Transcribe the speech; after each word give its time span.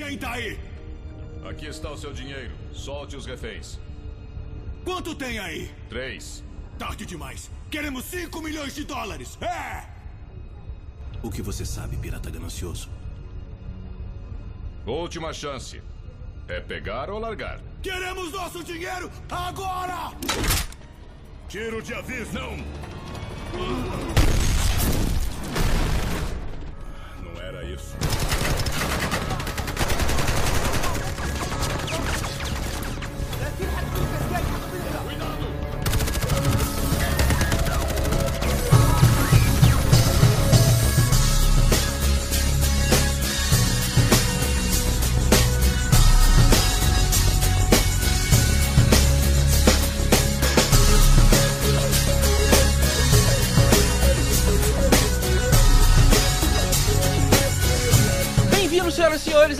Quem 0.00 0.16
tá 0.16 0.32
aí? 0.32 0.58
Aqui 1.44 1.66
está 1.66 1.90
o 1.90 1.96
seu 1.96 2.10
dinheiro. 2.10 2.52
Solte 2.72 3.16
os 3.16 3.26
reféns. 3.26 3.78
Quanto 4.82 5.14
tem 5.14 5.38
aí? 5.38 5.70
Três. 5.90 6.42
Tarde 6.78 7.04
demais. 7.04 7.50
Queremos 7.70 8.06
5 8.06 8.40
milhões 8.40 8.74
de 8.74 8.84
dólares. 8.84 9.36
É! 9.42 9.86
O 11.22 11.30
que 11.30 11.42
você 11.42 11.66
sabe, 11.66 11.98
pirata 11.98 12.30
ganancioso? 12.30 12.88
Última 14.86 15.34
chance. 15.34 15.82
É 16.48 16.60
pegar 16.60 17.10
ou 17.10 17.18
largar? 17.18 17.60
Queremos 17.82 18.32
nosso 18.32 18.64
dinheiro 18.64 19.10
agora! 19.30 20.12
Tiro 21.46 21.82
de 21.82 21.92
aviso. 21.92 22.32
Não. 22.32 22.56
Não 27.22 27.42
era 27.42 27.62
isso. 27.64 27.94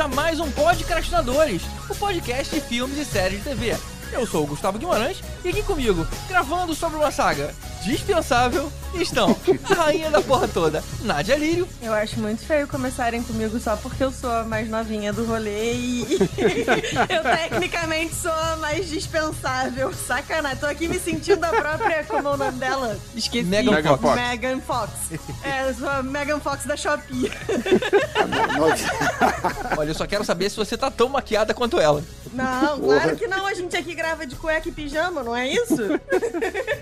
A 0.01 0.09
mais 0.09 0.41
um 0.41 0.51
Podcastinadores, 0.53 1.63
o 1.91 1.95
podcast 1.95 2.55
de 2.55 2.61
filmes 2.63 2.97
e 2.97 3.05
séries 3.05 3.39
de 3.41 3.51
TV. 3.51 3.77
Eu 4.11 4.27
sou 4.27 4.45
o 4.45 4.47
Gustavo 4.47 4.79
Guimarães 4.79 5.23
e 5.45 5.51
aqui 5.51 5.63
comigo, 5.63 6.07
gravando 6.27 6.75
sobre 6.75 6.97
uma 6.97 7.11
saga 7.11 7.55
dispensável, 7.85 8.73
estão 8.95 9.37
a 9.69 9.75
rainha 9.75 10.11
da 10.11 10.21
porra 10.21 10.49
toda, 10.49 10.83
Nádia 11.03 11.37
Lírio, 11.37 11.69
Eu 11.83 11.93
acho 11.93 12.19
muito 12.21 12.45
feio 12.45 12.67
começarem 12.67 13.23
comigo 13.23 13.59
só 13.59 13.77
porque 13.77 14.03
eu 14.03 14.13
sou 14.13 14.31
a 14.31 14.45
mais 14.45 14.69
novinha 14.69 15.13
do 15.13 15.25
rolê 15.25 15.75
e 15.75 16.07
eu 17.09 17.23
tecnicamente 17.23 18.15
sou 18.15 18.33
a 18.33 18.57
mais 18.57 18.89
dispensável. 18.89 19.93
Sacanagem, 19.93 20.59
tô 20.59 20.67
aqui 20.67 20.89
me 20.89 20.99
sentindo 20.99 21.45
a 21.45 21.49
própria, 21.49 22.05
como 22.05 22.29
é 22.29 22.33
o 22.33 22.37
nome 22.37 22.59
dela? 22.59 22.97
Esqueci. 23.15 23.45
Megan 23.45 23.73
Megan 23.73 23.97
Fox. 23.97 24.03
Fox. 24.03 24.17
Megan 24.17 24.61
Fox. 24.61 24.91
É, 25.43 25.69
eu 25.69 25.75
sou 25.75 25.89
a 25.89 26.03
Megan 26.03 26.41
Fox 26.41 26.65
da 26.65 26.77
Shopee. 26.77 27.31
Olha, 29.77 29.91
eu 29.91 29.95
só 29.95 30.07
quero 30.07 30.25
saber 30.25 30.51
se 30.51 30.57
você 30.57 30.77
tá 30.77 30.91
tão 30.91 31.09
maquiada 31.09 31.55
quanto 31.55 31.79
ela. 31.79 32.03
Não, 32.33 32.81
claro 32.81 33.17
que 33.17 33.27
não, 33.27 33.47
a 33.47 33.55
gente 33.55 33.77
aqui 33.77 33.95
grava 33.95 34.27
de 34.27 34.37
cueca 34.37 34.69
e 34.69 34.73
pijama, 34.73 35.23
não 35.23 35.37
é 35.37 35.49
isso? 35.49 35.77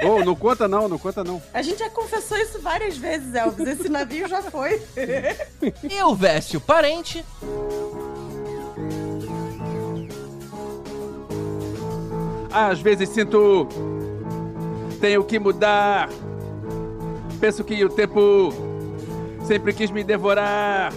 Ô, 0.05 0.25
não 0.25 0.34
conta 0.34 0.69
não, 0.69 0.89
não 0.89 0.98
conta 0.98 1.25
não. 1.25 1.43
A 1.53 1.62
gente 1.62 1.78
já 1.78 1.91
confessou 1.99 2.39
isso 2.39 2.61
várias 2.61 2.97
vezes, 2.97 3.35
Elvis, 3.35 3.67
esse 3.67 3.89
navio 3.89 4.29
já 4.29 4.43
foi. 4.43 4.81
Eu, 5.91 6.15
Vécio 6.15 6.61
Parente, 6.61 7.25
Às 12.51 12.81
vezes 12.81 13.09
sinto. 13.11 13.69
Tenho 15.01 15.23
que 15.23 15.39
mudar. 15.39 16.09
Penso 17.41 17.63
que 17.63 17.85
o 17.85 17.89
tempo 17.89 18.53
sempre 19.45 19.73
quis 19.73 19.91
me 19.91 20.03
devorar. 20.03 20.93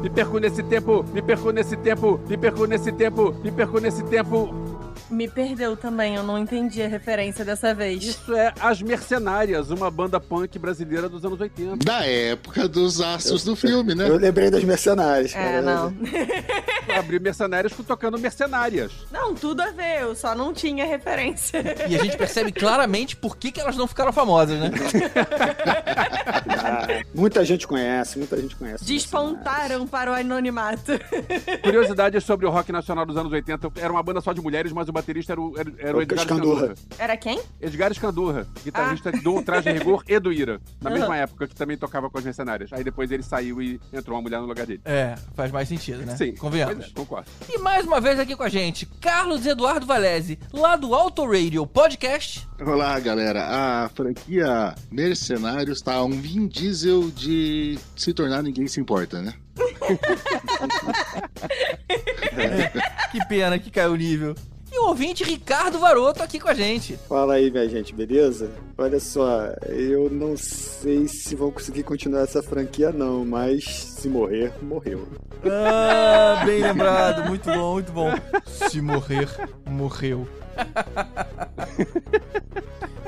Me 0.00 0.10
perco 0.10 0.38
nesse 0.38 0.62
tempo, 0.62 1.04
me 1.12 1.22
perco 1.22 1.50
nesse 1.50 1.76
tempo, 1.76 2.20
me 2.28 2.36
perco 2.36 2.66
nesse 2.66 2.92
tempo, 2.92 3.34
me 3.42 3.50
perco 3.50 3.80
nesse 3.80 4.02
tempo. 4.04 4.63
Me 5.10 5.28
perdeu 5.28 5.76
também, 5.76 6.14
eu 6.14 6.22
não 6.22 6.38
entendi 6.38 6.82
a 6.82 6.88
referência 6.88 7.44
dessa 7.44 7.74
vez. 7.74 8.02
Isso 8.02 8.34
é 8.34 8.52
As 8.60 8.80
Mercenárias, 8.80 9.70
uma 9.70 9.90
banda 9.90 10.18
punk 10.18 10.58
brasileira 10.58 11.08
dos 11.08 11.24
anos 11.24 11.40
80. 11.40 11.84
Da 11.84 12.04
época 12.06 12.66
dos 12.66 13.00
astros 13.00 13.44
do 13.44 13.54
filme, 13.54 13.94
né? 13.94 14.08
Eu 14.08 14.16
lembrei 14.16 14.50
das 14.50 14.64
mercenárias. 14.64 15.32
É, 15.34 15.34
cara. 15.34 15.62
não. 15.62 15.94
Abri 16.98 17.18
Mercenárias 17.18 17.72
tocando 17.86 18.18
Mercenárias. 18.18 18.92
Não, 19.10 19.34
tudo 19.34 19.60
a 19.60 19.70
ver, 19.70 20.02
eu 20.02 20.14
só 20.14 20.34
não 20.34 20.52
tinha 20.52 20.84
referência. 20.84 21.62
e 21.88 21.96
a 21.96 22.02
gente 22.02 22.16
percebe 22.16 22.52
claramente 22.52 23.16
por 23.16 23.36
que, 23.36 23.52
que 23.52 23.60
elas 23.60 23.76
não 23.76 23.86
ficaram 23.86 24.12
famosas, 24.12 24.58
né? 24.58 24.70
Ah, 26.48 26.86
muita 27.14 27.44
gente 27.44 27.66
conhece, 27.66 28.18
muita 28.18 28.40
gente 28.40 28.56
conhece. 28.56 28.84
Despontaram 28.84 29.86
para 29.86 30.10
o 30.10 30.14
anonimato. 30.14 30.92
Curiosidades 31.62 32.24
sobre 32.24 32.46
o 32.46 32.50
rock 32.50 32.72
nacional 32.72 33.06
dos 33.06 33.16
anos 33.16 33.32
80. 33.32 33.72
Era 33.76 33.92
uma 33.92 34.02
banda 34.02 34.20
só 34.20 34.32
de 34.32 34.40
mulheres, 34.40 34.72
mas 34.72 34.88
o 34.88 34.92
baterista 34.92 35.32
era 35.32 35.40
o, 35.40 35.58
era, 35.58 35.72
era 35.78 35.96
o 35.96 36.02
Edgar 36.02 36.18
Escandurra. 36.24 36.74
Era 36.98 37.16
quem? 37.16 37.40
Edgar 37.60 37.90
Escandurra, 37.90 38.46
guitarrista 38.64 39.12
do 39.12 39.42
Traje 39.42 39.70
Rigor 39.70 40.02
e 40.08 40.18
do 40.18 40.32
Ira. 40.32 40.60
Na 40.80 40.90
Aham. 40.90 40.98
mesma 40.98 41.16
época 41.16 41.46
que 41.48 41.54
também 41.54 41.76
tocava 41.76 42.10
com 42.10 42.18
as 42.18 42.24
mercenárias. 42.24 42.72
Aí 42.72 42.84
depois 42.84 43.10
ele 43.10 43.22
saiu 43.22 43.60
e 43.62 43.80
entrou 43.92 44.16
uma 44.16 44.22
mulher 44.22 44.40
no 44.40 44.46
lugar 44.46 44.66
dele. 44.66 44.80
É, 44.84 45.14
faz 45.34 45.50
mais 45.50 45.68
sentido, 45.68 46.04
né? 46.04 46.16
Sim, 46.16 46.34
Convenhamos. 46.34 46.73
Pois 46.74 46.88
é, 46.88 46.92
concordo. 46.94 47.30
E 47.48 47.58
mais 47.58 47.86
uma 47.86 48.00
vez 48.00 48.18
aqui 48.18 48.34
com 48.36 48.42
a 48.42 48.48
gente, 48.48 48.86
Carlos 49.00 49.46
Eduardo 49.46 49.86
Valese, 49.86 50.38
lá 50.52 50.76
do 50.76 50.94
Auto 50.94 51.24
Radio 51.26 51.66
Podcast. 51.66 52.46
Olá, 52.60 52.98
galera. 53.00 53.44
A 53.84 53.88
franquia 53.90 54.74
Mercenários 54.90 55.80
tá 55.80 56.02
um 56.02 56.10
Vin 56.10 56.46
Diesel 56.46 57.10
de 57.10 57.78
se 57.96 58.12
tornar 58.12 58.42
ninguém 58.42 58.66
se 58.66 58.80
importa, 58.80 59.20
né? 59.22 59.34
Que 63.12 63.24
pena 63.26 63.58
que 63.60 63.70
caiu 63.70 63.92
o 63.92 63.96
nível. 63.96 64.34
E 64.72 64.78
o 64.78 64.88
ouvinte 64.88 65.22
Ricardo 65.22 65.78
Varoto 65.78 66.20
aqui 66.20 66.40
com 66.40 66.48
a 66.48 66.54
gente. 66.54 66.98
Fala 67.08 67.34
aí, 67.34 67.48
minha 67.48 67.68
gente, 67.68 67.94
beleza? 67.94 68.50
Olha 68.76 68.98
só, 68.98 69.54
eu 69.68 70.10
não 70.10 70.36
sei 70.36 71.06
se 71.06 71.36
vou 71.36 71.52
conseguir 71.52 71.84
continuar 71.84 72.22
essa 72.22 72.42
franquia, 72.42 72.90
não, 72.90 73.24
mas 73.24 73.93
se 74.04 74.08
morrer, 74.10 74.52
morreu. 74.62 75.08
Ah, 75.46 76.44
bem 76.44 76.60
lembrado, 76.60 77.26
muito 77.26 77.50
bom, 77.50 77.72
muito 77.72 77.90
bom. 77.90 78.10
Se 78.44 78.78
morrer, 78.82 79.30
morreu. 79.64 80.28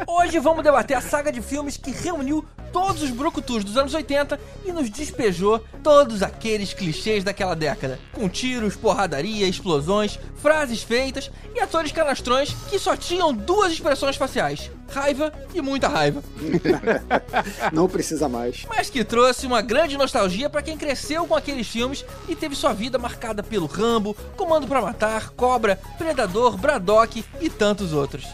Hoje 0.06 0.38
vamos 0.38 0.64
debater 0.64 0.96
a 0.96 1.02
saga 1.02 1.30
de 1.30 1.42
filmes 1.42 1.76
que 1.76 1.90
reuniu 1.90 2.42
todos 2.72 3.02
os 3.02 3.10
brucutus 3.10 3.62
dos 3.62 3.76
anos 3.76 3.92
80 3.92 4.40
e 4.64 4.72
nos 4.72 4.88
despejou 4.88 5.58
todos 5.82 6.22
aqueles 6.22 6.72
clichês 6.72 7.22
daquela 7.22 7.54
década, 7.54 8.00
com 8.14 8.26
tiros, 8.26 8.74
porradaria, 8.74 9.46
explosões, 9.46 10.18
frases 10.36 10.82
feitas 10.82 11.30
e 11.54 11.60
atores 11.60 11.92
canastrões 11.92 12.54
que 12.70 12.78
só 12.78 12.96
tinham 12.96 13.34
duas 13.34 13.70
expressões 13.70 14.16
faciais: 14.16 14.70
raiva 14.88 15.32
e 15.54 15.60
muita 15.60 15.88
raiva. 15.88 16.22
Não 17.72 17.88
precisa 17.88 18.28
mais. 18.28 18.64
mas 18.68 18.90
que 18.90 19.04
trouxe 19.04 19.46
uma 19.46 19.62
grande 19.62 19.96
nostalgia 19.96 20.48
pra 20.48 20.62
quem 20.62 20.76
cresceu 20.76 21.26
com 21.26 21.34
aqueles 21.34 21.66
filmes 21.68 22.04
e 22.28 22.34
teve 22.34 22.54
sua 22.54 22.72
vida 22.72 22.98
marcada 22.98 23.42
pelo 23.42 23.66
Rambo, 23.66 24.16
Comando 24.36 24.66
pra 24.66 24.82
Matar, 24.82 25.30
Cobra, 25.30 25.78
Predador, 25.98 26.56
Braddock 26.56 27.24
e 27.40 27.50
tantos 27.50 27.92
outros. 27.92 28.24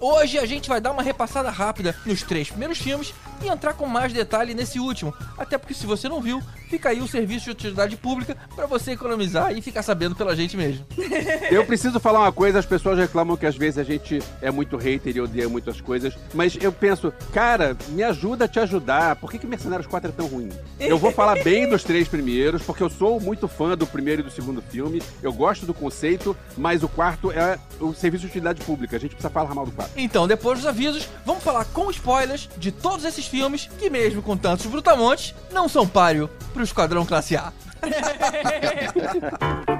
Hoje 0.00 0.38
a 0.38 0.46
gente 0.46 0.68
vai 0.68 0.80
dar 0.80 0.92
uma 0.92 1.02
repassada 1.02 1.50
rápida 1.50 1.94
nos 2.06 2.22
três 2.22 2.48
primeiros 2.48 2.78
filmes 2.78 3.12
e 3.42 3.48
entrar 3.48 3.74
com 3.74 3.86
mais 3.86 4.12
detalhe 4.12 4.54
nesse 4.54 4.78
último, 4.78 5.14
até 5.36 5.58
porque 5.58 5.74
se 5.74 5.86
você 5.86 6.08
não 6.08 6.20
viu, 6.20 6.42
fica 6.68 6.90
aí 6.90 7.00
o 7.00 7.08
serviço 7.08 7.46
de 7.46 7.50
utilidade 7.50 7.96
pública 7.96 8.36
pra 8.54 8.66
você 8.66 8.92
economizar 8.92 9.56
e 9.56 9.62
ficar 9.62 9.82
sabendo 9.82 10.14
pela 10.14 10.36
gente 10.36 10.56
mesmo. 10.56 10.84
Eu 11.50 11.64
preciso 11.64 11.98
falar 11.98 12.20
uma 12.20 12.32
coisa, 12.32 12.58
as 12.58 12.66
pessoas 12.66 12.98
reclamam 12.98 13.36
que 13.36 13.46
às 13.46 13.56
vezes 13.56 13.78
a 13.78 13.84
gente 13.84 14.20
é 14.40 14.50
muito 14.50 14.76
hater 14.76 15.16
e 15.16 15.20
odeia 15.20 15.48
muitas 15.48 15.80
coisas, 15.80 16.14
mas 16.34 16.56
eu 16.60 16.72
penso, 16.72 17.12
cara, 17.32 17.76
me 17.88 18.02
ajuda 18.02 18.44
a 18.44 18.48
te 18.48 18.60
ajudar. 18.60 19.16
Por 19.16 19.30
que, 19.30 19.38
que 19.38 19.46
Mercenários 19.46 19.86
4 19.86 20.10
é 20.10 20.12
tão 20.12 20.26
ruim? 20.26 20.50
Eu 20.78 20.98
vou 20.98 21.10
falar 21.10 21.40
bem 21.42 21.68
dos 21.68 21.82
três 21.82 22.06
primeiros, 22.06 22.62
porque 22.62 22.82
eu 22.82 22.90
sou 22.90 23.18
muito 23.20 23.48
fã 23.48 23.76
do 23.76 23.86
primeiro 23.86 24.20
e 24.20 24.24
do 24.24 24.30
segundo 24.30 24.60
filme, 24.60 25.02
eu 25.22 25.32
gosto 25.32 25.64
do 25.64 25.72
conceito, 25.72 26.36
mas 26.56 26.82
o 26.82 26.88
quarto 26.88 27.32
é 27.32 27.58
o 27.80 27.94
serviço 27.94 28.22
de 28.22 28.28
utilidade 28.28 28.62
pública. 28.62 28.96
A 28.96 29.00
gente 29.00 29.12
precisa 29.12 29.30
falar 29.30 29.54
mal 29.54 29.64
do 29.64 29.72
quarto. 29.72 29.87
Então, 29.96 30.28
depois 30.28 30.58
dos 30.58 30.66
avisos, 30.66 31.08
vamos 31.24 31.42
falar 31.42 31.64
com 31.66 31.90
spoilers 31.90 32.48
de 32.56 32.70
todos 32.70 33.04
esses 33.04 33.26
filmes 33.26 33.68
que, 33.78 33.90
mesmo 33.90 34.22
com 34.22 34.36
tantos 34.36 34.66
brutamontes, 34.66 35.34
não 35.50 35.68
são 35.68 35.86
páreo 35.86 36.28
pro 36.52 36.62
Esquadrão 36.62 37.04
Classe 37.04 37.36
A. 37.36 37.52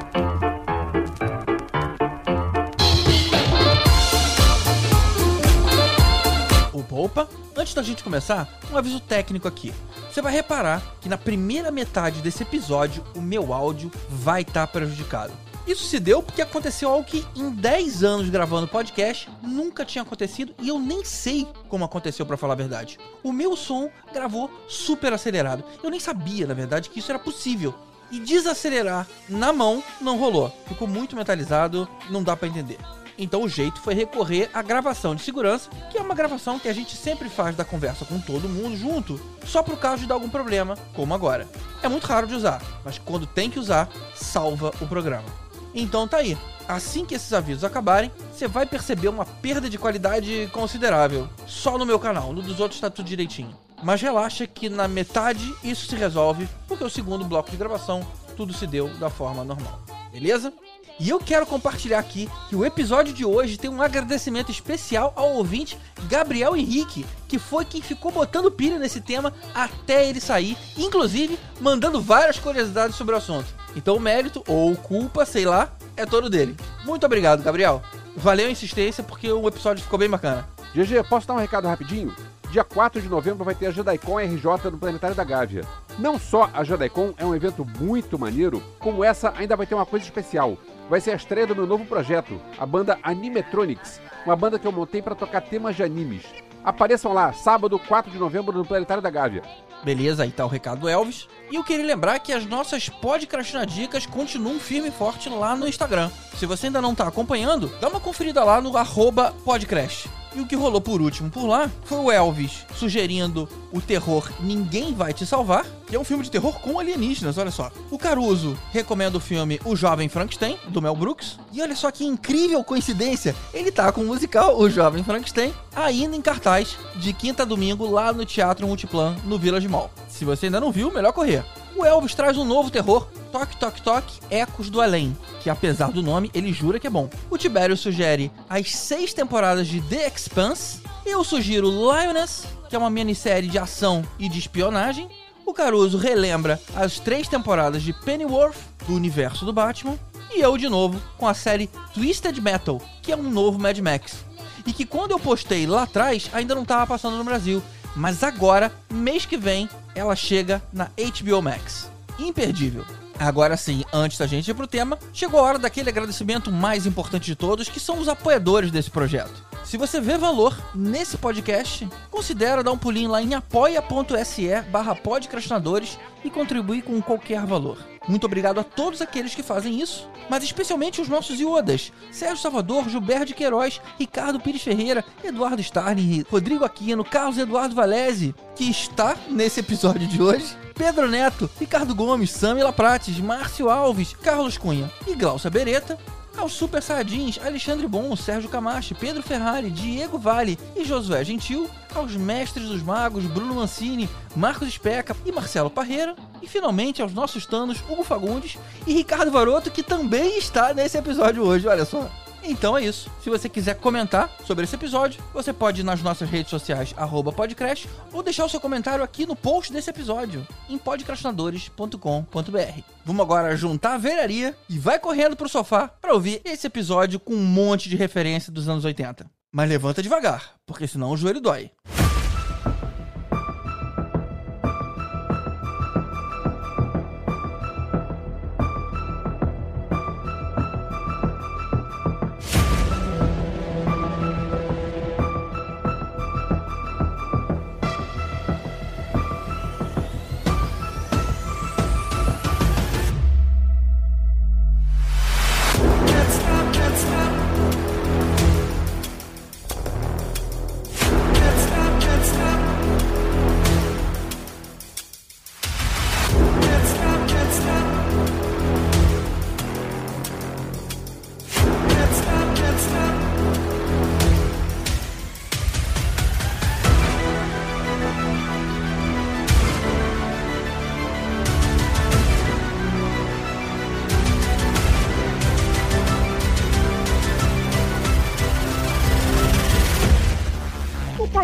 Opa, 6.98 7.28
antes 7.56 7.74
da 7.74 7.82
gente 7.82 8.02
começar, 8.02 8.48
um 8.72 8.76
aviso 8.76 8.98
técnico 8.98 9.46
aqui. 9.46 9.72
Você 10.10 10.20
vai 10.20 10.32
reparar 10.32 10.82
que 11.00 11.08
na 11.08 11.16
primeira 11.16 11.70
metade 11.70 12.20
desse 12.20 12.42
episódio 12.42 13.04
o 13.14 13.20
meu 13.20 13.54
áudio 13.54 13.88
vai 14.08 14.42
estar 14.42 14.66
prejudicado. 14.66 15.32
Isso 15.68 15.84
se 15.84 16.00
deu 16.00 16.22
porque 16.22 16.40
aconteceu 16.40 16.88
algo 16.88 17.04
que 17.04 17.26
em 17.36 17.50
10 17.50 18.02
anos 18.02 18.30
gravando 18.30 18.66
podcast 18.66 19.28
nunca 19.42 19.84
tinha 19.84 20.00
acontecido 20.00 20.54
e 20.62 20.68
eu 20.68 20.78
nem 20.78 21.04
sei 21.04 21.46
como 21.68 21.84
aconteceu 21.84 22.24
pra 22.24 22.38
falar 22.38 22.54
a 22.54 22.56
verdade. 22.56 22.98
O 23.22 23.30
meu 23.32 23.54
som 23.54 23.90
gravou 24.10 24.50
super 24.66 25.12
acelerado. 25.12 25.62
Eu 25.82 25.90
nem 25.90 26.00
sabia, 26.00 26.46
na 26.46 26.54
verdade, 26.54 26.88
que 26.88 27.00
isso 27.00 27.12
era 27.12 27.18
possível. 27.18 27.74
E 28.10 28.18
desacelerar 28.18 29.06
na 29.28 29.52
mão 29.52 29.84
não 30.00 30.16
rolou. 30.16 30.50
Ficou 30.66 30.88
muito 30.88 31.14
metalizado, 31.14 31.86
não 32.08 32.22
dá 32.22 32.34
pra 32.34 32.48
entender. 32.48 32.78
Então 33.18 33.42
o 33.42 33.48
jeito 33.48 33.82
foi 33.82 33.92
recorrer 33.92 34.48
à 34.54 34.62
gravação 34.62 35.14
de 35.14 35.22
segurança, 35.22 35.68
que 35.90 35.98
é 35.98 36.00
uma 36.00 36.14
gravação 36.14 36.58
que 36.58 36.68
a 36.68 36.72
gente 36.72 36.96
sempre 36.96 37.28
faz 37.28 37.54
da 37.54 37.64
conversa 37.64 38.06
com 38.06 38.18
todo 38.18 38.48
mundo 38.48 38.74
junto, 38.74 39.20
só 39.44 39.62
pro 39.62 39.76
caso 39.76 40.00
de 40.00 40.08
dar 40.08 40.14
algum 40.14 40.30
problema, 40.30 40.78
como 40.94 41.12
agora. 41.12 41.46
É 41.82 41.88
muito 41.88 42.06
raro 42.06 42.26
de 42.26 42.34
usar, 42.34 42.62
mas 42.82 42.98
quando 42.98 43.26
tem 43.26 43.50
que 43.50 43.58
usar, 43.58 43.90
salva 44.14 44.72
o 44.80 44.86
programa. 44.86 45.47
Então 45.80 46.08
tá 46.08 46.16
aí. 46.16 46.36
Assim 46.66 47.06
que 47.06 47.14
esses 47.14 47.32
avisos 47.32 47.62
acabarem, 47.62 48.10
você 48.32 48.48
vai 48.48 48.66
perceber 48.66 49.08
uma 49.08 49.24
perda 49.24 49.70
de 49.70 49.78
qualidade 49.78 50.50
considerável. 50.52 51.28
Só 51.46 51.78
no 51.78 51.86
meu 51.86 52.00
canal, 52.00 52.32
no 52.32 52.42
dos 52.42 52.58
outros 52.58 52.80
tá 52.80 52.90
tudo 52.90 53.06
direitinho. 53.06 53.56
Mas 53.80 54.02
relaxa 54.02 54.44
que 54.44 54.68
na 54.68 54.88
metade 54.88 55.54
isso 55.62 55.86
se 55.86 55.94
resolve, 55.94 56.48
porque 56.66 56.82
o 56.82 56.90
segundo 56.90 57.24
bloco 57.24 57.48
de 57.48 57.56
gravação 57.56 58.04
tudo 58.36 58.52
se 58.52 58.66
deu 58.66 58.88
da 58.98 59.08
forma 59.08 59.44
normal. 59.44 59.80
Beleza? 60.10 60.52
E 61.00 61.10
eu 61.10 61.20
quero 61.20 61.46
compartilhar 61.46 62.00
aqui 62.00 62.28
que 62.48 62.56
o 62.56 62.64
episódio 62.64 63.14
de 63.14 63.24
hoje 63.24 63.56
tem 63.56 63.70
um 63.70 63.80
agradecimento 63.80 64.50
especial 64.50 65.12
ao 65.14 65.34
ouvinte 65.34 65.78
Gabriel 66.08 66.56
Henrique, 66.56 67.06
que 67.28 67.38
foi 67.38 67.64
quem 67.64 67.80
ficou 67.80 68.10
botando 68.10 68.50
pilha 68.50 68.80
nesse 68.80 69.00
tema 69.00 69.32
até 69.54 70.08
ele 70.08 70.20
sair, 70.20 70.56
inclusive 70.76 71.38
mandando 71.60 72.00
várias 72.00 72.40
curiosidades 72.40 72.96
sobre 72.96 73.14
o 73.14 73.18
assunto. 73.18 73.46
Então 73.76 73.94
o 73.96 74.00
mérito, 74.00 74.42
ou 74.48 74.74
culpa, 74.74 75.24
sei 75.24 75.44
lá, 75.44 75.70
é 75.96 76.04
todo 76.04 76.28
dele. 76.28 76.56
Muito 76.84 77.06
obrigado, 77.06 77.44
Gabriel. 77.44 77.80
Valeu 78.16 78.48
a 78.48 78.50
insistência 78.50 79.04
porque 79.04 79.30
o 79.30 79.46
episódio 79.46 79.84
ficou 79.84 80.00
bem 80.00 80.10
bacana. 80.10 80.48
GG, 80.74 81.04
posso 81.08 81.28
dar 81.28 81.34
um 81.34 81.38
recado 81.38 81.68
rapidinho? 81.68 82.12
Dia 82.50 82.64
4 82.64 83.02
de 83.02 83.08
novembro 83.08 83.44
vai 83.44 83.54
ter 83.54 83.66
a 83.66 83.70
JediCon 83.70 84.18
RJ 84.18 84.70
no 84.70 84.78
Planetário 84.78 85.14
da 85.14 85.22
Gávea. 85.22 85.64
Não 85.98 86.18
só 86.18 86.50
a 86.54 86.64
JediCon 86.64 87.12
é 87.18 87.24
um 87.24 87.34
evento 87.34 87.64
muito 87.78 88.18
maneiro, 88.18 88.62
como 88.78 89.04
essa 89.04 89.34
ainda 89.36 89.54
vai 89.54 89.66
ter 89.66 89.74
uma 89.74 89.84
coisa 89.84 90.04
especial. 90.04 90.56
Vai 90.88 91.00
ser 91.00 91.10
a 91.10 91.16
estreia 91.16 91.46
do 91.46 91.54
meu 91.54 91.66
novo 91.66 91.84
projeto, 91.84 92.40
a 92.58 92.64
banda 92.64 92.98
Animetronics, 93.02 94.00
uma 94.24 94.34
banda 94.34 94.58
que 94.58 94.66
eu 94.66 94.72
montei 94.72 95.02
para 95.02 95.14
tocar 95.14 95.42
temas 95.42 95.76
de 95.76 95.82
animes. 95.82 96.24
Apareçam 96.64 97.12
lá, 97.12 97.30
sábado 97.32 97.78
4 97.78 98.10
de 98.10 98.18
novembro 98.18 98.56
no 98.56 98.64
Planetário 98.64 99.02
da 99.02 99.10
Gávea. 99.10 99.42
Beleza, 99.84 100.22
aí 100.22 100.30
tá 100.30 100.44
o 100.44 100.48
recado 100.48 100.80
do 100.80 100.88
Elvis. 100.88 101.28
E 101.50 101.54
eu 101.54 101.64
queria 101.64 101.84
lembrar 101.84 102.18
que 102.18 102.32
as 102.32 102.44
nossas 102.44 102.90
podcastinadicas 102.90 104.04
continuam 104.04 104.60
firme 104.60 104.88
e 104.88 104.92
forte 104.92 105.30
lá 105.30 105.56
no 105.56 105.66
Instagram. 105.66 106.10
Se 106.36 106.44
você 106.44 106.66
ainda 106.66 106.82
não 106.82 106.94
tá 106.94 107.08
acompanhando, 107.08 107.72
dá 107.80 107.88
uma 107.88 108.00
conferida 108.00 108.44
lá 108.44 108.60
no 108.60 108.76
arroba 108.76 109.34
podcast. 109.44 110.10
E 110.34 110.40
o 110.40 110.46
que 110.46 110.54
rolou 110.54 110.80
por 110.80 111.00
último 111.00 111.30
por 111.30 111.46
lá 111.46 111.70
foi 111.84 111.98
o 111.98 112.12
Elvis 112.12 112.66
sugerindo 112.74 113.48
o 113.72 113.80
terror 113.80 114.30
Ninguém 114.40 114.94
Vai 114.94 115.12
Te 115.12 115.24
Salvar, 115.24 115.64
que 115.86 115.96
é 115.96 115.98
um 115.98 116.04
filme 116.04 116.22
de 116.22 116.30
terror 116.30 116.60
com 116.60 116.78
alienígenas, 116.78 117.38
olha 117.38 117.50
só. 117.50 117.72
O 117.90 117.98
Caruso 117.98 118.56
recomenda 118.70 119.16
o 119.16 119.20
filme 119.20 119.58
O 119.64 119.74
Jovem 119.74 120.08
Frankenstein, 120.08 120.58
do 120.68 120.82
Mel 120.82 120.94
Brooks. 120.94 121.38
E 121.50 121.62
olha 121.62 121.74
só 121.74 121.90
que 121.90 122.04
incrível 122.04 122.62
coincidência, 122.62 123.34
ele 123.54 123.72
tá 123.72 123.90
com 123.90 124.02
o 124.02 124.06
musical 124.06 124.58
O 124.58 124.68
Jovem 124.68 125.02
Frankenstein 125.02 125.52
ainda 125.74 126.14
em 126.14 126.22
cartaz 126.22 126.76
de 126.96 127.12
quinta 127.12 127.42
a 127.42 127.46
domingo 127.46 127.90
lá 127.90 128.12
no 128.12 128.24
Teatro 128.24 128.66
Multiplan, 128.66 129.16
no 129.24 129.38
Village 129.38 129.66
Mall. 129.66 129.90
Se 130.08 130.24
você 130.24 130.46
ainda 130.46 130.60
não 130.60 130.70
viu, 130.70 130.92
melhor 130.92 131.12
correr. 131.12 131.37
O 131.76 131.84
Elvis 131.84 132.14
traz 132.14 132.36
um 132.36 132.44
novo 132.44 132.70
terror, 132.70 133.06
Toque 133.30 133.56
Toque 133.56 133.82
Toque, 133.82 134.20
Ecos 134.30 134.68
do 134.68 134.80
Além, 134.80 135.16
que 135.40 135.50
apesar 135.50 135.90
do 135.92 136.02
nome, 136.02 136.30
ele 136.34 136.52
jura 136.52 136.80
que 136.80 136.86
é 136.86 136.90
bom. 136.90 137.08
O 137.30 137.38
Tibério 137.38 137.76
sugere 137.76 138.32
as 138.48 138.74
seis 138.74 139.12
temporadas 139.14 139.68
de 139.68 139.80
The 139.80 140.08
Expanse. 140.08 140.80
Eu 141.06 141.22
sugiro 141.22 141.68
Lioness, 141.68 142.46
que 142.68 142.74
é 142.74 142.78
uma 142.78 142.90
minissérie 142.90 143.48
de 143.48 143.58
ação 143.58 144.04
e 144.18 144.28
de 144.28 144.38
espionagem. 144.38 145.08
O 145.46 145.54
Caruso 145.54 145.96
relembra 145.96 146.60
as 146.76 146.98
três 146.98 147.26
temporadas 147.28 147.82
de 147.82 147.92
Pennyworth, 147.92 148.56
do 148.86 148.94
universo 148.94 149.46
do 149.46 149.52
Batman. 149.52 149.98
E 150.30 150.40
eu, 150.40 150.58
de 150.58 150.68
novo, 150.68 151.00
com 151.16 151.26
a 151.26 151.32
série 151.32 151.70
Twisted 151.94 152.38
Metal, 152.40 152.80
que 153.00 153.12
é 153.12 153.16
um 153.16 153.30
novo 153.30 153.58
Mad 153.58 153.78
Max. 153.78 154.24
E 154.66 154.72
que 154.72 154.84
quando 154.84 155.12
eu 155.12 155.18
postei 155.18 155.66
lá 155.66 155.84
atrás, 155.84 156.28
ainda 156.34 156.54
não 156.54 156.62
estava 156.62 156.86
passando 156.86 157.16
no 157.16 157.24
Brasil. 157.24 157.62
Mas 157.98 158.22
agora, 158.22 158.70
mês 158.88 159.26
que 159.26 159.36
vem, 159.36 159.68
ela 159.92 160.14
chega 160.14 160.62
na 160.72 160.84
HBO 160.84 161.42
Max. 161.42 161.90
Imperdível. 162.16 162.84
Agora 163.18 163.56
sim, 163.56 163.84
antes 163.92 164.16
da 164.16 164.24
gente 164.24 164.48
ir 164.48 164.54
pro 164.54 164.68
tema, 164.68 164.96
chegou 165.12 165.40
a 165.40 165.42
hora 165.42 165.58
daquele 165.58 165.90
agradecimento 165.90 166.52
mais 166.52 166.86
importante 166.86 167.24
de 167.24 167.34
todos, 167.34 167.68
que 167.68 167.80
são 167.80 167.98
os 167.98 168.06
apoiadores 168.06 168.70
desse 168.70 168.88
projeto. 168.88 169.47
Se 169.68 169.76
você 169.76 170.00
vê 170.00 170.16
valor 170.16 170.56
nesse 170.74 171.18
podcast, 171.18 171.86
considera 172.10 172.62
dar 172.62 172.72
um 172.72 172.78
pulinho 172.78 173.10
lá 173.10 173.20
em 173.20 173.34
apoia.se 173.34 174.62
barra 174.70 174.94
podcastinadores 174.94 175.98
e 176.24 176.30
contribuir 176.30 176.80
com 176.80 177.02
qualquer 177.02 177.44
valor. 177.44 177.76
Muito 178.08 178.24
obrigado 178.24 178.58
a 178.58 178.64
todos 178.64 179.02
aqueles 179.02 179.34
que 179.34 179.42
fazem 179.42 179.78
isso, 179.78 180.08
mas 180.30 180.42
especialmente 180.42 181.02
os 181.02 181.08
nossos 181.10 181.38
iodas: 181.38 181.92
Sérgio 182.10 182.38
Salvador, 182.38 182.88
Gilberto 182.88 183.26
de 183.26 183.34
Queiroz, 183.34 183.78
Ricardo 183.98 184.40
Pires 184.40 184.62
Ferreira, 184.62 185.04
Eduardo 185.22 185.60
Starling, 185.60 186.24
Rodrigo 186.30 186.64
Aquino, 186.64 187.04
Carlos 187.04 187.36
Eduardo 187.36 187.74
Valese, 187.74 188.34
que 188.56 188.70
está 188.70 189.18
nesse 189.28 189.60
episódio 189.60 190.08
de 190.08 190.22
hoje, 190.22 190.56
Pedro 190.74 191.06
Neto, 191.06 191.50
Ricardo 191.60 191.94
Gomes, 191.94 192.30
Samila 192.30 192.72
Prates, 192.72 193.20
Márcio 193.20 193.68
Alves, 193.68 194.14
Carlos 194.14 194.56
Cunha 194.56 194.90
e 195.06 195.14
Glaucia 195.14 195.50
Beretta, 195.50 195.98
aos 196.38 196.52
Super 196.52 196.82
Saiyajins, 196.82 197.38
Alexandre 197.44 197.86
Bom, 197.86 198.14
Sérgio 198.14 198.48
Camacho, 198.48 198.94
Pedro 198.94 199.22
Ferrari, 199.22 199.70
Diego 199.70 200.18
Vale 200.18 200.58
e 200.76 200.84
Josué 200.84 201.24
Gentil, 201.24 201.68
aos 201.94 202.14
Mestres 202.14 202.68
dos 202.68 202.82
Magos, 202.82 203.24
Bruno 203.24 203.54
Mancini, 203.54 204.08
Marcos 204.36 204.68
Especa 204.68 205.16
e 205.26 205.32
Marcelo 205.32 205.70
Parreira, 205.70 206.14
e 206.40 206.46
finalmente 206.46 207.02
aos 207.02 207.12
nossos 207.12 207.44
tanos, 207.44 207.82
Hugo 207.88 208.04
Fagundes 208.04 208.56
e 208.86 208.94
Ricardo 208.94 209.30
Varoto, 209.30 209.70
que 209.70 209.82
também 209.82 210.38
está 210.38 210.72
nesse 210.72 210.96
episódio 210.96 211.42
hoje, 211.42 211.66
olha 211.66 211.84
só. 211.84 212.08
Então 212.48 212.78
é 212.78 212.82
isso. 212.82 213.10
Se 213.22 213.28
você 213.28 213.46
quiser 213.46 213.74
comentar 213.74 214.34
sobre 214.46 214.64
esse 214.64 214.74
episódio, 214.74 215.22
você 215.34 215.52
pode 215.52 215.82
ir 215.82 215.84
nas 215.84 216.00
nossas 216.00 216.30
redes 216.30 216.48
sociais, 216.48 216.94
arroba 216.96 217.30
podcast, 217.30 217.86
ou 218.10 218.22
deixar 218.22 218.46
o 218.46 218.48
seu 218.48 218.58
comentário 218.58 219.04
aqui 219.04 219.26
no 219.26 219.36
post 219.36 219.70
desse 219.70 219.90
episódio, 219.90 220.46
em 220.66 220.78
podcastinadores.com.br. 220.78 222.80
Vamos 223.04 223.22
agora 223.22 223.54
juntar 223.54 223.94
a 223.94 223.98
velharia 223.98 224.56
e 224.66 224.78
vai 224.78 224.98
correndo 224.98 225.36
pro 225.36 225.46
sofá 225.46 225.88
para 225.88 226.14
ouvir 226.14 226.40
esse 226.42 226.66
episódio 226.66 227.20
com 227.20 227.34
um 227.34 227.44
monte 227.44 227.90
de 227.90 227.96
referência 227.96 228.50
dos 228.50 228.66
anos 228.66 228.86
80. 228.86 229.30
Mas 229.52 229.68
levanta 229.68 230.02
devagar, 230.02 230.54
porque 230.66 230.86
senão 230.86 231.10
o 231.10 231.18
joelho 231.18 231.42
dói. 231.42 231.70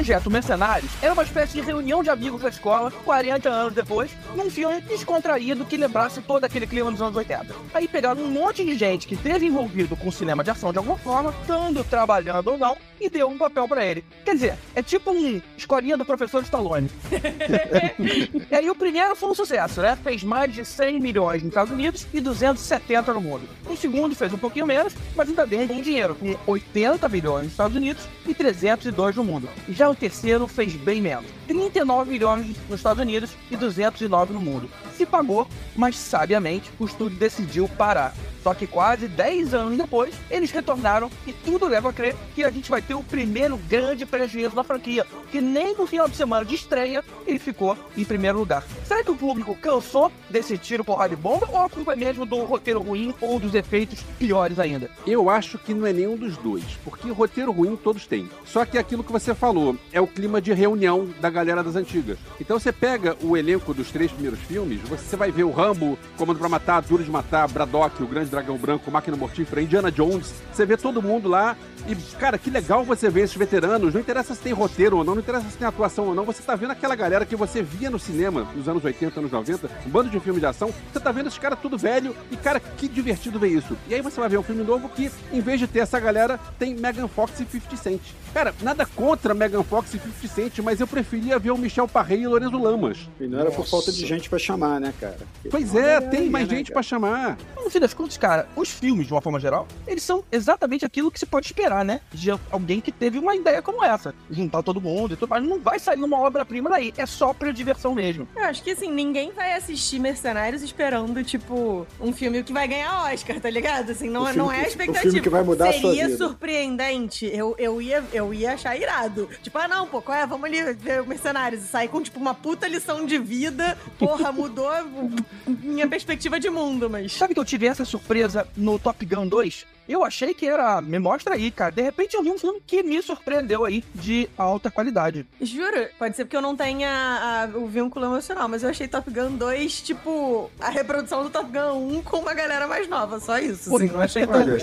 Projeto 0.05 0.31
Mercenários 0.31 0.93
era 1.01 1.15
uma 1.15 1.23
espécie 1.23 1.55
de 1.55 1.63
reunião 1.63 2.03
de 2.03 2.11
amigos 2.11 2.43
da 2.43 2.51
escola, 2.51 2.91
40 2.91 3.49
anos 3.49 3.73
depois, 3.73 4.11
num 4.37 4.51
filme 4.51 4.83
descontraído 4.83 5.65
que 5.65 5.79
lembrasse 5.79 6.21
todo 6.21 6.45
aquele 6.45 6.67
clima 6.67 6.91
dos 6.91 7.01
anos 7.01 7.17
80. 7.17 7.47
Aí 7.73 7.89
pegaram 7.89 8.21
um 8.21 8.31
monte 8.31 8.63
de 8.63 8.75
gente 8.75 9.07
que 9.07 9.15
esteve 9.15 9.47
envolvido 9.47 9.97
com 9.97 10.13
cinema 10.13 10.45
de 10.45 10.51
ação 10.51 10.73
de 10.73 10.77
alguma 10.77 10.99
forma, 10.99 11.35
estando 11.41 11.83
trabalhando 11.85 12.49
ou 12.49 12.59
não, 12.59 12.77
e 13.01 13.09
deu 13.09 13.29
um 13.29 13.39
papel 13.39 13.67
para 13.67 13.83
ele. 13.83 14.05
Quer 14.27 14.35
dizer, 14.35 14.59
é 14.75 14.83
tipo 14.83 15.11
um 15.11 15.41
escolinha 15.57 15.97
do 15.97 16.05
professor 16.05 16.43
Stallone. 16.43 16.91
e 18.51 18.55
aí 18.55 18.69
o 18.69 18.75
primeiro 18.75 19.17
foi 19.17 19.31
um 19.31 19.35
sucesso, 19.35 19.81
né? 19.81 19.97
Fez 20.03 20.23
mais 20.23 20.53
de 20.53 20.67
100 20.67 21.01
milhões 21.01 21.43
nos 21.43 21.51
Estados 21.51 21.73
Unidos 21.73 22.07
e 22.13 22.21
270 22.21 23.15
no 23.15 23.23
mundo. 23.23 23.49
O 23.67 23.75
segundo 23.75 24.15
fez 24.15 24.35
um 24.35 24.39
pouquinho 24.39 24.67
menos, 24.67 24.95
mas 25.17 25.31
ainda 25.31 25.47
bem 25.47 25.67
bom 25.67 25.81
dinheiro, 25.81 26.15
com 26.15 26.37
80 26.47 27.09
milhões 27.09 27.45
nos 27.45 27.53
Estados 27.53 27.77
Unidos 27.77 28.07
e 28.27 28.35
302 28.35 29.17
no 29.17 29.25
mundo. 29.25 29.49
Já 29.69 29.94
o 29.95 29.97
terceiro 29.97 30.47
fez 30.47 30.75
bem 30.75 31.01
menos. 31.01 31.31
39 31.47 32.11
milhões 32.11 32.47
nos 32.69 32.81
Estados 32.81 33.01
Unidos 33.01 33.31
e 33.51 33.57
209 33.57 34.35
no 34.35 34.41
mundo. 34.41 34.69
Se 34.97 35.07
pagou, 35.07 35.47
mas 35.75 35.97
sabiamente 35.97 36.71
o 36.79 36.85
estúdio 36.85 37.19
decidiu 37.19 37.69
parar. 37.69 38.15
Só 38.43 38.53
que 38.53 38.67
quase 38.67 39.09
10 39.09 39.55
anos 39.55 39.79
depois, 39.79 40.15
eles 40.31 40.51
retornaram 40.51 41.11
e 41.27 41.33
tudo 41.33 41.67
leva 41.67 41.89
a 41.89 41.93
crer 41.95 42.15
que 42.35 42.45
a 42.45 42.51
gente 42.51 42.71
vai 42.71 42.83
ter 42.83 42.93
o 42.93 43.03
primeiro 43.03 43.57
grande 43.57 44.05
prejuízo 44.05 44.55
da 44.55 44.63
franquia, 44.63 45.07
que 45.33 45.41
nem 45.41 45.75
no 45.75 45.87
final 45.87 46.07
de 46.07 46.15
semana 46.15 46.45
de 46.45 46.55
estreia 46.55 47.03
ele 47.27 47.39
ficou 47.39 47.75
em 47.97 48.05
primeiro 48.05 48.39
lugar. 48.39 48.63
Será 48.85 49.03
que 49.03 49.11
o 49.11 49.17
público 49.17 49.57
cansou 49.57 50.13
desse 50.29 50.59
tiro 50.59 50.85
porrada 50.85 51.17
de 51.17 51.23
bomba 51.23 51.49
ou 51.51 51.63
a 51.63 51.71
culpa 51.71 51.95
é 51.95 51.97
mesmo 51.97 52.27
do 52.27 52.45
roteiro 52.45 52.83
ruim 52.83 53.15
ou 53.19 53.41
dos 53.41 53.55
efeitos 53.55 54.03
piores 54.19 54.59
ainda? 54.59 54.91
Eu 55.07 55.31
acho 55.31 55.57
que 55.57 55.73
não 55.73 55.87
é 55.87 55.93
nenhum 55.95 56.17
dos 56.17 56.37
dois, 56.37 56.65
porque 56.85 57.11
roteiro 57.11 57.51
ruim 57.51 57.77
todos 57.77 58.07
têm. 58.07 58.29
Só 58.45 58.67
que 58.67 58.77
é 58.77 58.81
aquilo 58.81 59.03
que 59.03 59.13
você 59.13 59.35
falou, 59.35 59.75
é 59.95 60.01
o 60.01 60.09
clima 60.09 60.43
de 60.43 60.53
reunião 60.53 61.09
da 61.21 61.31
galera 61.31 61.63
das 61.63 61.77
antigas. 61.77 62.19
Então 62.41 62.59
você 62.59 62.73
pega 62.73 63.17
o 63.23 63.37
elenco 63.37 63.73
dos 63.73 63.93
três 63.93 64.11
primeiros 64.11 64.41
filmes, 64.41 64.81
você 64.81 65.17
vai 65.17 65.31
ver 65.31 65.45
o 65.45 65.53
Rambo, 65.53 65.97
Comando 66.19 66.39
pra 66.41 66.49
Matar, 66.49 66.83
Duro 66.83 67.05
de 67.05 67.11
Matar, 67.11 67.49
Braddock, 67.49 68.03
o 68.03 68.07
Grande 68.07 68.29
Dragão 68.29 68.59
Branco, 68.59 68.91
Máquina 68.91 69.17
Mortífera, 69.17 69.63
Indiana 69.63 69.93
Jones. 69.93 70.35
Você 70.53 70.67
vê 70.67 70.77
todo 70.77 71.01
mundo 71.01 71.29
lá 71.29 71.57
e, 71.87 71.95
cara, 72.19 72.39
que 72.39 72.51
legal 72.51 72.83
você 72.83 73.11
ver 73.11 73.23
esses 73.23 73.37
veteranos. 73.37 73.95
Não 73.95 74.01
interessa 74.01 74.35
se 74.35 74.41
tem 74.41 74.53
roteiro 74.53 74.97
ou 74.97 75.05
não, 75.05 75.15
não 75.15 75.23
interessa 75.23 75.49
se 75.49 75.57
tem 75.57 75.69
atuação 75.69 76.07
ou 76.07 76.15
não. 76.15 76.25
Você 76.25 76.43
tá 76.43 76.57
vendo 76.57 76.71
aquela 76.71 76.97
galera 76.97 77.27
que 77.27 77.37
você 77.37 77.63
via 77.63 77.91
no 77.91 77.99
cinema 77.99 78.49
nos 78.55 78.69
anos 78.69 78.85
80, 78.85 79.21
anos 79.21 79.31
90, 79.31 79.71
um 79.87 79.91
bando 79.91 80.11
de 80.11 80.19
filmes 80.19 80.41
de 80.41 80.47
ação. 80.47 80.73
Você 80.93 80.99
tá 80.99 81.13
vendo 81.13 81.27
esses 81.29 81.39
caras 81.39 81.59
tudo 81.61 81.77
velho 81.77 82.17
e, 82.31 82.37
cara, 82.37 82.59
que 82.59 82.89
divertido 82.89 83.39
ver 83.39 83.49
isso. 83.49 83.77
E 83.89 83.95
aí 83.95 84.01
você 84.01 84.19
vai 84.19 84.29
ver 84.29 84.39
um 84.39 84.43
filme 84.43 84.65
novo 84.65 84.89
que, 84.89 85.11
em 85.33 85.41
vez 85.41 85.61
de 85.61 85.69
ter 85.69 85.81
essa 85.81 86.01
galera, 86.01 86.41
tem 86.59 86.75
Megan 86.75 87.07
Fox 87.07 87.39
e 87.41 87.45
50 87.45 87.77
Cent. 87.77 88.01
Cara, 88.33 88.55
nada 88.63 88.87
contra 88.87 89.35
Megan 89.35 89.63
Fox 89.63 89.84
e 89.87 89.91
50 89.91 90.29
Cent, 90.29 90.59
mas 90.61 90.81
eu 90.81 90.87
preferia 90.87 91.39
ver 91.39 91.51
o 91.51 91.59
Michel 91.59 91.87
Parrey 91.87 92.23
e 92.23 92.27
Lorenzo 92.27 92.59
Lamas. 92.59 92.99
E 93.21 93.27
não 93.27 93.39
era 93.41 93.51
por 93.51 93.67
falta 93.67 93.93
de 93.93 94.05
gente 94.07 94.29
pra 94.29 94.39
chamar, 94.39 94.81
né, 94.81 94.93
cara? 95.01 95.19
Porque 95.35 95.49
Pois 95.51 95.75
é, 95.75 96.01
tem 96.01 96.21
aí, 96.21 96.31
mais 96.31 96.49
né, 96.49 96.57
gente 96.57 96.73
pra 96.73 96.83
chamar. 96.83 97.37
No 97.63 97.71
fim 97.71 97.79
das 97.81 97.95
contas, 97.95 98.17
cara, 98.17 98.49
os 98.57 98.69
filmes, 98.71 99.07
de 99.07 99.13
uma 99.13 99.21
forma 99.21 99.39
geral, 99.41 99.67
eles 99.87 100.03
são 100.03 100.25
exatamente 100.33 100.85
aquilo 100.85 101.11
que 101.11 101.19
se 101.19 101.27
pode 101.27 101.47
esperar, 101.47 101.85
né? 101.85 102.01
De 102.13 102.31
alguém 102.51 102.81
que 102.81 102.91
teve 102.93 103.19
uma 103.19 103.35
ideia 103.37 103.61
como 103.63 103.85
essa. 103.85 104.15
Juntar 104.31 104.63
todo 104.63 104.81
mundo 104.81 105.15
e 105.15 105.17
tudo, 105.17 105.29
mas 105.31 105.43
não 105.45 105.59
vai 105.61 105.79
sair 105.79 105.97
numa 105.99 106.19
obra-prima 106.19 106.71
daí. 106.71 106.93
É 106.97 107.07
só 107.07 107.33
pra 107.33 107.51
diversão 107.53 107.95
mesmo. 107.95 108.27
Eu 108.35 108.45
acho 108.45 108.63
que 108.63 108.71
assim, 108.71 108.91
ninguém 108.91 109.33
vai 109.33 109.55
assistir 109.55 109.99
Mercenários 109.99 110.63
esperando, 110.63 111.23
tipo, 111.25 111.87
um 112.01 112.13
filme 112.13 112.43
que 112.43 112.53
vai 112.53 112.67
ganhar 112.69 113.13
Oscar, 113.13 113.41
tá 113.41 113.51
ligado? 113.51 113.91
Assim, 113.91 114.09
não, 114.09 114.23
O 114.23 114.27
filme 114.27 114.39
não 114.39 114.53
é 114.53 114.57
a 114.57 114.61
que- 114.61 114.67
o 114.67 114.69
expectativa. 114.69 115.03
filme 115.03 115.21
que 115.21 115.29
vai 115.29 115.43
mudar 115.43 115.69
a 115.69 115.73
sua 115.73 115.91
Seria 115.91 116.07
vida. 116.09 116.19
surpreendente. 116.19 117.27
Eu, 117.33 117.55
eu, 117.59 117.81
ia, 117.83 118.05
eu 118.13 118.33
ia 118.33 118.53
achar 118.55 118.77
irado. 118.77 119.29
Tipo, 119.43 119.59
ah, 119.59 119.69
não, 119.69 119.74
pô, 119.91 120.01
qual 120.01 120.17
é? 120.17 120.27
Vamos 120.27 120.45
ali 120.47 120.73
ver 120.75 121.03
o 121.03 121.07
Mercenários 121.07 121.63
e 121.63 121.67
sair 121.67 121.89
com, 121.89 122.01
tipo, 122.01 122.19
uma 122.19 122.35
puta 122.35 122.67
lição 122.69 123.05
de 123.05 123.19
vida. 123.19 123.77
Porra, 123.99 124.31
mudou 124.33 124.71
minha 125.47 125.89
perspectiva 125.89 126.39
de 126.39 126.49
mundo, 126.49 126.89
mas. 126.89 127.13
Sabe 127.13 127.35
que 127.35 127.41
eu 127.41 127.45
tive 127.45 127.67
essa 127.67 127.85
surpresa 127.85 128.47
no 128.57 128.79
Top 128.79 129.05
Gun 129.05 129.27
2? 129.27 129.67
Eu 129.89 130.05
achei 130.05 130.33
que 130.35 130.47
era. 130.47 130.81
Me 130.81 130.99
mostra 130.99 131.35
aí, 131.35 131.51
cara. 131.51 131.71
De 131.73 131.83
repente 131.83 132.15
eu 132.15 132.23
vi 132.23 132.31
um 132.31 132.39
filme 132.39 132.61
que 132.67 132.83
me 132.83 133.01
surpreendeu 133.03 133.65
aí 133.65 133.85
de 133.95 134.29
alta 134.37 134.71
qualidade. 134.71 135.27
Juro, 135.41 135.87
pode 135.99 136.17
ser 136.17 136.25
porque 136.25 136.37
eu 136.37 136.43
não 136.43 136.57
tenha 136.57 136.89
a- 136.91 137.57
o 137.59 137.67
vínculo 137.67 138.07
emocional, 138.07 138.49
mas 138.49 138.63
eu 138.63 138.71
achei 138.71 138.89
Top 138.89 139.11
Gun 139.11 139.33
2, 139.37 139.83
tipo, 139.83 140.51
a 140.59 140.71
reprodução 140.71 141.23
do 141.23 141.31
Top 141.31 141.51
Gun 141.51 141.99
1 141.99 142.03
com 142.03 142.19
uma 142.19 142.35
galera 142.35 142.67
mais 142.67 142.89
nova, 142.89 143.21
só 143.21 143.39
isso. 143.39 143.71
Pô, 143.71 143.77
assim, 143.77 143.87
não 143.87 144.01
achei 144.01 144.27
tão 144.27 144.35
Olha, 144.41 144.57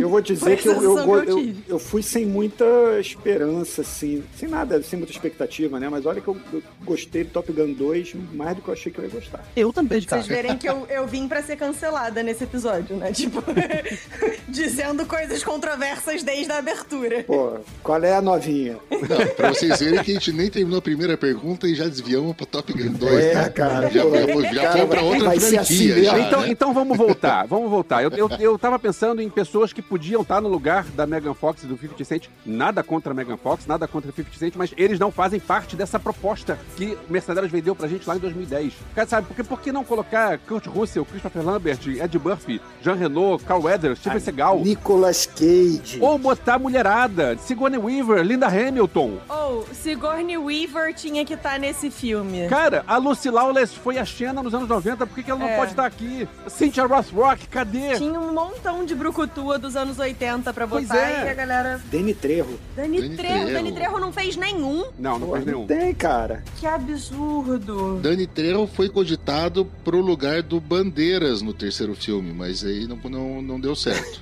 Eu 0.00 0.08
vou 0.08 0.20
dizer 0.20 0.56
que 0.58 0.68
eu, 0.68 0.82
eu, 0.82 0.98
eu 1.24 1.54
eu, 1.68 1.78
fui 1.78 2.02
sem 2.02 2.26
muita 2.26 2.64
esperança, 3.00 3.80
assim, 3.82 4.22
sem 4.36 4.48
nada, 4.48 4.82
sem 4.82 4.98
muita 4.98 5.12
expectativa, 5.12 5.78
né? 5.80 5.88
Mas 5.88 6.04
olha 6.06 6.20
que 6.20 6.28
eu, 6.28 6.36
eu 6.52 6.62
gostei 6.84 7.24
do 7.24 7.30
Top 7.30 7.50
Gun 7.52 7.72
2 7.72 8.14
mais 8.34 8.56
do 8.56 8.62
que 8.62 8.68
eu 8.68 8.74
achei 8.74 8.92
que 8.92 8.98
eu 8.98 9.04
ia 9.04 9.10
gostar. 9.10 9.44
Eu 9.56 9.72
também, 9.72 10.02
cara. 10.02 10.22
Vocês 10.22 10.26
verem 10.34 10.56
que 10.56 10.68
eu, 10.68 10.86
eu 10.88 11.06
vim 11.06 11.26
pra 11.28 11.42
ser 11.42 11.56
cancelada 11.56 12.22
nesse 12.22 12.44
episódio, 12.44 12.96
né? 12.96 13.12
Tipo, 13.12 13.42
dizendo 14.48 15.06
coisas 15.06 15.42
controversas 15.42 16.22
desde 16.22 16.52
a 16.52 16.58
abertura. 16.58 17.24
Pô, 17.24 17.58
qual 17.82 18.02
é 18.02 18.14
a 18.16 18.20
novinha? 18.22 18.76
Não, 18.90 19.26
pra 19.36 19.48
vocês 19.50 19.80
verem 19.80 20.02
que 20.02 20.10
a 20.10 20.14
gente 20.14 20.32
nem 20.32 20.50
terminou 20.50 20.78
a 20.78 20.82
primeira 20.82 21.16
pergunta 21.16 21.66
e 21.66 21.74
já 21.74 21.84
desviamos 21.84 22.36
pra 22.36 22.46
Top 22.46 22.72
Gun 22.72 22.92
2. 22.92 23.12
É, 23.12 23.34
né? 23.34 23.48
cara, 23.50 23.90
Já, 23.90 24.02
pô, 24.02 24.42
já, 24.42 24.52
já 24.52 24.62
cara, 24.62 24.72
foi 24.78 24.86
pra 24.86 25.02
outra 25.02 25.24
vai 25.26 25.40
ser 25.40 25.58
assim 25.58 26.02
já, 26.02 26.18
Então, 26.18 26.40
né? 26.42 26.48
então 26.50 26.74
vamos 26.74 26.96
voltar, 26.96 27.46
vamos 27.46 27.70
voltar. 27.70 28.02
Eu, 28.02 28.10
eu, 28.10 28.28
eu 28.38 28.58
tava 28.58 28.78
pensando 28.78 29.20
em 29.22 29.28
pessoas 29.30 29.72
que 29.72 29.82
podiam 29.82 30.22
estar 30.22 30.40
no 30.40 30.48
lugar 30.48 30.84
da 30.94 31.06
Megan 31.06 31.34
Fox 31.34 31.62
e 31.62 31.66
do 31.66 31.76
50 31.78 32.04
Cent. 32.04 32.26
Nada 32.44 32.82
contra 32.82 33.12
a 33.12 33.14
Megan 33.14 33.36
Fox, 33.36 33.66
nada 33.66 33.86
contra 33.88 34.10
o 34.10 34.14
50 34.14 34.38
Cent, 34.38 34.54
mas 34.56 34.72
eles 34.76 34.98
não 34.98 35.10
fazem 35.10 35.40
parte 35.40 35.76
dessa 35.76 35.98
proposta 35.98 36.58
que 36.76 36.96
Mercenários 37.08 37.50
vendeu 37.52 37.74
pra 37.74 37.88
gente 37.88 38.06
lá 38.08 38.16
em 38.16 38.18
2010. 38.20 38.72
Cara, 38.94 39.08
sabe, 39.08 39.26
por 39.26 39.36
que, 39.36 39.42
por 39.44 39.60
que 39.60 39.72
não 39.72 39.84
colocar 39.84 40.38
Kurt 40.38 40.66
Russell, 40.66 41.04
Christopher 41.04 41.44
Lambert, 41.44 41.78
Ed 41.86 42.18
Murphy, 42.18 42.60
Jean 42.82 42.94
Renault, 42.94 43.44
Carl 43.44 43.62
Weathers, 43.62 43.98
Steven 43.98 44.20
Seagal? 44.32 44.60
Nicolas 44.60 45.26
Cage. 45.26 45.98
Ou 46.00 46.18
botar 46.18 46.58
mulherada, 46.58 47.36
Sigourney 47.38 47.78
Weaver, 47.78 48.22
Linda 48.24 48.46
Hamilton. 48.48 49.18
Ou, 49.28 49.66
Sigourney 49.72 50.38
Weaver 50.38 50.94
tinha 50.94 51.24
que 51.24 51.34
estar 51.34 51.58
nesse 51.58 51.90
filme. 51.90 52.48
Cara, 52.48 52.82
a 52.86 52.96
Lucy 52.96 53.30
Lawless 53.30 53.74
foi 53.76 53.98
a 53.98 54.04
Xena 54.04 54.42
nos 54.42 54.54
anos 54.54 54.68
90, 54.68 55.06
por 55.06 55.14
que, 55.14 55.22
que 55.22 55.30
ela 55.30 55.40
não 55.40 55.48
É. 55.48 55.56
pode 55.56 55.72
estar 55.72 55.84
aqui? 55.86 56.26
Cynthia 56.48 56.86
Rothrock, 56.86 57.46
cadê? 57.48 57.96
Tinha 57.98 58.18
um 58.18 58.32
montão 58.32 58.84
de 58.84 58.94
brucutua 58.94 59.58
dos 59.58 59.76
anos 59.76 59.98
80 59.98 60.52
pra 60.52 60.66
Pois 60.66 60.88
botar 60.88 61.00
é. 61.00 61.26
e 61.26 61.28
a 61.28 61.34
galera. 61.34 61.80
Danny 61.90 62.14
Trejo. 62.14 62.58
Dani, 62.74 63.00
Dani 63.00 63.16
Trejo. 63.16 63.34
Trejo. 63.34 63.52
Dani 63.52 63.72
Trejo 63.72 63.98
não 63.98 64.12
fez 64.12 64.36
nenhum. 64.36 64.84
Não, 64.98 65.18
não 65.18 65.26
Pô, 65.28 65.32
fez 65.34 65.44
nenhum. 65.46 65.60
não 65.60 65.66
tem, 65.66 65.94
cara. 65.94 66.42
Que 66.58 66.66
absurdo. 66.66 67.98
Danny 68.00 68.26
Trejo 68.26 68.66
foi 68.66 68.88
cogitado 68.88 69.66
pro 69.84 70.00
lugar 70.00 70.42
do 70.42 70.58
Bandeiras 70.60 71.42
no 71.42 71.52
terceiro 71.52 71.94
filme, 71.94 72.32
mas 72.32 72.64
aí 72.64 72.86
não, 72.86 72.96
não, 73.10 73.42
não 73.42 73.60
deu 73.60 73.74
certo. 73.76 74.21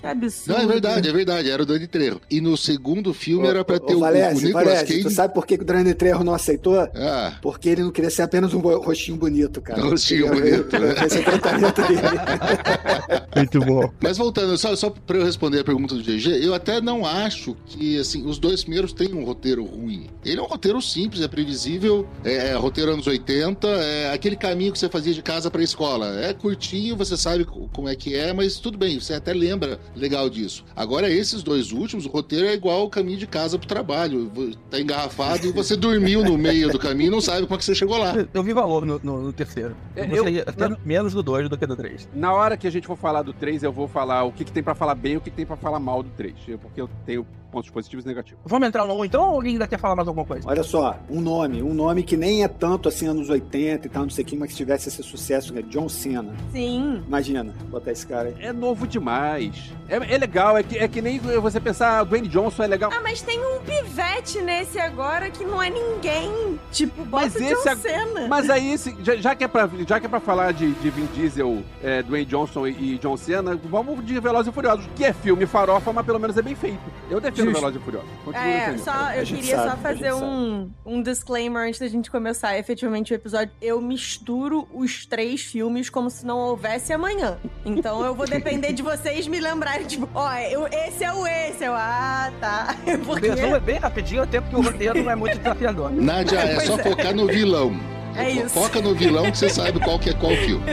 Que 0.00 0.06
absurdo. 0.06 0.58
Não, 0.58 0.64
é 0.64 0.66
verdade, 0.72 1.08
é 1.08 1.12
verdade, 1.12 1.50
era 1.50 1.62
o 1.62 1.66
Danny 1.66 1.86
Trejo. 1.86 2.20
E 2.30 2.40
no 2.40 2.56
segundo 2.56 3.12
filme 3.14 3.46
era 3.46 3.64
pra 3.64 3.78
ter 3.78 3.92
Ô, 3.92 3.96
o, 3.96 3.98
o 3.98 4.00
Valese, 4.00 4.44
Nicolas 4.46 4.66
Valese, 4.66 4.86
Cage. 4.86 5.02
tu 5.02 5.10
sabe 5.10 5.34
por 5.34 5.46
que 5.46 5.54
o 5.54 5.64
Danny 5.64 5.94
Trejo 5.94 6.24
não 6.24 6.34
aceitou? 6.34 6.76
Ah, 6.94 7.34
Porque 7.42 7.68
ele 7.68 7.82
não 7.82 7.90
queria 7.90 8.10
ser 8.10 8.22
apenas 8.22 8.54
um 8.54 8.60
rostinho 8.60 9.16
bonito, 9.16 9.60
cara. 9.60 9.84
Um 9.84 9.90
rostinho 9.90 10.28
bonito, 10.28 10.78
né? 10.78 10.94
Esse 11.06 11.18
é 11.18 11.20
o 11.20 11.24
tratamento 11.24 11.82
dele. 11.82 12.00
Muito 13.36 13.60
bom. 13.60 13.90
Mas 14.00 14.16
voltando, 14.18 14.56
só, 14.58 14.74
só 14.76 14.90
pra 14.90 15.16
eu 15.18 15.24
responder 15.24 15.60
a 15.60 15.64
pergunta 15.64 15.94
do 15.94 16.02
GG, 16.02 16.42
eu 16.44 16.54
até 16.54 16.80
não 16.80 17.04
acho 17.06 17.56
que, 17.66 17.98
assim, 17.98 18.24
os 18.26 18.38
dois 18.38 18.62
primeiros 18.62 18.92
têm 18.92 19.14
um 19.14 19.24
roteiro 19.24 19.64
ruim. 19.64 20.08
Ele 20.24 20.38
é 20.40 20.42
um 20.42 20.46
roteiro 20.46 20.80
simples, 20.80 21.22
é 21.22 21.28
previsível, 21.28 22.06
é, 22.24 22.48
é 22.50 22.54
roteiro 22.54 22.92
anos 22.92 23.06
80, 23.06 23.66
é 23.68 24.12
aquele 24.12 24.36
caminho 24.36 24.72
que 24.72 24.78
você 24.78 24.88
fazia 24.88 25.14
de 25.14 25.22
casa 25.22 25.50
pra 25.50 25.62
escola. 25.62 26.20
É 26.20 26.32
curtinho, 26.34 26.96
você 26.96 27.16
sabe 27.16 27.44
co- 27.44 27.68
como 27.72 27.88
é 27.88 27.94
que 27.96 28.14
é, 28.14 28.32
mas 28.32 28.56
tudo 28.56 28.76
bem, 28.78 28.98
você 29.00 29.14
até 29.14 29.32
lembra 29.32 29.49
legal 29.96 30.28
disso. 30.30 30.64
Agora, 30.74 31.08
esses 31.10 31.42
dois 31.42 31.72
últimos, 31.72 32.06
o 32.06 32.08
roteiro 32.08 32.46
é 32.46 32.54
igual 32.54 32.84
o 32.84 32.90
caminho 32.90 33.18
de 33.18 33.26
casa 33.26 33.58
pro 33.58 33.66
trabalho. 33.68 34.30
Tá 34.70 34.80
engarrafado 34.80 35.46
e 35.46 35.52
você 35.52 35.76
dormiu 35.76 36.24
no 36.24 36.36
meio 36.38 36.68
do 36.70 36.78
caminho 36.78 37.08
e 37.08 37.10
não 37.10 37.20
sabe 37.20 37.42
como 37.42 37.54
é 37.54 37.58
que 37.58 37.64
você 37.64 37.74
chegou 37.74 37.96
lá. 37.98 38.14
Eu- 38.14 38.28
Eu 38.40 38.42
vi 38.42 38.52
valor 38.52 38.84
no, 38.86 39.00
no- 39.02 39.20
no 39.22 39.32
terceiro. 39.32 39.76
Eu, 39.94 40.04
É, 40.04 40.06
gostei 40.06 40.38
eu- 40.38 40.44
até 40.46 40.68
não. 40.68 40.76
menos 40.84 41.12
do 41.12 41.22
2 41.22 41.48
do 41.48 41.56
que 41.58 41.66
do 41.66 41.76
3. 41.76 42.08
Na 42.14 42.32
hora 42.32 42.56
que 42.56 42.66
a 42.66 42.70
gente 42.70 42.86
for 42.86 42.96
falar 42.96 43.22
do 43.22 43.32
3, 43.32 43.62
eu 43.62 43.72
vou 43.72 43.86
falar 43.88 44.24
o 44.24 44.32
que, 44.32 44.44
que 44.44 44.52
tem 44.52 44.62
pra 44.62 44.74
falar 44.74 44.94
bem 44.94 45.14
e 45.14 45.16
o 45.16 45.20
que, 45.20 45.30
que 45.30 45.36
tem 45.36 45.46
pra 45.46 45.56
falar 45.56 45.78
mal 45.80 46.02
do 46.02 46.10
3. 46.10 46.34
Porque 46.62 46.80
eu 46.80 46.88
tenho 47.04 47.26
pontos 47.50 47.68
positivos 47.70 48.04
e 48.04 48.08
negativos. 48.08 48.40
Vamos 48.44 48.68
entrar 48.68 48.86
no 48.86 48.94
1 49.00 49.04
então 49.04 49.22
ou 49.28 49.34
alguém 49.34 49.52
ainda 49.52 49.66
quer 49.66 49.78
falar 49.78 49.96
mais 49.96 50.08
alguma 50.08 50.26
coisa? 50.26 50.48
Olha 50.48 50.62
só, 50.62 50.98
um 51.10 51.20
nome, 51.20 51.62
um 51.62 51.74
nome 51.74 52.02
que 52.02 52.16
nem 52.16 52.42
é 52.44 52.48
tanto 52.48 52.88
assim 52.88 53.06
anos 53.06 53.28
80 53.28 53.86
e 53.86 53.90
tal, 53.90 54.02
não 54.04 54.10
sei 54.10 54.24
o 54.24 54.26
que, 54.26 54.36
mas 54.36 54.50
que 54.50 54.56
tivesse 54.56 54.88
esse 54.88 55.02
sucesso, 55.02 55.52
né? 55.52 55.62
John 55.62 55.88
Cena. 55.88 56.32
Sim. 56.52 57.02
Imagina, 57.06 57.44
botar 57.68 57.92
esse 57.92 58.06
cara 58.06 58.28
aí. 58.28 58.34
É 58.40 58.52
novo 58.52 58.86
demais. 58.86 59.72
É, 59.88 60.14
é 60.14 60.18
legal, 60.18 60.56
é 60.56 60.62
que, 60.62 60.78
é 60.78 60.86
que 60.88 61.02
nem 61.02 61.18
você 61.18 61.58
pensar, 61.60 61.98
ah, 62.00 62.04
Dwayne 62.04 62.28
Johnson 62.28 62.62
é 62.62 62.66
legal. 62.66 62.90
Ah, 62.94 63.00
mas 63.02 63.20
tem 63.22 63.38
um 63.44 63.60
pivete 63.60 64.40
nesse 64.40 64.78
agora 64.78 65.30
que 65.30 65.44
não 65.44 65.60
é 65.62 65.68
ninguém. 65.70 66.58
Tipo, 66.70 67.04
bota 67.04 67.24
Mas 67.26 67.36
esse 67.36 67.68
John 67.68 67.76
Cena. 67.76 68.28
Mas 68.28 68.48
aí, 68.50 68.78
se- 68.78 68.96
já, 69.02 69.16
já 69.16 69.34
que 69.34 69.44
é 69.44 69.48
pra, 69.48 69.68
já 69.86 69.98
que 69.98 70.06
é 70.06 70.08
pra 70.08 70.20
falar 70.20 70.52
de, 70.52 70.72
de 70.72 70.90
Vin 70.90 71.06
Diesel, 71.14 71.62
é, 71.82 72.02
Dwayne 72.02 72.26
Johnson 72.26 72.66
e, 72.66 72.94
e 72.94 72.98
John 72.98 73.16
Cena, 73.16 73.58
vamos 73.64 74.04
de 74.04 74.18
Velozes 74.20 74.48
e 74.50 74.54
Furiosos, 74.54 74.86
que 74.94 75.04
é 75.04 75.12
filme 75.12 75.46
farofa, 75.46 75.92
mas 75.92 76.06
pelo 76.06 76.18
menos 76.20 76.36
é 76.36 76.42
bem 76.42 76.54
feito. 76.54 76.80
Eu 77.10 77.20
defendo 77.20 77.39
Justo. 77.44 77.58
Velozes 77.60 77.80
e 77.80 77.84
Furiosos. 77.84 78.08
Continua 78.24 78.46
É, 78.46 78.58
defendendo. 78.58 78.84
só, 78.84 79.12
eu 79.12 79.24
queria 79.24 79.56
sabe, 79.56 79.70
só 79.70 79.76
fazer 79.76 80.12
um, 80.14 80.70
um 80.86 81.02
disclaimer 81.02 81.66
antes 81.68 81.80
da 81.80 81.88
gente 81.88 82.10
começar 82.10 82.58
efetivamente 82.58 83.12
o 83.12 83.14
episódio. 83.14 83.52
Eu 83.60 83.80
misturo 83.80 84.66
os 84.72 85.06
três 85.06 85.42
filmes 85.42 85.88
como 85.90 86.10
se 86.10 86.24
não 86.26 86.38
houvesse 86.38 86.92
amanhã. 86.92 87.38
Então 87.64 88.04
eu 88.04 88.14
vou 88.14 88.26
depender 88.26 88.72
de 88.72 88.82
vocês 88.82 89.26
me 89.26 89.40
lembrarem, 89.40 89.86
tipo, 89.86 90.08
ó, 90.14 90.32
eu- 90.38 90.66
esse 90.66 91.04
é 91.04 91.12
o 91.12 91.26
esse. 91.26 91.64
Eu, 91.64 91.72
ah, 91.74 92.30
tá. 92.40 92.74
O 92.86 92.98
Porque 93.06 93.28
resumo 93.30 93.56
é 93.56 93.60
bem 93.60 93.78
rapidinho, 93.78 94.22
até 94.22 94.40
porque 94.40 94.56
o 94.56 94.60
roteiro 94.62 95.02
não 95.02 95.10
é 95.10 95.14
muito 95.16 95.36
desafiador. 95.38 95.90
Nádia, 95.92 96.38
é 96.38 96.54
Pois 96.54 96.66
só 96.66 96.78
é. 96.78 96.82
focar 96.82 97.14
no 97.14 97.26
vilão. 97.26 97.78
É 98.16 98.24
Fo- 98.24 98.40
isso. 98.40 98.48
Foca 98.50 98.80
no 98.82 98.94
vilão 98.94 99.30
que 99.30 99.38
você 99.38 99.48
sabe 99.48 99.78
qual 99.80 99.98
que 99.98 100.10
é 100.10 100.12
qual 100.14 100.32
filme. 100.36 100.64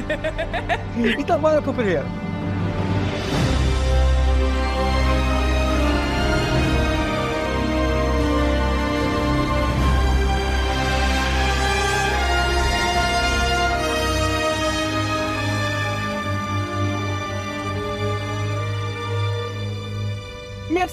Então 1.20 1.40
bora 1.40 1.62
pro 1.62 1.74
primeiro. 1.74 2.06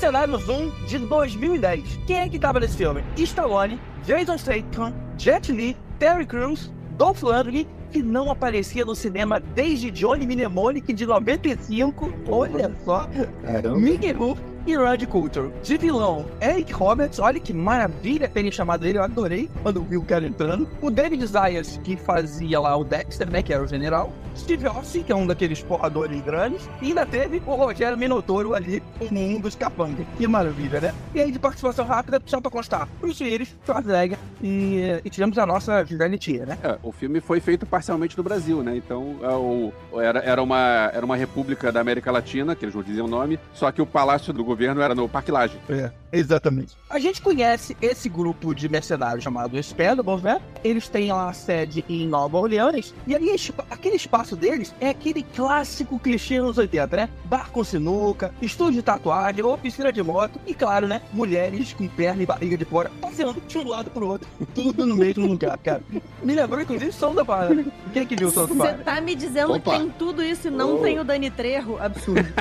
Mercenários 0.05 0.47
1 0.47 0.87
de 0.87 0.99
2010. 0.99 2.01
Quem 2.07 2.19
é 2.19 2.29
que 2.29 2.39
tava 2.39 2.61
nesse 2.61 2.77
filme? 2.77 3.03
Stallone, 3.17 3.81
Jason 4.05 4.37
Statham, 4.37 4.93
Jet 5.17 5.51
Li, 5.51 5.75
Terry 5.99 6.27
Crews, 6.27 6.71
Dolph 6.99 7.23
Lundgren, 7.23 7.67
que 7.91 8.03
não 8.03 8.31
aparecia 8.31 8.85
no 8.85 8.95
cinema 8.95 9.41
desde 9.41 9.91
Johnny 9.91 10.27
Mnemonic 10.27 10.93
de 10.93 11.07
95. 11.07 12.13
Olha 12.29 12.71
só. 12.85 13.09
Caramba. 13.43 13.79
Mickey 13.79 14.13
Rourke 14.13 14.43
e 14.67 14.75
Rod 14.75 15.03
Coulter. 15.07 15.51
De 15.63 15.77
vilão, 15.77 16.27
Eric 16.41 16.73
Roberts, 16.73 17.19
olha 17.19 17.39
que 17.41 17.53
maravilha 17.53 18.29
terem 18.29 18.51
chamado 18.51 18.87
ele, 18.87 18.99
eu 18.99 19.03
adorei 19.03 19.49
quando 19.63 19.83
vi 19.83 19.97
o 19.97 20.03
cara 20.05 20.27
entrando. 20.27 20.69
O 20.81 20.91
David 20.91 21.27
Zayas, 21.27 21.79
que 21.85 21.97
fazia 21.97 22.59
lá 22.61 22.77
o 22.77 22.85
Dexter, 22.85 23.31
né, 23.31 23.43
que 23.43 23.53
era 23.53 23.63
o 23.63 23.67
general. 23.67 24.13
Steve 24.37 24.67
Austin, 24.67 25.05
que 25.05 25.13
é 25.13 25.15
um 25.17 25.27
daqueles 25.27 25.63
porradores 25.63 26.21
grandes. 26.23 26.69
E 26.83 26.87
ainda 26.89 27.07
teve 27.07 27.41
o 27.47 27.55
Rogério 27.55 27.97
Minotouro 27.97 28.53
ali, 28.53 28.83
um 29.13 29.39
dos 29.39 29.55
capangas. 29.55 30.05
Que 30.19 30.27
maravilha, 30.27 30.81
né? 30.81 30.95
E 31.15 31.21
aí, 31.21 31.31
de 31.31 31.39
participação 31.39 31.85
rápida, 31.87 32.21
só 32.27 32.41
pra 32.41 32.51
constar, 32.51 32.89
Bruce 33.01 33.23
Willis, 33.23 33.55
Schwarzenegger 33.65 34.19
e, 34.43 35.01
e 35.05 35.09
tivemos 35.11 35.39
a 35.39 35.47
nossa 35.47 35.85
Gisele 35.85 36.19
Tia, 36.19 36.47
né? 36.47 36.59
É, 36.65 36.77
o 36.83 36.91
filme 36.91 37.21
foi 37.21 37.39
feito 37.39 37.65
parcialmente 37.65 38.17
no 38.19 38.25
Brasil, 38.25 38.61
né? 38.63 38.77
Então, 38.77 39.17
é, 39.23 39.29
o- 39.29 39.73
era, 40.01 40.19
era, 40.19 40.43
uma, 40.43 40.91
era 40.93 41.05
uma 41.07 41.15
república 41.17 41.71
da 41.71 41.81
América 41.81 42.11
Latina, 42.11 42.57
que 42.57 42.65
eles 42.65 42.75
não 42.75 42.83
diziam 42.83 43.07
o 43.07 43.09
nome, 43.09 43.39
só 43.53 43.71
que 43.71 43.81
o 43.81 43.87
palácio 43.87 44.33
do 44.33 44.43
governo 44.55 44.81
era 44.81 44.95
no 44.95 45.09
Parque 45.09 45.31
Lage. 45.33 45.59
É, 45.69 45.91
exatamente. 46.13 46.77
A 46.89 46.99
gente 46.99 47.21
conhece 47.21 47.77
esse 47.83 48.09
grupo 48.09 48.55
de 48.55 48.69
mercenários 48.69 49.25
chamado 49.25 49.59
Expendables, 49.59 50.23
né? 50.23 50.41
Eles 50.63 50.89
têm 50.89 51.13
lá 51.13 51.29
a 51.29 51.33
sede 51.33 51.85
em 51.89 52.07
Nova 52.07 52.39
Orleans. 52.39 52.95
E 53.07 53.15
ali, 53.15 53.35
aquele 53.71 53.97
espaço 53.97 54.37
deles 54.37 54.73
é 54.81 54.91
aquele 54.91 55.23
clássico 55.23 55.99
clichê 55.99 56.41
nos 56.41 56.57
80, 56.57 56.97
né? 56.97 57.09
Bar 57.25 57.51
com 57.51 57.65
sinuca, 57.65 58.33
estúdio 58.41 58.75
de 58.75 58.83
tatuagem, 58.83 59.45
oficina 59.45 59.93
de 59.93 60.03
moto. 60.03 60.39
E 60.47 60.55
claro, 60.55 60.87
né? 60.87 61.03
Mulheres 61.13 61.73
com 61.73 61.89
perna 61.89 62.23
e 62.23 62.27
barriga 62.27 62.57
de 62.57 62.65
fora, 62.65 62.91
passeando 63.01 63.41
de 63.47 63.59
um 63.59 63.69
lado 63.69 63.91
pro 63.91 64.07
outro. 64.07 64.29
Tudo 64.55 64.87
no 64.87 64.95
mesmo 64.97 65.27
lugar, 65.27 65.59
cara. 65.59 65.83
Me 66.23 66.35
lembrou, 66.35 66.61
inclusive, 66.61 66.93
som 66.93 67.15
da 67.15 67.25
parada. 67.25 67.65
Quem 67.93 68.03
é 68.03 68.05
que 68.07 68.15
viu 68.17 68.29
o 68.29 68.31
som 68.31 68.43
da 68.43 68.47
Você 68.49 68.57
parada? 68.59 68.85
tá 68.85 69.01
me 69.01 69.15
dizendo 69.17 69.53
Opa. 69.55 69.73
que 69.73 69.79
tem 69.79 69.91
tudo 69.99 70.23
isso 70.23 70.49
e 70.49 70.51
não 70.51 70.77
Oh. 70.77 70.79
tem 70.79 70.99
o 70.99 71.05
Dani 71.05 71.31
Trejo? 71.31 71.77
Absurdo. 71.79 72.25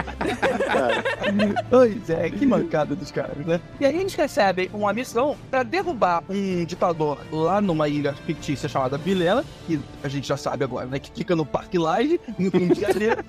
Pois 2.06 2.20
é, 2.20 2.30
que 2.30 2.46
mancada 2.46 2.96
dos 2.96 3.12
caras, 3.12 3.46
né? 3.46 3.62
E 3.80 3.86
aí 3.86 3.98
eles 3.98 4.14
recebem 4.14 4.70
uma 4.74 4.92
missão 4.92 5.38
pra 5.50 5.64
derrubar 5.64 6.22
um 6.30 6.66
ditador 6.66 7.18
lá 7.32 7.62
numa 7.62 7.88
ilha 7.88 8.14
fictícia 8.14 8.68
chamada 8.68 8.98
Vilela, 8.98 9.46
que 9.66 9.80
a 10.04 10.10
gente 10.10 10.28
já 10.28 10.36
sabe 10.36 10.66
agora, 10.66 10.86
né? 10.86 11.00
Que 11.00 11.10
fica 11.12 11.34
no 11.34 11.46
Parque 11.46 11.78
Lage, 11.78 12.20
no 12.38 12.50
Rio 12.50 12.76
de 12.76 12.82
Janeiro. 12.82 13.24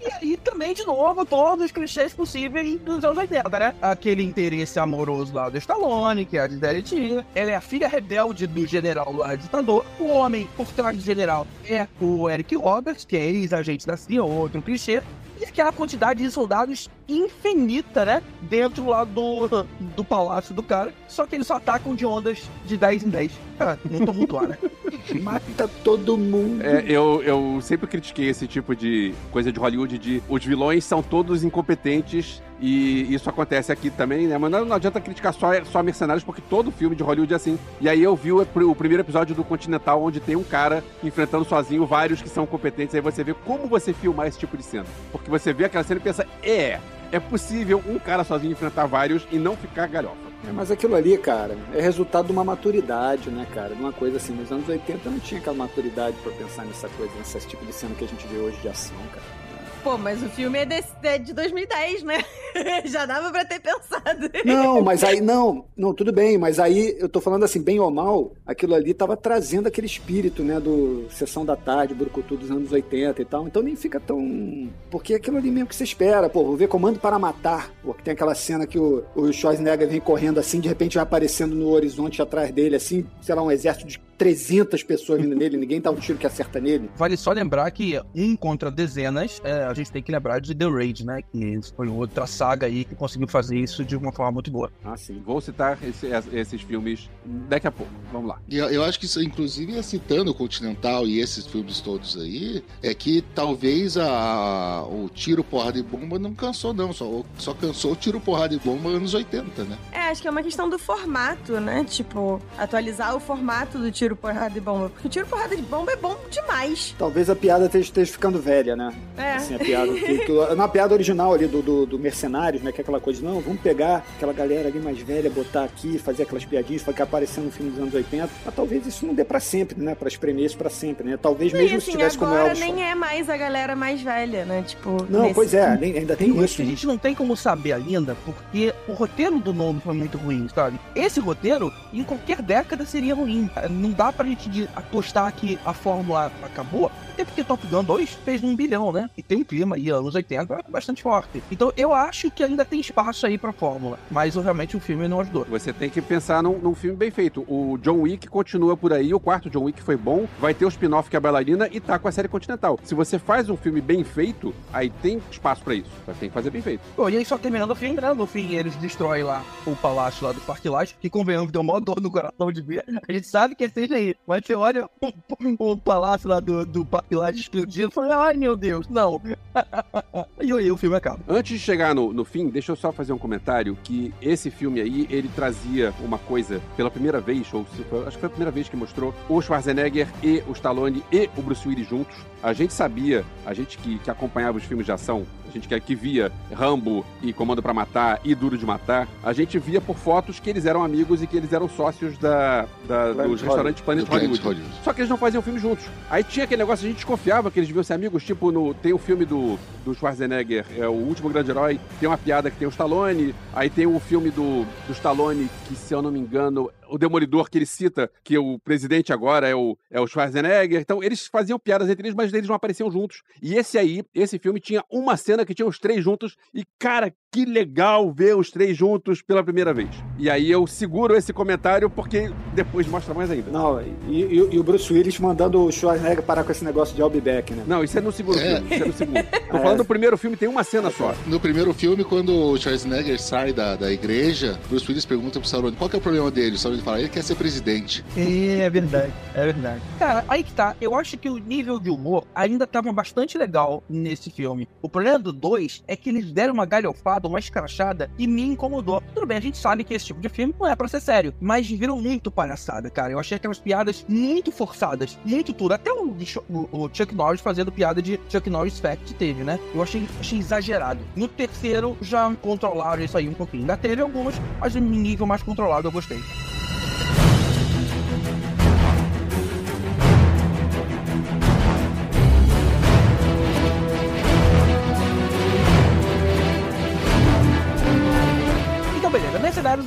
E 0.00 0.10
aí 0.10 0.36
também, 0.38 0.72
de 0.72 0.86
novo, 0.86 1.26
todos 1.26 1.66
os 1.66 1.72
clichês 1.72 2.14
possíveis 2.14 2.80
dos 2.80 3.04
anos 3.04 3.18
80, 3.18 3.58
né? 3.58 3.74
Aquele 3.82 4.22
interesse 4.22 4.78
amoroso 4.78 5.34
lá 5.34 5.50
do 5.50 5.58
Stallone, 5.58 6.24
que 6.24 6.38
é 6.38 6.40
a 6.40 6.48
Gisele 6.48 6.80
Tia. 6.80 7.26
Ela 7.34 7.50
é 7.50 7.56
a 7.56 7.60
filha 7.60 7.88
rebelde 7.88 8.46
do 8.46 8.66
general 8.66 9.12
lá 9.12 9.34
ditador. 9.34 9.84
O 10.00 10.06
homem 10.06 10.48
por 10.56 10.66
trás 10.68 10.96
do 10.96 11.02
general 11.02 11.46
é 11.68 11.86
o 12.00 12.30
Eric 12.30 12.56
Roberts, 12.56 13.04
que 13.04 13.16
é 13.16 13.26
ex-agente 13.26 13.86
da 13.86 13.98
CIA, 13.98 14.24
outro 14.24 14.62
clichê. 14.62 15.02
E 15.38 15.44
aquela 15.44 15.72
quantidade 15.72 16.22
de 16.22 16.30
soldados 16.30 16.88
infinita, 17.08 18.04
né? 18.04 18.22
Dentro 18.42 18.86
lá 18.86 19.04
do, 19.04 19.48
do 19.94 20.04
palácio 20.04 20.54
do 20.54 20.62
cara. 20.62 20.92
Só 21.08 21.26
que 21.26 21.34
eles 21.34 21.46
só 21.46 21.56
atacam 21.56 21.94
de 21.94 22.06
ondas 22.06 22.42
de 22.64 22.76
10 22.76 23.04
em 23.04 23.08
10. 23.08 23.32
Ah, 23.58 23.76
não 23.90 24.06
tumultuar, 24.06 24.48
né? 24.48 24.58
Mata 25.20 25.68
todo 25.84 26.16
mundo. 26.18 26.62
É, 26.64 26.84
eu, 26.86 27.22
eu 27.22 27.58
sempre 27.60 27.86
critiquei 27.86 28.28
esse 28.28 28.46
tipo 28.46 28.74
de 28.74 29.14
coisa 29.30 29.52
de 29.52 29.58
Hollywood 29.58 29.98
de 29.98 30.22
os 30.28 30.44
vilões 30.44 30.84
são 30.84 31.02
todos 31.02 31.44
incompetentes 31.44 32.42
e 32.60 33.12
isso 33.12 33.28
acontece 33.28 33.70
aqui 33.70 33.90
também, 33.90 34.26
né? 34.26 34.38
Mas 34.38 34.50
não, 34.50 34.64
não 34.64 34.76
adianta 34.76 35.00
criticar 35.00 35.32
só, 35.34 35.62
só 35.64 35.82
mercenários, 35.82 36.24
porque 36.24 36.42
todo 36.48 36.70
filme 36.72 36.96
de 36.96 37.02
Hollywood 37.02 37.32
é 37.32 37.36
assim. 37.36 37.58
E 37.80 37.88
aí 37.88 38.02
eu 38.02 38.16
vi 38.16 38.32
o, 38.32 38.40
o 38.40 38.74
primeiro 38.74 39.02
episódio 39.02 39.34
do 39.34 39.44
Continental, 39.44 40.02
onde 40.02 40.20
tem 40.20 40.36
um 40.36 40.44
cara 40.44 40.82
enfrentando 41.02 41.44
sozinho 41.44 41.86
vários 41.86 42.22
que 42.22 42.28
são 42.28 42.46
competentes. 42.46 42.94
Aí 42.94 43.00
você 43.00 43.22
vê 43.22 43.34
como 43.34 43.66
você 43.66 43.92
filmar 43.92 44.26
esse 44.26 44.38
tipo 44.38 44.56
de 44.56 44.62
cena. 44.62 44.86
Porque 45.12 45.30
você 45.30 45.52
vê 45.52 45.66
aquela 45.66 45.84
cena 45.84 46.00
e 46.00 46.02
pensa, 46.02 46.26
é, 46.42 46.80
é 47.12 47.20
possível 47.20 47.82
um 47.86 47.98
cara 47.98 48.24
sozinho 48.24 48.52
enfrentar 48.52 48.86
vários 48.86 49.26
e 49.30 49.38
não 49.38 49.56
ficar 49.56 49.86
galhofa. 49.86 50.25
É, 50.44 50.52
mas 50.52 50.70
aquilo 50.70 50.94
ali, 50.94 51.16
cara, 51.16 51.56
é 51.72 51.80
resultado 51.80 52.26
de 52.26 52.32
uma 52.32 52.44
maturidade, 52.44 53.30
né, 53.30 53.46
cara? 53.52 53.74
De 53.74 53.80
uma 53.80 53.92
coisa 53.92 54.16
assim, 54.16 54.34
nos 54.34 54.52
anos 54.52 54.68
80 54.68 55.08
não 55.08 55.18
tinha 55.18 55.40
aquela 55.40 55.56
maturidade 55.56 56.16
pra 56.22 56.32
pensar 56.32 56.64
nessa 56.64 56.88
coisa, 56.90 57.12
nesse 57.16 57.46
tipo 57.46 57.64
de 57.64 57.72
cena 57.72 57.94
que 57.94 58.04
a 58.04 58.08
gente 58.08 58.26
vê 58.26 58.38
hoje 58.38 58.56
de 58.58 58.68
ação, 58.68 58.96
cara. 59.12 59.35
Pô, 59.82 59.96
mas 59.96 60.20
o 60.22 60.28
filme 60.30 60.58
é, 60.58 60.66
desse- 60.66 60.88
é 61.02 61.16
de 61.16 61.32
2010, 61.32 62.02
né? 62.02 62.24
Já 62.86 63.06
dava 63.06 63.30
pra 63.30 63.44
ter 63.44 63.60
pensado. 63.60 64.28
Não, 64.44 64.82
mas 64.82 65.04
aí, 65.04 65.20
não, 65.20 65.64
não, 65.76 65.94
tudo 65.94 66.12
bem, 66.12 66.36
mas 66.36 66.58
aí 66.58 66.96
eu 66.98 67.08
tô 67.08 67.20
falando 67.20 67.44
assim, 67.44 67.62
bem 67.62 67.78
ou 67.78 67.88
mal, 67.90 68.32
aquilo 68.44 68.74
ali 68.74 68.92
tava 68.92 69.16
trazendo 69.16 69.68
aquele 69.68 69.86
espírito, 69.86 70.42
né, 70.42 70.58
do 70.58 71.06
Sessão 71.10 71.44
da 71.44 71.54
Tarde, 71.54 71.94
Brucutu 71.94 72.36
dos 72.36 72.50
anos 72.50 72.72
80 72.72 73.22
e 73.22 73.24
tal, 73.24 73.46
então 73.46 73.62
nem 73.62 73.76
fica 73.76 74.00
tão... 74.00 74.68
Porque 74.90 75.12
é 75.12 75.16
aquilo 75.16 75.36
ali 75.36 75.50
mesmo 75.52 75.68
que 75.68 75.76
você 75.76 75.84
espera, 75.84 76.28
pô, 76.28 76.42
vou 76.44 76.56
ver 76.56 76.66
Comando 76.68 76.98
para 76.98 77.18
Matar, 77.18 77.70
porque 77.82 78.02
tem 78.02 78.12
aquela 78.14 78.34
cena 78.34 78.66
que 78.66 78.78
o, 78.78 79.04
o 79.14 79.32
Schwarzenegger 79.32 79.88
vem 79.88 80.00
correndo 80.00 80.40
assim, 80.40 80.58
de 80.58 80.68
repente 80.68 80.94
vai 80.94 81.02
aparecendo 81.04 81.54
no 81.54 81.68
horizonte 81.68 82.20
atrás 82.20 82.50
dele, 82.50 82.74
assim, 82.76 83.06
sei 83.22 83.34
lá, 83.34 83.42
um 83.42 83.50
exército 83.52 83.86
de 83.86 84.00
300 84.18 84.82
pessoas 84.82 85.20
vindo 85.20 85.36
nele, 85.36 85.58
ninguém 85.58 85.78
dá 85.80 85.90
um 85.90 85.96
tiro 85.96 86.16
que 86.18 86.26
acerta 86.26 86.58
nele. 86.58 86.88
Vale 86.96 87.16
só 87.18 87.32
lembrar 87.32 87.70
que 87.70 88.00
um 88.14 88.34
contra 88.34 88.70
dezenas, 88.70 89.42
é, 89.44 89.64
gente 89.76 89.92
tem 89.92 90.02
que 90.02 90.10
lembrar 90.12 90.40
de 90.40 90.54
The 90.54 90.66
Raid, 90.68 91.04
né? 91.06 91.20
Que 91.22 91.60
foi 91.76 91.88
outra 91.88 92.26
saga 92.26 92.66
aí 92.66 92.84
que 92.84 92.94
conseguiu 92.94 93.28
fazer 93.28 93.58
isso 93.58 93.84
de 93.84 93.96
uma 93.96 94.12
forma 94.12 94.32
muito 94.32 94.50
boa. 94.50 94.70
Ah, 94.84 94.96
sim. 94.96 95.22
Vou 95.24 95.40
citar 95.40 95.78
esse- 95.82 96.06
esses 96.32 96.60
filmes 96.62 97.08
daqui 97.24 97.66
a 97.66 97.72
pouco. 97.72 97.92
Vamos 98.12 98.28
lá. 98.28 98.38
E 98.48 98.56
eu, 98.56 98.68
eu 98.68 98.84
acho 98.84 98.98
que, 98.98 99.06
isso, 99.06 99.22
inclusive, 99.22 99.82
citando 99.82 100.30
o 100.30 100.34
Continental 100.34 101.06
e 101.06 101.20
esses 101.20 101.46
filmes 101.46 101.80
todos 101.80 102.16
aí, 102.16 102.62
é 102.82 102.94
que 102.94 103.22
talvez 103.34 103.96
a, 103.96 104.82
o 104.88 105.08
tiro, 105.12 105.42
porrada 105.44 105.78
e 105.78 105.82
bomba 105.82 106.18
não 106.18 106.34
cansou, 106.34 106.72
não. 106.72 106.92
Só, 106.92 107.22
só 107.38 107.54
cansou 107.54 107.92
o 107.92 107.96
tiro, 107.96 108.20
porrada 108.20 108.54
e 108.54 108.58
bomba 108.58 108.88
anos 108.90 109.14
80, 109.14 109.64
né? 109.64 109.76
É, 109.92 110.00
acho 110.08 110.22
que 110.22 110.28
é 110.28 110.30
uma 110.30 110.42
questão 110.42 110.68
do 110.68 110.78
formato, 110.78 111.60
né? 111.60 111.84
Tipo, 111.84 112.40
atualizar 112.56 113.14
o 113.14 113.20
formato 113.20 113.78
do 113.78 113.90
tiro, 113.90 114.16
porrada 114.16 114.56
e 114.56 114.60
bomba. 114.60 114.88
Porque 114.90 115.06
o 115.08 115.10
tiro, 115.10 115.26
porrada 115.26 115.56
de 115.56 115.62
bomba 115.62 115.92
é 115.92 115.96
bom 115.96 116.16
demais. 116.30 116.94
Talvez 116.98 117.28
a 117.30 117.36
piada 117.36 117.66
esteja, 117.66 117.84
esteja 117.84 118.12
ficando 118.12 118.40
velha, 118.40 118.76
né? 118.76 118.94
É. 119.16 119.34
Assim, 119.34 119.55
a 119.56 119.58
piada. 119.58 119.92
Que, 119.92 120.18
que- 120.18 120.54
na 120.54 120.68
piada 120.68 120.94
original 120.94 121.32
ali 121.34 121.46
do, 121.46 121.62
do, 121.62 121.86
do 121.86 121.98
Mercenários, 121.98 122.62
né? 122.62 122.72
Que 122.72 122.80
é 122.80 122.82
aquela 122.82 123.00
coisa, 123.00 123.22
não, 123.22 123.40
vamos 123.40 123.60
pegar 123.60 124.04
aquela 124.16 124.32
galera 124.32 124.68
ali 124.68 124.78
mais 124.78 124.98
velha, 125.00 125.28
botar 125.30 125.64
aqui, 125.64 125.98
fazer 125.98 126.22
aquelas 126.24 126.44
piadinhas, 126.44 126.82
ficar 126.82 127.04
aparecendo 127.04 127.44
no 127.46 127.50
filme 127.50 127.70
dos 127.70 127.80
anos 127.80 127.94
80. 127.94 128.28
Mas 128.44 128.54
talvez 128.54 128.86
isso 128.86 129.06
não 129.06 129.14
dê 129.14 129.24
pra 129.24 129.40
sempre, 129.40 129.80
né? 129.82 129.94
Pra 129.94 130.08
espremer 130.08 130.44
isso 130.44 130.56
pra 130.56 130.70
sempre, 130.70 131.08
né? 131.08 131.18
Talvez 131.20 131.52
E 131.52 131.56
mesmo 131.56 131.80
se 131.80 131.88
assim, 131.88 131.90
tivesse 131.98 132.18
como 132.18 132.32
agora 132.32 132.48
Elvis. 132.50 132.60
nem 132.60 132.82
é 132.84 132.94
mais 132.94 133.28
a 133.28 133.36
galera 133.36 133.74
mais 133.76 134.00
velha, 134.02 134.44
né? 134.44 134.62
Tipo. 134.66 135.06
Não, 135.08 135.22
nesse- 135.22 135.34
pois 135.34 135.54
é, 135.54 135.76
nem- 135.76 135.98
ainda 135.98 136.16
tem 136.16 136.28
isso. 136.44 136.56
que 136.56 136.62
a 136.62 136.66
gente 136.66 136.86
não 136.86 136.98
tem 136.98 137.14
como 137.14 137.36
saber 137.36 137.72
ainda, 137.72 138.16
porque 138.24 138.72
o 138.88 138.92
roteiro 138.92 139.38
do 139.38 139.52
nome 139.52 139.80
foi 139.80 139.94
muito 139.94 140.16
ruim, 140.18 140.48
sabe? 140.54 140.78
Esse 140.94 141.20
roteiro, 141.20 141.72
em 141.92 142.02
qualquer 142.04 142.42
década, 142.42 142.84
seria 142.86 143.14
ruim. 143.14 143.50
Não 143.70 143.90
dá 143.90 144.12
pra 144.12 144.26
gente 144.26 144.68
apostar 144.74 145.32
que 145.32 145.58
a 145.64 145.72
fórmula 145.72 146.30
acabou, 146.42 146.90
até 147.12 147.24
porque 147.24 147.42
Top 147.44 147.66
Gun 147.66 147.84
2 147.84 148.10
fez 148.24 148.42
um 148.42 148.54
bilhão, 148.54 148.92
né? 148.92 149.08
E 149.16 149.22
tem 149.22 149.38
um 149.38 149.44
clima 149.46 149.76
aí, 149.76 149.88
anos 149.90 150.14
80, 150.14 150.64
bastante 150.68 151.02
forte. 151.02 151.42
Então 151.50 151.72
eu 151.76 151.94
acho 151.94 152.30
que 152.30 152.42
ainda 152.42 152.64
tem 152.64 152.80
espaço 152.80 153.26
aí 153.26 153.38
pra 153.38 153.52
fórmula, 153.52 153.98
mas 154.10 154.34
realmente 154.34 154.76
o 154.76 154.80
filme 154.80 155.08
não 155.08 155.20
ajudou. 155.20 155.44
Você 155.48 155.72
tem 155.72 155.88
que 155.88 156.02
pensar 156.02 156.42
num, 156.42 156.58
num 156.58 156.74
filme 156.74 156.96
bem 156.96 157.10
feito. 157.10 157.44
O 157.48 157.78
John 157.78 158.02
Wick 158.02 158.26
continua 158.28 158.76
por 158.76 158.92
aí, 158.92 159.14
o 159.14 159.20
quarto 159.20 159.48
John 159.48 159.64
Wick 159.64 159.82
foi 159.82 159.96
bom, 159.96 160.26
vai 160.38 160.52
ter 160.52 160.64
o 160.64 160.68
spin-off 160.68 161.08
que 161.08 161.16
é 161.16 161.18
a 161.18 161.20
bailarina 161.20 161.68
e 161.70 161.80
tá 161.80 161.98
com 161.98 162.08
a 162.08 162.12
série 162.12 162.28
Continental. 162.28 162.78
Se 162.82 162.94
você 162.94 163.18
faz 163.18 163.48
um 163.48 163.56
filme 163.56 163.80
bem 163.80 164.04
feito, 164.04 164.54
aí 164.72 164.90
tem 164.90 165.22
espaço 165.30 165.62
pra 165.62 165.74
isso. 165.74 165.90
Mas 166.06 166.18
tem 166.18 166.28
que 166.28 166.34
fazer 166.34 166.50
bem 166.50 166.62
feito. 166.62 166.80
Pô, 166.94 167.08
e 167.08 167.16
aí 167.16 167.24
só 167.24 167.38
terminando 167.38 167.70
o 167.70 167.74
filme, 167.74 168.00
né? 168.00 168.12
No 168.12 168.26
fim, 168.26 168.54
eles 168.54 168.74
destroem 168.76 169.22
lá 169.22 169.44
o 169.66 169.76
palácio 169.76 170.26
lá 170.26 170.32
do 170.32 170.40
Parque 170.40 170.68
Lage, 170.68 170.96
que 171.00 171.08
convenhamos, 171.08 171.52
deu 171.52 171.62
maior 171.62 171.80
dor 171.80 172.00
no 172.00 172.10
coração 172.10 172.50
de 172.50 172.62
ver. 172.62 172.84
A 173.08 173.12
gente 173.12 173.26
sabe 173.26 173.54
que 173.54 173.64
é 173.64 173.68
seja 173.68 173.96
aí. 173.96 174.14
Mas 174.26 174.44
você 174.44 174.54
olha 174.54 174.88
o, 175.00 175.12
o 175.72 175.76
palácio 175.76 176.28
lá 176.28 176.40
do, 176.40 176.64
do 176.64 176.84
Parque 176.84 177.14
Lage 177.14 177.40
explodindo 177.40 177.88
e 177.88 177.92
fala, 177.92 178.26
ai 178.26 178.34
meu 178.34 178.56
Deus, 178.56 178.88
não. 178.88 179.20
e 180.40 180.52
aí 180.52 180.70
o 180.70 180.76
filme 180.76 180.96
acaba. 180.96 181.20
Antes 181.28 181.58
de 181.58 181.58
chegar 181.58 181.94
no, 181.94 182.12
no 182.12 182.24
fim, 182.24 182.48
deixa 182.48 182.72
eu 182.72 182.76
só 182.76 182.92
fazer 182.92 183.12
um 183.12 183.18
comentário 183.18 183.76
que 183.82 184.12
esse 184.20 184.50
filme 184.50 184.80
aí, 184.80 185.06
ele 185.10 185.28
trazia 185.34 185.92
uma 186.00 186.18
coisa 186.18 186.60
pela 186.76 186.90
primeira 186.90 187.20
vez, 187.20 187.52
ou 187.52 187.66
acho 188.06 188.16
que 188.16 188.20
foi 188.20 188.26
a 188.26 188.30
primeira 188.30 188.50
vez 188.50 188.68
que 188.68 188.76
mostrou 188.76 189.14
o 189.28 189.40
Schwarzenegger 189.40 190.08
e 190.22 190.42
o 190.46 190.52
Stallone 190.52 191.02
e 191.10 191.28
o 191.36 191.42
Bruce 191.42 191.66
Willis 191.66 191.88
juntos. 191.88 192.16
A 192.46 192.52
gente 192.52 192.72
sabia, 192.72 193.24
a 193.44 193.52
gente 193.52 193.76
que, 193.76 193.98
que 193.98 194.08
acompanhava 194.08 194.56
os 194.56 194.62
filmes 194.62 194.86
de 194.86 194.92
ação, 194.92 195.26
a 195.48 195.50
gente 195.50 195.66
que, 195.66 195.80
que 195.80 195.96
via 195.96 196.30
Rambo 196.54 197.04
e 197.20 197.32
Comando 197.32 197.60
pra 197.60 197.74
Matar 197.74 198.20
e 198.24 198.36
Duro 198.36 198.56
de 198.56 198.64
Matar, 198.64 199.08
a 199.20 199.32
gente 199.32 199.58
via 199.58 199.80
por 199.80 199.96
fotos 199.96 200.38
que 200.38 200.48
eles 200.48 200.64
eram 200.64 200.84
amigos 200.84 201.20
e 201.20 201.26
que 201.26 201.36
eles 201.36 201.52
eram 201.52 201.68
sócios 201.68 202.16
da, 202.18 202.68
da- 202.86 203.12
dos 203.14 203.42
restaurantes 203.42 203.82
Planet 203.82 204.06
Hollywood. 204.06 204.40
Hollywood. 204.40 204.70
Só 204.84 204.92
que 204.92 205.00
eles 205.00 205.10
não 205.10 205.16
faziam 205.16 205.42
filme 205.42 205.58
juntos. 205.58 205.86
Aí 206.08 206.22
tinha 206.22 206.44
aquele 206.44 206.62
negócio, 206.62 206.84
a 206.84 206.88
gente 206.88 206.98
desconfiava 206.98 207.50
que 207.50 207.58
eles 207.58 207.66
deviam 207.66 207.82
ser 207.82 207.94
amigos, 207.94 208.22
tipo, 208.22 208.52
no, 208.52 208.72
tem 208.74 208.92
o 208.92 208.98
filme 208.98 209.24
do, 209.24 209.58
do 209.84 209.92
Schwarzenegger, 209.92 210.64
é 210.78 210.86
o 210.86 210.92
último 210.92 211.28
grande 211.28 211.50
herói, 211.50 211.80
tem 211.98 212.08
uma 212.08 212.16
piada 212.18 212.48
que 212.48 212.56
tem 212.58 212.68
o 212.68 212.70
Stallone, 212.70 213.34
aí 213.52 213.68
tem 213.68 213.88
o 213.88 213.98
filme 213.98 214.30
do, 214.30 214.64
do 214.86 214.92
Stallone, 214.92 215.50
que 215.66 215.74
se 215.74 215.92
eu 215.92 216.00
não 216.00 216.12
me 216.12 216.20
engano, 216.20 216.70
o 216.88 216.98
Demolidor 216.98 217.50
que 217.50 217.58
ele 217.58 217.66
cita, 217.66 218.10
que 218.22 218.36
o 218.38 218.58
presidente 218.58 219.12
agora 219.12 219.48
é 219.48 219.54
o, 219.54 219.76
é 219.90 220.00
o 220.00 220.06
Schwarzenegger. 220.06 220.80
Então, 220.80 221.02
eles 221.02 221.26
faziam 221.26 221.58
piadas 221.58 221.88
entre 221.88 222.06
eles, 222.06 222.14
mas 222.14 222.32
eles 222.32 222.48
não 222.48 222.54
apareciam 222.54 222.90
juntos. 222.90 223.22
E 223.42 223.54
esse 223.54 223.78
aí, 223.78 224.02
esse 224.14 224.38
filme 224.38 224.60
tinha 224.60 224.84
uma 224.90 225.16
cena 225.16 225.44
que 225.44 225.54
tinha 225.54 225.66
os 225.66 225.78
três 225.78 226.02
juntos. 226.02 226.36
E, 226.54 226.64
cara, 226.78 227.12
que 227.32 227.44
legal 227.44 228.12
ver 228.12 228.36
os 228.36 228.50
três 228.50 228.76
juntos 228.76 229.22
pela 229.22 229.42
primeira 229.42 229.74
vez. 229.74 230.05
E 230.18 230.30
aí 230.30 230.50
eu 230.50 230.66
seguro 230.66 231.14
esse 231.14 231.32
comentário 231.32 231.90
porque 231.90 232.30
depois 232.54 232.86
mostra 232.86 233.12
mais 233.12 233.30
ainda. 233.30 233.50
Não, 233.50 233.80
e, 234.08 234.22
e- 234.22 234.48
e 234.52 234.58
o 234.58 234.62
Bruce 234.62 234.90
Willis 234.92 235.18
mandando 235.18 235.62
o 235.62 235.70
Schwarzenegger 235.70 236.22
parar 236.22 236.42
com 236.44 236.50
esse 236.52 236.64
negócio 236.64 236.94
de 236.94 237.00
I'll 237.02 237.10
be 237.10 237.20
back, 237.20 237.52
né? 237.52 237.64
Não, 237.66 237.84
isso 237.84 237.98
é 237.98 238.00
no 238.00 238.10
segundo 238.10 238.38
É. 238.38 238.56
filme. 238.60 238.74
Isso 238.74 238.82
é 238.82 238.86
no 238.86 238.92
segundo. 238.92 239.22
Tô 239.50 239.56
É. 239.56 239.60
falando 239.60 239.76
do 239.78 239.84
primeiro 239.84 240.16
filme, 240.16 240.36
tem 240.36 240.48
uma 240.48 240.64
cena 240.64 240.90
só. 240.90 241.14
No 241.26 241.38
primeiro 241.38 241.72
filme, 241.74 242.02
quando 242.04 242.34
o 242.34 242.56
Schwarzenegger 242.58 243.20
sai 243.20 243.52
da, 243.52 243.76
da 243.76 243.92
igreja, 243.92 244.58
Bruce 244.68 244.86
Willis 244.88 245.04
pergunta 245.04 245.38
pro 245.38 245.46
Stallone 245.46 245.76
qual 245.76 245.88
que 245.90 245.96
é 245.96 245.98
o 245.98 246.02
problema 246.02 246.30
dele. 246.30 246.52
O 246.52 246.56
Stallone 246.56 246.82
fala, 246.82 246.98
ele 247.00 247.08
quer 247.08 247.22
ser 247.22 247.34
presidente. 247.34 248.04
É 248.16 248.68
verdade, 248.70 249.12
é 249.34 249.44
verdade. 249.44 249.80
Cara, 249.98 250.24
aí 250.28 250.42
que 250.42 250.52
tá. 250.52 250.74
Eu 250.80 250.94
acho 250.94 251.16
que 251.18 251.28
o 251.28 251.36
nível 251.38 251.78
de 251.78 251.90
humor 251.90 252.24
ainda 252.34 252.66
tava 252.66 252.92
bastante 252.92 253.36
legal 253.36 253.82
nesse 253.88 254.30
filme. 254.30 254.66
O 254.80 254.88
problema 254.88 255.18
do 255.18 255.32
2 255.32 255.84
é 255.86 255.94
que 255.94 256.08
eles 256.08 256.32
deram 256.32 256.54
uma 256.54 256.64
galhofada, 256.66 257.28
uma 257.28 257.38
escrachada 257.38 258.10
e 258.18 258.26
me 258.26 258.42
incomodou. 258.42 259.02
Tudo 259.14 259.26
bem, 259.26 259.36
a 259.36 259.40
gente 259.40 259.58
sabe 259.58 259.84
que 259.84 259.92
esse 259.94 260.05
tipo 260.08 260.20
de 260.20 260.28
filme 260.28 260.54
não 260.58 260.66
é 260.66 260.74
pra 260.76 260.88
ser 260.88 261.00
sério, 261.00 261.34
mas 261.40 261.68
viram 261.68 262.00
muito 262.00 262.30
palhaçada, 262.30 262.88
cara. 262.90 263.12
Eu 263.12 263.18
achei 263.18 263.36
aquelas 263.36 263.58
piadas 263.58 264.04
muito 264.08 264.50
forçadas, 264.52 265.18
muito 265.24 265.52
tudo. 265.52 265.72
Até 265.74 265.92
o, 265.92 266.16
o- 266.48 266.68
o 266.84 266.90
Chuck 266.92 267.14
Norris 267.14 267.40
fazendo 267.40 267.70
piada 267.72 268.00
de 268.02 268.18
Chuck 268.28 268.48
Norris 268.50 268.78
Fact 268.78 269.14
teve, 269.14 269.42
né? 269.44 269.58
Eu 269.74 269.82
achei, 269.82 270.06
achei 270.20 270.38
exagerado. 270.38 271.00
No 271.14 271.28
terceiro 271.28 271.96
já 272.00 272.32
controlaram 272.42 273.02
isso 273.02 273.16
aí 273.16 273.28
um 273.28 273.34
pouquinho. 273.34 273.62
Ainda 273.62 273.76
teve 273.76 274.02
algumas, 274.02 274.34
mas 274.60 274.74
em 274.76 274.80
nível 274.80 275.26
mais 275.26 275.42
controlado 275.42 275.88
eu 275.88 275.92
gostei. 275.92 276.18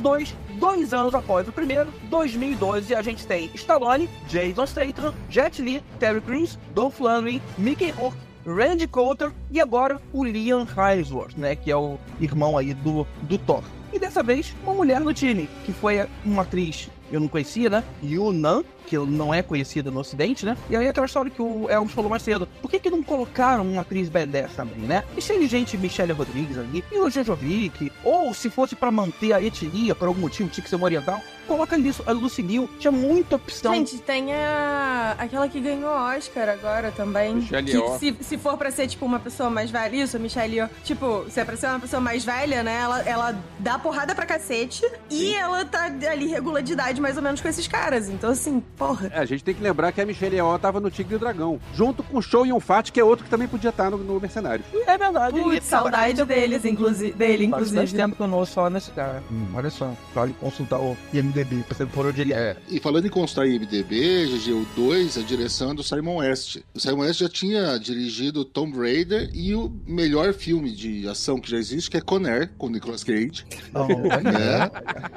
Mercenários 0.00 0.02
2, 0.02 0.34
dois 0.58 0.94
anos 0.94 1.14
após 1.14 1.46
o 1.48 1.52
primeiro, 1.52 1.92
2012, 2.08 2.94
a 2.94 3.02
gente 3.02 3.26
tem 3.26 3.50
Stallone, 3.54 4.08
Jason 4.28 4.66
Statham, 4.66 5.14
Jet 5.28 5.60
Li, 5.60 5.82
Terry 5.98 6.20
Crews, 6.20 6.58
Dolph 6.74 6.98
Lundgren, 7.00 7.40
Mickey 7.58 7.90
Rourke, 7.90 8.18
Randy 8.46 8.86
Coulter 8.86 9.32
e 9.50 9.60
agora 9.60 10.00
o 10.12 10.24
Liam 10.24 10.66
Hemsworth, 10.66 11.36
né, 11.36 11.54
que 11.54 11.70
é 11.70 11.76
o 11.76 11.98
irmão 12.20 12.56
aí 12.56 12.72
do, 12.74 13.06
do 13.22 13.38
Thor. 13.38 13.62
E 13.92 13.98
dessa 13.98 14.22
vez, 14.22 14.54
uma 14.64 14.74
mulher 14.74 15.00
no 15.00 15.12
time, 15.12 15.48
que 15.64 15.72
foi 15.72 16.06
uma 16.24 16.42
atriz 16.42 16.88
eu 17.10 17.20
não 17.20 17.28
conhecia, 17.28 17.68
né? 17.68 17.84
Yunnan, 18.02 18.62
que 18.86 18.98
não 18.98 19.32
é 19.32 19.42
conhecida 19.42 19.90
no 19.90 20.00
ocidente, 20.00 20.44
né? 20.44 20.56
E 20.68 20.76
aí 20.76 20.88
aquela 20.88 21.06
história 21.06 21.30
que 21.30 21.40
o 21.40 21.68
Elvis 21.68 21.92
falou 21.92 22.10
mais 22.10 22.22
cedo. 22.22 22.48
Por 22.60 22.70
que 22.70 22.80
que 22.80 22.90
não 22.90 23.02
colocaram 23.02 23.62
uma 23.64 23.82
atriz 23.82 24.08
badass 24.08 24.52
também, 24.54 24.80
né? 24.80 25.04
E 25.16 25.20
de 25.20 25.46
gente, 25.46 25.78
Michelle 25.78 26.12
Rodrigues 26.12 26.58
ali, 26.58 26.84
e 26.90 26.98
o 26.98 27.08
Jojovic, 27.08 27.92
ou 28.02 28.34
se 28.34 28.50
fosse 28.50 28.74
pra 28.74 28.90
manter 28.90 29.32
a 29.32 29.40
etnia, 29.40 29.94
por 29.94 30.08
algum 30.08 30.20
motivo, 30.20 30.48
tinha 30.48 30.62
que 30.62 30.68
ser 30.68 30.76
uma 30.76 30.86
oriental, 30.86 31.20
coloca 31.46 31.76
nisso, 31.76 32.02
a 32.06 32.12
Lucy 32.12 32.42
Liu, 32.42 32.68
tinha 32.78 32.90
muita 32.90 33.36
opção. 33.36 33.74
Gente, 33.74 33.98
tem 33.98 34.32
a... 34.32 35.14
aquela 35.18 35.48
que 35.48 35.60
ganhou 35.60 35.90
Oscar 35.90 36.48
agora 36.48 36.90
também. 36.90 37.36
Michelle 37.36 37.70
que 37.70 37.98
se, 37.98 38.16
se 38.20 38.38
for 38.38 38.56
pra 38.56 38.70
ser, 38.70 38.88
tipo, 38.88 39.06
uma 39.06 39.18
pessoa 39.20 39.50
mais 39.50 39.70
velha, 39.70 39.96
isso, 39.96 40.16
a 40.16 40.20
Michelle 40.20 40.56
Yeoh, 40.56 40.68
tipo, 40.84 41.24
se 41.30 41.40
é 41.40 41.44
pra 41.44 41.56
ser 41.56 41.66
uma 41.66 41.80
pessoa 41.80 42.00
mais 42.00 42.24
velha, 42.24 42.62
né, 42.62 42.80
ela, 42.80 43.02
ela 43.02 43.44
dá 43.58 43.78
porrada 43.78 44.14
pra 44.14 44.26
cacete 44.26 44.84
e 45.08 45.32
ela 45.34 45.64
tá 45.64 45.86
ali 46.10 46.26
regula 46.26 46.62
de 46.62 46.72
idade 46.72 46.99
mais 47.00 47.16
ou 47.16 47.22
menos 47.22 47.40
com 47.40 47.48
esses 47.48 47.66
caras. 47.66 48.08
Então, 48.08 48.30
assim, 48.30 48.60
porra. 48.76 49.10
É, 49.14 49.18
a 49.18 49.24
gente 49.24 49.42
tem 49.42 49.54
que 49.54 49.62
lembrar 49.62 49.92
que 49.92 50.00
a 50.00 50.06
Michelle 50.06 50.36
Yeoh 50.36 50.58
tava 50.58 50.80
no 50.80 50.90
Tigre 50.90 51.14
e 51.14 51.16
o 51.16 51.18
Dragão, 51.18 51.60
junto 51.74 52.02
com 52.02 52.18
o 52.18 52.22
Show 52.22 52.46
e 52.46 52.52
um 52.52 52.60
Fat, 52.60 52.90
que 52.90 53.00
é 53.00 53.04
outro 53.04 53.24
que 53.24 53.30
também 53.30 53.48
podia 53.48 53.70
estar 53.70 53.90
no, 53.90 53.98
no 53.98 54.20
Mercenários. 54.20 54.66
É 54.86 54.96
verdade. 54.98 55.40
Putz, 55.40 55.64
saudade 55.66 56.24
deles, 56.24 56.64
inclusive, 56.64 57.12
dele, 57.12 57.48
Faz 57.48 57.50
bastante 57.50 57.72
inclusive. 57.72 57.96
tempo 58.02 58.16
que 58.16 58.22
eu 58.22 58.28
não 58.28 58.38
ouço 58.38 58.52
falar 58.52 58.70
nesse 58.70 58.90
cara. 58.90 59.22
Hum, 59.30 59.46
olha 59.54 59.70
só, 59.70 59.92
vale 60.14 60.34
consultar 60.40 60.78
o 60.80 60.96
IMDB 61.12 61.62
pra 61.66 61.76
saber 61.76 61.90
por 61.92 62.06
onde 62.06 62.20
ele 62.20 62.32
é. 62.32 62.56
E 62.68 62.78
falando 62.80 63.06
em 63.06 63.10
consultar 63.10 63.46
IMDB, 63.46 64.26
GG, 64.26 64.52
o 64.52 64.66
2, 64.76 65.18
a 65.18 65.22
direção 65.22 65.70
é 65.70 65.74
do 65.74 65.82
Simon 65.82 66.16
West. 66.16 66.58
O 66.74 66.80
Simon 66.80 67.00
West 67.02 67.20
já 67.20 67.28
tinha 67.28 67.78
dirigido 67.78 68.44
Tomb 68.44 68.76
Raider 68.78 69.30
e 69.32 69.54
o 69.54 69.72
melhor 69.86 70.32
filme 70.34 70.70
de 70.70 71.08
ação 71.08 71.38
que 71.40 71.50
já 71.50 71.56
existe, 71.56 71.90
que 71.90 71.96
é 71.96 72.00
Conair, 72.00 72.50
com 72.58 72.68
Nicolas 72.68 73.02
Cage. 73.04 73.44
né? 74.22 74.70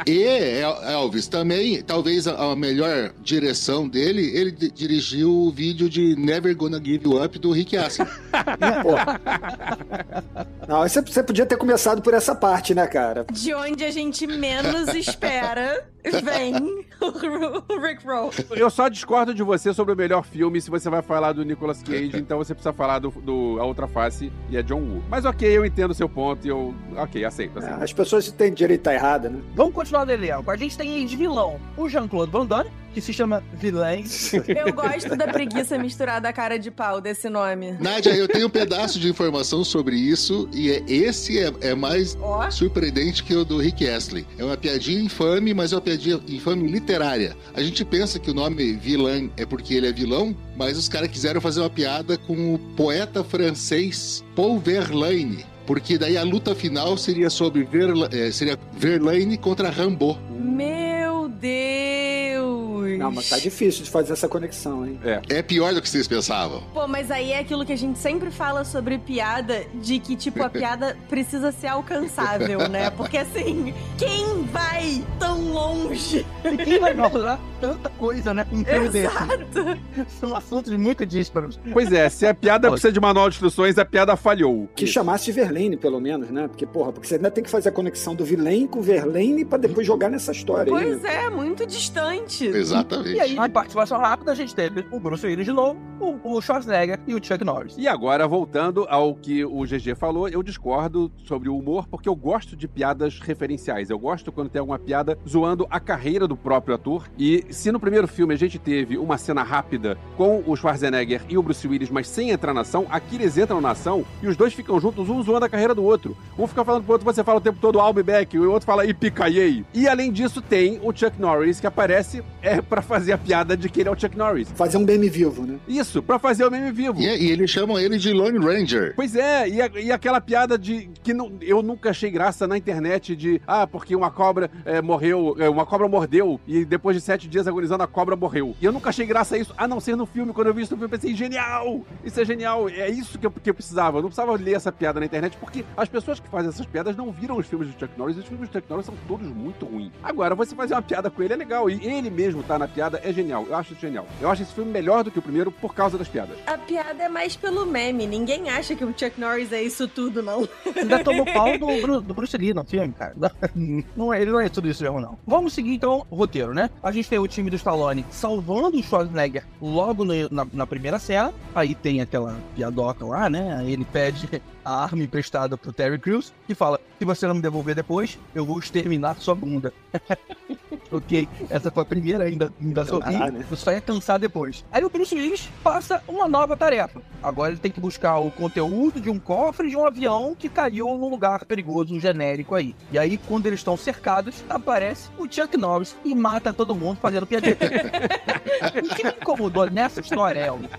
E 0.07 0.21
El- 0.23 0.83
Elvis 0.83 1.27
também, 1.27 1.72
talvez 1.81 2.27
a, 2.27 2.51
a 2.51 2.55
melhor 2.55 3.11
direção 3.21 3.87
dele, 3.87 4.21
ele 4.37 4.51
di- 4.51 4.71
dirigiu 4.71 5.31
o 5.31 5.51
vídeo 5.51 5.89
de 5.89 6.15
Never 6.15 6.55
Gonna 6.55 6.77
Give 6.83 7.03
You 7.05 7.23
Up 7.23 7.39
do 7.39 7.51
Rick 7.51 7.75
Astley. 7.77 8.07
Não, 10.67 10.81
você, 10.81 11.01
você 11.01 11.23
podia 11.23 11.45
ter 11.45 11.57
começado 11.57 12.01
por 12.01 12.13
essa 12.13 12.35
parte, 12.35 12.73
né, 12.75 12.85
cara? 12.87 13.25
De 13.31 13.53
onde 13.53 13.83
a 13.83 13.91
gente 13.91 14.25
menos 14.27 14.93
espera, 14.93 15.85
vem 16.11 16.53
o 17.01 17.79
Rick 17.79 18.05
Roll. 18.05 18.31
Eu 18.51 18.69
só 18.69 18.87
discordo 18.87 19.33
de 19.33 19.43
você 19.43 19.73
sobre 19.73 19.93
o 19.93 19.97
melhor 19.97 20.23
filme 20.23 20.61
se 20.61 20.69
você 20.69 20.89
vai 20.89 21.01
falar 21.01 21.33
do 21.33 21.43
Nicolas 21.43 21.81
Cage, 21.81 22.17
então 22.17 22.37
você 22.37 22.53
precisa 22.53 22.73
falar 22.73 22.99
do, 22.99 23.09
do 23.09 23.57
A 23.59 23.65
Outra 23.65 23.87
Face 23.87 24.31
e 24.49 24.57
é 24.57 24.63
John 24.63 24.81
Woo. 24.81 25.03
Mas 25.09 25.25
ok, 25.25 25.49
eu 25.49 25.65
entendo 25.65 25.91
o 25.91 25.95
seu 25.95 26.09
ponto 26.09 26.45
e 26.45 26.49
eu. 26.49 26.73
Ok, 26.97 27.23
aceito, 27.23 27.59
aceito. 27.59 27.83
As 27.83 27.93
pessoas 27.93 28.29
têm 28.31 28.53
direito 28.53 28.87
a 28.87 28.93
estar 28.93 29.05
errada, 29.05 29.29
né? 29.29 29.41
Vamos 29.55 29.73
continuar 29.73 30.05
no 30.05 30.11
elenco. 30.11 30.49
A 30.49 30.57
gente 30.57 30.77
tem 30.77 31.05
de 31.05 31.15
vilão 31.15 31.59
o 31.77 31.89
Jean-Claude 31.89 32.31
Van 32.31 32.45
Damme, 32.45 32.69
que 32.93 33.01
se 33.01 33.11
chama 33.11 33.43
Villain. 33.53 34.03
Eu 34.47 34.73
gosto 34.73 35.15
da 35.15 35.27
preguiça 35.27 35.77
misturada 35.77 36.29
à 36.29 36.33
cara 36.33 36.57
de 36.57 36.69
pau 36.69 37.01
desse 37.01 37.29
nome. 37.29 37.73
Nádia, 37.79 38.15
eu 38.15 38.27
tenho 38.27 38.47
um 38.47 38.49
pedaço 38.49 38.99
de 38.99 39.09
informação 39.09 39.63
sobre 39.63 39.95
isso 39.95 40.47
e 40.53 40.71
é, 40.71 40.83
esse 40.87 41.39
é, 41.39 41.51
é 41.61 41.75
mais 41.75 42.17
Ó. 42.21 42.49
surpreendente 42.51 43.23
que 43.23 43.35
o 43.35 43.43
do 43.43 43.57
Rick 43.57 43.87
Astley. 43.87 44.25
É 44.37 44.43
uma 44.43 44.57
piadinha 44.57 45.01
infame, 45.01 45.53
mas 45.53 45.73
é 45.73 45.75
uma 45.75 45.81
piadinha 45.81 46.19
infame 46.27 46.69
literária. 46.71 47.35
A 47.53 47.61
gente 47.61 47.83
pensa 47.83 48.19
que 48.19 48.31
o 48.31 48.33
nome 48.33 48.73
vilã 48.73 49.29
é 49.35 49.45
porque 49.45 49.73
ele 49.73 49.87
é 49.87 49.91
vilão, 49.91 50.35
mas 50.55 50.77
os 50.77 50.87
caras 50.87 51.09
quiseram 51.09 51.41
fazer 51.41 51.59
uma 51.61 51.69
piada 51.69 52.17
com 52.17 52.53
o 52.53 52.59
poeta 52.75 53.23
francês 53.23 54.23
Paul 54.35 54.59
Verlaine. 54.59 55.45
Porque 55.65 55.97
daí 55.97 56.17
a 56.17 56.23
luta 56.23 56.53
final 56.53 56.97
seria 56.97 57.29
sobre 57.29 57.63
Verla, 57.63 58.09
eh, 58.11 58.31
seria 58.31 58.59
Verlaine 58.73 59.37
contra 59.37 59.69
Rambo. 59.69 60.17
Meu 60.29 61.29
Deus! 61.29 62.72
Não, 62.97 63.11
mas 63.11 63.29
tá 63.29 63.37
difícil 63.37 63.83
de 63.83 63.89
fazer 63.89 64.13
essa 64.13 64.27
conexão, 64.27 64.85
hein? 64.85 64.99
É 65.29 65.41
pior 65.41 65.73
do 65.73 65.81
que 65.81 65.89
vocês 65.89 66.07
pensavam. 66.07 66.63
Pô, 66.73 66.87
mas 66.87 67.11
aí 67.11 67.31
é 67.31 67.39
aquilo 67.39 67.65
que 67.65 67.73
a 67.73 67.77
gente 67.77 67.99
sempre 67.99 68.31
fala 68.31 68.63
sobre 68.63 68.97
piada, 68.97 69.65
de 69.75 69.99
que, 69.99 70.15
tipo, 70.15 70.41
a 70.43 70.49
piada 70.51 70.97
precisa 71.09 71.51
ser 71.51 71.67
alcançável, 71.67 72.67
né? 72.69 72.89
Porque, 72.89 73.17
assim, 73.17 73.73
quem 73.97 74.43
vai 74.43 75.03
tão 75.19 75.51
longe? 75.51 76.25
E 76.43 76.57
quem 76.57 76.79
vai 76.79 76.95
falar 76.95 77.39
tanta 77.59 77.89
coisa, 77.89 78.33
né? 78.33 78.45
Um 78.51 78.63
filme 78.63 78.89
desse. 78.89 79.07
Exato! 79.07 79.79
São 80.19 80.35
assuntos 80.35 80.73
muito 80.73 81.05
dísparos. 81.05 81.57
Pois 81.71 81.91
é, 81.91 82.09
se 82.09 82.25
a 82.25 82.33
piada 82.33 82.69
precisa 82.69 82.91
de 82.91 82.99
manual 82.99 83.29
de 83.29 83.35
instruções, 83.35 83.77
a 83.77 83.85
piada 83.85 84.17
falhou. 84.17 84.69
Que 84.75 84.85
chamasse 84.85 85.25
de 85.25 85.31
Verlaine, 85.31 85.77
pelo 85.77 85.99
menos, 85.99 86.29
né? 86.29 86.47
Porque, 86.47 86.65
porra, 86.65 86.91
porque 86.91 87.07
você 87.07 87.15
ainda 87.15 87.31
tem 87.31 87.43
que 87.43 87.49
fazer 87.49 87.69
a 87.69 87.71
conexão 87.71 88.13
do 88.15 88.25
Villain 88.25 88.67
com 88.67 88.81
Verlaine 88.81 89.45
pra 89.45 89.57
depois 89.57 89.87
jogar 89.87 90.09
nessa 90.09 90.31
história 90.31 90.73
aí. 90.73 90.83
Pois 90.83 91.01
né? 91.01 91.23
é, 91.25 91.29
muito 91.29 91.65
distante. 91.65 92.47
Exatamente. 92.83 93.15
E 93.15 93.19
aí, 93.19 93.39
de 93.39 93.49
participação 93.49 93.97
rápida, 93.99 94.31
a 94.31 94.35
gente 94.35 94.53
teve 94.53 94.85
o 94.91 94.99
Bruce 94.99 95.25
Willis 95.25 95.45
de 95.45 95.51
novo, 95.51 95.79
o, 95.99 96.35
o 96.35 96.41
Schwarzenegger 96.41 96.99
e 97.07 97.15
o 97.15 97.23
Chuck 97.23 97.43
Norris. 97.43 97.75
E 97.77 97.87
agora, 97.87 98.27
voltando 98.27 98.85
ao 98.89 99.15
que 99.15 99.43
o 99.43 99.63
GG 99.63 99.95
falou, 99.95 100.27
eu 100.27 100.43
discordo 100.43 101.11
sobre 101.25 101.49
o 101.49 101.57
humor, 101.57 101.87
porque 101.87 102.09
eu 102.09 102.15
gosto 102.15 102.55
de 102.55 102.67
piadas 102.67 103.19
referenciais. 103.19 103.89
Eu 103.89 103.97
gosto 103.97 104.31
quando 104.31 104.49
tem 104.49 104.59
alguma 104.59 104.79
piada 104.79 105.17
zoando 105.27 105.67
a 105.69 105.79
carreira 105.79 106.27
do 106.27 106.35
próprio 106.35 106.75
ator. 106.75 107.09
E 107.17 107.45
se 107.49 107.71
no 107.71 107.79
primeiro 107.79 108.07
filme 108.07 108.33
a 108.33 108.37
gente 108.37 108.59
teve 108.59 108.97
uma 108.97 109.17
cena 109.17 109.43
rápida 109.43 109.97
com 110.17 110.43
o 110.45 110.55
Schwarzenegger 110.55 111.21
e 111.29 111.37
o 111.37 111.43
Bruce 111.43 111.67
Willis, 111.67 111.89
mas 111.89 112.07
sem 112.07 112.31
entrar 112.31 112.53
na 112.53 112.61
ação, 112.61 112.85
aqui 112.89 113.15
eles 113.15 113.37
entram 113.37 113.61
na 113.61 113.71
ação 113.71 114.05
e 114.21 114.27
os 114.27 114.35
dois 114.35 114.53
ficam 114.53 114.79
juntos, 114.79 115.09
um 115.09 115.21
zoando 115.21 115.45
a 115.45 115.49
carreira 115.49 115.75
do 115.75 115.83
outro. 115.83 116.15
Um 116.37 116.47
fica 116.47 116.65
falando 116.65 116.83
pro 116.83 116.93
outro, 116.93 117.05
você 117.05 117.23
fala 117.23 117.37
o 117.39 117.41
tempo 117.41 117.59
todo 117.59 117.79
I'll 117.79 117.93
be 117.93 118.03
back, 118.03 118.35
e 118.35 118.39
o 118.39 118.51
outro 118.51 118.65
fala 118.65 118.85
Ipicaiei. 118.85 119.65
E 119.73 119.87
além 119.87 120.11
disso, 120.11 120.41
tem 120.41 120.79
o 120.83 120.93
Chuck 120.93 121.19
Norris, 121.19 121.59
que 121.59 121.67
aparece 121.67 122.23
é, 122.41 122.61
pra 122.73 122.81
fazer 122.81 123.11
a 123.11 123.17
piada 123.19 123.55
de 123.55 123.69
que 123.69 123.81
ele 123.81 123.89
é 123.89 123.91
o 123.91 123.99
Chuck 123.99 124.17
Norris. 124.17 124.51
Fazer 124.55 124.77
um 124.77 124.83
meme 124.83 125.07
vivo, 125.07 125.45
né? 125.45 125.59
Isso, 125.67 126.01
pra 126.01 126.17
fazer 126.17 126.43
o 126.43 126.49
meme 126.49 126.71
vivo. 126.71 126.99
E, 126.99 127.05
e 127.05 127.29
eles 127.31 127.51
chamam 127.51 127.77
ele 127.79 127.99
de 127.99 128.11
Lone 128.11 128.39
Ranger. 128.43 128.93
Pois 128.95 129.15
é, 129.15 129.47
e, 129.47 129.61
a- 129.61 129.69
e 129.79 129.91
aquela 129.91 130.19
piada 130.19 130.57
de 130.57 130.89
que 131.03 131.13
não- 131.13 131.31
eu 131.39 131.61
nunca 131.61 131.91
achei 131.91 132.09
graça 132.09 132.47
na 132.47 132.57
internet 132.57 133.15
de 133.15 133.39
ah, 133.45 133.67
porque 133.67 133.95
uma 133.95 134.09
cobra 134.09 134.49
é, 134.65 134.81
morreu, 134.81 135.35
é, 135.37 135.47
uma 135.47 135.67
cobra 135.67 135.87
mordeu 135.87 136.39
e 136.47 136.65
depois 136.65 136.97
de 136.97 137.01
sete 137.03 137.27
dias 137.27 137.47
agonizando 137.47 137.83
a 137.83 137.87
cobra 137.87 138.15
morreu. 138.15 138.55
E 138.59 138.65
eu 138.65 138.71
nunca 138.71 138.89
achei 138.89 139.05
graça 139.05 139.35
a 139.35 139.37
isso, 139.37 139.53
a 139.55 139.67
não 139.67 139.79
ser 139.79 139.95
no 139.95 140.07
filme. 140.07 140.33
Quando 140.33 140.47
eu 140.47 140.53
vi 140.55 140.63
isso 140.63 140.71
no 140.73 140.79
filme, 140.79 140.91
eu 140.95 140.99
pensei, 140.99 141.15
genial! 141.15 141.81
Isso 142.03 142.19
é 142.19 142.25
genial, 142.25 142.67
é 142.69 142.89
isso 142.89 143.19
que 143.19 143.27
eu, 143.27 143.31
que 143.31 143.49
eu 143.51 143.53
precisava. 143.53 143.99
Eu 143.99 144.01
não 144.01 144.09
precisava 144.09 144.31
ler 144.35 144.55
essa 144.55 144.71
piada 144.71 144.99
na 144.99 145.05
internet, 145.05 145.37
porque 145.37 145.63
as 145.77 145.87
pessoas 145.87 146.19
que 146.19 146.27
fazem 146.27 146.49
essas 146.49 146.65
piadas 146.65 146.95
não 146.95 147.11
viram 147.11 147.37
os 147.37 147.45
filmes 147.45 147.67
do 147.67 147.79
Chuck 147.79 147.91
Norris, 147.97 148.17
e 148.17 148.19
os 148.21 148.25
filmes 148.25 148.49
do 148.49 148.53
Chuck 148.53 148.67
Norris 148.67 148.85
são 148.87 148.95
todos 149.07 149.27
muito 149.27 149.63
ruins. 149.67 149.91
Agora, 150.01 150.33
você 150.33 150.55
fazer 150.55 150.73
uma 150.73 150.81
piada 150.81 151.09
com 151.11 151.21
ele 151.21 151.33
é 151.33 151.35
legal, 151.35 151.69
e 151.69 151.85
ele 151.85 152.09
mesmo 152.09 152.41
tá 152.41 152.57
na 152.57 152.62
piada 152.67 152.99
é 153.03 153.11
genial. 153.13 153.45
Eu 153.47 153.55
acho 153.55 153.73
isso 153.73 153.81
genial. 153.81 154.05
Eu 154.21 154.29
acho 154.29 154.43
esse 154.43 154.53
filme 154.53 154.71
melhor 154.71 155.03
do 155.03 155.11
que 155.11 155.19
o 155.19 155.21
primeiro 155.21 155.51
por 155.51 155.73
causa 155.73 155.97
das 155.97 156.07
piadas. 156.07 156.37
A 156.47 156.57
piada 156.57 157.03
é 157.03 157.09
mais 157.09 157.35
pelo 157.35 157.65
meme. 157.65 158.05
Ninguém 158.07 158.49
acha 158.49 158.75
que 158.75 158.83
o 158.83 158.87
Chuck 158.97 159.19
Norris 159.19 159.51
é 159.51 159.61
isso 159.61 159.87
tudo, 159.87 160.21
não. 160.21 160.47
Ainda 160.75 161.03
tomou 161.03 161.25
pau 161.25 161.57
do, 161.57 162.01
do 162.01 162.13
Bruce 162.13 162.37
Lee 162.37 162.53
no 162.53 162.63
filme, 162.63 162.93
cara. 162.93 163.13
Não 163.95 164.13
é, 164.13 164.21
ele 164.21 164.31
não 164.31 164.39
é 164.39 164.49
tudo 164.49 164.67
isso 164.67 164.83
mesmo, 164.83 164.99
não. 164.99 165.17
Vamos 165.25 165.53
seguir, 165.53 165.73
então, 165.75 166.05
o 166.09 166.15
roteiro, 166.15 166.53
né? 166.53 166.69
A 166.81 166.91
gente 166.91 167.09
tem 167.09 167.19
o 167.19 167.27
time 167.27 167.49
do 167.49 167.55
Stallone 167.55 168.05
salvando 168.09 168.77
o 168.77 168.83
Schwarzenegger 168.83 169.45
logo 169.61 170.03
no- 170.03 170.29
na, 170.29 170.47
na 170.51 170.67
primeira 170.67 170.99
cena. 170.99 171.33
Aí 171.53 171.75
tem 171.75 172.01
aquela 172.01 172.35
piadoca 172.55 173.05
lá, 173.05 173.29
né? 173.29 173.57
Aí 173.57 173.71
ele 173.73 173.85
pede 173.85 174.41
a 174.63 174.83
arma 174.83 175.03
emprestada 175.03 175.57
pro 175.57 175.73
Terry 175.73 175.99
Crews 175.99 176.33
e 176.47 176.55
fala, 176.55 176.79
se 176.97 177.05
você 177.05 177.27
não 177.27 177.35
me 177.35 177.41
devolver 177.41 177.75
depois, 177.75 178.17
eu 178.33 178.45
vou 178.45 178.59
exterminar 178.59 179.15
sua 179.15 179.35
bunda. 179.35 179.73
ok, 180.91 181.27
essa 181.49 181.71
foi 181.71 181.83
a 181.83 181.85
primeira 181.85 182.23
ainda, 182.23 182.51
ainda 182.61 182.85
sorri. 182.85 183.15
Eu 183.49 183.57
só 183.57 183.71
ia 183.71 183.81
cansar 183.81 184.19
depois. 184.19 184.63
Aí 184.71 184.83
o 184.83 184.89
Bruce 184.89 185.13
Willis 185.13 185.49
passa 185.63 186.01
uma 186.07 186.27
nova 186.27 186.55
tarefa. 186.55 187.01
Agora 187.21 187.51
ele 187.51 187.59
tem 187.59 187.71
que 187.71 187.79
buscar 187.79 188.19
o 188.19 188.31
conteúdo 188.31 189.01
de 189.01 189.09
um 189.09 189.19
cofre 189.19 189.69
de 189.69 189.75
um 189.75 189.85
avião 189.85 190.35
que 190.37 190.49
caiu 190.49 190.87
num 190.97 191.09
lugar 191.09 191.45
perigoso, 191.45 191.99
genérico 191.99 192.55
aí. 192.55 192.75
E 192.91 192.97
aí, 192.97 193.17
quando 193.17 193.47
eles 193.47 193.59
estão 193.59 193.75
cercados, 193.75 194.43
aparece 194.49 195.09
o 195.17 195.27
Chuck 195.29 195.57
Norris 195.57 195.95
e 196.03 196.13
mata 196.15 196.53
todo 196.53 196.75
mundo 196.75 196.97
fazendo 197.01 197.25
piadinha. 197.25 197.57
o 198.75 198.95
que 198.95 199.03
me 199.03 199.11
incomodou 199.11 199.69
nessa 199.69 200.01
história 200.01 200.39
Elvis, 200.39 200.69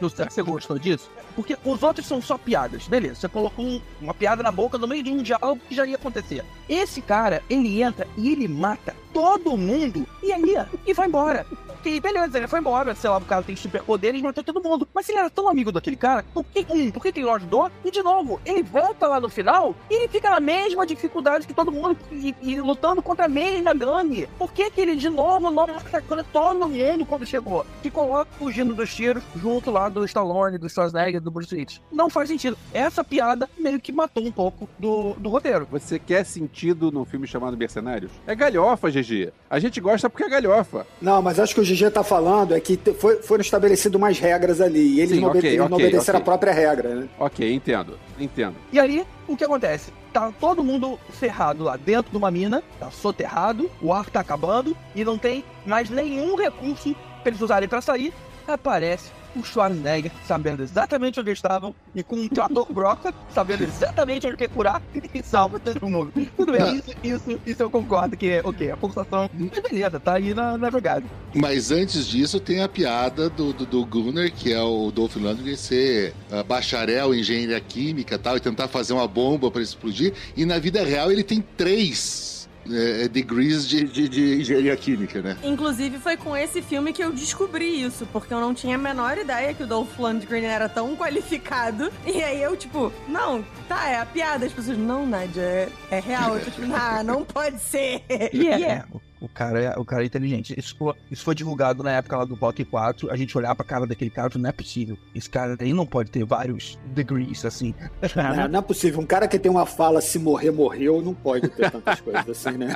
não 0.00 0.08
sei 0.08 0.24
se 0.26 0.34
você 0.34 0.42
gostou 0.42 0.78
disso? 0.78 1.10
Porque 1.34 1.56
os 1.64 1.82
outros 1.82 2.06
são 2.06 2.20
só 2.22 2.38
piadas, 2.38 2.86
beleza. 2.86 3.16
Você 3.16 3.28
colocou 3.28 3.64
um- 3.64 3.80
uma 4.00 4.14
piada 4.14 4.42
na 4.42 4.52
boca 4.52 4.78
no 4.78 4.86
meio 4.86 5.02
de 5.02 5.10
um 5.10 5.22
diálogo 5.22 5.60
que 5.68 5.74
já 5.74 5.84
ia 5.86 5.96
acontecer. 5.96 6.44
Esse 6.68 7.00
cara, 7.02 7.42
ele 7.50 7.82
entra 7.82 8.06
e 8.16 8.30
ele 8.30 8.48
mata 8.48 8.94
todo 9.12 9.56
mundo 9.56 10.06
e 10.22 10.32
aí, 10.32 10.54
e 10.86 10.92
vai 10.94 11.06
embora. 11.06 11.46
Ok, 11.68 12.00
beleza, 12.00 12.38
ele 12.38 12.48
foi 12.48 12.60
embora, 12.60 12.94
sei 12.94 13.10
lá, 13.10 13.18
o 13.18 13.20
cara 13.20 13.42
tem 13.42 13.54
superpoderes, 13.54 14.22
matou 14.22 14.42
todo 14.42 14.62
mundo. 14.62 14.88
Mas 14.94 15.04
se 15.04 15.12
ele 15.12 15.18
era 15.18 15.28
tão 15.28 15.48
amigo 15.48 15.70
daquele 15.70 15.96
cara, 15.96 16.24
por 16.32 16.42
que, 16.42 16.64
um, 16.70 16.90
por 16.90 17.02
que 17.02 17.12
que 17.12 17.20
ele 17.20 17.26
não 17.26 17.34
ajudou? 17.34 17.70
E 17.84 17.90
de 17.90 18.02
novo, 18.02 18.40
ele 18.44 18.62
volta 18.62 19.06
lá 19.06 19.20
no 19.20 19.28
final 19.28 19.74
e 19.90 19.94
ele 19.94 20.08
fica 20.08 20.30
na 20.30 20.40
mesma 20.40 20.86
dificuldade 20.86 21.46
que 21.46 21.52
todo 21.52 21.70
mundo 21.70 21.96
e, 22.10 22.34
e 22.40 22.58
lutando 22.60 23.02
contra 23.02 23.26
a 23.26 23.28
mesma 23.28 23.74
gangue. 23.74 24.26
Por 24.38 24.50
que 24.50 24.70
que 24.70 24.80
ele 24.80 24.96
de 24.96 25.10
novo 25.10 25.50
não 25.50 25.64
atacando 25.64 26.24
todo 26.32 26.66
mundo 26.68 27.04
quando 27.06 27.26
chegou? 27.26 27.66
Ficou 27.82 28.10
lá 28.10 28.24
fugindo 28.38 28.74
dos 28.74 28.92
tiros 28.94 29.22
junto 29.36 29.70
lá 29.70 29.90
do 29.90 30.04
Stallone, 30.06 30.56
do 30.56 30.68
Schwarzenegger, 30.70 31.20
do 31.24 31.30
Bruce 31.30 31.54
Willis. 31.54 31.80
Não 31.90 32.08
faz 32.10 32.28
sentido. 32.28 32.56
Essa 32.72 33.02
piada 33.02 33.48
meio 33.58 33.80
que 33.80 33.90
matou 33.90 34.24
um 34.24 34.30
pouco 34.30 34.68
do, 34.78 35.14
do 35.14 35.28
roteiro. 35.28 35.66
Você 35.70 35.98
quer 35.98 36.24
sentido 36.24 36.92
num 36.92 37.04
filme 37.04 37.26
chamado 37.26 37.56
Mercenários? 37.56 38.12
É 38.26 38.34
galhofa, 38.34 38.90
GG. 38.90 39.32
A 39.50 39.58
gente 39.58 39.80
gosta 39.80 40.08
porque 40.10 40.24
é 40.24 40.28
galhofa. 40.28 40.86
Não, 41.00 41.20
mas 41.22 41.40
acho 41.40 41.54
que 41.54 41.60
o 41.60 41.64
GG 41.64 41.90
tá 41.90 42.04
falando 42.04 42.54
é 42.54 42.60
que 42.60 42.76
foi- 42.98 43.22
foram 43.22 43.40
estabelecidas 43.40 43.96
umas 43.98 44.18
regras 44.18 44.60
ali. 44.60 44.94
E 44.96 45.00
eles 45.00 45.16
Sim, 45.16 45.20
não, 45.20 45.30
obede- 45.30 45.38
ok, 45.46 45.50
eles 45.50 45.58
não 45.70 45.76
ok, 45.76 45.86
obedeceram 45.86 46.18
ok. 46.18 46.22
a 46.22 46.24
própria 46.24 46.52
regra, 46.52 46.94
né? 46.94 47.08
Ok, 47.18 47.52
entendo. 47.52 47.98
Entendo. 48.18 48.54
E 48.72 48.78
aí, 48.78 49.04
o 49.26 49.36
que 49.36 49.44
acontece? 49.44 49.92
Tá 50.12 50.32
todo 50.38 50.62
mundo 50.62 50.98
ferrado 51.10 51.64
lá 51.64 51.76
dentro 51.76 52.10
de 52.12 52.16
uma 52.16 52.30
mina, 52.30 52.62
tá 52.78 52.90
soterrado, 52.90 53.68
o 53.82 53.92
ar 53.92 54.08
tá 54.08 54.20
acabando 54.20 54.76
e 54.94 55.04
não 55.04 55.18
tem 55.18 55.44
mais 55.66 55.90
nenhum 55.90 56.36
recurso 56.36 56.94
pra 57.22 57.30
eles 57.30 57.40
usarem 57.40 57.68
pra 57.68 57.80
sair. 57.80 58.12
Aparece 58.46 59.10
o 59.36 59.44
Schwarzenegger 59.44 60.12
sabendo 60.26 60.62
exatamente 60.62 61.18
onde 61.18 61.32
estavam 61.32 61.74
e 61.94 62.02
com 62.02 62.16
um 62.16 62.28
trator 62.28 62.66
broca 62.72 63.12
sabendo 63.30 63.64
exatamente 63.64 64.26
onde 64.26 64.36
quer 64.36 64.48
curar 64.48 64.80
e 65.12 65.22
salva 65.22 65.58
todo 65.58 65.88
mundo. 65.88 66.12
Tudo 66.36 66.52
bem, 66.52 66.76
isso, 66.76 66.90
isso, 67.02 67.40
isso 67.44 67.62
eu 67.62 67.70
concordo 67.70 68.16
que 68.16 68.28
é 68.28 68.40
ok, 68.44 68.70
a 68.70 68.76
pulsação, 68.76 69.28
mas 69.32 69.58
beleza, 69.58 69.98
tá 69.98 70.14
aí 70.14 70.34
na, 70.34 70.56
na 70.56 70.70
jogada. 70.70 71.04
Mas 71.34 71.70
antes 71.70 72.06
disso 72.06 72.38
tem 72.38 72.62
a 72.62 72.68
piada 72.68 73.28
do, 73.28 73.52
do, 73.52 73.66
do 73.66 73.84
Gunnar, 73.84 74.30
que 74.30 74.52
é 74.52 74.62
o 74.62 74.90
Dolph 74.90 75.16
Lundgren 75.16 75.56
ser 75.56 76.14
ah, 76.30 76.42
bacharel 76.42 77.14
em 77.14 77.20
engenharia 77.20 77.60
química 77.60 78.18
tal, 78.18 78.36
e 78.36 78.40
tentar 78.40 78.68
fazer 78.68 78.92
uma 78.92 79.08
bomba 79.08 79.50
para 79.50 79.62
explodir. 79.62 80.12
E 80.36 80.44
na 80.44 80.58
vida 80.58 80.84
real 80.84 81.10
ele 81.10 81.24
tem 81.24 81.40
três 81.40 82.33
eh, 82.70 83.08
degrees 83.08 83.68
de, 83.68 83.84
de, 83.84 84.08
de 84.08 84.40
engenharia 84.40 84.76
química, 84.76 85.20
né? 85.22 85.36
Inclusive, 85.42 85.98
foi 85.98 86.16
com 86.16 86.36
esse 86.36 86.62
filme 86.62 86.92
que 86.92 87.02
eu 87.02 87.12
descobri 87.12 87.82
isso, 87.82 88.06
porque 88.12 88.32
eu 88.32 88.40
não 88.40 88.54
tinha 88.54 88.76
a 88.76 88.78
menor 88.78 89.18
ideia 89.18 89.54
que 89.54 89.62
o 89.62 89.66
Dolph 89.66 89.98
Lundgren 89.98 90.44
era 90.44 90.68
tão 90.68 90.96
qualificado. 90.96 91.90
E 92.06 92.22
aí 92.22 92.42
eu, 92.42 92.56
tipo, 92.56 92.92
não, 93.08 93.44
tá, 93.68 93.88
é 93.88 93.98
a 93.98 94.06
piada. 94.06 94.46
As 94.46 94.52
pessoas, 94.52 94.78
não, 94.78 95.06
Nádia, 95.06 95.42
é, 95.42 95.68
é 95.90 96.00
real. 96.00 96.36
Eu, 96.36 96.44
tipo, 96.44 96.62
ah, 96.74 97.02
não 97.02 97.24
pode 97.24 97.60
ser. 97.60 98.02
E 98.32 98.48
é. 98.48 98.84
O, 98.92 99.00
o 99.24 99.28
cara 99.28 99.60
é, 99.60 99.78
o 99.78 99.84
cara 99.84 100.02
é 100.02 100.06
inteligente. 100.06 100.54
Isso 100.56 100.76
foi, 100.76 100.94
isso 101.10 101.24
foi 101.24 101.34
divulgado 101.34 101.82
na 101.82 101.92
época 101.92 102.16
lá 102.16 102.24
do 102.24 102.34
Rock 102.34 102.64
4. 102.64 103.10
A 103.10 103.16
gente 103.16 103.36
olhar 103.36 103.54
pra 103.54 103.64
cara 103.64 103.86
daquele 103.86 104.10
cara, 104.10 104.30
não 104.36 104.48
é 104.48 104.52
possível. 104.52 104.98
Esse 105.14 105.30
cara 105.30 105.56
aí 105.58 105.72
não 105.72 105.86
pode 105.86 106.10
ter 106.10 106.24
vários 106.24 106.78
degrees 106.86 107.44
assim. 107.44 107.74
Não, 108.14 108.48
não 108.48 108.58
é 108.58 108.62
possível. 108.62 109.00
Um 109.00 109.06
cara 109.06 109.26
que 109.26 109.38
tem 109.38 109.50
uma 109.50 109.66
fala 109.66 110.00
se 110.00 110.18
morrer, 110.18 110.50
morreu, 110.50 111.02
não 111.02 111.14
pode 111.14 111.48
ter 111.48 111.70
tantas 111.70 112.00
coisas 112.00 112.28
assim, 112.28 112.56
né? 112.56 112.74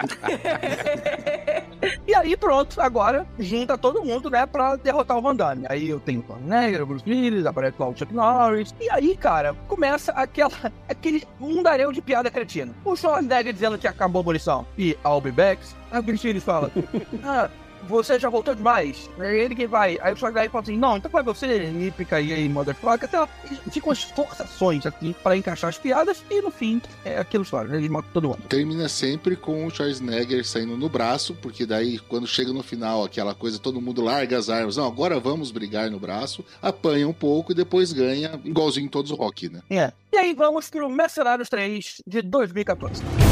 E 2.06 2.14
aí, 2.14 2.36
pronto, 2.36 2.80
agora 2.80 3.26
junta 3.38 3.78
todo 3.78 4.02
mundo, 4.02 4.30
né, 4.30 4.46
pra 4.46 4.76
derrotar 4.76 5.16
o 5.16 5.22
Van 5.22 5.36
Damme. 5.36 5.66
Aí 5.68 5.88
eu 5.88 6.00
tenho 6.00 6.20
o 6.20 6.24
Schwarzenegger, 6.24 6.82
o 6.82 6.86
Bruce 6.86 7.04
Willis, 7.08 7.46
aparece 7.46 7.76
lá 7.78 7.88
o 7.88 7.96
Chuck 7.96 8.12
Norris. 8.12 8.74
E 8.80 8.90
aí, 8.90 9.16
cara, 9.16 9.54
começa 9.68 10.12
aquela, 10.12 10.72
aquele 10.88 11.24
mundaréu 11.38 11.92
de 11.92 12.00
piada 12.00 12.30
cretina. 12.30 12.74
O 12.84 12.96
Schwarzenegger 12.96 13.52
dizendo 13.52 13.78
que 13.78 13.86
acabou 13.86 14.20
a 14.20 14.24
munição 14.24 14.66
e 14.76 14.96
I'll 15.04 15.20
be 15.20 15.30
back. 15.30 15.60
Aí 15.90 16.00
o 16.00 16.04
Willis 16.06 16.44
fala, 16.44 16.70
ah, 17.24 17.50
você 17.88 18.18
já 18.18 18.28
voltou 18.28 18.54
demais. 18.54 19.08
É 19.18 19.36
ele 19.36 19.54
que 19.54 19.66
vai. 19.66 19.98
Aí 20.00 20.12
o 20.12 20.16
Schwarzenegger 20.16 20.50
fala 20.50 20.62
assim, 20.62 20.76
não, 20.76 20.96
então 20.96 21.10
vai 21.10 21.22
você, 21.22 21.46
e 21.46 22.14
aí, 22.14 22.32
aí 22.32 22.48
motherfucker. 22.48 23.04
Até 23.08 23.18
lá. 23.18 23.28
E 23.66 23.70
Ficam 23.70 23.92
as 23.92 24.02
forçações, 24.02 24.84
assim, 24.86 25.14
pra 25.22 25.36
encaixar 25.36 25.68
as 25.68 25.78
piadas. 25.78 26.22
E 26.30 26.40
no 26.42 26.50
fim, 26.50 26.80
é 27.04 27.18
aquilo 27.18 27.44
só, 27.44 27.62
ele 27.62 27.88
mata 27.88 28.08
todo 28.12 28.28
mundo. 28.28 28.42
Termina 28.48 28.88
sempre 28.88 29.36
com 29.36 29.66
o 29.66 29.70
Schwarzenegger 29.70 30.44
saindo 30.44 30.76
no 30.76 30.88
braço, 30.88 31.34
porque 31.34 31.64
daí, 31.64 31.98
quando 31.98 32.26
chega 32.26 32.52
no 32.52 32.62
final, 32.62 33.04
aquela 33.04 33.34
coisa, 33.34 33.58
todo 33.58 33.80
mundo 33.80 34.02
larga 34.02 34.36
as 34.36 34.50
armas. 34.50 34.76
Não, 34.76 34.86
agora 34.86 35.20
vamos 35.20 35.50
brigar 35.50 35.90
no 35.90 35.98
braço, 35.98 36.44
apanha 36.60 37.08
um 37.08 37.12
pouco 37.12 37.52
e 37.52 37.54
depois 37.54 37.92
ganha, 37.92 38.40
igualzinho 38.44 38.88
todos 38.88 39.10
os 39.10 39.18
rock, 39.18 39.48
né? 39.48 39.62
É. 39.70 39.92
E 40.12 40.16
aí 40.16 40.34
vamos 40.34 40.68
pro 40.68 40.88
Mercenários 40.88 41.48
3 41.48 42.02
de 42.06 42.22
2014. 42.22 43.27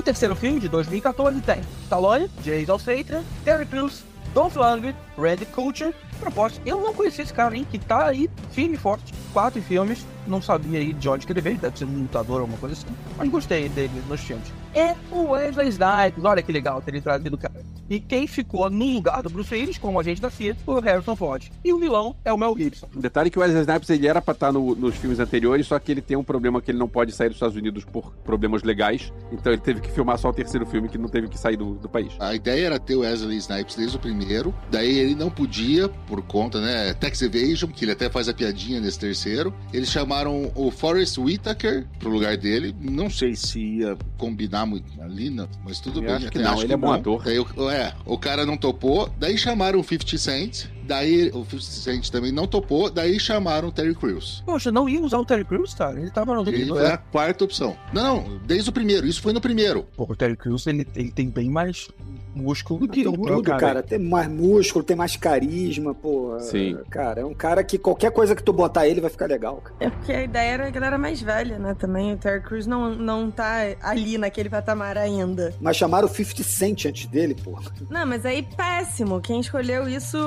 O 0.00 0.02
terceiro 0.02 0.34
filme 0.34 0.58
de 0.58 0.66
2014 0.66 1.42
tem 1.42 1.60
Stallone, 1.82 2.30
Jason 2.42 2.78
Statham, 2.78 3.22
Terry 3.44 3.66
Crews, 3.66 4.02
Dolph 4.32 4.56
Lundgren, 4.56 4.96
Randy 5.18 5.44
Couture. 5.44 5.94
Proposta, 6.20 6.60
eu 6.66 6.80
não 6.80 6.92
conhecia 6.94 7.24
esse 7.24 7.32
cara, 7.32 7.56
hein, 7.56 7.66
que 7.70 7.78
tá 7.78 8.06
aí 8.06 8.28
firme 8.52 8.74
e 8.74 8.78
forte. 8.78 9.12
Quatro 9.32 9.60
filmes, 9.62 10.06
não 10.26 10.40
sabia 10.42 10.78
aí 10.78 10.92
de 10.92 11.08
onde 11.08 11.26
que 11.26 11.32
ele 11.32 11.40
veio, 11.40 11.56
deve 11.58 11.78
ser 11.78 11.84
um 11.84 11.98
lutador 12.02 12.36
ou 12.36 12.40
alguma 12.42 12.58
coisa 12.58 12.74
assim. 12.74 12.86
Mas 13.16 13.28
gostei 13.30 13.68
dele 13.68 13.90
nos 14.08 14.20
filmes. 14.20 14.46
É 14.74 14.94
o 15.10 15.30
Wesley 15.30 15.68
Snipes, 15.68 16.24
olha 16.24 16.42
que 16.42 16.52
legal 16.52 16.80
ter 16.82 16.92
ele 16.92 17.00
trazido 17.00 17.34
o 17.34 17.38
cara. 17.38 17.60
E 17.88 17.98
quem 17.98 18.28
ficou 18.28 18.70
no 18.70 18.84
lugar 18.84 19.20
do 19.20 19.28
Bruce 19.28 19.52
Willis, 19.52 19.76
como 19.78 19.98
agente 19.98 20.20
da 20.20 20.30
CIA, 20.30 20.54
foi 20.64 20.76
o 20.76 20.80
Harrison 20.80 21.16
Ford. 21.16 21.50
E 21.64 21.72
o 21.72 21.78
vilão 21.78 22.14
é 22.24 22.32
o 22.32 22.38
Mel 22.38 22.54
Gibson. 22.56 22.86
Detalhe 22.94 23.30
que 23.30 23.38
o 23.38 23.42
Wesley 23.42 23.62
Snipes 23.62 23.90
ele 23.90 24.06
era 24.06 24.22
pra 24.22 24.32
estar 24.32 24.52
no- 24.52 24.76
nos 24.76 24.94
filmes 24.94 25.18
anteriores, 25.18 25.66
só 25.66 25.76
que 25.80 25.90
ele 25.90 26.00
tem 26.00 26.16
um 26.16 26.22
problema 26.22 26.62
que 26.62 26.70
ele 26.70 26.78
não 26.78 26.86
pode 26.88 27.10
sair 27.10 27.28
dos 27.28 27.36
Estados 27.36 27.56
Unidos 27.56 27.84
por 27.84 28.12
problemas 28.22 28.62
legais. 28.62 29.12
Então 29.32 29.52
ele 29.52 29.60
teve 29.60 29.80
que 29.80 29.90
filmar 29.90 30.18
só 30.18 30.28
o 30.28 30.32
terceiro 30.32 30.64
filme 30.66 30.88
que 30.88 30.96
não 30.98 31.08
teve 31.08 31.26
que 31.28 31.36
sair 31.36 31.56
do, 31.56 31.74
do 31.74 31.88
país. 31.88 32.12
A 32.20 32.32
ideia 32.32 32.66
era 32.66 32.78
ter 32.78 32.94
o 32.94 33.00
Wesley 33.00 33.38
Snipes 33.38 33.74
desde 33.74 33.96
o 33.96 34.00
primeiro, 34.00 34.54
daí 34.70 34.96
ele 34.96 35.16
não 35.16 35.28
podia, 35.30 35.88
por 36.10 36.20
conta, 36.22 36.60
né, 36.60 36.92
Tax 36.94 37.22
Evasion, 37.22 37.70
que 37.70 37.84
ele 37.84 37.92
até 37.92 38.10
faz 38.10 38.28
a 38.28 38.34
piadinha 38.34 38.80
nesse 38.80 38.98
terceiro. 38.98 39.54
Eles 39.72 39.88
chamaram 39.88 40.50
o 40.56 40.68
Forrest 40.72 41.16
Whitaker 41.18 41.86
pro 42.00 42.10
lugar 42.10 42.36
dele. 42.36 42.74
Não 42.80 43.08
sei 43.08 43.36
se 43.36 43.60
ia 43.60 43.96
combinar 44.18 44.66
muito 44.66 45.00
ali, 45.00 45.30
mas 45.64 45.78
tudo 45.78 46.00
Eu 46.00 46.02
bem. 46.06 46.12
acho 46.14 46.30
que 46.30 46.38
não, 46.40 46.60
ele 46.60 46.72
é 46.72 46.76
bom 46.76 46.92
ator. 46.92 47.22
Daí 47.22 47.38
o- 47.38 47.70
É, 47.70 47.92
o 48.04 48.18
cara 48.18 48.44
não 48.44 48.56
topou, 48.56 49.08
daí 49.20 49.38
chamaram 49.38 49.78
o 49.78 49.84
50 49.84 50.18
Cent, 50.18 50.64
daí 50.84 51.30
o 51.30 51.44
50 51.44 51.60
Cent 51.60 52.10
também 52.10 52.32
não 52.32 52.46
topou, 52.46 52.90
daí 52.90 53.18
chamaram 53.18 53.68
o 53.68 53.72
Terry 53.72 53.94
Crews. 53.94 54.42
Poxa, 54.44 54.70
não 54.70 54.88
ia 54.88 55.00
usar 55.00 55.18
o 55.18 55.24
Terry 55.24 55.44
Crews, 55.44 55.74
cara? 55.74 55.98
Ele 55.98 56.10
tava 56.10 56.34
no 56.34 56.48
Ele 56.48 56.66
não 56.66 56.76
foi 56.76 56.84
é? 56.86 56.92
a 56.92 56.98
quarta 56.98 57.44
opção. 57.44 57.76
Não, 57.92 58.10
não, 58.10 58.38
desde 58.44 58.70
o 58.70 58.72
primeiro, 58.72 59.06
isso 59.06 59.22
foi 59.22 59.32
no 59.32 59.40
primeiro. 59.40 59.86
Pô, 59.96 60.04
o 60.08 60.16
Terry 60.16 60.36
Crews, 60.36 60.66
ele, 60.66 60.86
ele 60.94 61.10
tem 61.10 61.28
bem 61.28 61.48
mais 61.48 61.88
músculo 62.34 62.80
do 62.80 62.88
que 62.88 63.06
o 63.06 63.12
tudo, 63.12 63.42
cara. 63.42 63.82
Tem 63.82 63.98
mais 63.98 64.28
músculo, 64.28 64.84
tem 64.84 64.96
mais 64.96 65.16
carisma, 65.16 65.94
pô. 65.94 66.38
Sim. 66.40 66.78
Cara, 66.88 67.20
é 67.20 67.24
um 67.24 67.34
cara 67.34 67.62
que 67.62 67.78
qualquer 67.78 68.10
coisa 68.10 68.34
que 68.34 68.42
tu 68.42 68.52
botar 68.52 68.86
ele 68.86 69.00
vai 69.00 69.10
ficar 69.10 69.26
legal, 69.26 69.56
cara. 69.58 69.76
É 69.80 69.90
porque 69.90 70.12
a 70.12 70.22
ideia 70.22 70.50
era 70.52 70.66
a 70.66 70.70
galera 70.70 70.98
mais 70.98 71.20
velha, 71.20 71.58
né? 71.58 71.74
Também 71.74 72.12
o 72.12 72.16
Terry 72.16 72.42
Crews 72.42 72.66
não, 72.66 72.94
não 72.94 73.30
tá 73.30 73.76
ali 73.82 74.16
naquele 74.18 74.48
patamar 74.48 74.96
ainda. 74.96 75.54
Mas 75.60 75.76
chamaram 75.76 76.06
o 76.06 76.10
50 76.10 76.42
Cent 76.42 76.84
antes 76.86 77.06
dele, 77.06 77.34
pô. 77.34 77.58
Não, 77.88 78.06
mas 78.06 78.24
aí 78.24 78.42
péssimo. 78.42 79.20
Quem 79.20 79.40
escolheu 79.40 79.88
isso, 79.88 80.18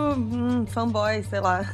hum, 0.43 0.65
fanboy, 0.65 1.23
sei 1.23 1.39
lá. 1.39 1.65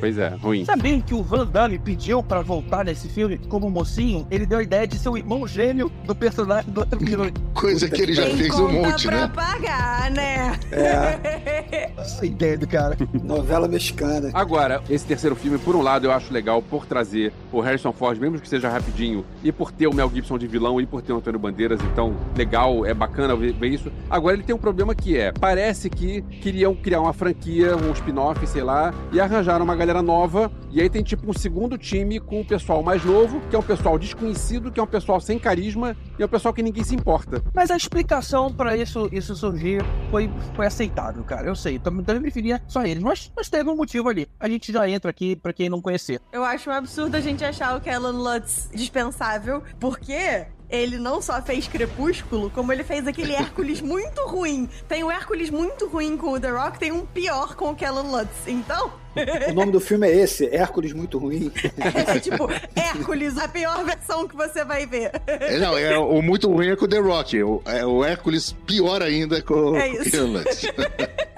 Pois 0.00 0.18
é, 0.18 0.28
ruim. 0.28 0.64
Sabia 0.64 1.00
que 1.00 1.14
o 1.14 1.22
Van 1.22 1.46
Damme 1.46 1.78
pediu 1.78 2.22
pra 2.22 2.40
voltar 2.42 2.84
nesse 2.84 3.08
filme 3.08 3.38
como 3.48 3.70
mocinho? 3.70 4.26
Ele 4.30 4.44
deu 4.46 4.58
a 4.58 4.62
ideia 4.62 4.86
de 4.86 4.98
ser 4.98 5.08
o 5.08 5.16
irmão 5.16 5.46
gêmeo 5.46 5.90
do 6.04 6.14
personagem 6.14 6.70
do 6.72 6.80
outro 6.80 6.98
filme. 7.00 7.32
Coisa 7.54 7.88
que 7.88 8.02
ele 8.02 8.12
já 8.14 8.24
Tem 8.24 8.36
fez 8.36 8.58
um 8.58 8.68
monte, 8.72 9.06
pra 9.06 9.20
né? 9.22 9.32
pagar, 9.34 10.10
né? 10.10 10.58
É, 10.72 11.92
Essa 11.96 12.26
ideia 12.26 12.58
do 12.58 12.66
cara. 12.66 12.96
novela 13.22 13.68
mexicana. 13.68 14.30
Agora, 14.34 14.82
esse 14.90 15.04
terceiro 15.06 15.36
filme, 15.36 15.58
por 15.58 15.76
um 15.76 15.82
lado, 15.82 16.06
eu 16.06 16.12
acho 16.12 16.32
legal 16.32 16.60
por 16.62 16.86
trazer 16.86 17.32
o 17.52 17.60
Harrison 17.60 17.92
Ford, 17.92 18.18
mesmo 18.18 18.40
que 18.40 18.48
seja 18.48 18.68
rapidinho, 18.68 19.24
e 19.44 19.52
por 19.52 19.70
ter 19.70 19.86
o 19.86 19.94
Mel 19.94 20.10
Gibson 20.12 20.38
de 20.38 20.46
vilão 20.46 20.80
e 20.80 20.86
por 20.86 21.02
ter 21.02 21.12
o 21.12 21.16
Antônio 21.18 21.38
Bandeiras, 21.38 21.80
então, 21.92 22.14
legal, 22.36 22.84
é 22.84 22.92
bacana 22.94 23.36
ver, 23.36 23.52
ver 23.52 23.68
isso. 23.68 23.92
Agora, 24.10 24.34
ele 24.34 24.42
tem 24.42 24.54
um 24.54 24.58
problema 24.58 24.94
que 24.94 25.16
é, 25.16 25.32
parece 25.32 25.88
que 25.88 26.22
queriam 26.22 26.74
criar 26.74 27.00
uma 27.00 27.12
franquia, 27.12 27.76
um 27.76 27.90
spin-off, 28.02 28.44
sei 28.46 28.62
lá, 28.62 28.92
e 29.12 29.20
arranjaram 29.20 29.64
uma 29.64 29.76
galera 29.76 30.02
nova, 30.02 30.50
e 30.70 30.80
aí 30.80 30.90
tem 30.90 31.02
tipo 31.02 31.30
um 31.30 31.32
segundo 31.32 31.78
time 31.78 32.18
com 32.18 32.40
o 32.40 32.44
pessoal 32.44 32.82
mais 32.82 33.04
novo, 33.04 33.40
que 33.48 33.56
é 33.56 33.58
um 33.58 33.62
pessoal 33.62 33.98
desconhecido, 33.98 34.70
que 34.70 34.80
é 34.80 34.82
um 34.82 34.86
pessoal 34.86 35.20
sem 35.20 35.38
carisma, 35.38 35.96
e 36.18 36.22
é 36.22 36.26
um 36.26 36.28
pessoal 36.28 36.52
que 36.52 36.62
ninguém 36.62 36.82
se 36.82 36.94
importa. 36.94 37.42
Mas 37.54 37.70
a 37.70 37.76
explicação 37.76 38.52
pra 38.52 38.76
isso, 38.76 39.08
isso 39.12 39.34
surgir 39.36 39.82
foi, 40.10 40.30
foi 40.54 40.66
aceitável, 40.66 41.22
cara. 41.22 41.46
Eu 41.46 41.54
sei, 41.54 41.78
também 41.78 42.04
também 42.04 42.22
preferia 42.22 42.60
só 42.66 42.84
eles, 42.84 43.02
mas, 43.02 43.30
mas 43.34 43.48
teve 43.48 43.70
um 43.70 43.76
motivo 43.76 44.08
ali. 44.08 44.28
A 44.40 44.48
gente 44.48 44.72
já 44.72 44.88
entra 44.88 45.10
aqui 45.10 45.36
pra 45.36 45.52
quem 45.52 45.68
não 45.68 45.80
conhecer. 45.80 46.20
Eu 46.32 46.44
acho 46.44 46.68
um 46.68 46.72
absurdo 46.72 47.16
a 47.16 47.20
gente 47.20 47.44
achar 47.44 47.76
o 47.76 47.80
Kellen 47.80 48.12
Lutz 48.12 48.68
dispensável, 48.74 49.62
porque 49.78 50.46
ele 50.72 50.98
não 50.98 51.20
só 51.20 51.40
fez 51.42 51.68
Crepúsculo, 51.68 52.50
como 52.50 52.72
ele 52.72 52.82
fez 52.82 53.06
aquele 53.06 53.34
Hércules 53.34 53.80
muito 53.82 54.26
ruim. 54.26 54.68
Tem 54.88 55.04
um 55.04 55.10
Hércules 55.10 55.50
muito 55.50 55.86
ruim 55.86 56.16
com 56.16 56.32
o 56.32 56.40
The 56.40 56.48
Rock, 56.48 56.78
tem 56.78 56.90
um 56.90 57.04
pior 57.04 57.54
com 57.54 57.70
o 57.70 57.74
Kellen 57.74 58.10
Lutz. 58.10 58.30
Então, 58.46 58.90
O 59.50 59.52
nome 59.52 59.70
do 59.70 59.80
filme 59.80 60.08
é 60.08 60.16
esse, 60.16 60.46
Hércules 60.46 60.94
Muito 60.94 61.18
Ruim. 61.18 61.52
é 61.76 62.18
tipo, 62.18 62.48
Hércules, 62.74 63.36
a 63.36 63.46
pior 63.46 63.84
versão 63.84 64.26
que 64.26 64.34
você 64.34 64.64
vai 64.64 64.86
ver. 64.86 65.12
É, 65.26 65.58
não, 65.58 65.76
é, 65.76 65.98
o 65.98 66.22
muito 66.22 66.50
ruim 66.50 66.70
é 66.70 66.76
com 66.76 66.86
o 66.86 66.88
The 66.88 66.98
Rock. 66.98 67.42
O, 67.42 67.62
é, 67.66 67.84
o 67.84 68.02
Hércules, 68.02 68.52
pior 68.66 69.02
ainda 69.02 69.42
com 69.42 69.76
É 69.76 69.88
com 69.88 69.96
o 69.96 70.02
isso. 70.02 70.66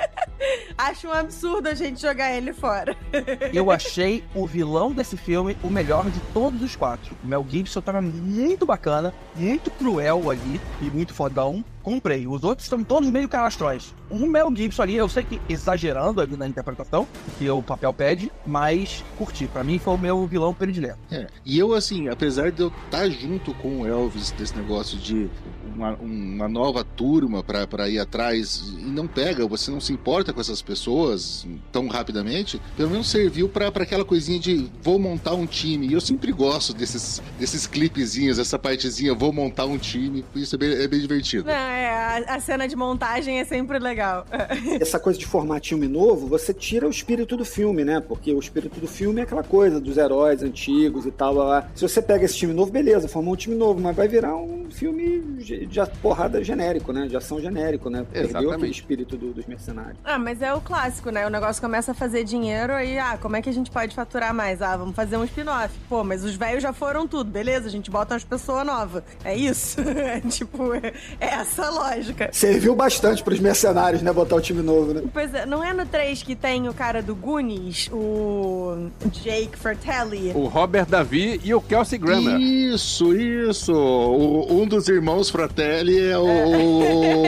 Acho 0.84 1.08
um 1.08 1.12
absurdo 1.12 1.66
a 1.66 1.72
gente 1.72 1.98
jogar 1.98 2.36
ele 2.36 2.52
fora. 2.52 2.94
Eu 3.54 3.70
achei 3.70 4.22
o 4.34 4.46
vilão 4.46 4.92
desse 4.92 5.16
filme 5.16 5.56
o 5.62 5.70
melhor 5.70 6.10
de 6.10 6.20
todos 6.34 6.60
os 6.60 6.76
quatro. 6.76 7.16
O 7.24 7.26
Mel 7.26 7.46
Gibson 7.48 7.80
tava 7.80 8.02
muito 8.02 8.66
bacana, 8.66 9.14
muito 9.34 9.70
cruel 9.70 10.30
ali 10.30 10.60
e 10.82 10.84
muito 10.90 11.14
fodão. 11.14 11.64
Comprei. 11.84 12.26
Os 12.26 12.42
outros 12.42 12.64
estão 12.64 12.82
todos 12.82 13.10
meio 13.10 13.28
canastrões. 13.28 13.94
O 14.10 14.26
Mel 14.26 14.50
Gibson 14.56 14.82
ali, 14.82 14.96
eu 14.96 15.08
sei 15.08 15.22
que 15.22 15.40
exagerando 15.48 16.20
ali 16.20 16.36
na 16.36 16.48
interpretação, 16.48 17.06
que 17.38 17.48
o 17.48 17.62
papel 17.62 17.92
pede, 17.92 18.32
mas 18.46 19.04
curti. 19.18 19.46
Pra 19.46 19.62
mim 19.62 19.78
foi 19.78 19.94
o 19.94 19.98
meu 19.98 20.26
vilão 20.26 20.54
predileto. 20.54 20.98
É, 21.10 21.26
E 21.44 21.58
eu, 21.58 21.74
assim, 21.74 22.08
apesar 22.08 22.50
de 22.50 22.62
eu 22.62 22.72
estar 22.86 23.08
junto 23.10 23.52
com 23.54 23.82
o 23.82 23.86
Elvis 23.86 24.30
desse 24.30 24.56
negócio 24.56 24.96
de 24.98 25.28
uma, 25.74 25.92
uma 25.96 26.48
nova 26.48 26.82
turma 26.84 27.42
pra, 27.42 27.66
pra 27.66 27.88
ir 27.88 27.98
atrás 27.98 28.72
e 28.78 28.82
não 28.84 29.06
pega, 29.06 29.46
você 29.46 29.70
não 29.70 29.80
se 29.80 29.92
importa 29.92 30.32
com 30.32 30.40
essas 30.40 30.62
pessoas 30.62 31.46
tão 31.70 31.86
rapidamente, 31.88 32.60
pelo 32.76 32.90
menos 32.90 33.10
serviu 33.10 33.48
pra, 33.48 33.70
pra 33.70 33.82
aquela 33.82 34.04
coisinha 34.04 34.38
de 34.38 34.70
vou 34.82 34.98
montar 34.98 35.34
um 35.34 35.44
time. 35.46 35.88
E 35.88 35.92
eu 35.92 36.00
sempre 36.00 36.32
gosto 36.32 36.72
desses, 36.72 37.20
desses 37.38 37.66
clipezinhos, 37.66 38.38
essa 38.38 38.58
partezinha, 38.58 39.14
vou 39.14 39.32
montar 39.32 39.66
um 39.66 39.76
time. 39.76 40.24
Isso 40.34 40.54
é 40.54 40.58
bem, 40.58 40.70
é 40.72 40.88
bem 40.88 41.00
divertido. 41.00 41.44
Não, 41.46 41.52
é, 41.74 41.90
a, 42.28 42.34
a 42.36 42.40
cena 42.40 42.66
de 42.68 42.76
montagem 42.76 43.38
é 43.40 43.44
sempre 43.44 43.78
legal. 43.78 44.26
Essa 44.80 44.98
coisa 44.98 45.18
de 45.18 45.26
formar 45.26 45.60
time 45.60 45.86
novo, 45.88 46.26
você 46.26 46.52
tira 46.54 46.86
o 46.86 46.90
espírito 46.90 47.36
do 47.36 47.44
filme, 47.44 47.84
né? 47.84 48.00
Porque 48.00 48.32
o 48.32 48.38
espírito 48.38 48.80
do 48.80 48.86
filme 48.86 49.20
é 49.20 49.24
aquela 49.24 49.42
coisa 49.42 49.80
dos 49.80 49.96
heróis 49.96 50.42
antigos 50.42 51.06
e 51.06 51.10
tal. 51.10 51.34
Lá, 51.34 51.44
lá. 51.44 51.68
Se 51.74 51.82
você 51.86 52.00
pega 52.00 52.24
esse 52.24 52.36
time 52.36 52.52
novo, 52.52 52.70
beleza, 52.70 53.08
formou 53.08 53.34
um 53.34 53.36
time 53.36 53.54
novo, 53.56 53.80
mas 53.80 53.94
vai 53.96 54.08
virar 54.08 54.34
um 54.36 54.66
filme 54.70 55.20
de, 55.38 55.66
de 55.66 55.80
porrada 56.00 56.42
genérico, 56.42 56.92
né? 56.92 57.06
De 57.06 57.16
ação 57.16 57.40
genérico, 57.40 57.90
né? 57.90 58.04
Perdeu 58.10 58.30
Exatamente. 58.30 58.54
aquele 58.54 58.70
espírito 58.72 59.16
do- 59.16 59.32
dos 59.32 59.46
mercenários. 59.46 59.96
Ah, 60.04 60.18
mas 60.18 60.40
é 60.42 60.52
o 60.54 60.60
clássico, 60.60 61.10
né? 61.10 61.26
O 61.26 61.30
negócio 61.30 61.60
começa 61.60 61.92
a 61.92 61.94
fazer 61.94 62.24
dinheiro 62.24 62.72
aí, 62.72 62.98
ah, 62.98 63.18
como 63.20 63.36
é 63.36 63.42
que 63.42 63.48
a 63.48 63.52
gente 63.52 63.70
pode 63.70 63.94
faturar 63.94 64.32
mais? 64.34 64.62
Ah, 64.62 64.76
vamos 64.76 64.94
fazer 64.94 65.16
um 65.16 65.24
spin-off. 65.24 65.70
Pô, 65.88 66.04
mas 66.04 66.24
os 66.24 66.34
velhos 66.36 66.62
já 66.62 66.72
foram 66.72 67.06
tudo, 67.06 67.30
beleza? 67.30 67.66
A 67.68 67.70
gente 67.70 67.90
bota 67.90 68.14
umas 68.14 68.24
pessoas 68.24 68.64
novas. 68.66 69.02
É 69.24 69.34
isso? 69.36 69.76
É 70.04 70.20
tipo, 70.20 70.74
é 70.74 70.92
é 71.20 71.34
essa 71.64 71.70
lógica. 71.70 72.28
Serviu 72.32 72.74
bastante 72.74 73.22
pros 73.22 73.40
mercenários, 73.40 74.02
né? 74.02 74.12
Botar 74.12 74.36
o 74.36 74.40
time 74.40 74.62
novo, 74.62 74.92
né? 74.94 75.02
Pois 75.12 75.32
é, 75.34 75.46
não 75.46 75.62
é 75.64 75.72
no 75.72 75.86
3 75.86 76.22
que 76.22 76.34
tem 76.34 76.68
o 76.68 76.74
cara 76.74 77.02
do 77.02 77.14
Goonies, 77.14 77.88
o 77.92 78.88
Jake 79.10 79.56
Fratelli? 79.56 80.32
O 80.34 80.46
Robert 80.46 80.86
Davi 80.86 81.40
e 81.44 81.54
o 81.54 81.60
Kelsey 81.60 81.98
Grammer. 81.98 82.38
Isso, 82.40 83.14
isso. 83.14 83.72
O- 83.72 84.62
um 84.62 84.66
dos 84.66 84.88
irmãos 84.88 85.30
Fratelli 85.30 85.98
é 86.00 86.18
o, 86.18 86.24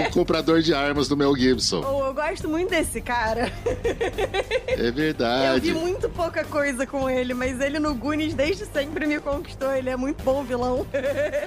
o 0.06 0.10
comprador 0.12 0.60
de 0.60 0.74
armas 0.74 1.08
do 1.08 1.16
Mel 1.16 1.34
Gibson. 1.36 1.82
Oh, 1.86 2.06
eu 2.06 2.14
gosto 2.14 2.48
muito 2.48 2.70
desse 2.70 3.00
cara. 3.00 3.50
É 4.66 4.74
Eu 4.78 4.84
vi 4.84 4.90
verdade. 4.92 5.72
muito 5.72 6.08
pouca 6.10 6.44
coisa 6.44 6.86
com 6.86 7.08
ele, 7.08 7.32
mas 7.34 7.60
ele 7.60 7.78
no 7.78 7.94
Goonies 7.94 8.34
desde 8.34 8.66
sempre 8.66 9.06
me 9.06 9.18
conquistou. 9.20 9.72
Ele 9.72 9.88
é 9.90 9.96
muito 9.96 10.22
bom 10.22 10.42
vilão. 10.44 10.86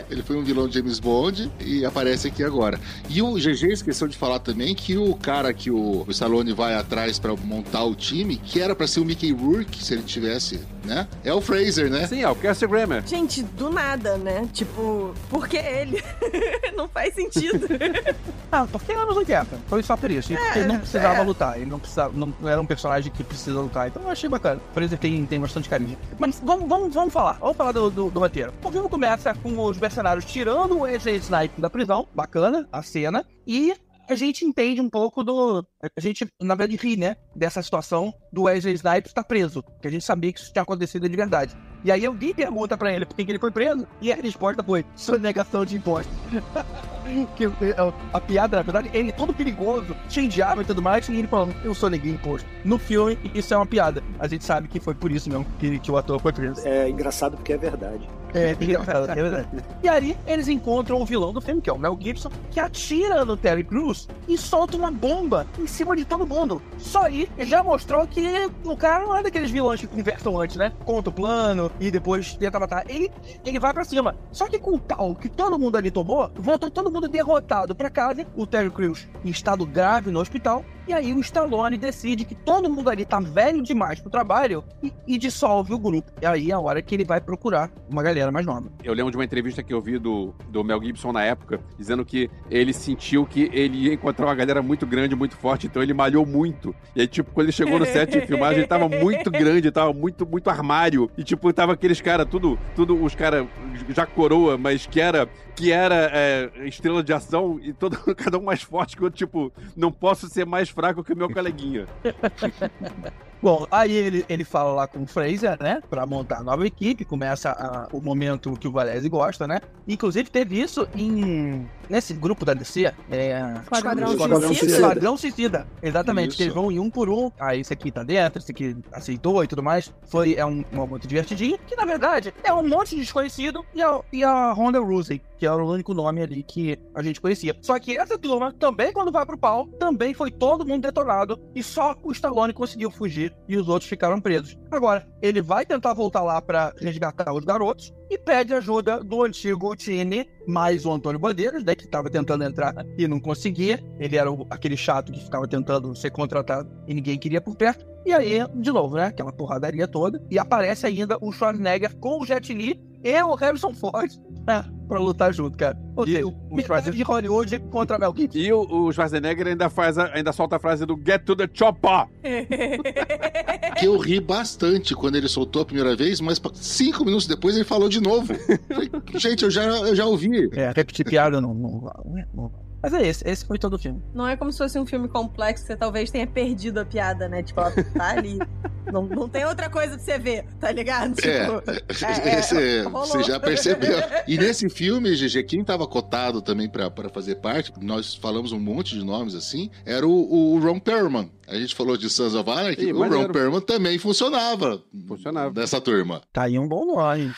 Ele 0.09 0.23
foi 0.23 0.37
um 0.37 0.43
vilão 0.43 0.67
de 0.67 0.75
James 0.79 0.99
Bond 0.99 1.51
e 1.59 1.85
aparece 1.85 2.27
aqui 2.27 2.43
agora. 2.43 2.78
E 3.09 3.21
o 3.21 3.33
GG 3.33 3.71
esqueceu 3.71 4.07
de 4.07 4.17
falar 4.17 4.39
também 4.39 4.75
que 4.75 4.97
o 4.97 5.15
cara 5.15 5.53
que 5.53 5.71
o, 5.71 6.05
o 6.07 6.11
Stallone 6.11 6.53
vai 6.53 6.75
atrás 6.75 7.19
pra 7.19 7.35
montar 7.35 7.83
o 7.83 7.95
time, 7.95 8.37
que 8.37 8.59
era 8.59 8.75
pra 8.75 8.87
ser 8.87 8.99
o 8.99 9.05
Mickey 9.05 9.31
Rourke, 9.31 9.83
se 9.83 9.93
ele 9.93 10.03
tivesse, 10.03 10.59
né? 10.83 11.07
É 11.23 11.33
o 11.33 11.41
Fraser, 11.41 11.89
né? 11.89 12.07
Sim, 12.07 12.21
é 12.21 12.29
o 12.29 12.35
Kelsey 12.35 12.67
Grammer. 12.67 13.05
Gente, 13.07 13.43
do 13.43 13.69
nada, 13.69 14.17
né? 14.17 14.47
Tipo, 14.53 15.13
por 15.29 15.47
que 15.47 15.57
ele? 15.57 16.03
não 16.75 16.87
faz 16.87 17.13
sentido. 17.13 17.67
Ah, 18.51 18.65
porque 18.65 18.91
anos 18.91 19.15
80. 19.15 19.45
Foi 19.67 19.83
só 19.83 19.95
por 19.95 20.09
isso. 20.09 20.33
Porque 20.33 20.57
ele 20.59 20.67
não 20.67 20.79
precisava 20.79 21.21
lutar. 21.21 21.57
Ele 21.57 21.69
não 21.69 21.77
precisava. 21.77 22.11
Não 22.15 22.33
era 22.49 22.59
um 22.59 22.65
personagem 22.65 23.11
que 23.11 23.23
precisa 23.23 23.59
lutar. 23.59 23.87
Então 23.87 24.01
eu 24.01 24.09
achei 24.09 24.27
bacana. 24.27 24.59
O 24.71 24.73
Fraser 24.73 24.97
tem, 24.97 25.23
tem 25.27 25.39
bastante 25.39 25.69
carisma. 25.69 25.95
Mas 26.17 26.41
vamos, 26.43 26.67
vamos, 26.67 26.91
vamos 26.91 27.13
falar. 27.13 27.33
Vamos 27.33 27.55
falar 27.55 27.71
do, 27.73 27.91
do, 27.91 28.09
do 28.09 28.19
roteiro. 28.19 28.51
O 28.63 28.71
filme 28.71 28.89
começa 28.89 29.35
com 29.35 29.63
os 29.63 29.77
mercenários 29.77 30.25
tirando 30.25 30.71
o 30.71 30.79
Wesley 30.79 31.17
Snipe 31.17 31.61
da 31.61 31.69
prisão. 31.69 32.07
Bacana 32.15 32.67
a 32.71 32.81
cena. 32.81 33.25
E 33.45 33.73
a 34.09 34.15
gente 34.15 34.43
entende 34.43 34.81
um 34.81 34.89
pouco 34.89 35.23
do. 35.23 35.65
A 35.95 36.01
gente, 36.01 36.27
na 36.41 36.55
verdade, 36.55 36.81
ri, 36.81 36.97
né? 36.97 37.15
Dessa 37.35 37.61
situação 37.61 38.13
do 38.33 38.43
Wesley 38.43 38.73
Snipes 38.73 39.11
estar 39.11 39.23
preso. 39.23 39.63
Que 39.81 39.87
a 39.87 39.91
gente 39.91 40.03
sabia 40.03 40.33
que 40.33 40.39
isso 40.39 40.51
tinha 40.51 40.63
acontecido 40.63 41.07
de 41.07 41.15
verdade. 41.15 41.55
E 41.83 41.91
aí 41.91 42.05
alguém 42.05 42.33
pergunta 42.33 42.77
pra 42.77 42.91
ele 42.91 43.05
por 43.05 43.15
que 43.15 43.21
ele 43.21 43.39
foi 43.39 43.51
preso. 43.51 43.87
E 44.01 44.11
a 44.11 44.15
resposta 44.15 44.63
foi: 44.63 44.83
sonegação 44.95 45.63
de 45.63 45.77
impostos. 45.77 46.11
que, 47.35 47.45
é, 47.45 47.75
a 48.13 48.21
piada, 48.21 48.57
na 48.57 48.63
verdade, 48.63 48.89
ele 48.93 49.09
é 49.09 49.13
todo 49.13 49.33
perigoso, 49.33 49.95
cheio 50.09 50.27
de 50.27 50.41
arma 50.41 50.63
e 50.63 50.65
tudo 50.65 50.81
mais, 50.81 51.07
e 51.07 51.15
ele 51.15 51.27
falando, 51.27 51.55
eu 51.63 51.73
sou 51.73 51.89
neguei 51.89 52.13
imposto. 52.13 52.47
No 52.63 52.77
filme, 52.77 53.17
isso 53.33 53.53
é 53.53 53.57
uma 53.57 53.65
piada. 53.65 54.03
A 54.19 54.27
gente 54.27 54.43
sabe 54.43 54.67
que 54.67 54.79
foi 54.79 54.93
por 54.93 55.11
isso 55.11 55.29
mesmo 55.29 55.45
que, 55.59 55.79
que 55.79 55.91
o 55.91 55.97
ator 55.97 56.19
foi 56.19 56.33
preso. 56.33 56.67
É 56.67 56.89
engraçado 56.89 57.37
porque 57.37 57.53
é 57.53 57.57
verdade. 57.57 58.07
É, 58.33 58.51
é 58.51 58.53
verdade, 58.53 59.11
é 59.11 59.15
verdade. 59.15 59.47
E 59.81 59.89
aí, 59.89 60.17
eles 60.27 60.47
encontram 60.47 61.01
o 61.01 61.05
vilão 61.05 61.33
do 61.33 61.41
filme, 61.41 61.61
que 61.61 61.69
é 61.69 61.73
o 61.73 61.79
Mel 61.79 61.97
Gibson, 61.99 62.29
que 62.51 62.59
atira 62.59 63.25
no 63.25 63.35
Terry 63.35 63.63
Crews 63.63 64.07
e 64.27 64.37
solta 64.37 64.77
uma 64.77 64.91
bomba 64.91 65.47
em 65.57 65.67
cima 65.67 65.95
de 65.95 66.05
todo 66.05 66.27
mundo. 66.27 66.61
Só 66.77 67.03
aí, 67.03 67.29
já 67.39 67.63
mostrou 67.63 68.05
que 68.07 68.49
o 68.63 68.77
cara 68.77 69.05
não 69.05 69.15
é 69.15 69.23
daqueles 69.23 69.51
vilões 69.51 69.81
que 69.81 69.87
conversam 69.87 70.39
antes, 70.39 70.55
né? 70.55 70.71
Conta 70.85 71.09
o 71.09 71.13
plano 71.13 71.71
e 71.79 71.89
depois 71.89 72.35
tenta 72.35 72.59
matar. 72.59 72.89
Ele, 72.89 73.11
ele 73.45 73.59
vai 73.59 73.73
pra 73.73 73.83
cima. 73.83 74.15
Só 74.31 74.47
que 74.47 74.59
com 74.59 74.75
o 74.75 74.79
tal 74.79 75.15
que 75.15 75.29
todo 75.29 75.57
mundo 75.57 75.77
ali 75.77 75.89
tomou, 75.91 76.29
voltou 76.35 76.69
todo 76.69 76.91
mundo 76.91 77.07
derrotado 77.07 77.75
pra 77.75 77.89
casa. 77.89 78.25
O 78.35 78.45
Terry 78.45 78.69
Crews 78.69 79.07
em 79.23 79.29
estado 79.29 79.65
grave 79.65 80.11
no 80.11 80.19
hospital. 80.19 80.63
E 80.89 80.93
aí 80.93 81.13
o 81.13 81.19
Stallone 81.19 81.77
decide 81.77 82.25
que 82.25 82.33
todo 82.33 82.67
mundo 82.67 82.89
ali 82.89 83.05
tá 83.05 83.19
velho 83.19 83.61
demais 83.61 83.99
pro 83.99 84.09
trabalho 84.09 84.63
e, 84.81 84.91
e 85.05 85.19
dissolve 85.19 85.71
o 85.71 85.77
grupo. 85.77 86.11
E 86.19 86.25
aí 86.25 86.49
é 86.49 86.53
a 86.55 86.59
hora 86.59 86.81
que 86.81 86.95
ele 86.95 87.05
vai 87.05 87.21
procurar 87.21 87.69
uma 87.87 88.01
galera 88.01 88.31
mais 88.31 88.43
nova. 88.43 88.71
Eu 88.83 88.95
lembro 88.95 89.11
de 89.11 89.17
uma 89.17 89.23
entrevista 89.23 89.61
que 89.61 89.71
eu 89.71 89.79
vi 89.79 89.99
do, 89.99 90.33
do 90.49 90.63
Mel 90.63 90.81
Gibson 90.81 91.11
na 91.11 91.23
época, 91.23 91.59
dizendo 91.77 92.03
que 92.03 92.27
ele 92.49 92.73
sentiu 92.73 93.23
que 93.23 93.51
ele 93.53 93.85
ia 93.85 93.93
encontrar 93.93 94.25
uma 94.25 94.33
galera 94.33 94.63
muito 94.63 94.87
grande, 94.87 95.15
muito 95.15 95.37
forte, 95.37 95.67
então 95.67 95.83
ele 95.83 95.93
malhou 95.93 96.25
muito. 96.25 96.73
E 96.95 97.01
aí, 97.01 97.07
tipo, 97.07 97.29
quando 97.33 97.45
ele 97.45 97.51
chegou 97.51 97.77
no 97.77 97.85
set 97.85 98.09
de 98.09 98.25
filmagem, 98.25 98.61
ele 98.61 98.67
tava 98.67 98.89
muito 98.89 99.29
grande, 99.29 99.69
tava 99.69 99.93
muito, 99.93 100.25
muito 100.25 100.49
armário. 100.49 101.07
E, 101.15 101.23
tipo, 101.23 101.53
tava 101.53 101.73
aqueles 101.73 102.01
caras, 102.01 102.25
tudo, 102.27 102.57
tudo 102.75 102.99
os 102.99 103.13
caras 103.13 103.45
já 103.89 104.07
coroa, 104.07 104.57
mas 104.57 104.87
que 104.87 104.99
era, 104.99 105.29
que 105.59 105.73
era 105.73 106.09
é, 106.13 106.49
estrela 106.67 107.03
de 107.03 107.11
ação 107.11 107.59
e 107.61 107.73
todo, 107.73 107.97
cada 108.15 108.37
um 108.37 108.41
mais 108.43 108.61
forte 108.61 108.95
que 108.95 109.03
eu, 109.03 109.11
tipo, 109.11 109.51
não 109.75 109.91
posso 109.91 110.29
ser 110.29 110.45
mais 110.45 110.69
fraco 110.69 111.03
que 111.03 111.11
o 111.11 111.17
meu 111.17 111.29
coleguinha. 111.29 111.85
Bom, 113.43 113.67
aí 113.69 113.91
ele, 113.93 114.25
ele 114.29 114.43
fala 114.45 114.71
lá 114.73 114.87
com 114.87 115.03
o 115.03 115.07
Fraser, 115.07 115.57
né? 115.61 115.81
Pra 115.89 116.05
montar 116.05 116.37
a 116.39 116.43
nova 116.43 116.65
equipe. 116.65 117.03
Começa 117.05 117.51
a- 117.51 117.87
o 117.91 118.01
momento 118.01 118.53
que 118.53 118.67
o 118.67 118.71
Valese 118.71 119.07
gosta, 119.09 119.47
né? 119.47 119.59
Inclusive 119.87 120.29
teve 120.29 120.59
isso 120.61 120.87
em. 120.95 121.65
Nesse 121.89 122.13
grupo 122.13 122.45
da 122.45 122.53
DC. 122.53 122.93
É... 123.09 123.53
Esquadrão 123.71 124.11
Esquadrão 124.11 124.41
Suicida. 124.41 124.47
Suicida. 124.47 124.73
Esquadrão 124.73 125.17
Suicida. 125.17 125.67
Exatamente. 125.81 126.29
Isso. 126.29 126.37
Que 126.37 126.43
eles 126.43 126.53
vão 126.53 126.71
em 126.71 126.79
um 126.79 126.89
por 126.89 127.09
um. 127.09 127.31
Aí 127.39 127.61
esse 127.61 127.73
aqui 127.73 127.91
tá 127.91 128.03
dentro, 128.03 128.39
esse 128.39 128.51
aqui 128.51 128.77
aceitou 128.91 129.43
e 129.43 129.47
tudo 129.47 129.63
mais. 129.63 129.93
Foi 130.07 130.35
é 130.35 130.45
um, 130.45 130.63
um 130.71 130.75
momento 130.75 131.07
divertidinho. 131.07 131.57
Que 131.65 131.75
na 131.75 131.85
verdade 131.85 132.33
é 132.43 132.53
um 132.53 132.67
monte 132.67 132.95
de 132.95 133.01
desconhecido 133.01 133.65
e 133.73 133.81
a, 133.81 133.99
e 134.13 134.23
a 134.23 134.53
Honda 134.53 134.79
Rousey, 134.79 135.21
que 135.37 135.45
era 135.45 135.63
o 135.63 135.71
único 135.71 135.93
nome 135.93 136.21
ali 136.21 136.43
que 136.43 136.77
a 136.93 137.01
gente 137.01 137.19
conhecia. 137.19 137.55
Só 137.61 137.77
que 137.79 137.97
essa 137.97 138.17
turma 138.17 138.53
também, 138.53 138.93
quando 138.93 139.11
vai 139.11 139.25
pro 139.25 139.37
pau, 139.37 139.67
também 139.79 140.13
foi 140.13 140.29
todo 140.29 140.65
mundo 140.65 140.83
detonado. 140.83 141.39
E 141.55 141.63
só 141.63 141.95
o 142.03 142.11
Stallone 142.11 142.53
conseguiu 142.53 142.91
fugir 142.91 143.33
e 143.47 143.57
os 143.57 143.67
outros 143.67 143.89
ficaram 143.89 144.21
presos. 144.21 144.57
Agora, 144.71 145.07
ele 145.21 145.41
vai 145.41 145.65
tentar 145.65 145.93
voltar 145.93 146.21
lá 146.21 146.41
pra 146.41 146.73
resgatar 146.77 147.33
os 147.33 147.43
garotos 147.43 147.93
e 148.09 148.17
pede 148.17 148.53
ajuda 148.53 149.03
do 149.03 149.23
antigo 149.23 149.75
Tini, 149.75 150.27
mais 150.49 150.85
o 150.85 150.91
Antônio 150.91 151.19
Bandeiras, 151.19 151.63
né, 151.63 151.75
que 151.75 151.85
estava 151.85 152.09
tentando 152.09 152.43
entrar 152.43 152.73
e 152.97 153.07
não 153.07 153.19
conseguia. 153.19 153.79
Ele 153.99 154.17
era 154.17 154.31
o- 154.31 154.45
aquele 154.49 154.75
chato 154.75 155.11
que 155.11 155.23
ficava 155.23 155.47
tentando 155.47 155.95
ser 155.95 156.09
contratado 156.11 156.69
e 156.87 156.93
ninguém 156.93 157.17
queria 157.17 157.39
por 157.39 157.55
perto. 157.55 157.85
E 158.09 158.13
aí, 158.13 158.39
de 158.55 158.71
novo, 158.71 158.95
né, 158.95 159.05
aquela 159.05 159.31
porradaria 159.31 159.87
toda. 159.87 160.19
E 160.31 160.39
aparece 160.39 160.85
ainda 160.87 161.15
o 161.21 161.31
Schwarzenegger 161.31 161.95
com 161.97 162.19
o 162.19 162.25
Jet 162.25 162.51
Li 162.53 162.81
e 163.03 163.21
o 163.21 163.35
Harrison 163.35 163.71
Ford 163.73 164.09
né, 164.47 164.65
pra 164.87 164.99
lutar 164.99 165.31
junto, 165.31 165.55
cara. 165.55 165.77
Ou 165.95 166.05
E 166.07 166.13
seja, 166.13 166.25
o- 166.25 166.33
o 166.49 166.59
Schwarzenegger 166.59 166.93
de 166.97 167.03
Hollywood 167.03 167.59
contra 167.69 167.99
Mel 167.99 168.11
Gibson. 168.17 168.37
E 168.39 168.51
o, 168.51 168.61
o 168.67 168.91
Schwarzenegger 168.91 169.45
ainda, 169.47 169.69
faz 169.69 169.99
a- 169.99 170.09
ainda 170.13 170.33
solta 170.33 170.55
a 170.55 170.59
frase 170.59 170.87
do 170.87 170.97
Get 171.05 171.23
to 171.23 171.35
the 171.35 171.47
Chopper. 171.53 172.07
Que 173.79 173.85
eu 173.85 173.97
ri 173.97 174.19
bastante 174.19 174.93
quando 174.95 175.15
ele 175.15 175.27
soltou 175.29 175.61
a 175.61 175.65
primeira 175.65 175.95
vez, 175.95 176.19
mas 176.19 176.41
cinco 176.55 177.05
minutos 177.05 177.27
depois 177.27 177.55
ele 177.55 177.63
falou 177.63 177.87
de 177.87 178.01
novo. 178.01 178.33
Gente, 179.17 179.43
eu 179.43 179.51
já, 179.51 179.63
eu 179.63 179.95
já 179.95 180.05
ouvi. 180.05 180.49
É, 180.53 180.71
repetir 180.75 181.05
piada 181.05 181.39
não, 181.39 181.53
não, 181.53 181.69
não, 181.71 182.23
não. 182.33 182.68
Mas 182.81 182.93
é 182.93 183.07
esse, 183.07 183.27
esse 183.27 183.45
foi 183.45 183.57
todo 183.57 183.73
o 183.75 183.79
filme. 183.79 184.01
Não 184.13 184.27
é 184.27 184.37
como 184.37 184.51
se 184.51 184.57
fosse 184.57 184.79
um 184.79 184.85
filme 184.85 185.07
complexo, 185.07 185.65
você 185.65 185.75
talvez 185.75 186.09
tenha 186.11 186.25
perdido 186.25 186.79
a 186.79 186.85
piada, 186.85 187.27
né? 187.27 187.43
Tipo, 187.43 187.59
ela 187.61 187.71
tá 187.71 188.09
ali. 188.11 188.39
Não, 188.91 189.03
não 189.03 189.29
tem 189.29 189.45
outra 189.45 189.69
coisa 189.69 189.95
pra 189.95 190.03
você 190.03 190.17
ver, 190.17 190.45
tá 190.59 190.71
ligado? 190.71 191.13
É, 191.23 191.45
Tipo, 191.45 191.61
é, 191.69 192.29
é, 192.31 192.39
Esse- 192.39 192.81
rolou. 192.81 193.05
você 193.05 193.21
já 193.21 193.39
percebeu. 193.39 193.99
E 194.27 194.33
nesse 194.39 194.67
filme, 194.67 195.15
GG, 195.15 195.43
quem 195.43 195.63
tava 195.63 195.85
cotado 195.85 196.41
também 196.41 196.67
pra, 196.67 196.89
pra 196.89 197.07
fazer 197.07 197.35
parte, 197.35 197.71
nós 197.79 198.15
falamos 198.15 198.51
um 198.51 198.59
monte 198.59 198.95
de 198.97 199.05
nomes 199.05 199.35
assim, 199.35 199.69
era 199.85 200.07
o, 200.07 200.55
o 200.55 200.59
Ron 200.59 200.79
Perlman. 200.79 201.29
A 201.47 201.53
gente 201.53 201.75
falou 201.75 201.95
de 201.97 202.09
Sons 202.09 202.33
of 202.33 202.49
Anarchy, 202.49 202.85
Ih, 202.87 202.93
o 202.93 202.97
maneiro. 203.01 203.27
Ron 203.27 203.31
Perlman 203.31 203.61
também 203.61 203.99
funcionava. 203.99 204.81
Funcionava. 205.07 205.51
Dessa 205.51 205.79
turma. 205.79 206.23
Tá 206.33 206.43
aí 206.45 206.57
um 206.57 206.67
bom 206.67 206.83
nome. 206.95 207.31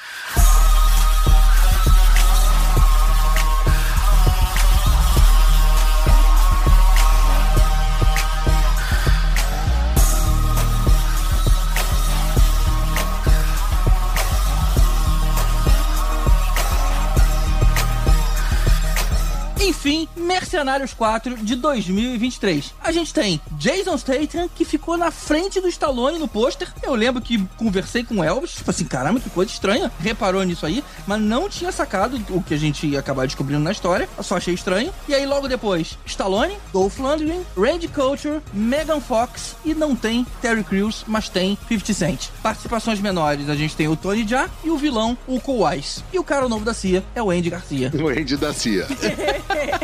Enfim, 19.92 20.08
Mercenários 20.16 20.94
4 20.94 21.36
de 21.36 21.54
2023. 21.54 22.74
A 22.82 22.94
gente 22.94 23.14
tem 23.14 23.42
Jason 23.58 23.98
Statham, 23.98 24.48
que 24.48 24.64
ficou 24.64 24.96
na 24.96 25.12
frente 25.12 25.60
do 25.60 25.68
Stallone 25.68 26.18
no 26.18 26.30
pôster. 26.30 26.72
Eu 26.82 26.96
lembro 26.96 27.22
que 27.22 27.38
conversei 27.58 28.02
com 28.02 28.16
o 28.16 28.24
Elvis, 28.24 28.54
tipo 28.54 28.70
assim, 28.70 28.86
caramba, 28.86 29.20
que 29.20 29.30
coisa 29.30 29.52
estranha. 29.52 29.92
Reparou 30.00 30.44
nisso 30.44 30.66
aí, 30.66 30.82
mas 31.06 31.20
não 31.20 31.50
tinha 31.50 31.74
sacado 31.74 32.24
o 32.30 32.42
que 32.42 32.54
a 32.54 32.58
gente 32.58 32.88
ia 32.88 33.00
acabar 33.00 33.26
descobrindo 33.26 33.62
na 33.62 33.74
história. 33.74 34.08
Eu 34.18 34.24
só 34.24 34.38
achei 34.38 34.54
estranho. 34.54 34.94
E 35.10 35.14
aí, 35.14 35.26
logo 35.26 35.50
depois, 35.50 35.98
Stallone, 36.06 36.58
Dolph 36.72 36.98
Lundgren, 36.98 37.42
Randy 37.58 37.90
Couture, 37.90 38.40
Megan 38.54 39.02
Fox 39.02 39.58
e 39.66 39.74
não 39.74 39.94
tem 39.94 40.26
Terry 40.42 40.64
Crews, 40.64 41.04
mas 41.06 41.28
tem 41.28 41.58
50 41.68 41.94
Cent. 41.94 42.30
Participações 42.42 43.02
menores, 43.02 43.50
a 43.50 43.56
gente 43.56 43.76
tem 43.76 43.90
o 43.90 43.98
Tony 43.98 44.26
Jaa 44.26 44.50
e 44.64 44.70
o 44.70 44.78
vilão, 44.78 45.18
o 45.28 45.38
Cole 45.42 45.76
Wise. 45.76 46.02
E 46.14 46.18
o 46.18 46.24
cara 46.24 46.48
novo 46.48 46.64
da 46.64 46.74
CIA 46.74 47.04
é 47.14 47.22
o 47.22 47.30
Andy 47.30 47.50
Garcia. 47.50 47.92
O 48.02 48.08
Andy 48.08 48.38
da 48.38 48.54
CIA. 48.54 48.88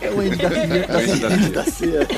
É 0.00 0.10
o 0.10 0.20
Andy 0.20 0.36
Garcia. 0.36 1.50
Tá 1.52 1.64
certo. 1.64 2.14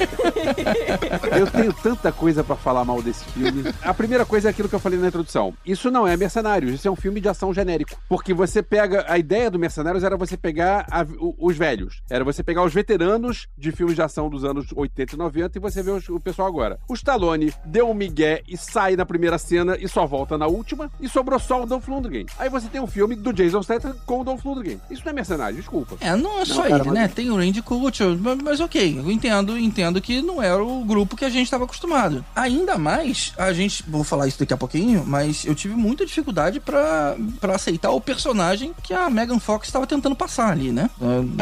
Eu 1.38 1.46
tenho 1.50 1.72
tanta 1.72 2.12
coisa 2.12 2.42
pra 2.44 2.56
falar 2.56 2.84
mal 2.84 3.02
desse 3.02 3.24
filme. 3.26 3.64
A 3.82 3.92
primeira 3.94 4.24
coisa 4.24 4.48
é 4.48 4.50
aquilo 4.50 4.68
que 4.68 4.74
eu 4.74 4.80
falei 4.80 4.98
na 4.98 5.08
introdução. 5.08 5.54
Isso 5.64 5.90
não 5.90 6.06
é 6.06 6.16
Mercenários, 6.16 6.72
isso 6.72 6.86
é 6.86 6.90
um 6.90 6.96
filme 6.96 7.20
de 7.20 7.28
ação 7.28 7.52
genérico. 7.52 7.96
Porque 8.08 8.32
você 8.34 8.62
pega. 8.62 9.04
A 9.08 9.18
ideia 9.18 9.50
do 9.50 9.58
Mercenários 9.58 10.04
era 10.04 10.16
você 10.16 10.36
pegar 10.36 10.86
a- 10.90 11.06
os 11.38 11.56
velhos. 11.56 12.02
Era 12.10 12.24
você 12.24 12.42
pegar 12.42 12.62
os 12.64 12.72
veteranos 12.72 13.48
de 13.56 13.72
filmes 13.72 13.94
de 13.96 14.02
ação 14.02 14.28
dos 14.28 14.44
anos 14.44 14.66
80 14.74 15.14
e 15.14 15.18
90 15.18 15.58
e 15.58 15.60
você 15.60 15.82
vê 15.82 15.90
os- 15.90 16.08
o 16.08 16.20
pessoal 16.20 16.48
agora. 16.48 16.78
O 16.88 16.94
Stallone 16.94 17.52
deu 17.64 17.88
um 17.90 17.94
migué 17.94 18.42
e 18.48 18.56
sai 18.56 18.96
na 18.96 19.04
primeira 19.06 19.38
cena 19.38 19.76
e 19.80 19.88
só 19.88 20.06
volta 20.06 20.36
na 20.38 20.46
última. 20.46 20.90
E 21.00 21.08
sobrou 21.08 21.38
só 21.38 21.62
o 21.62 21.66
Dolph 21.66 21.88
Lundgren. 21.88 22.26
Aí 22.38 22.48
você 22.48 22.68
tem 22.68 22.80
um 22.80 22.86
filme 22.86 23.14
do 23.14 23.32
Jason 23.32 23.62
Statham 23.62 23.94
com 24.06 24.20
o 24.20 24.24
Dolph 24.24 24.44
Lundgren. 24.44 24.80
Isso 24.90 25.02
não 25.04 25.10
é 25.10 25.14
Mercenário, 25.14 25.56
desculpa. 25.56 25.96
É, 26.00 26.14
não 26.16 26.40
é 26.61 26.68
cara, 26.68 26.82
ele, 26.82 26.90
mas- 26.90 26.94
né? 26.94 27.09
Tem 27.09 27.30
o 27.30 27.36
Randy 27.36 27.62
Couture, 27.62 28.16
mas, 28.20 28.38
mas 28.42 28.61
ok, 28.61 28.98
eu 28.98 29.11
entendo, 29.11 29.59
entendo 29.59 30.00
que 30.00 30.20
não 30.22 30.42
era 30.42 30.62
o 30.62 30.84
grupo 30.84 31.16
que 31.16 31.24
a 31.24 31.30
gente 31.30 31.44
estava 31.44 31.64
acostumado. 31.64 32.24
Ainda 32.34 32.76
mais, 32.78 33.32
a 33.36 33.53
gente, 33.53 33.82
vou 33.88 34.05
falar 34.05 34.26
isso 34.28 34.38
daqui 34.38 34.53
a 34.53 34.57
pouquinho, 34.57 35.05
mas 35.07 35.44
eu 35.44 35.55
tive 35.55 35.74
muita 35.74 36.05
dificuldade 36.07 36.61
pra 36.61 37.16
pra 37.40 37.55
aceitar 37.57 37.90
o 37.90 38.00
personagem 38.00 38.72
que 38.82 38.92
a 38.94 39.09
Megan 39.11 39.38
Fox 39.38 39.68
estava 39.68 39.86
tentando 39.86 40.14
passar 40.14 40.50
ali, 40.50 40.70
né? 40.72 40.88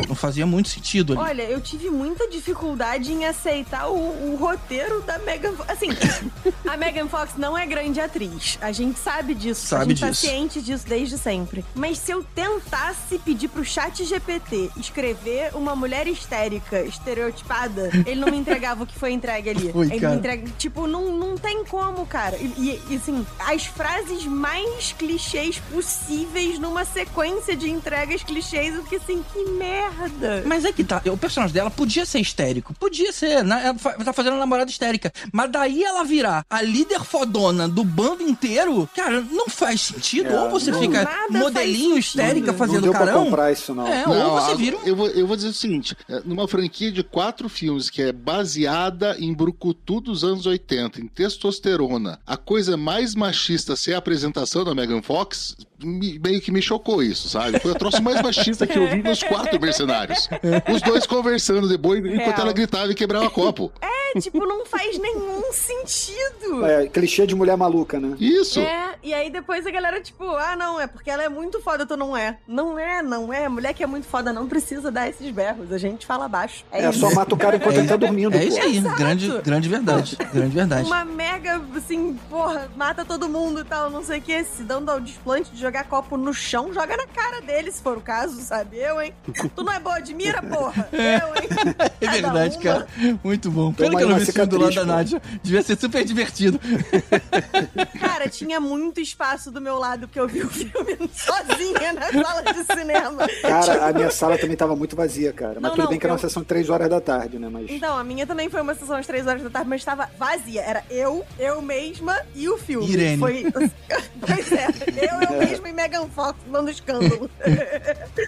Não 0.08 0.14
fazia 0.14 0.46
muito 0.46 0.68
sentido 0.68 1.12
ali. 1.12 1.22
Olha, 1.22 1.42
eu 1.42 1.60
tive 1.60 1.90
muita 1.90 2.28
dificuldade 2.28 3.12
em 3.12 3.24
aceitar 3.26 3.88
o, 3.88 3.94
o 4.32 4.36
roteiro 4.40 5.02
da 5.02 5.18
Megan 5.18 5.52
Fox. 5.52 5.70
Assim, 5.70 5.88
a 6.68 6.76
Megan 6.76 7.06
Fox 7.08 7.32
não 7.36 7.56
é 7.56 7.66
grande 7.66 8.00
atriz. 8.00 8.58
A 8.60 8.72
gente 8.72 8.98
sabe 8.98 9.34
disso. 9.34 9.74
a 9.74 9.78
Sabe 9.78 9.94
gente 9.94 10.08
disso. 10.10 10.22
tá 10.26 10.28
ciente 10.32 10.62
disso 10.62 10.84
desde 10.86 11.16
sempre. 11.18 11.64
Mas 11.74 11.98
se 11.98 12.10
eu 12.12 12.24
tentasse 12.34 13.18
pedir 13.18 13.48
pro 13.48 13.64
chat 13.64 14.04
GPT 14.04 14.70
escrever 14.90 15.50
uma 15.54 15.74
mulher 15.76 16.06
histérica, 16.08 16.82
estereotipada, 16.82 17.90
ele 18.04 18.20
não 18.20 18.30
me 18.30 18.36
entregava 18.36 18.82
o 18.82 18.86
que 18.86 18.98
foi 18.98 19.12
entregue 19.12 19.50
ali. 19.50 19.70
Ui, 19.72 19.86
ele 19.86 20.00
cara. 20.00 20.12
me 20.12 20.18
entrega. 20.18 20.50
Tipo, 20.58 20.86
não, 20.86 21.12
não 21.16 21.36
tem 21.38 21.64
como, 21.64 22.04
cara. 22.06 22.36
E, 22.36 22.80
e- 22.90 22.96
assim, 22.96 23.24
as 23.38 23.64
frases 23.66 24.24
mais 24.26 24.92
clichês 24.98 25.60
possíveis 25.72 26.58
numa 26.58 26.84
sequência 26.84 27.54
de 27.56 27.70
entregas 27.70 28.22
clichês, 28.22 28.74
eu 28.74 28.82
fiquei 28.82 28.98
assim, 28.98 29.24
que 29.32 29.44
merda. 29.52 30.42
Mas 30.44 30.64
é 30.64 30.72
que 30.72 30.82
tá, 30.84 31.00
o 31.06 31.16
personagem 31.16 31.54
dela 31.54 31.70
podia 31.70 32.04
ser 32.04 32.18
histérico, 32.20 32.74
podia 32.74 33.12
ser, 33.12 33.44
né? 33.44 33.62
Ela 33.84 34.04
tá 34.04 34.12
fazendo 34.12 34.32
uma 34.34 34.40
namorada 34.40 34.70
histérica. 34.70 35.12
Mas 35.32 35.50
daí 35.50 35.84
ela 35.84 36.04
virar 36.04 36.44
a 36.50 36.60
líder 36.62 37.00
fodona 37.04 37.68
do 37.68 37.84
bando 37.84 38.22
inteiro, 38.22 38.88
cara, 38.94 39.20
não 39.30 39.48
faz 39.48 39.80
sentido. 39.82 40.28
É, 40.30 40.40
ou 40.40 40.50
você 40.50 40.70
não- 40.70 40.80
fica 40.80 41.08
modelinho 41.30 41.94
faz 41.94 42.04
histérica 42.06 42.34
sentido. 42.46 42.58
fazendo 42.58 42.74
não 42.76 42.82
deu 42.82 42.92
pra 42.92 43.06
carão. 43.06 43.24
comprar 43.24 43.52
isso, 43.52 43.74
não. 43.74 43.86
É, 43.86 44.06
Não, 44.06 44.34
ou 44.34 44.40
você 44.40 44.54
vira 44.56 44.76
um 44.76 44.79
eu, 44.84 44.96
vou, 44.96 45.08
eu 45.08 45.26
vou 45.26 45.36
dizer 45.36 45.48
o 45.48 45.52
seguinte: 45.52 45.96
é, 46.08 46.20
numa 46.24 46.48
franquia 46.48 46.90
de 46.90 47.02
quatro 47.02 47.48
filmes 47.48 47.90
que 47.90 48.02
é 48.02 48.12
baseada 48.12 49.16
em 49.18 49.32
brucutu 49.32 50.00
dos 50.00 50.24
anos 50.24 50.46
80, 50.46 51.00
em 51.00 51.06
testosterona, 51.06 52.18
a 52.26 52.36
coisa 52.36 52.76
mais 52.76 53.14
machista 53.14 53.76
ser 53.76 53.94
a 53.94 53.98
apresentação 53.98 54.64
da 54.64 54.74
Megan 54.74 55.02
Fox, 55.02 55.56
me- 55.82 56.18
meio 56.18 56.40
que 56.40 56.50
me 56.52 56.60
chocou 56.62 57.02
isso, 57.02 57.28
sabe? 57.28 57.58
Foi 57.60 57.72
o 57.72 57.74
troço 57.74 58.02
mais 58.02 58.20
machista 58.22 58.66
que 58.66 58.78
eu 58.78 58.88
vi 58.88 59.02
nos 59.02 59.22
quatro 59.22 59.60
mercenários. 59.60 60.28
Os 60.72 60.80
dois 60.82 61.06
conversando 61.06 61.68
de 61.68 61.76
boa 61.76 61.98
enquanto 61.98 62.16
Real. 62.18 62.40
ela 62.40 62.52
gritava 62.52 62.90
e 62.90 62.94
quebrava 62.94 63.28
copo. 63.30 63.72
É, 63.80 64.00
É, 64.16 64.20
tipo, 64.20 64.44
não 64.44 64.66
faz 64.66 64.98
nenhum 64.98 65.52
sentido. 65.52 66.66
É, 66.66 66.86
clichê 66.88 67.26
de 67.26 67.34
mulher 67.34 67.56
maluca, 67.56 68.00
né? 68.00 68.16
Isso. 68.18 68.58
É, 68.60 68.94
e 69.04 69.14
aí 69.14 69.30
depois 69.30 69.64
a 69.66 69.70
galera, 69.70 70.00
tipo, 70.00 70.24
ah, 70.30 70.56
não, 70.56 70.80
é 70.80 70.86
porque 70.88 71.08
ela 71.10 71.22
é 71.22 71.28
muito 71.28 71.60
foda, 71.62 71.86
tu 71.86 71.96
não 71.96 72.16
é. 72.16 72.36
Não 72.46 72.76
é, 72.78 73.02
não 73.02 73.32
é. 73.32 73.48
Mulher 73.48 73.72
que 73.72 73.82
é 73.82 73.86
muito 73.86 74.06
foda 74.08 74.32
não 74.32 74.48
precisa 74.48 74.90
dar 74.90 75.08
esses 75.08 75.30
berros. 75.30 75.72
A 75.72 75.78
gente 75.78 76.06
fala 76.06 76.26
baixo. 76.28 76.64
É, 76.72 76.84
É, 76.84 76.90
isso. 76.90 76.98
só 77.00 77.10
mata 77.14 77.34
o 77.34 77.38
cara 77.38 77.56
enquanto 77.56 77.76
ele 77.76 77.86
tá 77.88 77.96
dormindo, 77.96 78.34
É 78.36 78.44
isso 78.44 78.56
pô. 78.58 78.62
aí, 78.64 78.76
Exato. 78.78 78.96
grande, 78.96 79.38
grande 79.42 79.68
verdade. 79.68 80.16
Grande 80.32 80.54
verdade. 80.54 80.86
Uma 80.86 81.04
mega, 81.04 81.60
assim, 81.76 82.18
porra, 82.28 82.68
mata 82.76 83.04
todo 83.04 83.28
mundo 83.28 83.60
e 83.60 83.64
tal, 83.64 83.90
não 83.90 84.02
sei 84.02 84.18
o 84.18 84.22
que. 84.22 84.42
Se 84.44 84.62
dando 84.64 84.90
ao 84.90 85.00
desplante 85.00 85.50
de 85.52 85.58
jogar 85.70 85.84
copo 85.84 86.16
no 86.16 86.34
chão, 86.34 86.72
joga 86.74 86.96
na 86.96 87.06
cara 87.06 87.40
dele, 87.40 87.70
se 87.70 87.80
for 87.80 87.96
o 87.96 88.00
caso, 88.00 88.40
sabe? 88.42 88.76
Eu, 88.78 89.00
hein? 89.00 89.14
Tu 89.54 89.62
não 89.62 89.72
é 89.72 89.78
boa 89.78 90.00
de 90.00 90.12
mira, 90.12 90.42
porra? 90.42 90.88
Eu, 90.92 91.00
hein? 91.36 91.48
É 92.00 92.06
Cada 92.06 92.12
verdade, 92.32 92.56
uma. 92.56 92.62
cara. 92.62 92.86
Muito 93.22 93.50
bom. 93.50 93.72
Pena 93.72 93.96
que 93.96 94.02
eu 94.02 94.08
não 94.08 94.16
vi 94.16 94.22
esse 94.22 94.32
filme 94.32 94.48
do 94.48 94.56
lado 94.58 94.74
da 94.74 94.80
cicatriz, 94.80 94.96
Nádia. 95.12 95.22
Devia 95.42 95.62
ser 95.62 95.78
super 95.78 96.02
divertido. 96.04 96.58
Cara, 98.00 98.26
tinha 98.28 98.58
muito 98.58 99.00
espaço 99.00 99.50
do 99.50 99.60
meu 99.60 99.78
lado 99.78 100.08
porque 100.08 100.18
eu 100.18 100.26
vi 100.26 100.42
o 100.42 100.48
filme 100.48 101.10
sozinha 101.12 101.92
na 101.92 102.10
sala 102.24 102.42
de 102.42 102.64
cinema. 102.64 103.28
Cara, 103.42 103.88
a 103.88 103.92
minha 103.92 104.10
sala 104.10 104.38
também 104.38 104.56
tava 104.56 104.74
muito 104.74 104.96
vazia, 104.96 105.32
cara. 105.32 105.54
Mas 105.54 105.62
Não, 105.62 105.70
tudo 105.70 105.82
não, 105.82 105.90
bem 105.90 105.98
que 105.98 106.06
era 106.06 106.12
uma 106.14 106.16
eu- 106.16 106.20
sessão 106.20 106.42
de 106.42 106.48
3 106.48 106.70
horas 106.70 106.88
da 106.88 107.00
tarde, 107.00 107.38
né? 107.38 107.48
Mas. 107.50 107.66
Então, 107.68 107.96
a 107.98 108.02
minha 108.04 108.26
também 108.26 108.48
foi 108.48 108.60
uma 108.62 108.74
sessão 108.74 108.96
às 108.96 109.06
três 109.06 109.26
horas 109.26 109.42
da 109.42 109.50
tarde, 109.50 109.68
mas 109.68 109.80
estava 109.82 110.08
vazia. 110.18 110.62
Era 110.62 110.82
eu, 110.90 111.24
eu 111.38 111.60
mesma 111.60 112.16
e 112.34 112.48
o 112.48 112.56
filme. 112.56 112.90
Irene. 112.90 113.18
Foi... 113.18 113.44
pois 113.52 114.52
é, 114.52 114.66
eu, 115.04 115.36
eu 115.36 115.46
mesma 115.46 115.59
e 115.68 115.72
Megan 115.72 116.06
Fox 116.08 116.38
dando 116.50 116.70
escândalo. 116.70 117.30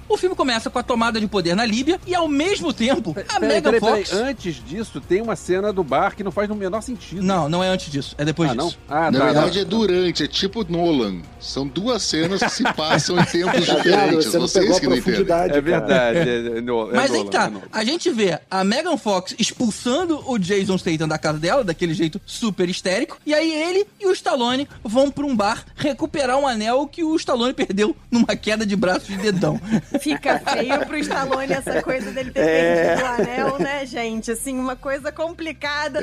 O 0.09 0.17
filme 0.17 0.35
começa 0.37 0.69
com 0.71 0.79
a 0.79 0.83
tomada 0.83 1.19
de 1.21 1.27
poder 1.27 1.55
na 1.55 1.65
Líbia 1.65 1.99
e, 2.07 2.15
ao 2.15 2.29
mesmo 2.29 2.73
tempo, 2.73 3.11
a 3.29 3.41
Peraí, 3.41 3.49
Megan 3.49 3.71
peraí, 3.73 3.81
peraí. 3.81 4.05
Fox... 4.05 4.13
Antes 4.13 4.65
disso, 4.65 5.01
tem 5.01 5.23
uma 5.23 5.37
cena 5.37 5.73
do 5.73 5.83
bar 5.83 6.15
que 6.15 6.23
não 6.23 6.31
faz 6.31 6.49
no 6.49 6.55
menor 6.55 6.81
sentido. 6.83 7.23
Não, 7.23 7.49
não 7.49 7.63
é 7.65 7.69
antes 7.69 7.91
disso. 7.91 8.15
É 8.19 8.25
depois 8.25 8.51
ah, 8.51 8.55
não? 8.55 8.67
disso. 8.67 8.79
Ah, 8.89 9.11
Na 9.11 9.19
tá. 9.19 9.25
verdade 9.25 9.55
tá. 9.55 9.61
é 9.61 9.65
durante, 9.65 10.25
é 10.25 10.29
tipo 10.29 10.65
Nolan. 10.71 11.23
São 11.41 11.67
duas 11.67 12.03
cenas 12.03 12.41
que 12.43 12.51
se 12.51 12.63
passam 12.75 13.19
em 13.19 13.25
tempos 13.25 13.67
Tá 13.67 13.75
diferentes. 13.75 14.27
Você 14.27 14.39
não 14.39 14.49
Vocês 14.49 14.81
que 14.81 14.87
não 14.87 14.97
entendem. 14.97 15.21
É 15.57 15.61
verdade. 15.61 16.19
É, 16.19 16.59
é, 16.59 16.61
no- 16.61 16.91
é 16.91 16.95
Mas 16.95 17.11
aí 17.11 17.19
Nolan, 17.19 17.25
que 17.25 17.31
tá, 17.31 17.53
é 17.55 17.69
a 17.73 17.85
gente 17.85 18.11
vê 18.11 18.39
a 18.51 18.65
Megan 18.65 18.97
Fox 18.97 19.35
expulsando 19.39 20.23
o 20.31 20.39
Jason 20.39 20.77
Statham 20.77 21.09
da 21.09 21.19
casa 21.19 21.39
dela, 21.39 21.65
daquele 21.65 21.95
jeito 21.95 22.21
super 22.27 22.69
histérico, 22.69 23.19
e 23.25 23.35
aí 23.35 23.53
ele 23.53 23.87
e 24.01 24.07
o 24.07 24.13
Stallone 24.13 24.69
vão 24.85 25.11
pra 25.11 25.25
um 25.25 25.35
bar 25.35 25.65
recuperar 25.77 26.39
um 26.39 26.47
anel 26.47 26.87
que 26.87 27.03
o 27.05 27.15
Stallone 27.23 27.55
perdeu 27.55 27.95
numa 28.11 28.35
queda 28.37 28.67
de 28.67 28.75
braço 28.77 29.07
de 29.07 29.17
dedão. 29.17 29.61
Fica 30.01 30.39
feio 30.41 30.79
pro 30.87 30.97
Stallone 30.99 31.53
essa 31.53 31.81
coisa 31.83 32.11
dele 32.11 32.31
ter 32.33 32.41
É. 32.41 32.87
perdido 32.97 33.05
o 33.05 33.13
anel, 33.15 33.59
né, 33.59 33.87
gente? 33.87 34.31
Assim, 34.33 34.59
uma 34.59 34.75
coisa 34.77 35.11
complicada. 35.13 36.01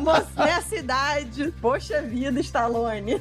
Moço, 0.00 0.26
nessa 0.36 0.76
idade. 0.76 1.52
Poxa 1.60 2.00
vida, 2.02 2.40
Stallone. 2.40 3.20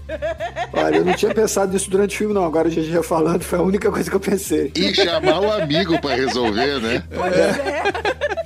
Olha, 0.73 0.95
eu 0.97 1.05
não 1.05 1.13
tinha 1.13 1.34
pensado 1.34 1.71
nisso 1.73 1.89
durante 1.89 2.15
o 2.15 2.17
filme, 2.17 2.34
não. 2.34 2.45
Agora 2.45 2.67
o 2.67 2.71
GG 2.71 3.03
falando 3.03 3.43
foi 3.43 3.59
a 3.59 3.61
única 3.61 3.91
coisa 3.91 4.09
que 4.09 4.15
eu 4.15 4.19
pensei. 4.19 4.71
E 4.76 4.93
chamar 4.93 5.39
o 5.41 5.51
amigo 5.51 5.99
pra 5.99 6.15
resolver, 6.15 6.80
né? 6.80 7.03
Pois 7.13 7.34
é. 7.36 7.84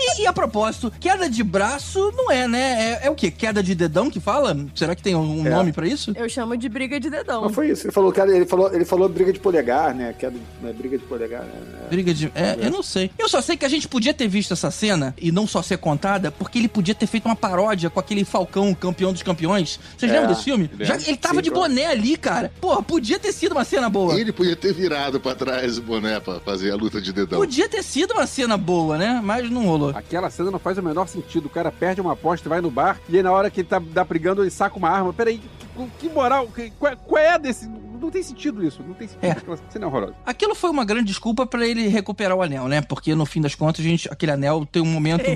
E, 0.01 0.21
e 0.23 0.27
a 0.27 0.33
propósito, 0.33 0.91
queda 0.99 1.29
de 1.29 1.43
braço 1.43 2.11
não 2.15 2.31
é, 2.31 2.47
né? 2.47 2.99
É, 3.03 3.07
é 3.07 3.09
o 3.09 3.15
quê? 3.15 3.29
Queda 3.31 3.61
de 3.61 3.75
dedão 3.75 4.09
que 4.09 4.19
fala? 4.19 4.55
Será 4.75 4.95
que 4.95 5.03
tem 5.03 5.15
um 5.15 5.45
É. 5.45 5.49
nome 5.49 5.71
pra 5.73 5.87
isso? 5.87 6.13
Eu 6.15 6.27
chamo 6.29 6.55
de 6.57 6.67
briga 6.69 6.99
de 6.99 7.09
dedão. 7.09 7.18
Mas 7.27 7.53
foi 7.55 7.69
isso. 7.69 7.85
Ele 7.85 7.91
falou, 7.93 8.11
cara, 8.11 8.35
ele 8.35 8.45
falou, 8.45 8.73
ele 8.73 8.85
falou 8.85 9.07
briga 9.09 9.31
de 9.33 9.39
polegar, 9.39 9.93
né? 9.93 10.13
Queda, 10.17 10.37
né, 10.61 10.73
briga 10.73 10.97
de 10.97 11.03
polegar. 11.05 11.41
né? 11.41 11.87
Briga 11.89 12.13
de. 12.13 12.31
É, 12.35 12.57
eu 12.59 12.71
não 12.71 12.83
sei. 12.83 13.11
Eu 13.17 13.27
só 13.29 13.41
sei 13.41 13.57
que 13.57 13.65
a 13.65 13.69
gente 13.69 13.87
podia 13.87 14.13
ter 14.13 14.27
visto 14.27 14.53
essa 14.53 14.69
cena 14.71 15.13
e 15.17 15.31
não 15.31 15.45
só 15.47 15.61
ser 15.61 15.77
contada, 15.77 16.31
porque 16.31 16.57
ele 16.59 16.67
podia 16.67 16.93
ter 16.95 17.07
feito 17.07 17.25
uma 17.25 17.35
paródia 17.35 17.89
com 17.89 17.99
aquele 17.99 18.23
Falcão, 18.25 18.73
campeão 18.73 19.11
dos 19.13 19.23
campeões. 19.23 19.79
Vocês 19.97 20.11
É, 20.11 20.15
lembram 20.15 20.31
desse 20.31 20.43
filme? 20.43 20.69
Já, 20.79 20.95
ele 20.95 21.17
tava 21.17 21.35
Sim, 21.35 21.41
de 21.41 21.51
claro. 21.51 21.69
boné 21.69 21.85
ali, 21.87 22.17
cara. 22.17 22.51
Porra, 22.61 22.81
podia 22.81 23.17
ter 23.19 23.31
sido 23.31 23.53
uma 23.53 23.63
cena 23.63 23.89
boa. 23.89 24.19
Ele 24.19 24.31
podia 24.31 24.55
ter 24.55 24.73
virado 24.73 25.19
pra 25.19 25.35
trás 25.35 25.77
o 25.77 25.81
boné 25.81 26.19
pra 26.19 26.39
fazer 26.39 26.71
a 26.71 26.75
luta 26.75 27.01
de 27.01 27.11
dedão. 27.11 27.39
Podia 27.39 27.67
ter 27.69 27.83
sido 27.83 28.11
uma 28.13 28.27
cena 28.27 28.57
boa, 28.57 28.97
né? 28.97 29.19
Mas 29.23 29.49
não 29.49 29.65
rolou. 29.65 29.89
Aquela 29.95 30.29
cena 30.29 30.51
não 30.51 30.59
faz 30.59 30.77
o 30.77 30.83
menor 30.83 31.07
sentido. 31.07 31.45
O 31.47 31.49
cara 31.49 31.71
perde 31.71 32.01
uma 32.01 32.13
aposta 32.13 32.47
e 32.47 32.49
vai 32.49 32.61
no 32.61 32.69
bar, 32.71 32.99
e 33.09 33.17
aí 33.17 33.23
na 33.23 33.31
hora 33.31 33.49
que 33.49 33.61
ele 33.61 33.67
tá, 33.67 33.81
tá 33.93 34.03
brigando, 34.03 34.43
ele 34.43 34.51
saca 34.51 34.77
uma 34.77 34.89
arma. 34.89 35.11
Peraí, 35.13 35.39
que, 35.39 36.07
que 36.07 36.09
moral? 36.13 36.47
Que, 36.47 36.71
qual, 36.79 36.93
qual 37.07 37.21
é 37.21 37.37
desse. 37.39 37.69
Não 37.99 38.09
tem 38.09 38.23
sentido 38.23 38.65
isso. 38.65 38.83
Não 38.85 38.93
tem 38.93 39.07
sentido. 39.07 39.25
É. 39.25 39.31
Aquela 39.31 39.57
cena 39.69 39.85
é 39.85 39.87
horrorosa. 39.87 40.15
Aquilo 40.25 40.55
foi 40.55 40.69
uma 40.69 40.85
grande 40.85 41.05
desculpa 41.05 41.45
pra 41.45 41.67
ele 41.67 41.87
recuperar 41.87 42.37
o 42.37 42.41
anel, 42.41 42.67
né? 42.67 42.81
Porque 42.81 43.13
no 43.15 43.25
fim 43.25 43.41
das 43.41 43.55
contas, 43.55 43.85
a 43.85 43.87
gente, 43.87 44.07
aquele 44.11 44.31
anel 44.31 44.65
tem 44.71 44.81
um 44.81 44.85
momento. 44.85 45.25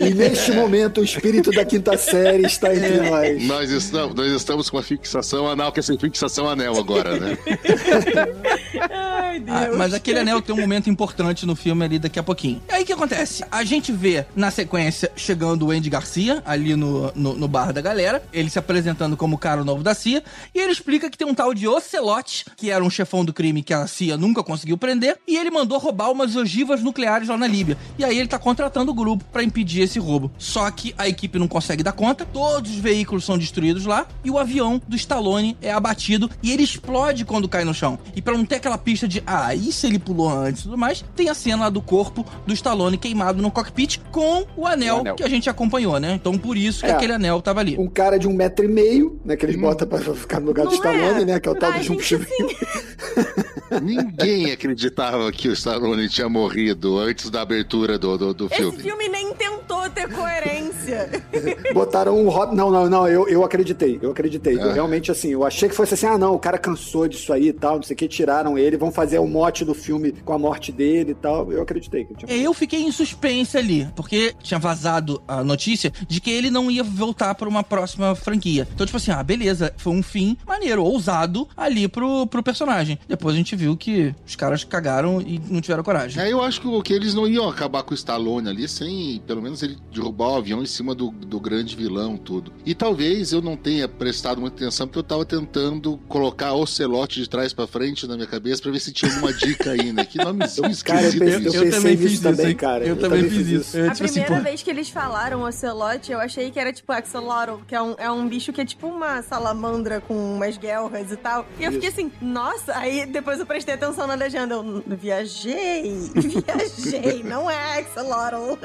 E 0.00 0.14
neste 0.14 0.52
momento, 0.52 1.00
o 1.00 1.04
espírito 1.04 1.50
da 1.50 1.64
quinta 1.64 1.96
série 1.96 2.46
está 2.46 2.74
entre 2.74 3.08
nós. 3.08 3.42
Nós 3.44 3.70
estamos, 3.70 4.14
nós 4.14 4.32
estamos 4.32 4.70
com 4.70 4.76
uma 4.76 4.82
fixação 4.82 5.48
anal, 5.48 5.72
que 5.72 5.80
é 5.80 5.82
sem 5.82 5.98
fixação 5.98 6.48
anel 6.48 6.76
agora, 6.78 7.18
né? 7.18 7.38
Ai, 8.90 9.40
Deus. 9.40 9.56
Ah, 9.56 9.70
mas 9.76 9.94
aquele 9.94 10.20
anel 10.20 10.40
tem 10.40 10.54
um 10.54 10.60
momento 10.60 10.88
importante 10.90 11.46
no 11.46 11.56
filme 11.56 11.84
ali 11.84 11.98
daqui 11.98 12.18
a 12.18 12.22
pouquinho. 12.22 12.62
E 12.68 12.72
aí 12.72 12.82
o 12.82 12.86
que 12.86 12.92
acontece? 12.92 13.44
A 13.50 13.64
gente 13.64 13.92
vê 13.92 14.24
na 14.34 14.50
sequência 14.50 15.10
chegando 15.16 15.66
o 15.66 15.70
Andy 15.70 15.90
Garcia 15.90 16.42
ali 16.44 16.76
no, 16.76 17.12
no, 17.14 17.34
no 17.34 17.48
bar 17.54 17.72
da 17.72 17.80
galera, 17.80 18.20
ele 18.32 18.50
se 18.50 18.58
apresentando 18.58 19.16
como 19.16 19.36
o 19.36 19.38
cara 19.38 19.62
novo 19.62 19.80
da 19.80 19.94
CIA, 19.94 20.24
e 20.52 20.58
ele 20.58 20.72
explica 20.72 21.08
que 21.08 21.16
tem 21.16 21.24
um 21.26 21.32
tal 21.34 21.54
de 21.54 21.68
Ocelote, 21.68 22.44
que 22.56 22.68
era 22.68 22.82
um 22.82 22.90
chefão 22.90 23.24
do 23.24 23.32
crime 23.32 23.62
que 23.62 23.72
a 23.72 23.86
CIA 23.86 24.16
nunca 24.16 24.42
conseguiu 24.42 24.76
prender, 24.76 25.16
e 25.28 25.36
ele 25.36 25.52
mandou 25.52 25.78
roubar 25.78 26.10
umas 26.10 26.34
ogivas 26.34 26.82
nucleares 26.82 27.28
lá 27.28 27.36
na 27.38 27.46
Líbia. 27.46 27.78
E 27.96 28.04
aí 28.04 28.18
ele 28.18 28.26
tá 28.26 28.40
contratando 28.40 28.90
o 28.90 28.94
grupo 28.94 29.24
pra 29.32 29.44
impedir 29.44 29.82
esse 29.82 30.00
roubo. 30.00 30.32
Só 30.36 30.68
que 30.72 30.92
a 30.98 31.08
equipe 31.08 31.38
não 31.38 31.46
consegue 31.46 31.82
dar 31.84 31.92
conta, 31.92 32.24
todos 32.26 32.72
os 32.72 32.78
veículos 32.78 33.24
são 33.24 33.38
destruídos 33.38 33.86
lá, 33.86 34.04
e 34.24 34.30
o 34.32 34.38
avião 34.38 34.82
do 34.88 34.96
Stallone 34.96 35.56
é 35.62 35.70
abatido, 35.72 36.28
e 36.42 36.50
ele 36.50 36.64
explode 36.64 37.24
quando 37.24 37.48
cai 37.48 37.62
no 37.64 37.72
chão. 37.72 37.96
E 38.16 38.20
pra 38.20 38.36
não 38.36 38.44
ter 38.44 38.56
aquela 38.56 38.76
pista 38.76 39.06
de, 39.06 39.22
ah, 39.24 39.54
e 39.54 39.70
se 39.72 39.86
ele 39.86 40.00
pulou 40.00 40.28
antes 40.28 40.62
e 40.62 40.64
tudo 40.64 40.76
mais, 40.76 41.04
tem 41.14 41.28
a 41.28 41.34
cena 41.34 41.62
lá 41.64 41.70
do 41.70 41.80
corpo 41.80 42.26
do 42.44 42.52
Stallone 42.52 42.98
queimado 42.98 43.40
no 43.40 43.50
cockpit 43.50 43.98
com 44.10 44.44
o 44.56 44.66
anel, 44.66 44.96
O 44.96 45.00
anel. 45.00 45.14
que 45.14 45.22
a 45.22 45.28
gente 45.28 45.48
acompanhou, 45.48 46.00
né? 46.00 46.14
Então 46.14 46.36
por 46.36 46.56
isso 46.56 46.80
que 46.80 46.86
É. 46.90 46.94
aquele 46.94 47.12
anel 47.12 47.40
tava 47.44 47.60
ali. 47.60 47.76
Um 47.78 47.88
cara 47.88 48.18
de 48.18 48.26
um 48.26 48.32
metro 48.32 48.64
e 48.64 48.68
meio, 48.68 49.20
né? 49.24 49.36
Que 49.36 49.46
eles 49.46 49.56
botam 49.56 49.86
pra 49.86 49.98
ficar 49.98 50.40
no 50.40 50.46
lugar 50.46 50.64
do 50.64 50.70
Não 50.70 50.74
Stallone, 50.76 51.22
é? 51.22 51.24
né? 51.24 51.40
Que 51.40 51.48
é 51.48 51.52
o 51.52 51.54
tal 51.54 51.70
Ai, 51.70 51.78
do 51.80 51.84
Jump 51.84 52.26
Ninguém 53.82 54.50
acreditava 54.52 55.30
que 55.32 55.48
o 55.48 55.52
Stallone 55.52 56.08
tinha 56.08 56.28
morrido 56.28 56.98
antes 56.98 57.30
da 57.30 57.42
abertura 57.42 57.98
do, 57.98 58.16
do, 58.16 58.34
do 58.34 58.46
Esse 58.46 58.56
filme. 58.56 58.78
filme 58.78 59.08
nem 59.08 59.34
tentou 59.34 59.53
ter 59.94 60.08
coerência. 60.12 61.08
Botaram 61.72 62.16
um 62.18 62.28
Rob. 62.28 62.54
Não, 62.54 62.70
não, 62.70 62.88
não, 62.88 63.08
eu, 63.08 63.28
eu 63.28 63.44
acreditei, 63.44 63.98
eu 64.02 64.10
acreditei. 64.10 64.54
Eu 64.56 64.70
Ah. 64.70 64.72
realmente, 64.72 65.10
assim, 65.10 65.28
eu 65.30 65.44
achei 65.44 65.68
que 65.68 65.74
fosse 65.74 65.94
assim, 65.94 66.06
ah, 66.06 66.18
não, 66.18 66.34
o 66.34 66.38
cara 66.38 66.58
cansou 66.58 67.06
disso 67.08 67.32
aí 67.32 67.48
e 67.48 67.52
tal, 67.52 67.76
não 67.76 67.82
sei 67.82 67.94
o 67.94 67.96
que, 67.96 68.08
tiraram 68.08 68.58
ele, 68.58 68.76
vão 68.76 68.90
fazer 68.90 69.18
o 69.18 69.26
mote 69.26 69.64
do 69.64 69.74
filme 69.74 70.12
com 70.12 70.32
a 70.32 70.38
morte 70.38 70.72
dele 70.72 71.12
e 71.12 71.14
tal. 71.14 71.50
Eu 71.52 71.62
acreditei. 71.62 72.04
Que 72.04 72.14
tinha... 72.14 72.32
Eu 72.36 72.52
fiquei 72.54 72.82
em 72.82 72.92
suspense 72.92 73.56
ali, 73.56 73.88
porque 73.94 74.34
tinha 74.42 74.58
vazado 74.58 75.22
a 75.26 75.42
notícia 75.44 75.92
de 76.08 76.20
que 76.20 76.30
ele 76.30 76.50
não 76.50 76.70
ia 76.70 76.82
voltar 76.82 77.34
pra 77.34 77.48
uma 77.48 77.62
próxima 77.62 78.14
franquia. 78.14 78.66
Então, 78.74 78.86
tipo 78.86 78.96
assim, 78.96 79.10
ah, 79.10 79.22
beleza, 79.22 79.72
foi 79.76 79.92
um 79.92 80.02
fim 80.02 80.36
maneiro, 80.46 80.84
ousado 80.84 81.48
ali 81.56 81.88
pro, 81.88 82.26
pro 82.26 82.42
personagem. 82.42 82.98
Depois 83.08 83.34
a 83.34 83.38
gente 83.38 83.54
viu 83.56 83.76
que 83.76 84.14
os 84.26 84.36
caras 84.36 84.64
cagaram 84.64 85.20
e 85.20 85.40
não 85.48 85.60
tiveram 85.60 85.82
coragem. 85.82 86.22
É, 86.22 86.32
eu 86.32 86.42
acho 86.42 86.60
que, 86.60 86.82
que 86.82 86.92
eles 86.92 87.14
não 87.14 87.26
iam 87.26 87.48
acabar 87.48 87.82
com 87.82 87.92
o 87.92 87.94
Stallone 87.94 88.48
ali 88.48 88.68
sem, 88.68 89.20
pelo 89.26 89.40
menos, 89.42 89.62
ele 89.62 89.76
derrubar 89.92 90.30
o 90.32 90.36
avião 90.36 90.62
em 90.62 90.66
cima 90.66 90.94
do, 90.94 91.10
do 91.10 91.38
grande 91.38 91.76
vilão, 91.76 92.16
tudo. 92.16 92.52
E 92.66 92.74
talvez 92.74 93.32
eu 93.32 93.40
não 93.40 93.56
tenha 93.56 93.86
prestado 93.88 94.40
muita 94.40 94.56
atenção, 94.56 94.86
porque 94.86 94.98
eu 94.98 95.02
tava 95.04 95.24
tentando 95.24 95.98
colocar 96.08 96.52
Ocelote 96.54 97.20
de 97.20 97.28
trás 97.28 97.52
pra 97.52 97.66
frente 97.66 98.06
na 98.06 98.14
minha 98.16 98.26
cabeça 98.26 98.60
pra 98.62 98.72
ver 98.72 98.80
se 98.80 98.92
tinha 98.92 99.10
alguma 99.12 99.32
dica 99.32 99.70
aí, 99.70 99.92
né? 99.92 100.04
Que 100.04 100.18
nomezinho 100.18 100.68
Cara, 100.84 101.02
eu 101.02 101.08
esquisito 101.08 101.24
pensei- 101.24 101.46
isso. 101.46 101.56
eu 101.56 101.62
pensei 101.70 101.96
nisso 101.96 102.22
também, 102.22 102.46
hein? 102.48 102.54
cara. 102.56 102.84
Eu, 102.84 102.88
Eu 102.94 102.96
também, 103.00 103.22
também 103.22 103.30
fiz 103.30 103.46
fiz 103.48 103.60
isso. 103.66 103.76
Eu, 103.78 103.90
A 103.90 103.92
tipo 103.94 104.04
assim, 104.04 104.14
primeira 104.20 104.36
pô, 104.36 104.42
vez 104.42 104.62
que 104.62 104.70
eles 104.70 104.88
falaram 104.88 105.42
ocelote, 105.42 106.10
eu 106.12 106.18
achei 106.20 106.50
que 106.50 106.58
era 106.58 106.72
tipo 106.72 106.90
axolotl, 106.92 107.62
que 107.66 107.74
é 107.74 107.80
um, 107.82 107.94
é 107.98 108.10
um 108.10 108.28
bicho 108.28 108.52
que 108.52 108.60
é 108.60 108.64
tipo 108.64 108.86
uma 108.88 109.22
salamandra 109.22 110.00
com 110.00 110.14
umas 110.34 110.56
guelras 110.58 111.10
e 111.12 111.16
tal. 111.16 111.46
E 111.58 111.64
eu 111.64 111.72
fiquei 111.72 111.88
assim, 111.90 112.10
nossa, 112.20 112.76
aí 112.76 113.06
depois 113.06 113.38
eu 113.38 113.46
prestei 113.46 113.74
atenção 113.74 114.06
na 114.06 114.14
legenda, 114.14 114.54
eu 114.54 114.82
viajei, 114.88 115.82
viajei, 116.14 117.22
não 117.22 117.50
é 117.50 117.78
axolotl, 117.80 118.58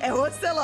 é 0.00 0.12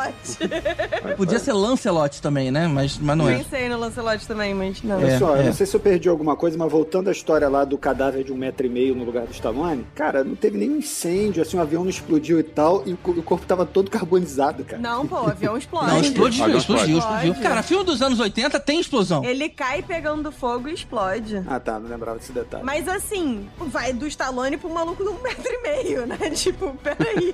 Lancelot. 0.07 1.15
Podia 1.17 1.39
ser 1.39 1.53
Lancelot 1.53 2.21
também, 2.23 2.51
né? 2.51 2.67
Mas, 2.67 2.99
mas 2.99 3.17
não 3.17 3.29
é. 3.29 3.37
Pensei 3.39 3.69
no 3.69 3.79
Lancelot 3.79 4.27
também, 4.27 4.55
mas 4.55 4.83
não. 4.83 5.01
É. 5.01 5.05
Olha 5.05 5.19
só, 5.19 5.37
eu 5.37 5.45
não 5.45 5.53
sei 5.53 5.67
se 5.67 5.75
eu 5.77 5.81
perdi 5.81 6.09
alguma 6.09 6.37
coisa, 6.37 6.57
mas 6.59 6.71
voltando 6.71 7.09
à 7.09 7.13
história 7.13 7.49
lá 7.49 7.65
do 7.65 7.77
cadáver 7.79 8.25
de 8.25 8.33
um 8.33 8.37
metro 8.37 8.67
e 8.67 8.69
meio 8.69 8.95
no 8.95 9.05
lugar 9.05 9.27
do 9.27 9.33
Stallone, 9.33 9.87
cara, 9.95 10.25
não 10.25 10.35
teve 10.35 10.59
nenhum 10.59 10.77
incêndio, 10.79 11.43
assim, 11.43 11.57
o 11.57 11.61
avião 11.61 11.83
não 11.83 11.91
explodiu 11.91 12.39
e 12.39 12.43
tal, 12.43 12.83
e 12.87 12.93
o 12.93 12.97
co- 12.97 13.13
o 13.13 13.23
corpo 13.23 13.47
tava 13.47 13.65
todo 13.67 13.91
carbonizado, 13.91 14.65
cara. 14.65 14.81
Não, 14.81 15.07
pô, 15.07 15.17
o 15.23 15.27
avião 15.31 15.57
explode. 15.57 15.87
Não, 15.87 16.01
explodiu, 16.01 16.57
explodiu, 16.57 16.99
explode. 16.99 16.99
explodiu. 17.29 17.35
Cara, 17.43 17.63
filme 17.63 17.85
dos 17.85 18.01
anos 18.03 18.19
80 18.21 18.59
tem 18.61 18.81
explosão. 18.81 19.25
Ele 19.25 19.49
cai 19.49 19.83
pegando 19.83 20.31
fogo 20.33 20.69
e 20.69 20.75
explode. 20.75 21.43
Ah, 21.47 21.61
tá, 21.61 21.79
não 21.79 21.89
lembrava 21.89 22.19
desse 22.19 22.33
detalhe. 22.33 22.65
Mas 22.65 22.89
assim, 22.89 23.47
vai 23.59 23.93
do 23.93 24.07
Stallone 24.07 24.57
pro 24.57 24.71
maluco 24.71 25.03
de 25.03 25.11
um 25.11 25.23
metro 25.23 25.53
e 25.53 25.63
meio, 25.63 26.07
né? 26.07 26.19
Tipo, 26.43 26.75
peraí. 26.83 27.33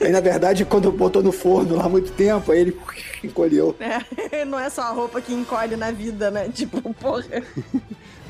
Aí, 0.00 0.10
na 0.10 0.20
verdade, 0.20 0.64
quando 0.64 0.90
botou 0.90 1.22
no 1.22 1.30
forno 1.32 1.75
lá 1.76 1.86
há 1.86 1.88
muito 1.88 2.12
tempo, 2.12 2.52
aí 2.52 2.60
ele 2.60 2.76
encolheu. 3.22 3.76
É, 3.78 4.44
não 4.44 4.58
é 4.58 4.68
só 4.70 4.82
a 4.82 4.90
roupa 4.90 5.20
que 5.20 5.32
encolhe 5.32 5.76
na 5.76 5.90
vida, 5.90 6.30
né? 6.30 6.48
Tipo, 6.48 6.92
porra. 6.94 7.24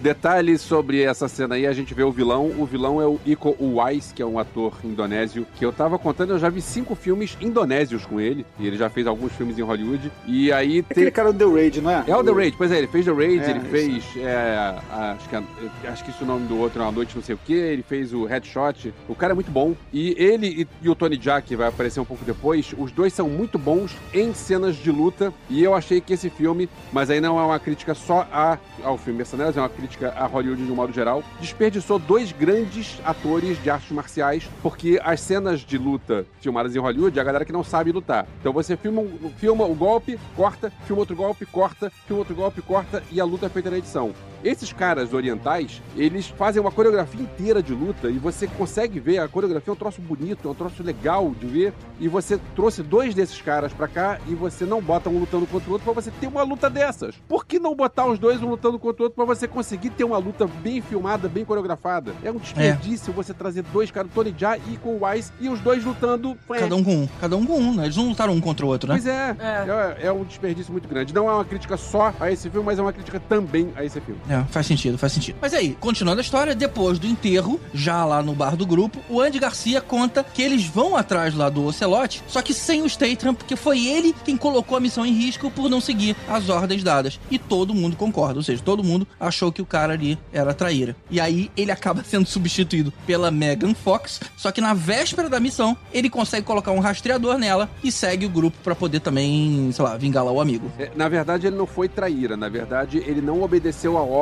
Detalhes 0.01 0.61
sobre 0.61 1.03
essa 1.03 1.27
cena 1.29 1.55
aí, 1.55 1.67
a 1.67 1.73
gente 1.73 1.95
vê 1.95 2.03
o 2.03 2.13
vilão. 2.13 2.53
O 2.59 2.67
vilão 2.67 3.01
é 3.01 3.07
o 3.07 3.19
Iko 3.25 3.57
Uwais, 3.59 4.13
que 4.15 4.23
é 4.23 4.27
um 4.27 4.39
ator 4.39 4.75
indonésio, 4.85 5.47
que 5.57 5.65
eu 5.65 5.73
tava 5.73 5.99
contando, 5.99 6.31
eu 6.33 6.39
já 6.39 6.49
vi 6.49 6.61
cinco 6.61 6.95
filmes 6.95 7.37
indonésios 7.41 8.05
com 8.05 8.21
ele. 8.21 8.45
E 8.59 8.67
ele 8.67 8.77
já 8.77 8.91
fez 8.91 9.07
alguns 9.07 9.33
filmes 9.33 9.59
em 9.59 9.63
Hollywood. 9.63 10.13
E 10.27 10.53
aí 10.53 10.83
tem. 10.83 10.97
Aquele 10.97 11.11
cara 11.11 11.33
do 11.33 11.39
The 11.39 11.61
Raid, 11.61 11.81
não 11.81 11.91
é? 11.91 12.05
É 12.07 12.17
o 12.17 12.23
The 12.23 12.33
Raid, 12.33 12.57
pois 12.57 12.71
é, 12.71 12.79
ele 12.79 12.87
fez 12.87 13.05
The 13.07 13.13
Raid, 13.13 13.39
É, 13.45 13.51
ele 13.51 13.61
fez. 13.61 14.05
é, 14.19 14.75
acho, 15.17 15.29
que, 15.29 15.87
acho 15.89 16.05
que 16.05 16.11
isso 16.11 16.21
é 16.21 16.25
o 16.25 16.27
nome 16.27 16.47
do 16.47 16.59
outro, 16.59 16.81
é 16.81 16.85
uma 16.85 16.93
noite 16.93 17.17
não 17.17 17.23
sei 17.23 17.35
o 17.35 17.39
que, 17.39 17.55
ele 17.55 17.83
fez 17.83 18.13
o 18.13 18.25
Headshot. 18.27 18.93
O 19.09 19.15
cara 19.15 19.33
é 19.33 19.35
muito 19.35 19.51
bom. 19.51 19.75
E 19.93 20.15
ele 20.19 20.47
e, 20.63 20.69
e 20.83 20.89
o 20.91 20.95
Tony 20.95 21.17
Jack, 21.17 21.49
que 21.49 21.57
vai 21.57 21.69
aparecer 21.69 22.01
um 22.01 22.05
pouco 22.05 22.25
depois, 22.25 22.75
os 22.77 22.93
dois 22.93 23.13
são 23.15 23.29
muito 23.29 23.59
bons 23.59 23.97
em 24.13 24.35
cenas 24.35 24.77
de 24.77 24.91
luta. 24.91 25.33
E 25.49 25.63
eu 25.65 25.75
achei 25.75 26.01
que 26.01 26.13
esse 26.13 26.29
filme, 26.29 26.69
mas 26.93 27.09
aí 27.09 27.21
não 27.21 27.39
é 27.39 27.43
uma 27.43 27.59
crítica 27.59 27.95
só 27.95 28.29
a, 28.31 28.59
ao 28.85 28.99
filme 28.99 29.17
Mercenários, 29.19 29.57
é 29.57 29.61
uma 29.61 29.69
crítica 29.69 29.86
a 30.17 30.27
Hollywood 30.27 30.65
de 30.65 30.71
um 30.73 30.75
modo 30.75 30.93
geral, 30.93 31.23
desperdiçou 31.41 31.99
dois 31.99 32.33
grandes 32.33 32.99
atores 33.05 33.63
de 33.63 33.71
artes 33.71 33.91
marciais, 33.93 34.49
porque 34.63 35.01
as 35.03 35.21
cenas 35.21 35.61
de 35.61 35.79
luta 35.79 36.27
filmadas 36.41 36.75
em 36.75 36.79
Hollywood 36.79 37.19
é 37.19 37.23
a 37.23 37.25
galera 37.25 37.45
que 37.45 37.53
não 37.53 37.63
sabe 37.65 37.93
lutar. 37.93 38.27
Então 38.41 38.53
você 38.53 38.77
filma, 38.77 39.01
um- 39.03 39.31
filma 39.37 39.65
o 39.65 39.75
golpe, 39.75 40.19
corta, 40.35 40.73
filma 40.87 41.01
outro 41.03 41.15
golpe, 41.17 41.47
corta, 41.47 41.91
filma 42.07 42.21
outro 42.21 42.35
golpe, 42.35 42.63
corta 42.63 43.03
e 43.11 43.21
a 43.21 43.25
luta 43.25 43.47
é 43.47 43.49
feita 43.49 43.71
na 43.71 43.79
edição. 43.79 44.13
Esses 44.47 44.73
caras 44.73 45.13
orientais, 45.13 45.83
eles 45.97 46.29
fazem 46.29 46.63
uma 46.63 46.71
coreografia 46.71 47.21
inteira 47.21 47.61
de 47.61 47.75
luta 47.75 48.09
e 48.09 48.17
você 48.17 48.47
consegue 48.47 49.01
ver, 49.01 49.19
a 49.19 49.27
coreografia 49.27 49.73
é 49.73 49.75
um 49.75 49.77
troço 49.77 50.01
bonito, 50.01 50.47
é 50.47 50.51
um 50.53 50.55
troço 50.55 50.85
legal 50.85 51.35
de 51.37 51.47
ver. 51.49 51.75
E 51.99 52.07
você 52.07 52.39
trouxe 52.55 52.81
dois 52.81 53.13
desses 53.13 53.43
caras 53.43 53.73
pra 53.73 53.89
cá 53.89 54.21
e 54.29 54.37
você 54.37 54.65
não 54.65 54.81
bota 54.81 55.11
um 55.11 55.19
lutando 55.19 55.49
contra 55.49 55.69
o 55.69 55.73
outro 55.73 55.85
pra 55.93 56.01
você 56.01 56.13
ter 56.13 56.29
uma 56.29 56.45
luta 56.45 56.71
dessas. 56.71 57.17
Por 57.27 57.45
que 57.45 57.59
não 57.59 57.75
botar 57.75 58.07
os 58.07 58.21
dois 58.21 58.41
um 58.41 58.49
lutando 58.49 58.79
contra 58.79 59.03
o 59.03 59.07
outro 59.07 59.17
pra 59.17 59.25
você 59.25 59.49
conseguir 59.49 59.91
ter 59.91 60.05
uma 60.05 60.19
luta 60.19 60.47
bem 60.47 60.81
filmada, 60.81 61.29
bem 61.29 61.45
coreografada? 61.45 62.15
É 62.23 62.31
um 62.31 62.37
desperdício 62.37 63.13
você 63.13 63.35
trazer 63.35 63.63
dois 63.63 63.91
caras, 63.91 64.13
Tony 64.15 64.33
Jaa 64.39 64.59
e 64.59 64.77
com 64.77 64.91
o 64.91 65.05
Wise, 65.05 65.33
e 65.41 65.49
os 65.49 65.59
dois 65.59 65.85
lutando. 65.85 66.39
Cada 66.49 66.77
um 66.77 66.85
com 66.85 66.95
um. 66.95 67.09
Cada 67.21 67.37
um 67.37 67.45
com 67.45 67.59
um, 67.59 67.75
né? 67.75 67.87
Eles 67.87 67.97
não 67.97 68.11
lutaram 68.11 68.33
um 68.33 68.41
contra 68.41 68.65
o 68.65 68.69
outro, 68.69 68.89
né? 68.89 68.95
Pois 68.95 69.07
é, 69.09 69.37
é, 69.41 70.07
é 70.07 70.13
um 70.13 70.23
desperdício 70.23 70.71
muito 70.71 70.87
grande. 70.87 71.13
Não 71.13 71.29
é 71.29 71.33
uma 71.33 71.45
crítica 71.45 71.77
só 71.77 72.15
a 72.21 72.31
esse 72.31 72.49
filme, 72.49 72.65
mas 72.65 72.79
é 72.79 72.83
uma 72.83 72.93
crítica 72.93 73.19
também 73.19 73.73
a 73.75 73.83
esse 73.83 74.01
filme. 74.01 74.21
É, 74.29 74.36
faz 74.45 74.67
sentido, 74.67 74.99
faz 74.99 75.13
sentido. 75.13 75.37
Mas 75.41 75.55
aí, 75.55 75.77
continuando 75.81 76.21
a 76.21 76.23
história, 76.23 76.55
depois 76.55 76.99
do 76.99 77.07
enterro, 77.07 77.61
já 77.73 78.05
lá 78.05 78.23
no 78.23 78.35
bar 78.35 78.57
do 78.57 78.67
grupo, 78.67 78.99
o 79.09 79.21
Andy 79.21 79.39
Garcia 79.39 79.81
conta 79.81 80.25
que 80.25 80.43
eles 80.43 80.65
vão 80.65 80.97
atrás 80.97 81.35
lá 81.35 81.49
do 81.49 81.65
Ocelote, 81.65 82.23
só 82.27 82.43
que 82.43 82.55
sem 82.55 82.83
o 82.83 82.89
Statham, 82.89 83.35
porque 83.35 83.57
foi 83.57 83.87
ele 83.87 84.15
quem 84.25 84.37
colocou 84.37 84.77
a 84.77 84.81
missão 84.81 85.05
em 85.05 85.13
risco 85.13 85.51
por 85.51 85.69
não 85.69 85.81
seguir 85.81 86.17
as 86.29 86.49
ordens 86.49 86.83
dadas. 86.83 87.21
E 87.31 87.39
todo 87.39 87.75
mundo 87.75 87.97
concorda, 87.97 88.39
ou 88.39 88.43
seja, 88.43 88.63
todo 88.63 88.85
mundo 88.85 89.07
achou 89.19 89.53
que 89.53 89.63
o 89.63 89.67
cara 89.67 89.93
ali 89.93 90.19
era 90.33 90.55
traíra. 90.55 90.97
E 91.11 91.21
aí 91.21 91.51
ele 91.57 91.71
acaba 91.71 92.03
sendo 92.05 92.27
substituído 92.27 92.93
pela 93.07 93.31
Megan 93.31 93.75
Fox, 93.75 94.21
só 94.37 94.51
que 94.51 94.61
na 94.61 94.75
véspera 94.75 95.29
da 95.29 95.41
missão, 95.41 95.77
ele 95.93 96.11
consegue 96.11 96.47
colocar 96.47 96.73
um 96.73 96.81
rastreador 96.81 97.39
nela 97.39 97.71
e 97.83 97.91
segue 97.93 98.27
o 98.27 98.31
grupo 98.31 98.57
pra 98.63 98.75
poder 98.75 99.01
também, 99.01 99.71
sei 99.73 99.85
lá, 99.85 99.97
vingar 99.97 100.25
lá 100.25 100.33
o 100.33 100.41
amigo. 100.41 100.71
É, 100.79 100.91
na 100.95 101.09
verdade, 101.09 101.47
ele 101.47 101.57
não 101.57 101.67
foi 101.67 101.89
traíra. 101.89 102.37
Na 102.37 102.49
verdade, 102.49 102.99
ele 103.07 103.21
não 103.21 103.43
obedeceu 103.43 103.97
a 103.97 104.03
ordem 104.03 104.16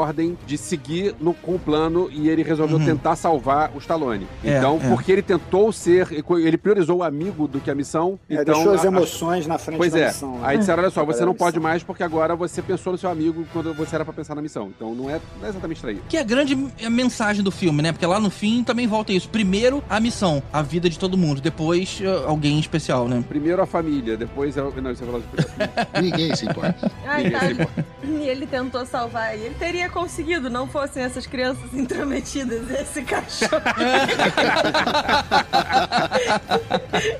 de 0.47 0.59
seguir 0.59 1.15
no, 1.21 1.33
com 1.35 1.55
o 1.55 1.59
plano 1.59 2.09
e 2.11 2.29
ele 2.29 2.43
resolveu 2.43 2.79
Uhum. 2.79 2.85
tentar 2.85 3.15
salvar 3.17 3.71
o 3.75 3.79
Stallone. 3.79 4.27
É, 4.43 4.59
então, 4.59 4.81
é. 4.83 4.89
porque 4.89 5.13
ele 5.13 5.23
tentou 5.23 5.71
ser, 5.73 6.09
ele 6.13 6.57
priorizou 6.59 6.99
o 6.99 7.03
amigo 7.03 7.47
do 7.47 7.61
que 7.61 7.71
a 7.71 7.75
missão. 7.75 8.19
É, 8.29 8.35
então, 8.35 8.55
deixou 8.55 8.73
as 8.75 8.85
a- 8.85 8.89
emoções 8.89 9.47
na 9.47 9.59
frente 9.59 9.79
Pois 9.79 9.93
da 9.93 9.99
é. 10.01 10.07
missão. 10.07 10.33
né? 10.33 10.41
Aí 10.43 10.59
disseram, 10.59 10.83
olha 10.83 10.91
só, 10.91 11.05
você 11.05 11.25
não 11.25 11.35
pode 11.35 11.61
mais 11.61 11.83
porque 11.83 12.03
agora 12.03 12.35
você 12.35 12.61
pensou 12.63 12.93
no 12.93 12.99
seu 12.99 13.11
amigo 13.11 13.45
quando 13.53 13.73
você 13.75 13.95
era 13.95 14.05
pra 14.05 14.13
pensar 14.15 14.35
na 14.35 14.43
missão. 14.43 14.73
Então 14.75 14.95
não 14.95 15.09
é, 15.11 15.21
não 15.39 15.47
é 15.47 15.51
exatamente 15.51 15.81
traíra. 15.81 16.03
Que 16.09 16.17
é 16.17 16.21
a 16.21 16.25
grande 16.25 16.57
a 16.85 16.91
mensagem 16.91 17.43
do 17.43 17.51
filme, 17.51 17.83
né? 17.83 17.93
Porque 17.93 18.07
lá 18.07 18.19
no 18.19 18.31
fim 18.31 18.65
também 18.65 18.87
volta 18.87 19.13
isso. 19.13 19.29
Primeiro, 19.29 19.83
a 19.89 20.01
missão, 20.01 20.43
a 20.53 20.63
vida 20.63 20.89
de 20.91 20.99
todo 20.99 21.17
mundo. 21.17 21.41
Depois, 21.41 22.01
eh, 22.03 22.25
alguém 22.27 22.59
especial, 22.59 23.07
né? 23.09 23.23
Primeiro 23.29 23.61
a 23.63 23.67
família, 23.67 24.17
depois... 24.17 24.57
é 24.57 24.63
o- 24.63 24.73
Não, 24.81 24.95
você 24.95 25.05
falou 25.05 25.23
Ninguém 26.01 26.35
se 26.35 26.47
importa. 26.47 26.91
Ai, 27.07 27.25
Ninguém 27.25 27.39
tá. 27.41 27.47
se 27.47 27.53
importa. 27.53 27.87
E 28.05 28.09
ele 28.29 28.47
tentou 28.47 28.85
salvar. 28.87 29.37
E 29.39 29.43
ele 29.43 29.55
teria 29.55 29.84
conseguido, 29.89 30.51
não 30.51 30.67
fossem 30.67 31.03
essas 31.03 31.27
crianças 31.27 31.73
intrometidas, 31.73 32.71
esse 32.71 33.03
cachorro. 33.03 33.55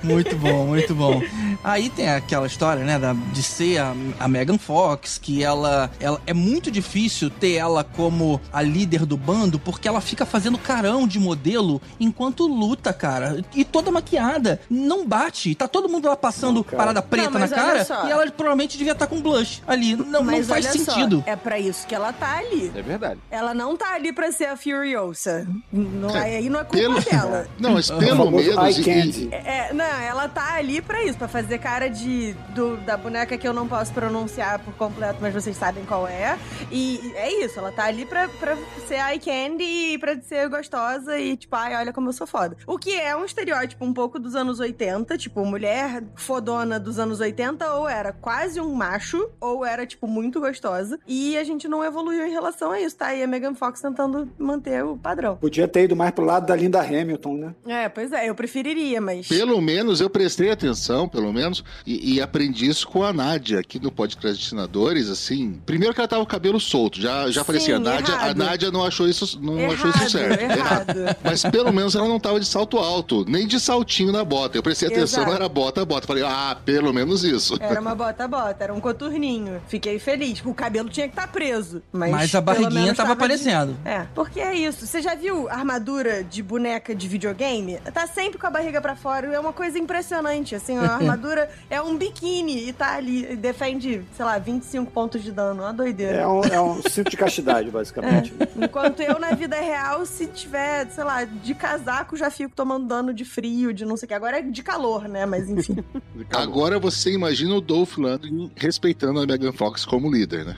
Muito 0.03 0.37
bom, 0.37 0.67
muito 0.67 0.95
bom. 0.95 1.23
Aí 1.63 1.89
tem 1.91 2.09
aquela 2.09 2.47
história, 2.47 2.85
né, 2.85 2.99
da, 2.99 3.13
de 3.13 3.43
ser 3.43 3.79
a, 3.79 3.95
a 4.21 4.29
Megan 4.29 4.59
Fox, 4.59 5.19
que 5.19 5.43
ela, 5.43 5.91
ela 5.99 6.21
é 6.27 6.35
muito 6.35 6.71
difícil 6.71 7.31
ter 7.31 7.55
ela 7.55 7.83
como 7.83 8.41
a 8.53 8.63
líder 8.63 9.07
do 9.07 9.17
bando, 9.17 9.59
porque 9.59 9.89
ela 9.89 10.01
fica 10.01 10.25
fazendo 10.25 10.59
carão 10.59 11.07
de 11.07 11.19
modelo 11.19 11.81
enquanto 11.99 12.47
luta, 12.47 12.93
cara. 12.93 13.45
E 13.55 13.65
toda 13.65 13.91
maquiada. 13.91 14.61
Não 14.71 15.07
bate. 15.07 15.55
Tá 15.55 15.67
todo 15.67 15.89
mundo 15.89 16.09
lá 16.09 16.17
passando 16.17 16.63
cara. 16.63 16.77
parada 16.77 17.03
preta 17.03 17.31
Não, 17.31 17.41
na 17.41 17.49
cara 17.49 17.87
e 18.07 18.11
ela 18.11 18.31
provavelmente 18.31 18.77
devia 18.77 18.93
estar 18.93 19.07
com 19.07 19.21
blush 19.21 19.63
ali. 19.67 19.97
Não, 19.97 20.23
não 20.23 20.45
faz 20.45 20.51
olha 20.51 20.73
só, 20.73 20.93
sentido. 20.93 21.25
é 21.27 21.37
pra 21.37 21.59
isso 21.59 21.87
que 21.87 21.95
ela 21.95 22.13
tá 22.13 22.39
ali. 22.39 22.54
É 22.75 22.83
verdade. 22.83 23.21
Ela 23.31 23.53
não 23.55 23.77
tá 23.77 23.95
ali 23.95 24.13
pra 24.13 24.31
ser 24.33 24.47
a 24.47 24.57
Furiosa. 24.57 25.47
Não, 25.73 26.11
é- 26.17 26.37
aí 26.37 26.49
não 26.49 26.61
é 26.61 26.65
culpa 26.65 26.77
Pelo... 26.79 27.01
dela. 27.01 27.47
Não, 27.59 27.73
mas 27.75 27.91
O 27.91 27.99
pelo 27.99 28.31
menos. 28.31 28.79
e- 28.79 28.85
candy. 28.85 29.29
É, 29.33 29.73
não, 29.73 29.85
ela 29.85 30.29
tá 30.29 30.55
ali 30.55 30.81
pra 30.83 31.03
isso, 31.03 31.17
pra 31.19 31.29
fazer 31.29 31.59
cara 31.59 31.89
de 31.89 32.35
do- 32.55 32.77
da 32.79 32.97
boneca 32.97 33.37
que 33.39 33.47
eu 33.47 33.53
não 33.53 33.67
posso 33.67 33.93
pronunciar 33.93 34.59
por 34.59 34.75
completo, 34.75 35.19
mas 35.21 35.33
vocês 35.33 35.57
sabem 35.57 35.85
qual 35.85 36.07
é. 36.07 36.39
E 36.71 37.13
é 37.15 37.45
isso, 37.45 37.59
ela 37.59 37.73
tá 37.73 37.85
ali 37.85 38.05
pra, 38.05 38.29
pra 38.29 38.57
ser 38.87 38.95
eye 38.97 39.19
candy 39.19 39.65
e 39.95 39.99
pra 39.99 40.21
ser 40.21 40.49
gostosa 40.49 41.19
e 41.19 41.37
tipo, 41.37 41.55
ai, 41.57 41.75
olha 41.77 41.93
como 41.93 42.09
eu 42.09 42.13
sou 42.13 42.27
foda. 42.27 42.57
O 42.67 42.79
que 42.79 42.95
é 42.95 43.17
um 43.17 43.25
estereótipo 43.25 43.85
um 43.85 43.93
pouco 43.93 44.19
dos 44.19 44.35
anos 44.35 44.61
80, 44.61 45.17
tipo, 45.17 45.45
mulher 45.45 46.03
fodona 46.17 46.79
dos 46.81 46.99
anos 46.99 47.21
80 47.21 47.75
ou 47.75 47.89
era 47.89 48.13
quase 48.13 48.61
um 48.61 48.75
macho, 48.75 49.29
ou 49.41 49.65
era, 49.65 49.87
tipo, 49.87 50.07
muito 50.07 50.41
gostosa. 50.41 50.99
E 51.07 51.37
a 51.37 51.45
gente 51.45 51.69
não 51.69 51.83
evoluiu 51.85 52.27
em 52.27 52.31
relação 52.31 52.44
a 52.47 52.81
isso, 52.81 52.97
tá? 52.97 53.15
E 53.15 53.23
a 53.23 53.27
Megan 53.27 53.55
Fox 53.55 53.81
tentando 53.81 54.29
manter 54.39 54.85
o 54.85 54.97
padrão. 54.97 55.37
Podia 55.37 55.69
ter 55.69 55.85
ido 55.85 55.97
mais 55.97 56.13
pro 56.13 56.25
lado 56.25 56.47
da 56.47 56.57
Linda 56.57 56.81
Hamilton, 56.81 57.35
né? 57.35 57.55
É, 57.67 57.89
pois 57.89 58.13
é, 58.13 58.29
eu 58.29 58.35
preferiria, 58.35 59.01
mas... 59.01 59.29
Pelo 59.29 59.61
menos 59.61 60.01
eu 60.01 60.11
prestei 60.11 60.51
atenção, 60.51 61.09
pelo 61.09 61.33
menos, 61.33 61.65
e, 61.87 62.15
e 62.15 62.21
aprendi 62.21 62.67
isso 62.67 62.87
com 62.89 63.03
a 63.03 63.13
Nádia 63.13 63.61
aqui 63.61 63.81
no 63.81 63.91
Podcastinadores, 63.91 65.09
assim. 65.09 65.61
Primeiro 65.65 65.95
que 65.95 66.01
ela 66.01 66.09
tava 66.09 66.23
com 66.23 66.29
o 66.29 66.31
cabelo 66.31 66.61
solto, 66.61 67.01
já, 67.01 67.31
já 67.31 67.45
falei 67.45 67.61
assim, 67.61 67.73
a 67.73 67.79
Nádia, 67.79 68.15
a 68.15 68.25
errado. 68.25 68.37
Nádia 68.37 68.71
não 68.71 68.85
achou 68.85 69.09
isso, 69.09 69.39
não 69.41 69.59
Errado, 69.59 69.75
achou 69.75 69.91
isso 69.91 70.11
certo. 70.11 70.41
errado. 70.41 71.17
Mas 71.23 71.43
pelo 71.43 71.73
menos 71.73 71.95
ela 71.95 72.09
não 72.09 72.21
tava 72.21 72.41
de 72.41 72.47
salto 72.47 72.79
alto, 72.79 73.25
nem 73.29 73.47
de 73.47 73.59
saltinho 73.61 74.13
na 74.13 74.25
bota. 74.25 74.57
Eu 74.59 74.63
prestei 74.63 74.89
atenção, 74.89 75.23
Exato. 75.23 75.27
não 75.27 75.35
era 75.35 75.49
bota, 75.49 75.85
bota. 75.85 76.07
Falei, 76.07 76.23
ah, 76.25 76.57
pelo 76.65 76.93
menos 76.93 77.25
isso. 77.25 77.57
Era 77.61 77.81
uma 77.81 77.95
bota-bota, 77.95 78.65
era 78.65 78.75
um 78.75 78.81
coturninho. 78.81 79.61
Fiquei 79.69 79.99
feliz. 79.99 80.43
O 80.45 80.55
cabelo 80.55 80.89
tinha 80.89 81.07
que 81.07 81.13
estar 81.13 81.29
preso. 81.29 81.83
Mas, 81.93 82.11
Mas 82.11 82.34
a 82.35 82.41
barriguinha 82.41 82.95
tava 82.95 83.09
de- 83.09 83.13
aparecendo. 83.15 83.77
É, 83.85 84.07
porque 84.15 84.41
é 84.41 84.55
isso. 84.55 84.87
Você 84.87 85.01
já 85.03 85.15
viu 85.15 85.49
armadura 85.49 86.23
de 86.25 86.43
boneca 86.43 86.95
de 86.95 87.07
videogame? 87.09 87.79
Tá 87.93 88.07
sempre 88.07 88.39
com 88.39 88.47
a 88.47 88.51
barriga 88.51 88.81
pra 88.81 88.95
fora. 88.97 89.27
É 89.33 89.39
uma 89.39 89.53
coisa 89.53 89.79
impressionante. 89.79 90.55
Assim, 90.55 90.77
a 90.77 90.83
armadura 90.95 91.49
é 91.71 91.81
um 91.81 91.97
biquíni 91.97 92.69
e 92.69 92.73
tá 92.73 92.95
ali. 92.95 93.33
E 93.33 93.37
defende, 93.37 94.03
sei 94.17 94.25
lá, 94.25 94.39
25 94.39 94.91
pontos 94.91 95.23
de 95.23 95.31
dano. 95.33 95.63
Uma 95.63 95.73
doideira. 95.73 96.19
É 96.19 96.27
um, 96.27 96.45
é 96.45 96.61
um 96.61 96.81
cinto 96.89 97.11
de 97.11 97.17
castidade, 97.17 97.71
basicamente. 97.73 98.35
Enquanto 98.57 99.01
eu, 99.01 99.19
na 99.19 99.31
vida 99.35 99.57
real, 99.61 100.05
se 100.07 100.27
tiver, 100.27 100.89
sei 100.91 101.05
lá, 101.05 101.25
de 101.25 101.55
casaco, 101.55 102.17
já 102.17 102.31
fico 102.31 102.55
tomando 102.55 102.87
dano 102.87 103.13
de 103.15 103.25
frio, 103.25 103.73
de 103.73 103.85
não 103.85 103.97
sei 103.97 104.07
o 104.07 104.09
que. 104.09 104.15
Agora 104.15 104.39
é 104.39 104.43
de 104.43 104.63
calor, 104.63 105.09
né? 105.09 105.27
Mas 105.27 105.49
enfim. 105.49 105.77
Agora 106.33 106.79
você 106.79 107.13
imagina 107.13 107.55
o 107.55 107.61
Dolph 107.61 107.97
Lundgren 107.97 108.51
respeitando 108.57 109.21
a 109.21 109.27
Megan 109.27 109.53
Fox 109.53 109.85
como 109.85 110.11
líder, 110.11 110.45
né? 110.45 110.57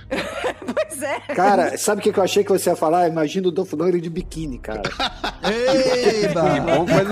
Pois 0.98 1.02
é. 1.02 1.20
Cara, 1.34 1.76
sabe 1.78 2.00
o 2.00 2.04
que 2.12 2.18
eu 2.18 2.22
achei 2.24 2.44
que 2.44 2.50
você 2.50 2.70
ia 2.70 2.76
falar? 2.76 3.08
Imagina 3.08 3.48
o 3.48 3.50
Dolph 3.50 3.72
Lundgren 3.72 4.00
de 4.00 4.10
biquíni, 4.10 4.58
cara. 4.58 4.82
Que 5.46 6.28
bom 6.34 6.86
ele 6.88 7.08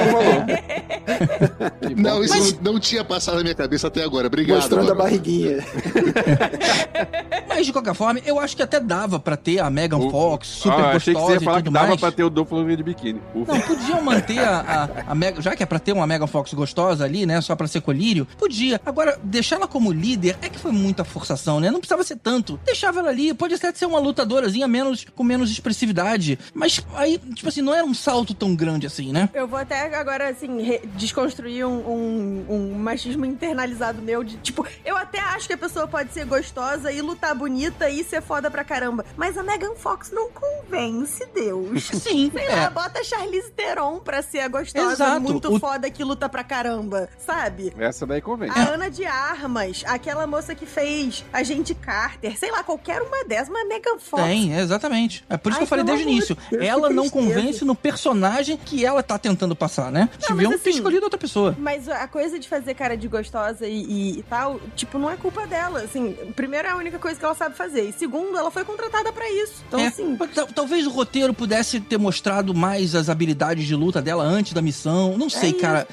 não 1.94 1.94
Não, 2.18 2.24
isso 2.24 2.58
não, 2.60 2.72
não 2.72 2.80
tinha 2.80 3.04
passado 3.04 3.36
na 3.36 3.42
minha 3.42 3.54
cabeça 3.54 3.86
até 3.86 4.02
agora. 4.02 4.26
Obrigado. 4.26 4.56
Mostrando 4.56 4.90
a 4.90 4.94
barriguinha. 4.94 5.58
Mas 7.48 7.66
de 7.66 7.72
qualquer 7.72 7.94
forma, 7.94 8.18
eu 8.26 8.40
acho 8.40 8.56
que 8.56 8.62
até 8.62 8.80
dava 8.80 9.20
pra 9.20 9.36
ter 9.36 9.60
a 9.60 9.70
Megan 9.70 9.98
O- 9.98 10.10
Fox 10.10 10.48
super 10.48 10.72
Ah, 10.80 10.90
achei 10.96 11.14
que 11.14 11.20
você 11.20 11.20
gostosa 11.20 11.32
ia 11.34 11.40
e 11.40 11.44
falar 11.44 11.56
tudo 11.58 11.66
que 11.66 11.72
dava 11.72 11.86
mais. 11.88 12.00
pra 12.00 12.10
ter 12.10 12.24
o 12.24 12.30
Dolph 12.30 12.50
Lundgren 12.50 12.76
de 12.76 12.82
biquíni. 12.82 13.20
Ufa. 13.34 13.52
Não, 13.52 13.60
podiam 13.60 14.02
manter 14.02 14.38
a, 14.40 14.88
a, 15.06 15.12
a 15.12 15.14
Megan, 15.14 15.40
já 15.40 15.54
que 15.54 15.62
é 15.62 15.66
pra 15.66 15.78
ter 15.78 15.92
uma 15.92 16.04
Megan 16.06 16.26
Fox 16.26 16.52
gostosa 16.52 17.04
ali, 17.04 17.24
né, 17.26 17.40
só 17.40 17.54
pra 17.54 17.68
ser 17.68 17.80
colírio, 17.82 18.26
podia. 18.38 18.80
Agora, 18.84 19.16
deixar 19.22 19.56
ela 19.56 19.68
como 19.68 19.92
líder 19.92 20.36
é 20.42 20.48
que 20.48 20.58
foi 20.58 20.72
muita 20.72 21.04
forçação, 21.04 21.60
né? 21.60 21.70
Não 21.70 21.78
precisava 21.78 22.02
ser 22.02 22.16
tanto. 22.16 22.58
Deixava 22.64 22.98
ela 22.98 23.10
ali, 23.10 23.32
pode 23.32 23.54
até 23.74 23.78
ser 23.78 23.86
uma 23.86 23.98
lutadorazinha 23.98 24.66
menos, 24.68 25.04
com 25.14 25.24
menos 25.24 25.50
expressividade. 25.50 26.38
Mas 26.54 26.80
aí, 26.94 27.18
tipo 27.18 27.48
assim, 27.48 27.60
não 27.60 27.74
era 27.74 27.84
um 27.84 27.92
salto 27.94 28.32
tão 28.32 28.54
grande 28.54 28.86
assim, 28.86 29.12
né? 29.12 29.28
Eu 29.34 29.46
vou 29.48 29.58
até 29.58 29.94
agora, 29.96 30.28
assim, 30.28 30.78
desconstruir 30.94 31.66
um, 31.66 31.78
um- 31.88 32.46
um 32.48 32.74
machismo 32.78 33.24
internalizado 33.24 34.00
meu 34.00 34.22
de, 34.22 34.36
tipo, 34.38 34.66
eu 34.84 34.96
até 34.96 35.18
acho 35.18 35.46
que 35.48 35.52
a 35.54 35.58
pessoa 35.58 35.86
pode 35.88 36.12
ser 36.12 36.24
gostosa 36.24 36.90
e 36.92 37.00
lutar 37.02 37.34
bonita 37.34 37.90
e 37.90 38.04
ser 38.04 38.22
foda 38.22 38.50
pra 38.50 38.64
caramba. 38.64 39.04
Mas 39.16 39.36
a 39.36 39.42
Megan 39.42 39.74
Fox 39.74 40.10
não 40.12 40.30
convence, 40.30 41.26
Deus. 41.34 41.84
Sim, 41.92 42.30
Sei 42.32 42.44
é. 42.46 42.54
lá, 42.54 42.70
bota 42.70 43.00
a 43.00 43.04
Charlize 43.04 43.50
Theron 43.50 43.98
pra 43.98 44.22
ser 44.22 44.40
a 44.40 44.48
gostosa 44.48 44.92
Exato. 44.92 45.20
muito 45.20 45.52
O- 45.54 45.58
foda 45.58 45.90
que 45.90 46.04
luta 46.04 46.28
pra 46.28 46.44
caramba, 46.44 47.08
sabe? 47.18 47.72
Essa 47.78 48.06
daí 48.06 48.20
convém. 48.20 48.50
A 48.50 48.68
Ana 48.74 48.90
de 48.90 49.04
Armas, 49.04 49.82
aquela 49.86 50.26
moça 50.26 50.54
que 50.54 50.66
fez 50.66 51.24
Agente 51.32 51.74
Carter, 51.74 52.38
sei 52.38 52.50
lá, 52.50 52.62
qualquer 52.62 53.02
uma 53.02 53.24
dessas, 53.24 53.48
Megan 53.68 53.98
Fox. 53.98 54.22
Tem, 54.22 54.54
exatamente. 54.56 55.24
É 55.28 55.36
por 55.36 55.50
isso 55.50 55.56
Ai, 55.58 55.60
que 55.60 55.64
eu 55.64 55.68
falei 55.68 55.84
desde 55.84 56.04
o 56.04 56.08
início. 56.08 56.34
de 56.36 56.50
Deus, 56.58 56.64
ela 56.64 56.90
não 56.90 57.08
convence 57.08 57.64
no 57.64 57.74
personagem 57.74 58.56
que 58.56 58.84
ela 58.84 59.02
tá 59.02 59.18
tentando 59.18 59.54
passar, 59.56 59.90
né? 59.90 60.08
Deviam 60.28 60.50
mas 60.52 60.60
ter 60.62 60.70
assim- 60.70 60.78
escolhido 60.78 61.04
outra 61.04 61.18
pessoa. 61.18 61.54
Mas 61.58 61.88
a 61.88 62.06
coisa 62.08 62.38
de 62.38 62.48
fazer 62.48 62.74
cara 62.74 62.96
de 62.96 63.08
gostosa 63.08 63.66
e, 63.66 63.82
e- 63.84 64.18
e 64.18 64.22
tal, 64.24 64.60
tipo, 64.76 64.98
não 64.98 65.10
é 65.10 65.16
culpa 65.16 65.46
dela. 65.46 65.80
Assim, 65.82 66.14
primeiro 66.36 66.68
é 66.68 66.70
a 66.70 66.76
única 66.76 66.98
coisa 66.98 67.18
que 67.18 67.24
ela 67.24 67.34
sabe 67.34 67.56
fazer. 67.56 67.88
E 67.88 67.92
segundo, 67.92 68.36
ela 68.36 68.50
foi 68.50 68.64
contratada 68.64 69.12
pra 69.12 69.28
isso. 69.30 69.64
Então, 69.68 69.80
É, 69.80 69.86
assim. 69.88 70.16
tal- 70.34 70.46
Talvez 70.46 70.86
o 70.86 70.90
roteiro 70.90 71.34
pudesse 71.34 71.80
ter 71.80 71.98
mostrado 71.98 72.54
mais 72.54 72.94
as 72.94 73.08
habilidades 73.08 73.66
de 73.66 73.74
luta 73.74 74.00
dela 74.00 74.22
antes 74.24 74.52
da 74.52 74.62
missão. 74.62 75.16
Não 75.18 75.28
sei, 75.28 75.50
isso. 75.50 75.58
cara. 75.60 75.86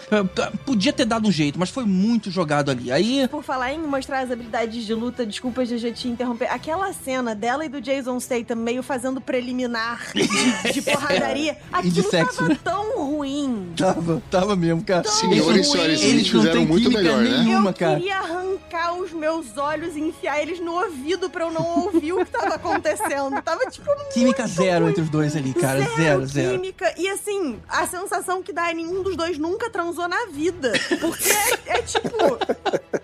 Podia 0.65 0.93
ter 0.93 1.05
dado 1.05 1.28
um 1.28 1.32
jeito, 1.32 1.59
mas 1.59 1.69
foi 1.69 1.84
muito 1.86 2.30
jogado 2.32 2.72
ali. 2.72 2.91
Aí. 2.91 3.28
Por 3.28 3.43
falar 3.43 3.74
em 3.74 3.80
mostrar 3.80 4.19
as 4.19 4.32
habilidades 4.32 4.86
de 4.86 4.93
luta, 4.93 5.26
desculpa, 5.26 5.63
GG, 5.65 5.91
te 5.91 6.07
interromper. 6.07 6.45
Aquela 6.51 6.91
cena 6.93 7.34
dela 7.36 7.61
e 7.66 7.70
do 7.70 7.82
Jason 7.82 8.20
Statham 8.20 8.55
meio 8.55 8.82
fazendo 8.84 9.20
preliminar 9.22 10.07
de, 10.14 10.74
de 10.74 10.82
porradaria, 10.82 11.57
E 11.84 11.89
de 11.89 11.99
aquilo 11.99 12.09
sexo, 12.12 12.38
tava 12.38 12.49
né? 12.49 12.59
tão 12.64 12.97
ruim. 13.05 13.74
Tava, 13.78 14.22
tava 14.30 14.55
mesmo, 14.55 14.84
cara. 14.84 15.07
Senhores 15.07 15.68
e 15.68 15.72
senhores, 15.72 16.01
eles 16.03 16.28
fizeram 16.28 16.66
muito 16.66 16.89
melhor, 16.91 17.22
né? 17.24 17.30
nenhuma, 17.43 17.70
eu 17.70 17.74
cara. 17.74 17.95
queria 17.97 18.18
arrancar 18.18 18.93
os 18.95 19.12
meus 19.12 19.57
olhos 19.57 19.95
e 19.95 19.99
enfiar 20.01 20.41
eles 20.41 20.59
no 20.59 20.74
ouvido 20.74 21.30
pra 21.30 21.45
eu 21.45 21.51
não 21.51 21.84
ouvir 21.86 22.14
o 22.14 22.26
que 22.26 22.32
tava 22.32 22.55
acontecendo. 22.55 23.41
Tava, 23.41 23.66
tipo, 23.70 23.89
Química 24.14 24.43
muito 24.43 24.55
zero 24.55 24.82
ruim. 24.82 24.91
entre 24.91 25.03
os 25.03 25.09
dois 25.09 25.36
ali, 25.36 25.53
cara. 25.53 25.82
Zero, 25.95 26.26
zero. 26.26 26.51
química. 26.59 26.93
E 26.97 27.07
assim, 27.09 27.59
a 27.68 27.86
sensação 27.88 28.41
que 28.41 28.51
dá 28.53 28.70
é 28.70 28.74
nenhum 28.74 29.01
dos 29.03 29.16
dois 29.16 29.38
nunca 29.38 29.70
transou 29.70 30.07
na 30.07 30.26
vida. 30.28 30.72
Porque 30.99 31.30
é, 31.30 31.78
é 31.78 31.82
tipo. 31.82 32.07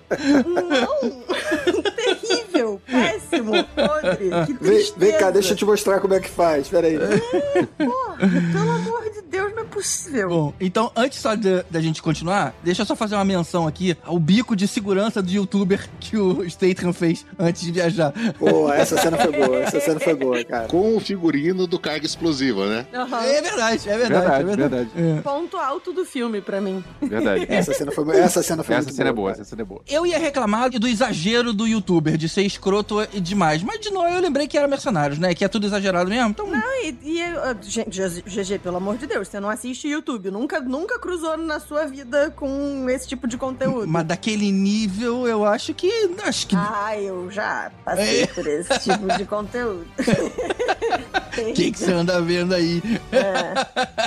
Não! 0.47 1.76
Péssimo, 3.29 3.51
podre. 3.75 4.29
Que 4.45 4.53
Vem, 4.53 4.57
tristeza. 4.57 4.93
vem 4.97 5.17
cá, 5.17 5.31
deixa 5.31 5.53
eu 5.53 5.57
te 5.57 5.65
mostrar 5.65 5.99
como 5.99 6.13
é 6.13 6.19
que 6.19 6.29
faz. 6.29 6.67
Pera 6.69 6.87
aí. 6.87 6.97
Porra, 7.77 8.17
pelo 8.17 8.71
amor 8.71 9.03
de 9.11 9.21
Deus, 9.23 9.51
é 9.56 9.56
possível. 9.77 10.29
Bom, 10.29 10.53
então, 10.59 10.91
antes 10.95 11.19
só 11.19 11.31
da 11.35 11.79
gente 11.81 12.01
continuar, 12.01 12.53
deixa 12.63 12.81
eu 12.81 12.85
só 12.85 12.95
fazer 12.95 13.15
uma 13.15 13.23
menção 13.25 13.67
aqui 13.67 13.95
ao 14.03 14.17
bico 14.17 14.55
de 14.55 14.67
segurança 14.67 15.21
do 15.21 15.29
youtuber 15.29 15.87
que 15.99 16.17
o 16.17 16.47
Statham 16.49 16.91
fez 16.91 17.25
antes 17.37 17.61
de 17.61 17.71
viajar. 17.71 18.11
Pô, 18.39 18.71
essa 18.73 18.97
cena 18.97 19.17
foi 19.17 19.31
boa. 19.31 19.59
Essa 19.59 19.79
cena 19.79 19.99
foi 19.99 20.15
boa, 20.15 20.43
cara. 20.43 20.67
Com 20.67 20.97
o 20.97 20.99
figurino 20.99 21.67
do 21.67 21.79
carga 21.79 22.05
explosiva, 22.05 22.65
né? 22.67 22.87
Aham. 22.93 23.23
É 23.23 23.41
verdade, 23.41 23.89
é 23.89 23.97
verdade. 23.97 24.07
Verdade, 24.07 24.41
é 24.41 24.55
verdade. 24.55 24.89
verdade. 24.95 25.19
É. 25.19 25.21
Ponto 25.21 25.57
alto 25.57 25.93
do 25.93 26.05
filme 26.05 26.41
pra 26.41 26.59
mim. 26.59 26.83
Verdade. 27.01 27.45
Essa 27.49 27.73
cena 27.73 27.91
foi, 27.91 28.17
essa 28.19 28.41
cena 28.43 28.63
foi 28.63 28.75
Essa 28.75 28.85
muito 28.85 28.95
cena 28.95 29.09
é 29.09 29.13
boa, 29.13 29.31
cara. 29.31 29.41
essa 29.41 29.49
cena 29.49 29.61
é 29.61 29.65
boa. 29.65 29.81
Eu 29.87 30.05
ia 30.05 30.17
reclamar 30.17 30.69
do 30.71 30.87
exagero 30.87 31.53
do 31.53 31.67
youtuber, 31.67 32.17
de 32.17 32.27
ser 32.27 32.43
escroto 32.43 33.01
e 33.13 33.19
demais. 33.19 33.61
Mas 33.63 33.79
de 33.79 33.89
novo 33.91 34.07
eu 34.07 34.21
lembrei 34.21 34.47
que 34.47 34.57
era 34.57 34.67
mercenários, 34.67 35.19
né? 35.19 35.33
Que 35.33 35.45
é 35.45 35.47
tudo 35.47 35.65
exagerado 35.67 36.09
mesmo. 36.09 36.29
Então. 36.29 36.47
E, 36.83 36.95
e, 37.03 37.21
uh, 37.23 37.57
gente, 37.61 37.99
GG, 37.99 38.59
pelo 38.59 38.77
amor 38.77 38.97
de 38.97 39.05
Deus, 39.07 39.27
você 39.27 39.39
não 39.39 39.49
assiste 39.49 39.66
YouTube. 39.73 40.29
Nunca, 40.31 40.59
nunca 40.59 40.99
cruzou 40.99 41.37
na 41.37 41.59
sua 41.59 41.85
vida 41.85 42.31
com 42.35 42.89
esse 42.89 43.07
tipo 43.07 43.27
de 43.27 43.37
conteúdo. 43.37 43.87
Mas 43.87 44.05
daquele 44.05 44.51
nível, 44.51 45.27
eu 45.27 45.45
acho 45.45 45.73
que. 45.73 45.91
Acho 46.23 46.47
que. 46.47 46.55
Ah, 46.55 46.95
eu 46.99 47.29
já 47.31 47.71
passei 47.83 48.23
É. 48.23 48.27
por 48.27 48.45
esse 48.47 48.79
tipo 48.79 49.07
de 49.17 49.25
conteúdo. 49.25 49.85
O 49.99 51.53
que, 51.53 51.71
que 51.71 51.77
você 51.79 51.91
anda 51.91 52.21
vendo 52.21 52.53
aí? 52.53 52.81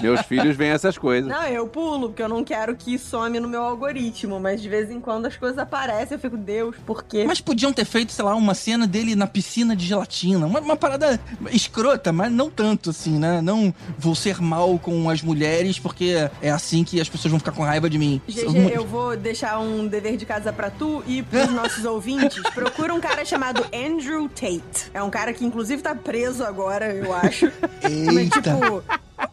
Meus 0.03 0.21
filhos 0.23 0.57
veem 0.57 0.71
essas 0.73 0.97
coisas. 0.99 1.31
Não, 1.31 1.45
eu 1.45 1.67
pulo, 1.67 2.09
porque 2.09 2.23
eu 2.23 2.29
não 2.29 2.43
quero 2.45 2.75
que 2.75 2.99
some 2.99 3.39
no 3.39 3.49
meu 3.49 3.63
algoritmo, 3.63 4.41
mas 4.41 4.61
de 4.63 4.69
vez 4.69 4.91
em 4.91 5.01
quando 5.01 5.27
as 5.27 5.37
coisas 5.37 5.59
aparecem, 5.59 6.15
eu 6.17 6.19
fico, 6.19 6.37
Deus, 6.37 6.75
por 6.87 7.05
quê? 7.05 7.25
Mas 7.27 7.41
podiam 7.41 7.73
ter 7.73 7.85
feito, 7.85 8.13
sei 8.13 8.25
lá, 8.25 8.35
uma 8.35 8.55
cena 8.55 8.87
dele 8.87 9.15
na 9.15 9.27
piscina 9.27 9.77
de 9.77 9.87
gelatina. 9.87 10.47
Uma, 10.47 10.61
uma 10.61 10.77
parada 10.77 11.21
escrota, 11.51 12.13
mas 12.13 12.33
não 12.33 12.51
tanto 12.51 12.91
assim, 12.91 13.19
né? 13.19 13.41
Não 13.41 13.73
vou 13.99 14.15
ser 14.15 14.41
mal 14.41 14.79
com 14.79 15.09
as 15.11 15.23
mulheres 15.23 15.41
porque 15.79 16.29
é 16.41 16.51
assim 16.51 16.85
que 16.85 17.01
as 17.01 17.09
pessoas 17.09 17.31
vão 17.31 17.39
ficar 17.39 17.53
com 17.53 17.63
raiva 17.63 17.89
de 17.89 17.99
mim. 17.99 18.21
GG, 18.29 18.73
eu 18.73 18.87
vou 18.87 19.17
deixar 19.17 19.59
um 19.59 19.87
dever 19.87 20.17
de 20.17 20.27
casa 20.27 20.53
pra 20.53 20.71
tu 20.71 21.03
e 21.07 21.23
pros 21.23 21.51
nossos 21.53 21.85
ouvintes. 21.85 22.43
Procura 22.55 22.95
um 22.95 23.01
cara 23.01 23.25
chamado 23.25 23.65
Andrew 23.75 24.29
Tate. 24.29 24.91
É 24.93 25.03
um 25.03 25.11
cara 25.11 25.33
que, 25.33 25.45
inclusive, 25.45 25.83
tá 25.83 25.95
preso 25.95 26.45
agora, 26.45 26.93
eu 26.95 27.13
acho. 27.13 27.51
Mas, 27.83 28.17
Eita. 28.17 28.41
tipo, 28.41 28.83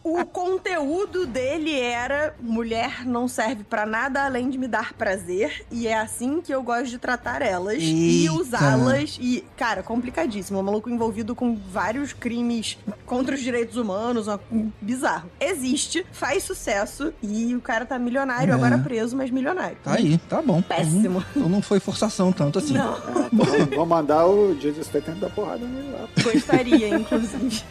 o 0.08 0.24
conteúdo 0.24 1.26
dele 1.26 1.78
era: 1.78 2.34
mulher 2.40 3.04
não 3.06 3.26
serve 3.28 3.64
pra 3.64 3.84
nada 3.86 4.24
além 4.24 4.48
de 4.50 4.58
me 4.58 4.68
dar 4.68 4.92
prazer, 4.94 5.64
e 5.70 5.86
é 5.86 5.98
assim 5.98 6.40
que 6.40 6.52
eu 6.52 6.62
gosto 6.62 6.86
de 6.90 6.98
tratar 6.98 7.42
elas 7.42 7.78
e 7.82 8.22
Eita. 8.22 8.32
usá-las. 8.32 9.18
E, 9.20 9.44
cara, 9.56 9.82
complicadíssimo. 9.82 10.58
Um 10.58 10.62
maluco 10.62 10.88
envolvido 10.90 11.34
com 11.34 11.56
vários 11.56 12.12
crimes 12.12 12.78
contra 13.06 13.34
os 13.34 13.40
direitos 13.40 13.76
humanos, 13.76 14.26
uma- 14.26 14.40
bizarro. 14.80 15.30
Existe, 15.40 16.04
faz 16.12 16.42
sucesso 16.42 17.12
e 17.22 17.54
o 17.54 17.60
cara 17.60 17.84
tá 17.86 17.98
milionário, 17.98 18.52
É. 18.52 18.54
agora 18.54 18.78
preso, 18.78 19.16
mas 19.16 19.30
milionário. 19.30 19.76
Tá 19.82 19.94
aí, 19.94 20.18
tá 20.28 20.40
bom. 20.42 20.60
Péssimo. 20.62 21.24
Então 21.34 21.48
não 21.48 21.62
foi 21.62 21.80
forçação 21.80 22.32
tanto 22.32 22.58
assim. 22.58 22.74
Não, 22.74 22.96
Vamos- 23.32 23.68
Vamos 23.70 23.88
mandar 23.88 24.26
o 24.26 24.58
Jesus 24.58 24.86
Statham 24.86 25.16
dar 25.18 25.30
porrada 25.30 25.66
nele 25.66 25.90
lá. 25.92 26.08
gostaria, 26.22 26.88
inclusive. 26.88 27.62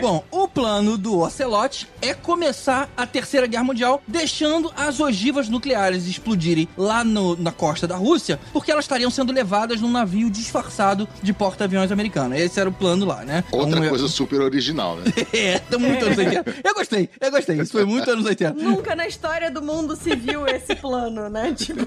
Bom, 0.00 0.24
o 0.30 0.48
plano 0.48 0.96
do 0.98 1.16
É 2.02 2.14
começar 2.14 2.88
a 2.96 3.06
Terceira 3.06 3.46
Guerra 3.46 3.64
Mundial 3.64 4.02
deixando 4.06 4.72
as 4.76 4.98
ogivas 5.00 5.48
nucleares 5.48 6.06
explodirem 6.06 6.68
lá 6.76 7.04
no- 7.04 7.36
na 7.36 7.52
costa 7.52 7.86
da 7.86 7.96
Rússia, 7.96 8.38
porque 8.52 8.70
elas 8.72 8.84
estariam 8.84 9.10
sendo 9.10 9.32
levadas 9.32 9.80
num 9.80 9.90
navio 9.90 10.30
disfarçado 10.30 11.08
de 11.22 11.32
porta-aviões 11.32 11.92
americano. 11.92 12.34
Esse 12.34 12.58
era 12.60 12.68
o 12.68 12.72
plano 12.72 13.04
lá, 13.04 13.22
né? 13.24 13.44
Outra 13.52 13.78
Então, 13.78 13.88
coisa 13.88 14.08
super 14.08 14.40
original, 14.40 14.96
né? 14.96 15.04
É, 15.32 15.58
tá 15.58 15.78
muito 15.78 16.04
anos 16.04 16.18
80. 16.18 16.54
Eu 16.64 16.74
gostei, 16.74 17.08
eu 17.20 17.30
gostei. 17.30 17.60
Isso 17.60 17.72
foi 17.72 17.84
muito 17.84 18.10
anos 18.10 18.24
80. 18.24 18.54
Nunca 18.62 18.94
na 18.96 19.06
história 19.06 19.50
do 19.50 19.62
mundo 19.62 19.96
se 19.96 20.14
viu 20.16 20.46
esse 20.46 20.74
plano, 20.74 21.28
né? 21.28 21.52
Tipo, 21.60 21.86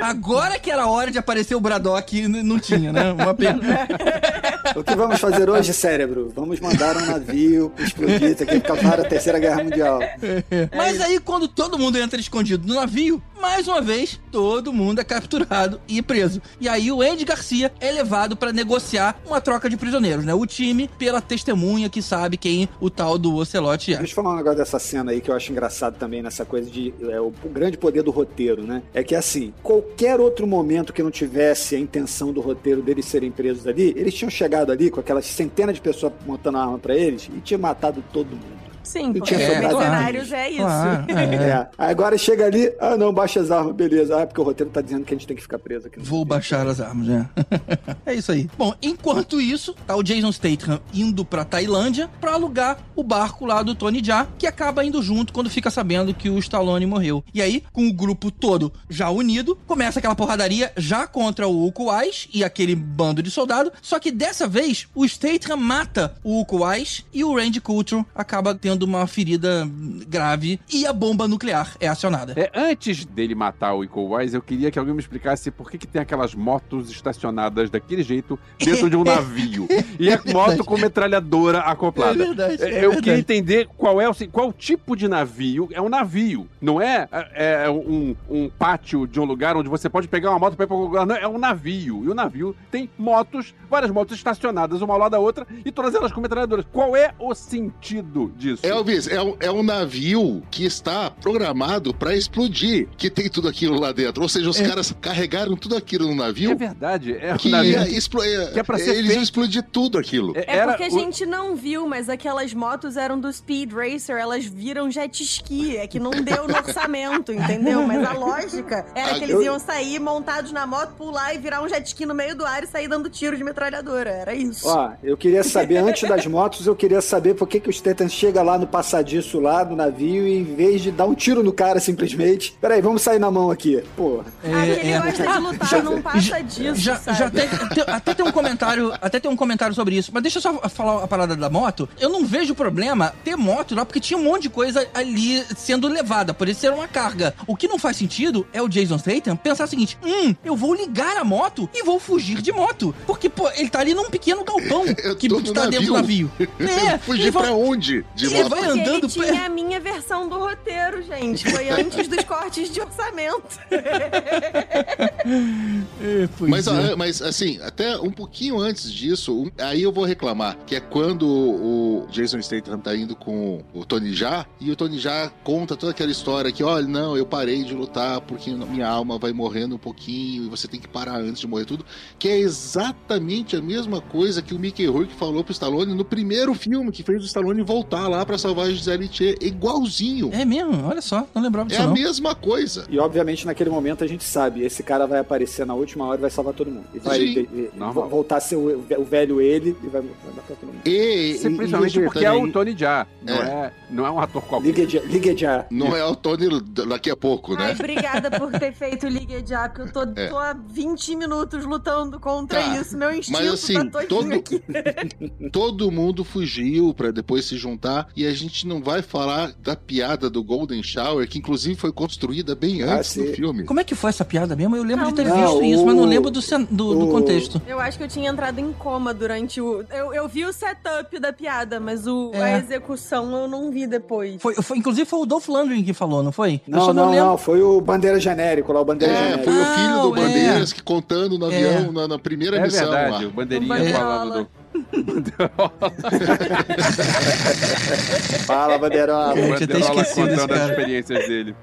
Agora 0.00 0.58
que 0.58 0.70
era 0.70 0.86
hora 0.86 1.10
de 1.10 1.18
aparecer 1.18 1.54
o 1.54 1.60
Braddock, 1.60 2.26
não 2.28 2.58
tinha, 2.58 2.92
né? 2.92 3.12
Uma 3.12 3.34
pena. 3.34 3.60
O 4.76 4.82
que 4.82 4.94
vamos 4.96 5.20
fazer 5.20 5.48
hoje, 5.48 5.72
cérebro? 5.72 6.32
Vamos 6.34 6.58
mandar 6.58 6.96
um 6.96 7.04
navio 7.06 7.72
explodir 7.78 8.32
isso 8.32 8.42
aqui 8.42 8.58
causar 9.04 9.06
a 9.06 9.08
Terceira 9.08 9.38
Guerra 9.38 9.62
Mundial. 9.62 10.00
Mas 10.74 11.00
aí, 11.00 11.20
quando 11.20 11.46
todo 11.46 11.78
mundo 11.78 11.98
entra 11.98 12.18
escondido 12.18 12.66
no 12.66 12.74
navio, 12.74 13.22
mais 13.40 13.68
uma 13.68 13.80
vez, 13.80 14.20
todo 14.32 14.72
mundo 14.72 15.00
é 15.00 15.04
capturado 15.04 15.80
e 15.86 16.00
preso. 16.00 16.40
E 16.60 16.68
aí, 16.68 16.90
o 16.90 17.02
Andy 17.02 17.24
Garcia 17.24 17.72
é 17.80 17.92
levado 17.92 18.36
pra 18.36 18.52
negociar 18.52 19.20
uma 19.26 19.40
troca 19.40 19.68
de 19.68 19.76
prisioneiros, 19.76 20.24
né? 20.24 20.34
O 20.34 20.46
time 20.46 20.88
pela 20.98 21.20
testemunha 21.20 21.88
que 21.88 22.00
sabe 22.00 22.36
quem 22.36 22.68
o 22.80 22.88
tal 22.88 23.18
do 23.18 23.34
Ocelote 23.36 23.94
é. 23.94 23.98
Deixa 23.98 24.12
eu 24.12 24.16
falar 24.16 24.32
um 24.32 24.36
negócio 24.36 24.58
dessa 24.58 24.78
cena 24.78 25.12
aí 25.12 25.20
que 25.20 25.30
eu 25.30 25.34
acho 25.36 25.52
engraçado 25.52 25.96
também 25.98 26.22
nessa 26.22 26.44
coisa 26.44 26.70
de 26.70 26.94
é, 27.02 27.20
o, 27.20 27.32
grande 27.52 27.76
poder 27.76 28.02
do 28.02 28.10
roteiro, 28.10 28.62
né? 28.62 28.82
É 28.92 29.02
que 29.02 29.14
assim, 29.14 29.52
qualquer 29.62 30.20
outro 30.20 30.46
momento 30.46 30.92
que 30.92 31.02
não 31.02 31.10
tivesse 31.10 31.76
a 31.76 31.78
intenção 31.78 32.32
do 32.32 32.40
roteiro 32.40 32.82
deles 32.82 33.04
serem 33.04 33.30
presos 33.30 33.66
ali, 33.66 33.92
eles 33.96 34.14
tinham 34.14 34.30
chegado 34.30 34.72
ali 34.72 34.90
com 34.90 35.00
aquelas 35.00 35.26
centenas 35.26 35.74
de 35.74 35.80
pessoas 35.80 36.12
montando 36.26 36.58
arma 36.58 36.78
pra 36.78 36.96
eles 36.96 37.28
e 37.36 37.40
tinham 37.40 37.60
matado 37.60 38.02
todo 38.12 38.28
mundo. 38.30 38.73
Sim, 38.84 39.12
porque 39.12 39.34
tinha 39.34 39.48
É, 39.48 39.60
mercenários 39.60 40.32
é 40.32 40.50
isso. 40.50 40.60
Claro, 40.62 41.06
é. 41.08 41.34
É. 41.50 41.68
Agora 41.76 42.16
chega 42.16 42.46
ali, 42.46 42.72
ah 42.80 42.96
não, 42.96 43.12
baixa 43.12 43.40
as 43.40 43.50
armas, 43.50 43.74
beleza. 43.74 44.16
Ah, 44.16 44.20
é 44.20 44.26
porque 44.26 44.40
o 44.40 44.44
roteiro 44.44 44.70
tá 44.70 44.80
dizendo 44.80 45.04
que 45.04 45.12
a 45.12 45.16
gente 45.16 45.26
tem 45.26 45.36
que 45.36 45.42
ficar 45.42 45.58
preso 45.58 45.86
aqui. 45.88 45.98
Vou 46.00 46.24
baixar 46.24 46.66
as 46.66 46.80
armas, 46.80 47.06
né? 47.06 47.28
é 48.06 48.14
isso 48.14 48.30
aí. 48.30 48.48
Bom, 48.56 48.74
enquanto 48.82 49.40
isso, 49.40 49.74
tá 49.86 49.96
o 49.96 50.02
Jason 50.02 50.30
Statham 50.30 50.80
indo 50.92 51.24
pra 51.24 51.44
Tailândia 51.44 52.08
pra 52.20 52.32
alugar 52.34 52.78
o 52.94 53.02
barco 53.02 53.46
lá 53.46 53.62
do 53.62 53.74
Tony 53.74 54.02
Jaa, 54.04 54.26
que 54.38 54.46
acaba 54.46 54.84
indo 54.84 55.02
junto 55.02 55.32
quando 55.32 55.50
fica 55.50 55.70
sabendo 55.70 56.14
que 56.14 56.28
o 56.30 56.38
Stallone 56.38 56.86
morreu. 56.86 57.24
E 57.32 57.40
aí, 57.42 57.62
com 57.72 57.86
o 57.88 57.92
grupo 57.92 58.30
todo 58.30 58.72
já 58.88 59.10
unido, 59.10 59.58
começa 59.66 59.98
aquela 59.98 60.14
porradaria 60.14 60.72
já 60.76 61.06
contra 61.06 61.48
o 61.48 61.66
Uko 61.66 61.90
Wise 61.92 62.28
e 62.32 62.44
aquele 62.44 62.74
bando 62.74 63.22
de 63.22 63.30
soldado, 63.30 63.72
só 63.80 63.98
que 63.98 64.10
dessa 64.10 64.46
vez 64.46 64.86
o 64.94 65.06
Statham 65.06 65.56
mata 65.56 66.14
o 66.22 66.40
Uko 66.40 66.64
Wise 66.66 67.04
e 67.12 67.24
o 67.24 67.34
Randy 67.34 67.60
Couture 67.60 68.04
acaba 68.14 68.54
tendo 68.54 68.73
uma 68.82 69.06
ferida 69.06 69.68
grave 70.08 70.60
e 70.72 70.86
a 70.86 70.92
bomba 70.92 71.28
nuclear 71.28 71.76
é 71.80 71.88
acionada. 71.88 72.34
É, 72.36 72.50
antes 72.54 73.04
dele 73.04 73.34
matar 73.34 73.74
o 73.74 73.84
Iko 73.84 74.16
Wise, 74.16 74.34
eu 74.34 74.42
queria 74.42 74.70
que 74.70 74.78
alguém 74.78 74.94
me 74.94 75.00
explicasse 75.00 75.50
por 75.50 75.70
que, 75.70 75.78
que 75.78 75.86
tem 75.86 76.02
aquelas 76.02 76.34
motos 76.34 76.90
estacionadas 76.90 77.70
daquele 77.70 78.02
jeito 78.02 78.38
dentro 78.58 78.90
de 78.90 78.96
um 78.96 79.04
navio. 79.04 79.68
E 79.98 80.12
a 80.12 80.20
moto 80.32 80.64
com 80.64 80.76
metralhadora 80.76 81.60
acoplada. 81.60 82.22
É 82.22 82.26
verdade, 82.26 82.62
é 82.62 82.66
eu 82.66 82.70
verdade. 82.70 83.02
queria 83.02 83.18
entender 83.18 83.68
qual 83.76 84.00
é 84.00 84.08
o 84.08 84.14
qual 84.30 84.52
tipo 84.52 84.96
de 84.96 85.08
navio. 85.08 85.68
É 85.72 85.80
um 85.80 85.88
navio, 85.88 86.48
não 86.60 86.80
é, 86.80 87.08
é 87.34 87.70
um, 87.70 88.14
um 88.28 88.48
pátio 88.48 89.06
de 89.06 89.20
um 89.20 89.24
lugar 89.24 89.56
onde 89.56 89.68
você 89.68 89.88
pode 89.88 90.08
pegar 90.08 90.30
uma 90.30 90.38
moto 90.38 90.56
para 90.56 90.64
ir 90.64 90.66
para 90.66 90.76
algum 90.76 90.86
lugar. 90.86 91.06
Não, 91.06 91.16
é 91.16 91.28
um 91.28 91.38
navio. 91.38 92.04
E 92.04 92.08
o 92.08 92.14
navio 92.14 92.56
tem 92.70 92.90
motos, 92.98 93.54
várias 93.70 93.90
motos 93.90 94.16
estacionadas 94.16 94.82
uma 94.82 94.94
ao 94.94 95.00
lado 95.00 95.12
da 95.12 95.18
outra 95.18 95.46
e 95.64 95.70
todas 95.70 95.94
elas 95.94 96.12
com 96.12 96.20
metralhadoras. 96.20 96.64
Qual 96.72 96.96
é 96.96 97.14
o 97.18 97.34
sentido 97.34 98.32
disso? 98.36 98.63
Elvis, 98.68 99.06
é 99.08 99.20
um, 99.22 99.36
é 99.40 99.50
um 99.50 99.62
navio 99.62 100.42
que 100.50 100.64
está 100.64 101.10
programado 101.10 101.92
pra 101.94 102.14
explodir, 102.14 102.88
que 102.96 103.10
tem 103.10 103.28
tudo 103.28 103.48
aquilo 103.48 103.78
lá 103.78 103.92
dentro. 103.92 104.22
Ou 104.22 104.28
seja, 104.28 104.48
os 104.48 104.60
É. 104.60 104.66
caras 104.68 104.94
carregaram 105.00 105.56
tudo 105.56 105.76
aquilo 105.76 106.06
no 106.06 106.12
É 106.12 106.26
navio 106.26 106.56
verdade. 106.56 107.12
É 107.20 107.36
que 107.36 107.48
um 107.48 107.50
navio 107.50 107.70
ia 107.72 107.80
é, 107.80 108.50
que 108.52 108.60
é 108.60 108.62
pra 108.62 108.78
ser 108.78 108.90
eles 108.90 109.00
feito. 109.06 109.12
iam 109.14 109.22
explodir 109.22 109.62
tudo 109.70 109.98
aquilo. 109.98 110.32
É 110.36 110.44
era 110.56 110.68
porque 110.72 110.84
a 110.84 110.88
o- 110.88 110.90
gente 110.90 111.26
não 111.26 111.54
viu, 111.56 111.86
mas 111.86 112.08
aquelas 112.08 112.52
motos 112.54 112.96
eram 112.96 113.18
do 113.18 113.32
Speed 113.32 113.72
Racer, 113.72 114.16
elas 114.16 114.44
viram 114.44 114.90
jet 114.90 115.22
ski, 115.22 115.76
é 115.76 115.86
que 115.86 115.98
não 115.98 116.10
deu 116.10 116.46
no 116.48 116.54
orçamento, 116.56 117.32
entendeu? 117.32 117.82
Mas 117.86 118.04
a 118.04 118.12
lógica 118.12 118.86
era 118.94 119.14
que 119.18 119.24
eles 119.24 119.44
iam 119.44 119.58
sair 119.58 119.98
montados 120.00 120.52
na 120.52 120.66
moto, 120.66 120.94
pular 120.96 121.34
e 121.34 121.38
virar 121.38 121.62
um 121.62 121.68
jet 121.68 121.86
ski 121.86 122.06
no 122.06 122.14
meio 122.14 122.34
do 122.36 122.44
ar 122.44 122.62
e 122.62 122.66
sair 122.66 122.88
dando 122.88 123.08
tiro 123.10 123.36
de 123.36 123.44
metralhadora, 123.44 124.10
era 124.10 124.34
isso. 124.34 124.66
Ó, 124.68 124.92
eu 125.02 125.16
queria 125.16 125.42
saber, 125.42 125.78
antes 125.78 126.08
das 126.08 126.26
motos, 126.26 126.66
eu 126.66 126.74
queria 126.76 127.00
saber 127.00 127.34
por 127.34 127.48
que, 127.48 127.60
que 127.60 127.68
o 127.68 127.72
Statham 127.72 128.08
chega 128.08 128.42
lá 128.42 128.53
no 128.58 128.66
passadiço 128.66 129.40
lá 129.40 129.62
do 129.64 129.74
navio 129.76 130.26
e 130.26 130.38
em 130.38 130.44
vez 130.44 130.82
de 130.82 130.90
dar 130.90 131.06
um 131.06 131.14
tiro 131.14 131.42
no 131.42 131.52
cara 131.52 131.80
simplesmente. 131.80 132.56
Peraí, 132.60 132.80
vamos 132.80 133.02
sair 133.02 133.18
na 133.18 133.30
mão 133.30 133.50
aqui. 133.50 133.82
Porra. 133.96 134.24
ah, 134.26 134.32
porque 134.42 134.50
ele 134.80 134.90
é. 134.90 135.00
gosta 135.00 135.22
de 135.32 135.38
lutar, 135.38 135.68
já- 135.68 135.82
não 135.82 136.02
passa 136.02 136.40
disso, 136.42 136.74
já, 136.80 136.96
sabe? 136.96 137.18
já 137.18 137.26
até, 137.26 137.46
te- 137.46 137.90
até 137.90 138.14
tem 138.14 138.26
um 138.26 138.32
comentário, 138.32 138.92
até 139.00 139.20
tem 139.20 139.30
um 139.30 139.36
comentário 139.36 139.74
sobre 139.74 139.96
isso. 139.96 140.10
Mas 140.12 140.22
deixa 140.22 140.38
eu 140.38 140.42
só 140.42 140.68
falar 140.68 141.04
a 141.04 141.08
parada 141.08 141.36
da 141.36 141.48
moto. 141.50 141.88
Eu 142.00 142.08
não 142.10 142.24
vejo 142.26 142.54
problema 142.54 143.14
ter 143.24 143.36
moto 143.36 143.74
lá, 143.74 143.84
porque 143.84 144.00
tinha 144.00 144.18
um 144.18 144.22
monte 144.24 144.42
de 144.42 144.50
coisa 144.50 144.86
ali 144.94 145.42
sendo 145.56 145.88
levada. 145.88 146.32
Por 146.34 146.48
isso 146.48 146.60
ser 146.60 146.72
uma 146.72 146.88
carga. 146.88 147.34
O 147.46 147.56
que 147.56 147.66
não 147.68 147.78
faz 147.78 147.96
sentido 147.96 148.46
é 148.52 148.62
o 148.62 148.68
Jason 148.68 148.98
Statham 148.98 149.36
pensar 149.36 149.64
o 149.64 149.68
seguinte: 149.68 149.98
hum, 150.04 150.34
eu 150.44 150.56
vou 150.56 150.74
ligar 150.74 151.16
a 151.16 151.24
moto 151.24 151.68
e 151.74 151.82
vou 151.82 151.98
fugir 151.98 152.40
de 152.40 152.52
moto. 152.52 152.94
Porque, 153.06 153.28
pô, 153.28 153.48
ele 153.56 153.68
tá 153.68 153.80
ali 153.80 153.94
num 153.94 154.08
pequeno 154.10 154.44
galpão 154.44 154.84
Eu 155.02 155.16
que, 155.16 155.28
tá 155.52 155.66
dentro 155.66 155.86
do 155.86 155.92
navio. 155.94 156.30
É, 156.60 156.98
Fugir 156.98 157.30
vai- 157.30 157.42
pra 157.44 157.52
onde? 157.52 158.04
De 158.14 158.26
Ele 158.46 158.48
vai 158.50 158.64
Porque 158.64 158.80
andando. 158.80 159.04
ele 159.04 159.08
tinha 159.08 159.46
a 159.46 159.48
minha 159.48 159.80
versão 159.80 160.28
do 160.28 160.38
roteiro, 160.38 161.02
gente. 161.02 161.50
Foi 161.50 161.68
antes 161.70 162.08
dos 162.08 162.24
cortes 162.24 162.70
de 162.70 162.80
orçamento. 162.80 163.58
É, 165.26 166.28
Mas, 166.40 166.66
é. 166.66 166.70
ah, 166.92 166.96
mas, 166.96 167.22
assim, 167.22 167.58
até 167.62 167.96
um 167.98 168.10
pouquinho 168.10 168.58
antes 168.58 168.92
disso, 168.92 169.50
aí 169.58 169.82
eu 169.82 169.90
vou 169.92 170.04
reclamar, 170.04 170.56
que 170.66 170.76
é 170.76 170.80
quando 170.80 171.26
o 171.26 172.06
Jason 172.10 172.40
Statham 172.42 172.78
tá 172.78 172.94
indo 172.94 173.16
com 173.16 173.62
o 173.72 173.84
Tony 173.86 174.12
Jaa, 174.12 174.46
e 174.60 174.70
o 174.70 174.76
Tony 174.76 174.98
Jaa 174.98 175.30
conta 175.42 175.76
toda 175.76 175.92
aquela 175.92 176.10
história 176.10 176.52
que, 176.52 176.62
olha, 176.62 176.86
não, 176.86 177.16
eu 177.16 177.24
parei 177.24 177.64
de 177.64 177.72
lutar 177.74 178.20
porque 178.20 178.50
minha 178.50 178.86
alma 178.86 179.18
vai 179.18 179.32
morrendo 179.32 179.76
um 179.76 179.78
pouquinho, 179.78 180.44
e 180.44 180.48
você 180.48 180.68
tem 180.68 180.78
que 180.78 180.88
parar 180.88 181.16
antes 181.20 181.40
de 181.40 181.46
morrer 181.46 181.64
tudo, 181.64 181.84
que 182.18 182.28
é 182.28 182.38
exatamente 182.38 183.56
a 183.56 183.62
mesma 183.62 184.00
coisa 184.00 184.42
que 184.42 184.54
o 184.54 184.58
Mickey 184.58 184.86
Rourke 184.86 185.14
falou 185.14 185.42
pro 185.42 185.52
Stallone 185.52 185.94
no 185.94 186.04
primeiro 186.04 186.52
filme, 186.54 186.92
que 186.92 187.02
fez 187.02 187.22
o 187.22 187.26
Stallone 187.26 187.62
voltar 187.62 188.08
lá 188.08 188.24
pra 188.26 188.33
salvar 188.38 188.66
a 188.66 188.70
Gisele 188.70 189.08
igualzinho. 189.40 190.30
É 190.32 190.44
mesmo? 190.44 190.86
Olha 190.86 191.00
só, 191.00 191.26
não 191.34 191.42
lembrava 191.42 191.68
É 191.68 191.70
disso 191.70 191.82
a 191.82 191.86
não. 191.86 191.92
mesma 191.94 192.34
coisa. 192.34 192.86
E 192.88 192.98
obviamente 192.98 193.46
naquele 193.46 193.70
momento 193.70 194.04
a 194.04 194.06
gente 194.06 194.24
sabe, 194.24 194.62
esse 194.62 194.82
cara 194.82 195.06
vai 195.06 195.20
aparecer 195.20 195.64
na 195.66 195.74
última 195.74 196.06
hora 196.06 196.18
e 196.18 196.22
vai 196.22 196.30
salvar 196.30 196.54
todo 196.54 196.70
mundo. 196.70 196.84
E 196.94 196.98
vai 196.98 197.18
de- 197.18 197.46
de- 197.46 197.70
voltar 198.08 198.36
a 198.36 198.40
ser 198.40 198.56
o, 198.56 198.84
o 198.98 199.04
velho 199.04 199.40
ele 199.40 199.76
e 199.82 199.86
vai, 199.88 200.02
vai 200.02 200.34
matar 200.34 200.54
todo 200.56 200.66
mundo. 200.72 200.80
E, 200.86 201.34
Sim, 201.38 201.52
e- 201.52 201.56
principalmente 201.56 201.98
e 201.98 202.04
porque 202.04 202.24
é 202.24 202.32
o 202.32 202.50
Tony 202.50 202.74
Jaa, 202.76 203.06
não 203.22 203.34
É. 203.34 203.48
é, 203.48 203.72
não 203.90 204.06
é 204.06 204.10
um 204.10 204.20
ator 204.20 204.42
qualquer. 204.42 204.66
Liga 204.68 204.88
já, 204.88 205.00
liga 205.00 205.36
já. 205.36 205.66
Não 205.70 205.96
é 205.96 206.04
o 206.04 206.14
Tony 206.14 206.46
daqui 206.88 207.10
a 207.10 207.16
pouco, 207.16 207.54
né? 207.54 207.66
Ai, 207.66 207.72
obrigada 207.72 208.30
por 208.30 208.50
ter 208.52 208.72
feito 208.72 209.06
Liga 209.06 209.44
Já, 209.46 209.68
porque 209.68 209.82
eu 209.88 209.92
tô, 209.92 210.20
É. 210.20 210.26
tô 210.28 210.38
há 210.38 210.52
20 210.54 211.14
minutos 211.16 211.64
lutando 211.64 212.18
contra 212.18 212.60
Tá, 212.60 212.76
isso. 212.80 212.96
Meu 212.96 213.12
instinto 213.14 213.38
Mas 213.38 213.48
assim, 213.52 213.88
tá 213.90 214.04
todo, 214.06 214.32
aqui. 214.32 214.62
todo 215.52 215.90
mundo 215.90 216.24
fugiu 216.24 216.92
pra 216.94 217.10
depois 217.10 217.44
se 217.44 217.56
juntar 217.56 218.08
e 218.16 218.23
a 218.26 218.32
gente 218.32 218.66
não 218.66 218.82
vai 218.82 219.02
falar 219.02 219.52
da 219.62 219.74
piada 219.76 220.28
do 220.30 220.42
Golden 220.42 220.82
Shower, 220.82 221.28
que 221.28 221.38
inclusive 221.38 221.74
foi 221.74 221.92
construída 221.92 222.54
bem 222.54 222.82
Ah, 222.82 222.96
antes 222.96 223.16
do 223.16 223.26
sim. 223.26 223.32
filme. 223.34 223.64
Como 223.64 223.80
é 223.80 223.84
que 223.84 223.94
foi 223.94 224.10
essa 224.10 224.24
piada 224.24 224.54
mesmo? 224.56 224.76
Eu 224.76 224.82
lembro 224.82 225.04
Não, 225.04 225.10
de 225.12 225.16
ter 225.16 225.24
não, 225.28 225.36
visto 225.36 225.62
isso, 225.64 225.82
o- 225.82 225.86
mas 225.86 225.96
não 225.96 226.04
lembro 226.04 226.30
do, 226.30 226.42
cen- 226.42 226.64
do, 226.70 226.94
do 226.94 227.08
o- 227.08 227.10
contexto. 227.10 227.60
Eu 227.66 227.78
acho 227.80 227.98
que 227.98 228.04
eu 228.04 228.08
tinha 228.08 228.30
entrado 228.30 228.58
em 228.58 228.72
coma 228.72 229.12
durante 229.14 229.60
o. 229.60 229.84
Eu, 229.90 230.12
eu 230.14 230.28
vi 230.28 230.44
o 230.44 230.52
setup 230.52 231.18
da 231.18 231.32
piada, 231.32 231.78
mas 231.80 232.06
o, 232.06 232.30
É. 232.34 232.42
a 232.54 232.58
execução 232.58 233.30
eu 233.42 233.48
não 233.48 233.70
vi 233.70 233.86
depois. 233.86 234.40
Foi, 234.40 234.54
foi- 234.54 234.78
inclusive 234.78 235.04
foi 235.08 235.20
o 235.20 235.26
Dolph 235.26 235.48
Lundgren 235.48 235.82
que 235.84 235.92
falou, 235.92 236.22
não 236.22 236.32
foi? 236.32 236.60
Eu 236.66 236.76
Não, 236.76 236.92
não, 236.92 237.10
lembro. 237.10 237.24
não, 237.26 237.38
foi 237.38 237.62
o 237.62 237.80
Bandeira 237.80 238.18
Genérico 238.20 238.72
lá, 238.72 238.80
o 238.80 238.84
Bandeira 238.84 239.14
É, 239.14 239.16
Genérico. 239.22 239.44
foi 239.44 239.52
o 239.54 239.62
Ah, 239.62 239.74
filho 239.74 240.02
do 240.02 240.16
é. 240.16 240.20
Bandeiras 240.20 240.72
que 240.72 240.82
contando 240.82 241.38
no 241.38 241.50
É. 241.50 241.56
avião 241.56 241.92
na, 241.92 242.08
na 242.08 242.18
primeira 242.18 242.56
É 242.58 242.62
missão 242.62 242.90
verdade, 242.90 243.24
lá. 243.24 243.30
o 243.30 243.32
bandeirinha 243.32 243.74
O 243.74 243.92
falando 243.92 244.32
do. 244.44 244.48
Fala, 248.46 248.78
Bandeirola. 248.78 249.38
Eu 249.38 249.56
tinha 249.56 249.64
até 249.64 249.78
esquecido 249.78 250.02
desse 250.02 250.14
contando 250.14 250.52
as 250.52 250.58
cara. 250.58 250.70
experiências 250.70 251.28
dele. 251.28 251.54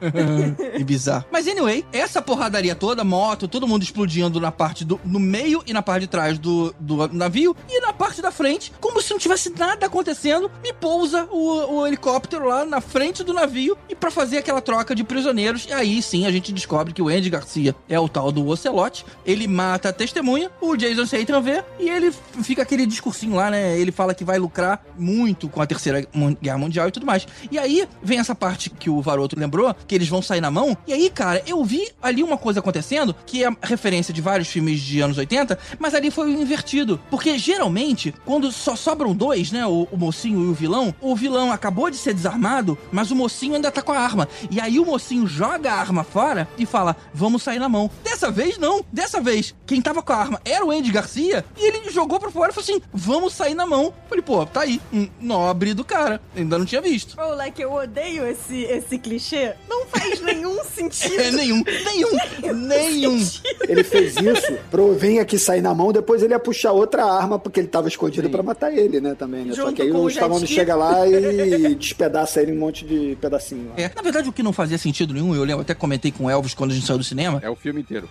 que 0.77 0.83
bizarro. 0.83 1.25
Mas 1.31 1.47
anyway, 1.47 1.83
essa 1.91 2.21
porradaria 2.21 2.75
toda, 2.75 3.03
moto, 3.03 3.47
todo 3.47 3.67
mundo 3.67 3.81
explodindo 3.83 4.39
na 4.39 4.51
parte 4.51 4.85
do 4.85 4.99
no 5.03 5.19
meio 5.19 5.63
e 5.65 5.73
na 5.73 5.81
parte 5.81 6.01
de 6.01 6.07
trás 6.07 6.37
do, 6.39 6.73
do 6.79 7.07
navio 7.09 7.55
e 7.69 7.81
na 7.81 7.93
parte 7.93 8.21
da 8.21 8.31
frente, 8.31 8.71
como 8.79 9.01
se 9.01 9.11
não 9.11 9.19
tivesse 9.19 9.51
nada 9.57 9.85
acontecendo, 9.85 10.49
me 10.63 10.71
pousa 10.73 11.27
o, 11.31 11.79
o 11.79 11.87
helicóptero 11.87 12.47
lá 12.47 12.65
na 12.65 12.81
frente 12.81 13.23
do 13.23 13.33
navio 13.33 13.77
e 13.89 13.95
pra 13.95 14.11
fazer 14.11 14.37
aquela 14.37 14.61
troca 14.61 14.95
de 14.95 15.03
prisioneiros. 15.03 15.65
E 15.65 15.73
aí 15.73 16.01
sim 16.01 16.25
a 16.25 16.31
gente 16.31 16.53
descobre 16.53 16.93
que 16.93 17.01
o 17.01 17.09
Andy 17.09 17.29
Garcia 17.29 17.75
é 17.89 17.99
o 17.99 18.07
tal 18.07 18.31
do 18.31 18.47
Ocelote. 18.47 19.05
Ele 19.25 19.47
mata 19.47 19.89
a 19.89 19.93
testemunha, 19.93 20.49
o 20.61 20.75
Jason 20.75 21.05
Statham 21.05 21.41
vê 21.41 21.63
e 21.79 21.89
ele 21.89 22.11
fica 22.43 22.61
aquele 22.61 22.85
discursinho 23.01 23.35
lá, 23.35 23.49
né? 23.49 23.77
Ele 23.79 23.91
fala 23.91 24.13
que 24.13 24.23
vai 24.23 24.37
lucrar 24.37 24.83
muito 24.97 25.49
com 25.49 25.61
a 25.61 25.65
terceira 25.65 26.07
guerra 26.39 26.57
mundial 26.57 26.87
e 26.87 26.91
tudo 26.91 27.05
mais. 27.05 27.27
E 27.49 27.57
aí 27.57 27.87
vem 28.03 28.19
essa 28.19 28.35
parte 28.35 28.69
que 28.69 28.89
o 28.89 29.01
Varoto 29.01 29.37
lembrou, 29.37 29.75
que 29.87 29.95
eles 29.95 30.07
vão 30.07 30.21
sair 30.21 30.39
na 30.39 30.51
mão. 30.51 30.77
E 30.85 30.93
aí, 30.93 31.09
cara, 31.09 31.41
eu 31.47 31.63
vi 31.65 31.89
ali 32.01 32.21
uma 32.21 32.37
coisa 32.37 32.59
acontecendo, 32.59 33.15
que 33.25 33.43
é 33.43 33.49
referência 33.61 34.13
de 34.13 34.21
vários 34.21 34.47
filmes 34.47 34.79
de 34.79 35.01
anos 35.01 35.17
80, 35.17 35.57
mas 35.79 35.95
ali 35.95 36.11
foi 36.11 36.31
invertido. 36.31 36.99
Porque 37.09 37.37
geralmente, 37.37 38.13
quando 38.23 38.51
só 38.51 38.75
sobram 38.75 39.15
dois, 39.15 39.51
né? 39.51 39.65
O, 39.65 39.87
o 39.91 39.97
mocinho 39.97 40.45
e 40.45 40.49
o 40.49 40.53
vilão, 40.53 40.93
o 41.01 41.15
vilão 41.15 41.51
acabou 41.51 41.89
de 41.89 41.97
ser 41.97 42.13
desarmado, 42.13 42.77
mas 42.91 43.09
o 43.09 43.15
mocinho 43.15 43.55
ainda 43.55 43.71
tá 43.71 43.81
com 43.81 43.91
a 43.91 43.99
arma. 43.99 44.27
E 44.49 44.61
aí 44.61 44.79
o 44.79 44.85
mocinho 44.85 45.25
joga 45.25 45.71
a 45.71 45.79
arma 45.79 46.03
fora 46.03 46.47
e 46.57 46.65
fala: 46.65 46.95
vamos 47.13 47.41
sair 47.41 47.59
na 47.59 47.67
mão. 47.67 47.89
Dessa 48.03 48.29
vez, 48.29 48.57
não. 48.57 48.85
Dessa 48.91 49.19
vez, 49.19 49.55
quem 49.65 49.81
tava 49.81 50.03
com 50.03 50.13
a 50.13 50.17
arma 50.17 50.41
era 50.45 50.63
o 50.63 50.71
Andy 50.71 50.91
Garcia 50.91 51.43
e 51.57 51.65
ele 51.65 51.89
jogou 51.89 52.19
pra 52.19 52.29
fora 52.29 52.51
e 52.51 52.53
falou 52.53 52.63
assim: 52.63 52.81
vamos 52.93 53.33
sair 53.33 53.53
na 53.53 53.65
mão. 53.65 53.93
Falei, 54.07 54.21
pô, 54.21 54.45
tá 54.45 54.61
aí. 54.61 54.81
Um 54.93 55.07
nobre 55.19 55.73
do 55.73 55.83
cara. 55.83 56.21
Ainda 56.35 56.57
não 56.57 56.65
tinha 56.65 56.81
visto. 56.81 57.15
Oh, 57.19 57.35
like, 57.35 57.61
eu 57.61 57.73
odeio 57.73 58.25
esse, 58.27 58.63
esse 58.63 58.97
clichê. 58.97 59.53
Não 59.69 59.85
faz 59.87 60.19
nenhum 60.21 60.63
sentido. 60.63 61.19
É, 61.19 61.31
nenhum, 61.31 61.63
nenhum, 61.63 62.53
nenhum. 62.67 63.29
Ele 63.67 63.83
fez 63.83 64.15
isso 64.17 64.57
pro 64.69 64.93
vem 64.93 65.19
aqui 65.19 65.37
sair 65.37 65.61
na 65.61 65.73
mão, 65.73 65.91
depois 65.91 66.21
ele 66.21 66.33
ia 66.33 66.39
puxar 66.39 66.71
outra 66.71 67.03
arma, 67.05 67.39
porque 67.39 67.59
ele 67.59 67.67
tava 67.67 67.87
escondido 67.87 68.29
pra 68.29 68.43
matar 68.43 68.71
ele, 68.71 68.99
né, 69.01 69.15
também, 69.15 69.45
né? 69.45 69.53
Só 69.53 69.71
que 69.71 69.81
aí 69.81 69.91
o 69.91 70.07
Stallone 70.09 70.45
chega 70.45 70.75
lá 70.75 71.07
e 71.07 71.75
despedaça 71.75 72.41
ele 72.41 72.51
em 72.51 72.55
um 72.55 72.59
monte 72.59 72.85
de 72.85 73.17
pedacinho 73.19 73.69
lá. 73.69 73.73
É, 73.77 73.91
na 73.95 74.01
verdade, 74.01 74.29
o 74.29 74.33
que 74.33 74.43
não 74.43 74.53
fazia 74.53 74.77
sentido 74.77 75.13
nenhum, 75.13 75.33
eu 75.35 75.43
lembro, 75.43 75.61
até 75.61 75.73
comentei 75.73 76.11
com 76.11 76.25
o 76.25 76.29
Elvis 76.29 76.53
quando 76.53 76.71
a 76.71 76.73
gente 76.73 76.85
saiu 76.85 76.97
do 76.97 77.03
cinema. 77.03 77.39
É 77.43 77.49
o 77.49 77.55
filme 77.55 77.81
inteiro. 77.81 78.07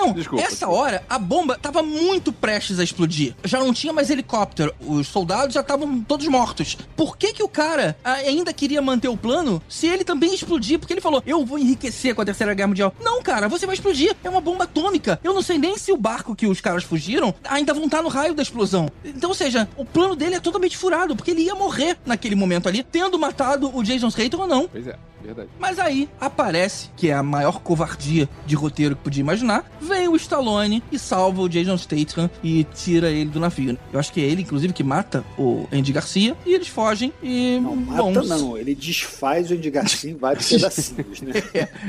Não, 0.00 0.12
Desculpa. 0.12 0.44
essa 0.44 0.68
hora 0.68 1.02
a 1.08 1.18
bomba 1.18 1.58
tava 1.60 1.82
muito 1.82 2.32
prestes 2.32 2.78
a 2.78 2.84
explodir. 2.84 3.34
Já 3.44 3.60
não 3.60 3.72
tinha 3.72 3.92
mais 3.92 4.08
helicóptero. 4.10 4.74
Os 4.80 5.08
soldados 5.08 5.54
já 5.54 5.60
estavam 5.60 6.00
todos 6.00 6.26
mortos. 6.26 6.76
Por 6.96 7.16
que 7.16 7.32
que 7.32 7.42
o 7.42 7.48
cara 7.48 7.96
ainda 8.04 8.52
queria 8.52 8.80
manter 8.80 9.08
o 9.08 9.16
plano 9.16 9.62
se 9.68 9.86
ele 9.86 10.04
também 10.04 10.34
explodir? 10.34 10.78
Porque 10.78 10.92
ele 10.94 11.00
falou, 11.00 11.22
eu 11.26 11.44
vou 11.44 11.58
enriquecer 11.58 12.14
com 12.14 12.22
a 12.22 12.24
Terceira 12.24 12.54
Guerra 12.54 12.68
Mundial. 12.68 12.94
Não, 13.00 13.22
cara, 13.22 13.48
você 13.48 13.66
vai 13.66 13.74
explodir. 13.74 14.16
É 14.24 14.30
uma 14.30 14.40
bomba 14.40 14.64
atômica. 14.64 15.20
Eu 15.22 15.34
não 15.34 15.42
sei 15.42 15.58
nem 15.58 15.76
se 15.76 15.92
o 15.92 15.96
barco 15.96 16.34
que 16.34 16.46
os 16.46 16.60
caras 16.60 16.82
fugiram 16.84 17.34
ainda 17.44 17.74
vão 17.74 17.84
estar 17.84 18.02
no 18.02 18.08
raio 18.08 18.34
da 18.34 18.42
explosão. 18.42 18.90
Então, 19.04 19.30
ou 19.30 19.34
seja, 19.34 19.68
o 19.76 19.84
plano 19.84 20.16
dele 20.16 20.36
é 20.36 20.40
totalmente 20.40 20.76
furado, 20.76 21.14
porque 21.14 21.30
ele 21.32 21.42
ia 21.42 21.54
morrer 21.54 21.98
naquele 22.06 22.34
momento 22.34 22.68
ali, 22.68 22.82
tendo 22.82 23.18
matado 23.18 23.70
o 23.76 23.82
Jason 23.82 24.10
Statham 24.10 24.40
ou 24.40 24.46
não. 24.46 24.68
Pois 24.68 24.86
é, 24.86 24.96
verdade. 25.22 25.48
Mas 25.58 25.78
aí 25.78 26.08
aparece, 26.20 26.88
que 26.96 27.08
é 27.08 27.14
a 27.14 27.22
maior 27.22 27.60
covardia 27.60 28.28
de 28.46 28.54
roteiro 28.54 28.96
que 28.96 29.02
podia 29.02 29.20
imaginar, 29.20 29.70
vem 29.80 30.08
o 30.08 30.16
Stallone 30.16 30.82
e 30.90 30.98
salva 30.98 31.42
o 31.42 31.48
Jason 31.48 31.76
Statham 31.76 32.30
e 32.42 32.64
tira 32.74 33.10
ele 33.10 33.30
do 33.30 33.38
navio. 33.40 33.76
Eu 33.92 34.00
acho 34.00 34.12
que 34.12 34.20
é 34.20 34.24
ele, 34.24 34.42
inclusive, 34.42 34.72
que 34.72 34.82
mata 34.84 35.24
o 35.38 35.66
Andy 35.72 35.92
Garcia 35.92 36.36
e 36.46 36.54
eles 36.54 36.68
fogem 36.68 37.12
e 37.22 37.58
Não 37.62 37.76
mata, 37.76 38.02
vão- 38.02 38.12
não. 38.24 38.56
Ele 38.56 38.74
desfaz 38.74 39.50
o 39.50 39.54
Andy 39.54 39.70
Garcia 39.70 40.10
em 40.10 40.16
vários 40.16 40.48
pedacinhos, 40.48 41.20
né? 41.22 41.32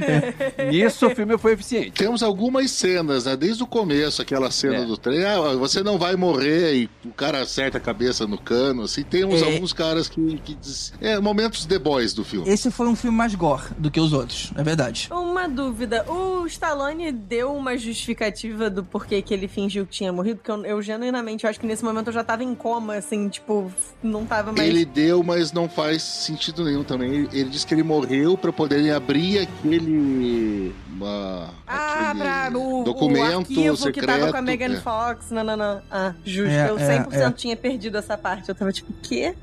Nisso 0.71 1.07
o 1.07 1.15
filme 1.15 1.37
foi 1.37 1.53
eficiente. 1.53 1.91
Temos 1.91 2.23
algumas 2.23 2.71
cenas, 2.71 3.25
né? 3.25 3.35
Desde 3.35 3.63
o 3.63 3.67
começo, 3.67 4.21
aquela 4.21 4.51
cena 4.51 4.77
É. 4.77 4.85
do 4.85 4.97
trem, 4.97 5.23
ah, 5.23 5.53
você 5.57 5.81
não 5.83 5.97
vai 5.97 6.15
morrer 6.15 6.75
e 6.75 6.89
o 7.05 7.11
cara 7.11 7.41
acerta 7.41 7.77
a 7.77 7.81
cabeça 7.81 8.27
no 8.27 8.37
cano, 8.37 8.83
assim. 8.83 9.03
Temos 9.03 9.41
É. 9.41 9.45
alguns 9.45 9.73
caras 9.73 10.07
que, 10.07 10.37
que 10.43 10.55
diz... 10.55 10.93
É, 11.01 11.19
momentos 11.19 11.65
The 11.65 11.79
Boys 11.79 12.13
do 12.13 12.23
filme. 12.23 12.49
Esse 12.49 12.69
foi 12.71 12.87
um 12.87 12.95
filme 12.95 13.17
mais 13.21 13.35
gore 13.35 13.65
do 13.77 13.91
que 13.91 13.99
os 13.99 14.13
outros, 14.13 14.51
é 14.55 14.63
verdade. 14.63 15.07
Uma 15.11 15.47
dúvida, 15.47 16.03
o 16.09 16.43
Stallone 16.47 17.11
deu 17.11 17.53
uma 17.53 17.77
justificativa 17.77 18.67
do 18.67 18.83
porquê 18.83 19.21
que 19.21 19.31
ele 19.31 19.47
fingiu 19.47 19.85
que 19.85 19.91
tinha 19.91 20.11
morrido? 20.11 20.37
Porque 20.37 20.49
eu, 20.49 20.65
eu 20.65 20.81
genuinamente 20.81 21.45
acho 21.45 21.59
que 21.59 21.67
nesse 21.67 21.83
momento 21.83 22.07
eu 22.07 22.13
já 22.13 22.23
tava 22.23 22.43
em 22.43 22.55
coma, 22.55 22.95
assim, 22.95 23.29
tipo, 23.29 23.71
não 24.01 24.25
tava 24.25 24.51
mais. 24.51 24.67
Ele 24.67 24.85
deu, 24.85 25.21
mas 25.21 25.51
não 25.51 25.69
faz 25.69 26.01
sentido 26.01 26.63
nenhum 26.65 26.83
também. 26.83 27.11
Ele, 27.13 27.29
ele 27.31 27.49
disse 27.51 27.67
que 27.67 27.75
ele 27.75 27.83
morreu 27.83 28.35
pra 28.35 28.51
poderem 28.51 28.89
abrir 28.91 29.37
aquele... 29.39 30.73
uma- 30.91 31.49
Ah, 31.67 32.09
aquele 32.09 32.23
pra 32.23 32.51
o, 32.57 32.83
documento 32.83 33.33
o 33.35 33.39
arquivo 33.39 33.77
secreto. 33.77 33.99
que 33.99 34.05
tava 34.07 34.31
com 34.31 34.37
a 34.37 34.41
Megan 34.41 34.73
é. 34.73 34.77
Fox. 34.77 35.29
Não, 35.29 35.43
não, 35.43 35.55
não. 35.55 35.81
Ah, 35.91 36.13
justo. 36.25 36.49
É, 36.49 36.69
eu 36.69 36.79
é, 36.79 37.03
100% 37.03 37.13
é. 37.13 37.31
tinha 37.33 37.55
perdido 37.55 37.97
essa 37.99 38.17
parte. 38.17 38.49
Eu 38.49 38.55
tava 38.55 38.71
tipo, 38.71 38.91
o 38.91 38.95
quê? 39.03 39.35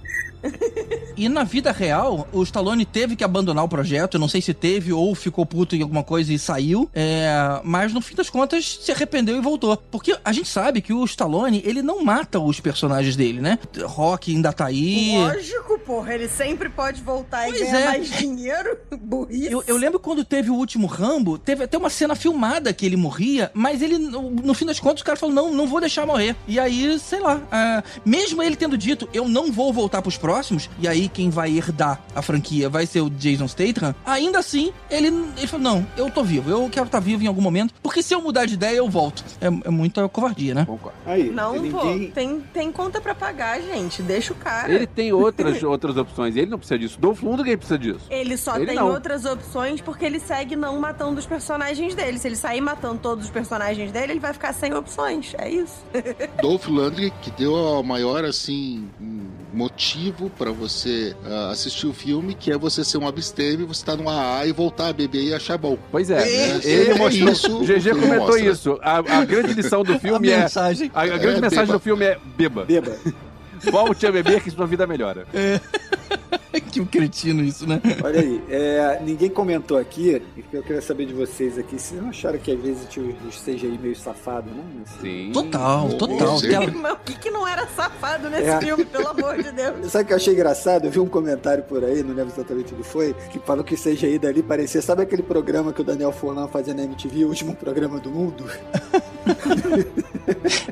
E 1.18 1.28
na 1.28 1.42
vida 1.42 1.72
real, 1.72 2.28
o 2.32 2.44
Stallone 2.44 2.84
teve 2.84 3.16
que 3.16 3.24
abandonar 3.24 3.64
o 3.64 3.68
projeto. 3.68 4.14
Eu 4.14 4.20
não 4.20 4.28
sei 4.28 4.40
se 4.40 4.54
teve 4.54 4.92
ou 4.92 5.16
ficou 5.16 5.44
puto 5.44 5.74
em 5.74 5.82
alguma 5.82 6.04
coisa 6.04 6.32
e 6.32 6.38
saiu. 6.38 6.88
É, 6.94 7.60
mas 7.64 7.92
no 7.92 8.00
fim 8.00 8.14
das 8.14 8.30
contas, 8.30 8.78
se 8.80 8.92
arrependeu 8.92 9.36
e 9.36 9.40
voltou. 9.40 9.76
Porque 9.76 10.16
a 10.24 10.32
gente 10.32 10.48
sabe 10.48 10.80
que 10.80 10.92
o 10.92 11.04
Stallone, 11.04 11.60
ele 11.64 11.82
não 11.82 12.04
mata 12.04 12.38
os 12.38 12.60
personagens 12.60 13.16
dele, 13.16 13.40
né? 13.40 13.58
Rock 13.82 14.32
ainda 14.32 14.52
tá 14.52 14.66
aí. 14.66 15.16
Lógico, 15.16 15.78
porra. 15.80 16.14
Ele 16.14 16.28
sempre 16.28 16.68
pode 16.68 17.02
voltar 17.02 17.46
Pois 17.46 17.60
e 17.60 17.64
ganhar 17.64 17.80
é. 17.80 17.84
mais 17.86 18.10
dinheiro. 18.10 18.78
Burrice. 18.96 19.52
Eu, 19.52 19.64
eu 19.66 19.76
lembro 19.76 19.98
quando 19.98 20.24
teve 20.24 20.50
o 20.50 20.54
último 20.54 20.86
Rambo, 20.86 21.36
teve 21.36 21.64
até 21.64 21.76
uma 21.76 21.90
cena 21.90 22.14
filmada 22.14 22.72
que 22.72 22.86
ele 22.86 22.96
morria, 22.96 23.50
mas 23.54 23.82
ele, 23.82 23.98
no, 23.98 24.30
no 24.30 24.54
fim 24.54 24.66
das 24.66 24.78
contas, 24.78 25.02
o 25.02 25.04
cara 25.04 25.18
falou: 25.18 25.34
não, 25.34 25.52
não 25.52 25.66
vou 25.66 25.80
deixar 25.80 26.06
morrer. 26.06 26.36
E 26.46 26.60
aí, 26.60 26.96
sei 27.00 27.18
lá, 27.18 27.40
ah, 27.50 27.82
mesmo 28.04 28.40
ele 28.40 28.54
tendo 28.54 28.78
dito, 28.78 29.08
eu 29.12 29.28
não 29.28 29.50
vou 29.50 29.72
voltar 29.72 30.00
pros 30.00 30.16
próximos, 30.28 30.68
e 30.78 30.86
aí 30.86 31.08
quem 31.08 31.30
vai 31.30 31.56
herdar 31.56 32.02
a 32.14 32.20
franquia 32.20 32.68
vai 32.68 32.84
ser 32.84 33.00
o 33.00 33.08
Jason 33.08 33.48
Statham, 33.48 33.94
ainda 34.04 34.38
assim, 34.38 34.74
ele, 34.90 35.06
ele 35.38 35.46
falou: 35.46 35.64
não, 35.64 35.86
eu 35.96 36.10
tô 36.10 36.22
vivo, 36.22 36.50
eu 36.50 36.68
quero 36.68 36.84
estar 36.84 37.00
vivo 37.00 37.24
em 37.24 37.26
algum 37.26 37.40
momento, 37.40 37.72
porque 37.82 38.02
se 38.02 38.14
eu 38.14 38.20
mudar 38.20 38.44
de 38.44 38.52
ideia, 38.52 38.76
eu 38.76 38.90
volto. 38.90 39.24
É, 39.40 39.46
é 39.46 39.70
muita 39.70 40.06
covardia, 40.06 40.52
né? 40.54 40.66
Concordo. 40.66 40.98
Aí, 41.06 41.30
Não, 41.30 41.54
pô. 41.54 41.60
ninguém... 41.84 42.10
Tem, 42.10 42.40
tem 42.52 42.70
conta 42.70 43.00
pra 43.00 43.14
pagar, 43.14 43.58
gente. 43.62 44.02
Deixa 44.02 44.34
o 44.34 44.36
cara. 44.36 44.70
Ele 44.70 44.86
tem 44.86 45.12
outras, 45.12 45.62
outras 45.64 45.96
opções. 45.96 46.36
Ele 46.36 46.50
não 46.50 46.58
precisa 46.58 46.78
disso. 46.78 46.98
Dolph 47.00 47.22
Lundgren 47.22 47.56
precisa 47.56 47.78
disso. 47.78 48.06
Ele 48.10 48.36
só 48.36 48.56
Ele 48.56 48.66
tem 48.66 48.76
não. 48.76 48.88
outras 48.88 49.24
opções 49.24 49.80
porque 49.80 50.04
ele 50.04 50.20
segue 50.20 50.56
não 50.56 50.78
matando 50.78 51.18
os 51.18 51.26
personagens 51.26 51.94
dele. 51.94 52.18
Se 52.18 52.28
ele 52.28 52.36
sair 52.36 52.60
matando 52.60 52.98
todos 52.98 53.24
os 53.24 53.30
personagens 53.30 53.90
dele, 53.90 54.12
ele 54.12 54.20
vai 54.20 54.32
ficar 54.34 54.52
sem 54.52 54.74
opções. 54.74 55.34
É 55.38 55.48
isso. 55.48 55.84
Dolph 56.42 56.66
Lundgren, 56.66 57.12
que 57.22 57.30
deu 57.30 57.78
a 57.78 57.82
maior, 57.82 58.24
assim, 58.24 58.88
motivo 59.58 60.30
pra 60.38 60.52
você 60.52 61.14
ah, 61.26 61.50
assistir 61.50 61.86
o 61.88 61.92
filme, 61.92 62.34
que 62.34 62.52
é 62.52 62.56
você 62.56 62.84
ser 62.84 62.96
um 62.98 63.08
abstêmio, 63.08 63.66
você 63.66 63.84
tá 63.84 63.96
numa 63.96 64.12
AA 64.12 64.46
e 64.46 64.52
voltar 64.52 64.88
a 64.88 64.92
beber 64.92 65.22
e 65.24 65.34
achar 65.34 65.58
bom. 65.58 65.76
Pois 65.90 66.08
é. 66.10 66.22
É, 66.22 66.60
ele 66.64 66.90
é 66.92 66.94
mostrou. 66.94 67.32
isso 67.32 67.56
o 67.58 67.64
GG 67.64 67.90
comentou 67.90 68.18
mostra. 68.28 68.40
isso. 68.50 68.78
A, 68.80 68.98
a 68.98 69.24
grande 69.24 69.52
lição 69.54 69.82
do 69.82 69.98
filme 70.00 70.30
a 70.32 70.36
é. 70.36 70.40
mensagem. 70.42 70.90
A, 70.94 71.02
a 71.02 71.06
grande 71.18 71.38
É, 71.38 71.40
mensagem 71.40 71.66
beba. 71.66 71.78
do 71.78 71.80
filme 71.80 72.04
é 72.04 72.18
beba. 72.36 72.64
Beba. 72.64 72.96
Volte 73.72 74.06
a 74.06 74.12
beber 74.12 74.40
que 74.40 74.50
sua 74.52 74.66
vida 74.66 74.86
melhora. 74.86 75.26
Que 76.70 76.84
cretino 76.86 77.42
isso, 77.42 77.66
né? 77.66 77.80
Olha 78.02 78.20
aí, 78.20 78.42
é, 78.48 79.00
ninguém 79.04 79.28
comentou 79.30 79.76
aqui, 79.78 80.22
e 80.36 80.44
eu 80.52 80.62
queria 80.62 80.80
saber 80.82 81.06
de 81.06 81.12
vocês 81.14 81.58
aqui, 81.58 81.78
vocês 81.78 82.00
não 82.00 82.10
acharam 82.10 82.38
que 82.38 82.52
às 82.52 82.60
vezes 82.60 82.86
tinha 82.88 83.14
os 83.28 83.40
CGI 83.42 83.78
meio 83.82 83.96
safado, 83.96 84.50
não? 84.50 84.64
Assim, 84.82 85.26
Sim. 85.26 85.32
Total, 85.32 85.88
total. 85.94 86.38
Aquela- 86.38 86.92
o 86.92 86.96
que, 86.98 87.18
que 87.18 87.30
não 87.30 87.46
era 87.46 87.66
safado 87.68 88.28
nesse 88.30 88.48
É. 88.48 88.60
filme, 88.60 88.84
pelo 88.84 89.08
amor 89.08 89.36
de 89.42 89.50
Deus? 89.52 89.86
Sabe 89.90 90.04
o 90.04 90.06
que 90.08 90.12
eu 90.12 90.16
achei 90.16 90.34
engraçado? 90.34 90.84
Eu 90.86 90.90
vi 90.90 91.00
um 91.00 91.08
comentário 91.08 91.64
por 91.64 91.84
aí, 91.84 92.02
não 92.02 92.14
lembro 92.14 92.32
exatamente 92.34 92.72
o 92.72 92.76
que 92.76 92.82
foi, 92.82 93.14
que 93.30 93.38
falou 93.40 93.64
que 93.64 93.74
o 93.74 93.78
CGI 93.78 94.18
dali 94.18 94.42
parecia. 94.42 94.80
Sabe 94.82 95.02
aquele 95.02 95.22
programa 95.22 95.72
que 95.72 95.80
o 95.80 95.84
Daniel 95.84 96.12
Furlan 96.12 96.48
fazia 96.48 96.74
na 96.74 96.82
MTV, 96.84 97.24
o 97.24 97.28
último 97.28 97.54
programa 97.56 97.98
do 97.98 98.10
mundo? 98.10 98.44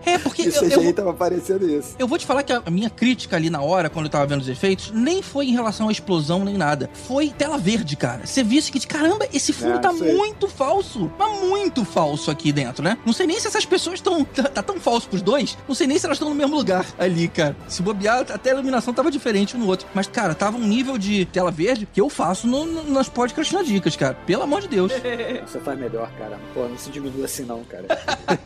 É, 0.05 0.19
porque 0.19 0.43
Que 0.45 0.49
o 0.49 0.53
eu- 0.55 0.63
eu- 0.71 0.81
CGI 0.81 0.93
tava 0.93 1.15
parecendo 1.15 1.69
isso. 1.69 1.95
Eu 1.99 2.07
vou 2.07 2.19
te 2.19 2.27
falar 2.27 2.43
que 2.43 2.53
a 2.53 2.63
minha 2.71 2.91
crítica 2.91 3.37
ali 3.37 3.49
na 3.51 3.61
hora, 3.63 3.89
quando 3.89 4.07
eu 4.07 4.11
tava 4.11 4.27
vendo 4.27 4.41
os 4.41 4.49
efeitos, 4.49 4.91
nem 4.95 5.23
foi 5.23 5.47
em 5.47 5.53
relação 5.53 5.89
à 5.89 5.93
explosão 5.93 6.45
nem 6.45 6.57
nada. 6.57 6.91
Foi 7.07 7.31
tela 7.31 7.57
verde, 7.59 7.97
cara. 7.97 8.27
Você 8.27 8.43
viu 8.43 8.59
isso 8.59 8.69
aqui 8.71 8.79
de 8.79 8.87
caramba, 8.87 9.27
esse 9.33 9.53
filme 9.53 9.75
É, 9.77 9.79
tá 9.79 9.93
sei. 9.93 10.15
muito 10.15 10.49
falso. 10.49 11.11
Tá 11.19 11.27
muito 11.29 11.85
falso 11.85 12.31
aqui 12.31 12.53
dentro, 12.53 12.83
né? 12.83 12.99
Não 13.05 13.13
sei 13.13 13.27
nem 13.27 13.39
se 13.41 13.47
essas 13.47 13.65
pessoas 13.65 13.97
estão. 13.97 14.25
Tá, 14.25 14.43
tá 14.49 14.63
tão 14.63 14.79
falso 14.79 15.09
pros 15.09 15.23
dois. 15.23 15.57
Não 15.67 15.75
sei 15.75 15.87
nem 15.87 15.99
se 15.99 16.05
elas 16.07 16.17
estão 16.17 16.29
no 16.29 16.35
mesmo 16.35 16.55
lugar 16.57 16.85
ali, 16.99 17.29
cara. 17.29 17.57
Se 17.69 17.83
bobear, 17.83 18.27
até 18.31 18.51
a 18.51 18.55
iluminação 18.55 18.93
tava 18.93 19.11
diferente 19.11 19.57
um 19.57 19.61
no 19.61 19.67
outro. 19.67 19.87
Mas, 19.95 20.07
cara, 20.07 20.35
tava 20.35 20.57
um 20.57 20.67
nível 20.67 20.99
de 20.99 21.25
tela 21.27 21.51
verde 21.51 21.89
que 21.93 22.01
eu 22.01 22.09
faço 22.09 22.47
no, 22.47 22.65
no, 22.67 22.91
nas 22.91 23.09
podcast 23.09 23.55
na 23.55 23.63
dicas, 23.63 23.97
cara. 23.97 24.15
Pelo 24.27 24.43
amor 24.43 24.61
de 24.63 24.69
Deus. 24.69 24.93
Você 25.47 25.59
faz 25.61 25.79
melhor, 25.79 26.11
cara. 26.19 26.39
Pô, 26.55 26.69
não 26.69 26.77
se 26.79 26.91
diminua 26.91 27.25
assim 27.25 27.45
não, 27.45 27.63
cara. 27.65 27.87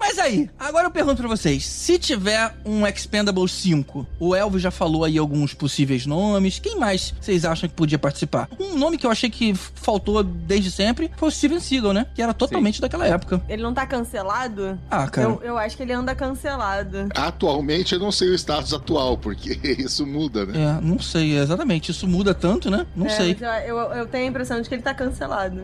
Mas 0.00 0.18
aí, 0.18 0.48
agora 0.58 0.86
eu 0.86 0.90
pergunto 0.90 1.16
pra 1.18 1.28
vocês: 1.28 1.64
se 1.66 1.98
tiver 1.98 2.54
um 2.64 2.86
Expendables 2.86 3.50
5, 3.52 4.06
o 4.20 4.34
Elvis 4.34 4.62
já 4.62 4.70
falou 4.70 5.04
aí 5.04 5.18
alguns 5.18 5.54
possíveis 5.54 6.06
nomes, 6.06 6.58
quem 6.58 6.76
mais 6.78 7.12
vocês 7.20 7.44
acham 7.44 7.68
que 7.68 7.74
podia 7.74 7.98
participar? 7.98 8.48
Um 8.58 8.76
nome 8.78 8.96
que 8.96 9.06
eu 9.06 9.10
achei 9.10 9.28
que 9.28 9.54
faltou 9.54 10.22
desde 10.22 10.70
sempre 10.70 11.10
foi 11.16 11.28
o 11.28 11.32
Steven 11.32 11.60
Seagal, 11.60 11.92
né? 11.92 12.06
Que 12.14 12.22
era 12.22 12.32
totalmente 12.32 12.80
daquela 12.80 13.06
época. 13.06 13.42
Ele 13.48 13.62
não 13.62 13.74
tá 13.74 13.86
cancelado? 13.86 14.78
Ah, 14.90 15.08
cara. 15.08 15.28
Eu, 15.28 15.40
eu 15.42 15.58
acho 15.58 15.76
que 15.76 15.82
ele 15.82 15.92
anda 15.92 16.14
cancelado. 16.14 17.08
Atualmente 17.14 17.92
eu 17.94 17.98
não 18.00 18.12
sei 18.12 18.28
o 18.28 18.34
status 18.34 18.72
atual, 18.72 19.18
porque 19.18 19.58
isso 19.78 20.06
muda, 20.06 20.46
né? 20.46 20.78
É, 20.78 20.80
não 20.84 20.98
sei 20.98 21.36
exatamente. 21.38 21.90
Isso 21.90 22.06
muda 22.06 22.32
tanto, 22.34 22.70
né? 22.70 22.86
Não 22.94 23.06
É, 23.06 23.10
sei. 23.10 23.36
mas 23.40 23.66
Eu, 23.68 23.76
eu, 23.76 23.92
eu 23.94 24.06
tenho 24.06 24.24
a 24.24 24.28
impressão 24.28 24.60
de 24.60 24.68
que 24.68 24.74
ele 24.74 24.82
tá 24.82 24.94
cancelado. 24.94 25.60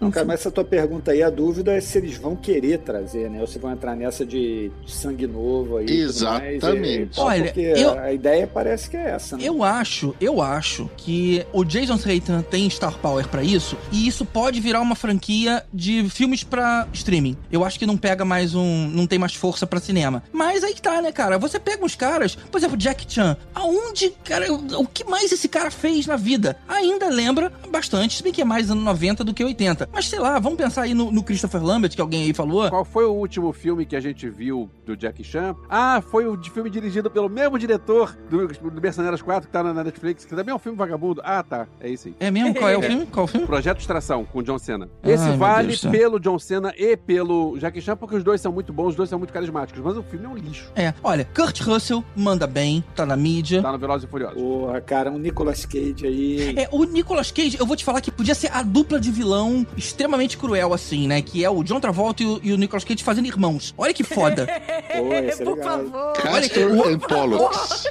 Não, 0.00 0.10
cara, 0.10 0.26
mas 0.26 0.40
essa 0.40 0.50
tua 0.50 0.64
pergunta 0.64 1.12
aí, 1.12 1.22
a 1.22 1.30
dúvida 1.30 1.72
é 1.72 1.80
se 1.80 1.98
eles 1.98 2.16
vão 2.16 2.34
querer 2.34 2.78
trazer, 2.78 3.30
né? 3.30 3.40
Ou 3.40 3.46
se 3.46 3.58
vão 3.58 3.75
entrar 3.76 3.94
nessa 3.94 4.24
de 4.24 4.70
sangue 4.86 5.26
novo 5.26 5.76
aí. 5.78 5.86
e 5.86 5.98
mais, 6.00 6.16
Exatamente. 6.56 7.16
e- 7.18 7.20
Olha, 7.20 7.44
porque 7.44 7.60
eu- 7.60 7.98
a 7.98 8.12
ideia 8.12 8.46
parece 8.46 8.90
que 8.90 8.96
é 8.96 9.10
essa, 9.10 9.36
né? 9.36 9.44
Eu 9.46 9.62
acho, 9.62 10.14
eu 10.20 10.40
acho 10.42 10.90
que 10.96 11.44
o 11.52 11.64
Jason 11.64 11.96
Statham 11.98 12.42
tem 12.42 12.68
star 12.70 12.98
power 12.98 13.28
pra 13.28 13.42
isso 13.42 13.76
e 13.92 14.06
isso 14.06 14.24
pode 14.24 14.60
virar 14.60 14.80
uma 14.80 14.94
franquia 14.94 15.64
de 15.72 16.08
filmes 16.08 16.42
pra 16.42 16.88
streaming. 16.92 17.36
Eu 17.52 17.64
acho 17.64 17.78
que 17.78 17.86
não 17.86 17.96
pega 17.96 18.24
mais 18.24 18.54
um, 18.54 18.88
não 18.88 19.06
tem 19.06 19.18
mais 19.18 19.34
força 19.34 19.66
pra 19.66 19.78
cinema. 19.80 20.22
Mas 20.32 20.64
aí 20.64 20.74
que 20.74 20.82
tá, 20.82 21.00
né, 21.02 21.12
cara? 21.12 21.38
Você 21.38 21.58
pega 21.60 21.84
uns 21.84 21.94
caras, 21.94 22.34
por 22.34 22.58
exemplo, 22.58 22.76
Jack 22.76 23.04
Chan. 23.12 23.36
Aonde, 23.54 24.10
cara, 24.24 24.52
o 24.52 24.66
o 24.82 24.86
que 24.86 25.04
mais 25.04 25.30
esse 25.32 25.48
cara 25.48 25.70
fez 25.70 26.06
na 26.06 26.16
vida? 26.16 26.56
Ainda 26.68 27.08
lembra 27.08 27.52
bastante, 27.70 28.16
se 28.16 28.22
bem 28.22 28.32
que 28.32 28.40
é 28.40 28.44
mais 28.44 28.70
anos 28.70 28.82
90 28.84 29.22
do 29.24 29.32
que 29.34 29.44
80. 29.44 29.88
Mas 29.92 30.08
sei 30.08 30.18
lá, 30.18 30.38
vamos 30.38 30.56
pensar 30.58 30.82
aí 30.82 30.94
no, 30.94 31.10
no 31.10 31.22
Christopher 31.22 31.62
Lambert 31.62 31.94
que 31.94 32.00
alguém 32.00 32.22
aí 32.24 32.32
falou. 32.34 32.68
Qual 32.68 32.84
foi 32.84 33.04
o 33.04 33.12
último 33.12 33.52
filme 33.52 33.65
filme 33.66 33.84
que 33.84 33.96
a 33.96 34.00
gente 34.00 34.28
viu 34.30 34.70
do 34.84 34.94
Jackie 34.96 35.24
Chan. 35.24 35.56
Ah, 35.68 36.00
foi 36.00 36.24
o 36.28 36.36
de- 36.36 36.50
filme 36.52 36.70
dirigido 36.70 37.10
pelo 37.10 37.28
mesmo 37.28 37.58
diretor 37.58 38.16
do, 38.30 38.46
do 38.46 38.80
Mercenários 38.80 39.20
4 39.20 39.48
que 39.48 39.52
tá 39.52 39.60
na 39.60 39.74
na 39.74 39.82
Netflix, 39.82 40.24
que 40.24 40.36
também 40.36 40.52
é 40.52 40.54
um 40.54 40.58
filme 40.60 40.78
vagabundo. 40.78 41.20
Ah, 41.24 41.42
tá. 41.42 41.66
É 41.80 41.88
isso 41.88 42.06
aí. 42.06 42.14
É 42.20 42.30
mesmo? 42.30 42.54
Qual 42.54 42.70
é 42.70 42.78
o 42.78 42.82
filme? 42.86 43.06
Qual 43.06 43.24
é 43.24 43.24
o 43.24 43.26
filme? 43.26 43.44
Projeto 43.44 43.80
Extração, 43.80 44.24
com 44.24 44.40
John 44.40 44.56
Cena. 44.56 44.88
Ai, 45.02 45.10
Esse 45.12 45.24
meu 45.24 45.36
vale 45.36 45.76
pelo 45.90 46.20
John 46.20 46.38
Cena 46.38 46.72
e 46.78 46.96
pelo 46.96 47.58
Jackie 47.58 47.80
Chan, 47.82 47.96
porque 47.96 48.14
os 48.14 48.22
dois 48.22 48.40
são 48.40 48.52
muito 48.52 48.72
bons, 48.72 48.90
os 48.90 48.94
dois 48.94 49.08
são 49.10 49.18
muito 49.18 49.32
carismáticos. 49.32 49.82
Mas 49.82 49.96
o 49.96 50.02
filme 50.04 50.26
é 50.26 50.28
um 50.28 50.36
lixo. 50.36 50.70
É, 50.76 50.94
olha, 51.02 51.24
Kurt 51.34 51.60
Russell 51.62 52.04
manda 52.14 52.46
bem, 52.46 52.84
tá 52.94 53.04
na 53.04 53.16
mídia. 53.16 53.60
Tá 53.62 53.72
no 53.72 53.78
Velozes 53.78 54.06
e 54.06 54.10
Furiosos. 54.10 54.40
Porra, 54.40 54.80
cara, 54.80 55.10
um 55.10 55.18
Nicolas 55.18 55.66
Cage 55.66 56.06
aí. 56.06 56.54
É, 56.56 56.68
o 56.70 56.84
Nicolas 56.84 57.32
Cage, 57.32 57.56
eu 57.58 57.66
vou 57.66 57.74
te 57.74 57.84
falar 57.84 58.00
que 58.00 58.12
podia 58.12 58.34
ser 58.36 58.52
a 58.52 58.62
dupla 58.62 59.00
de 59.00 59.10
vilão 59.10 59.66
extremamente 59.76 60.38
cruel, 60.38 60.72
assim, 60.72 61.08
né? 61.08 61.20
Que 61.20 61.44
é 61.44 61.50
o 61.50 61.64
John 61.64 61.80
Travolta 61.80 62.22
e 62.22 62.26
o, 62.26 62.40
e 62.44 62.52
o 62.52 62.56
Nicolas 62.56 62.84
Cage 62.84 63.02
fazendo 63.02 63.26
irmãos. 63.56 63.74
Olha 63.76 63.92
que 63.94 64.04
foda. 64.04 64.46
Pô, 64.92 65.32
ser 65.34 65.44
Por 65.44 65.56
legal. 65.56 65.78
favor. 65.78 66.12
Castor 66.14 66.88
and 66.88 66.98
Pollux. 67.00 67.84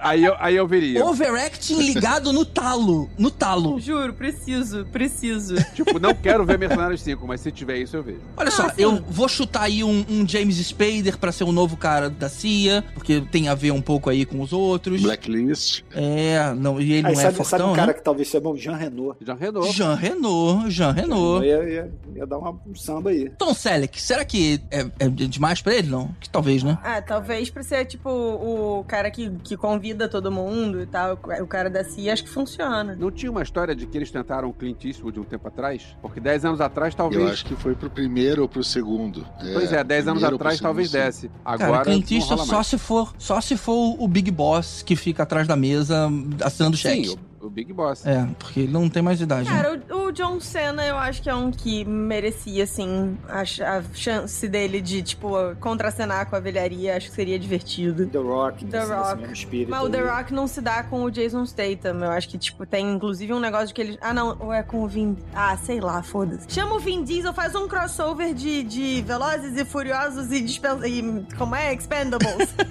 Aí 0.00 0.24
eu, 0.24 0.34
aí 0.38 0.56
eu 0.56 0.66
veria. 0.66 1.04
Overacting 1.04 1.78
ligado 1.80 2.32
no 2.32 2.44
talo. 2.44 3.08
No 3.18 3.30
talo. 3.30 3.78
Juro, 3.78 4.12
preciso, 4.14 4.84
preciso. 4.86 5.54
Tipo, 5.74 5.98
não 5.98 6.14
quero 6.14 6.44
ver 6.44 6.58
Mercenários 6.58 7.02
5, 7.02 7.26
mas 7.26 7.40
se 7.40 7.50
tiver 7.52 7.78
isso 7.78 7.96
eu 7.96 8.02
vejo. 8.02 8.20
Olha 8.36 8.50
só, 8.50 8.66
Ah, 8.66 8.70
sim. 8.70 8.82
eu 8.82 9.02
vou 9.08 9.28
chutar 9.28 9.62
aí 9.62 9.82
um, 9.84 10.04
um 10.08 10.26
James 10.28 10.56
Spader 10.56 11.18
pra 11.18 11.32
ser 11.32 11.44
o 11.44 11.52
novo 11.52 11.76
cara 11.76 12.08
da 12.10 12.28
CIA, 12.28 12.84
porque 12.94 13.20
tem 13.30 13.48
a 13.48 13.54
ver 13.54 13.70
um 13.72 13.80
pouco 13.82 14.10
aí 14.10 14.24
com 14.24 14.40
os 14.40 14.52
outros. 14.52 15.00
Blacklist. 15.02 15.82
É, 15.94 16.52
não, 16.54 16.80
e 16.80 16.92
ele 16.92 17.06
Aí 17.08 17.14
não 17.14 17.20
é 17.20 17.24
sabe, 17.24 17.36
sabe 17.36 17.48
fortão, 17.48 17.72
um 17.72 17.74
cara 17.76 17.86
né? 17.88 17.92
que 17.94 18.02
talvez 18.02 18.28
seja 18.28 18.40
bom? 18.40 18.56
Jean 18.56 18.76
Renault. 18.76 19.16
Já 19.24 19.34
Renault. 19.34 19.72
Jean 19.72 19.94
Renault, 19.94 20.70
Jean 20.70 20.92
Renault. 20.92 21.46
Ia, 21.46 21.62
ia, 21.64 21.92
ia 22.16 22.26
dar 22.26 22.38
uma, 22.38 22.50
um 22.66 22.74
samba 22.74 23.10
aí. 23.10 23.30
Tom 23.38 23.54
Selleck, 23.54 24.00
será 24.00 24.24
que 24.24 24.60
é, 24.70 24.86
é 24.98 25.08
demais 25.10 25.60
pra 25.60 25.74
ele, 25.74 25.88
não? 25.88 26.08
Que 26.20 26.28
talvez, 26.28 26.62
né? 26.62 26.78
Ah, 26.82 27.02
talvez 27.02 27.50
pra 27.50 27.62
ser, 27.62 27.84
tipo, 27.84 28.10
o 28.10 28.84
cara 28.84 29.10
que, 29.10 29.30
que 29.42 29.56
convida 29.56 30.08
todo 30.08 30.30
mundo 30.30 30.80
e 30.80 30.86
tal, 30.86 31.18
o 31.40 31.46
cara 31.46 31.68
da 31.68 31.84
CIA, 31.84 32.12
acho 32.12 32.24
que 32.24 32.30
funciona. 32.30 32.94
Não 32.94 33.10
tinha 33.10 33.30
uma 33.30 33.42
história 33.42 33.74
de 33.74 33.86
que 33.86 33.96
eles 33.96 34.10
tentaram 34.10 34.52
Clint 34.52 34.84
Eastwood 34.84 35.18
um 35.18 35.24
tempo 35.24 35.48
atrás? 35.48 35.96
Porque 36.02 36.20
10 36.20 36.44
anos 36.44 36.60
atrás 36.60 36.94
talvez. 36.94 37.22
Eu 37.22 37.28
acho 37.28 37.44
que 37.46 37.56
foi 37.56 37.74
pro 37.74 37.88
primeiro 37.88 38.42
ou 38.42 38.48
pro 38.48 38.62
segundo. 38.62 39.26
Pois 39.52 39.72
é, 39.72 39.82
10 39.82 40.08
anos 40.08 40.20
primeiro 40.20 40.34
ou 40.34 40.38
pro 40.38 40.48
atrás 40.48 40.60
talvez 40.60 40.90
sim. 40.90 40.98
desse. 40.98 41.28
Cara, 41.28 41.64
Agora 41.64 41.84
Clint 41.84 42.10
não 42.10 42.18
Eastwood 42.18 42.46
só 42.46 42.62
se 42.62 42.78
for, 42.78 43.14
só 43.18 43.40
se 43.40 43.56
for 43.56 43.96
o 43.98 44.06
Big 44.06 44.30
Boss 44.30 44.82
que 44.82 44.94
fica 44.94 45.22
atrás 45.22 45.48
da 45.48 45.56
mesa 45.56 46.10
assinando 46.44 46.76
cheque. 46.76 47.08
Sim, 47.08 47.18
o, 47.50 47.54
Big 47.54 47.72
Boss. 47.72 48.06
É, 48.06 48.26
porque 48.38 48.60
ele 48.60 48.72
não 48.72 48.88
tem 48.88 49.02
mais 49.02 49.20
idade. 49.20 49.48
né? 49.48 49.56
Cara, 49.56 49.80
o, 49.90 50.06
o 50.06 50.12
John 50.12 50.40
Cena 50.40 50.84
eu 50.84 50.96
acho 50.96 51.22
que 51.22 51.28
é 51.28 51.34
um 51.34 51.50
que 51.50 51.84
merecia, 51.84 52.64
assim, 52.64 53.16
a, 53.28 53.42
a 53.42 53.82
chance 53.94 54.48
dele 54.48 54.80
de, 54.80 55.02
tipo, 55.02 55.30
contracenar 55.60 56.28
com 56.28 56.36
a 56.36 56.40
velharia. 56.40 56.96
Acho 56.96 57.08
que 57.08 57.14
seria 57.14 57.38
divertido. 57.38 58.06
The 58.06 58.18
Rock, 58.18 58.64
The 58.64 58.78
nesse 58.78 58.92
Rock. 58.92 59.20
mesmo 59.20 59.32
espírito 59.34 59.70
Mas 59.70 59.82
o 59.82 59.90
The. 59.90 60.00
Rock 60.00 60.32
não 60.32 60.46
se 60.46 60.60
dá 60.60 60.82
com 60.82 61.02
o 61.02 61.10
Jason 61.10 61.44
Statham. 61.44 62.04
Eu 62.04 62.10
acho 62.10 62.28
que, 62.28 62.38
tipo, 62.38 62.64
tem 62.66 62.90
inclusive 62.90 63.32
um 63.32 63.40
negócio 63.40 63.68
de 63.68 63.74
que 63.74 63.80
ele. 63.80 63.98
Ah, 64.00 64.14
não, 64.14 64.36
ou 64.40 64.52
é 64.52 64.62
com 64.62 64.82
o 64.82 64.88
Vin. 64.88 65.16
Ah, 65.34 65.56
sei 65.56 65.80
lá, 65.80 66.02
foda-se. 66.02 66.46
Chama 66.48 66.74
o 66.74 66.78
Vin 66.78 67.04
Diesel, 67.04 67.32
faz 67.32 67.54
um 67.54 67.68
crossover 67.68 68.34
de, 68.34 68.62
de 68.62 69.02
Velozes 69.02 69.56
e 69.56 69.64
Furiosos 69.64 70.30
e, 70.30 70.40
dispen... 70.40 70.78
e 70.84 71.34
como 71.36 71.54
é? 71.54 71.72
Expendables. 71.74 72.48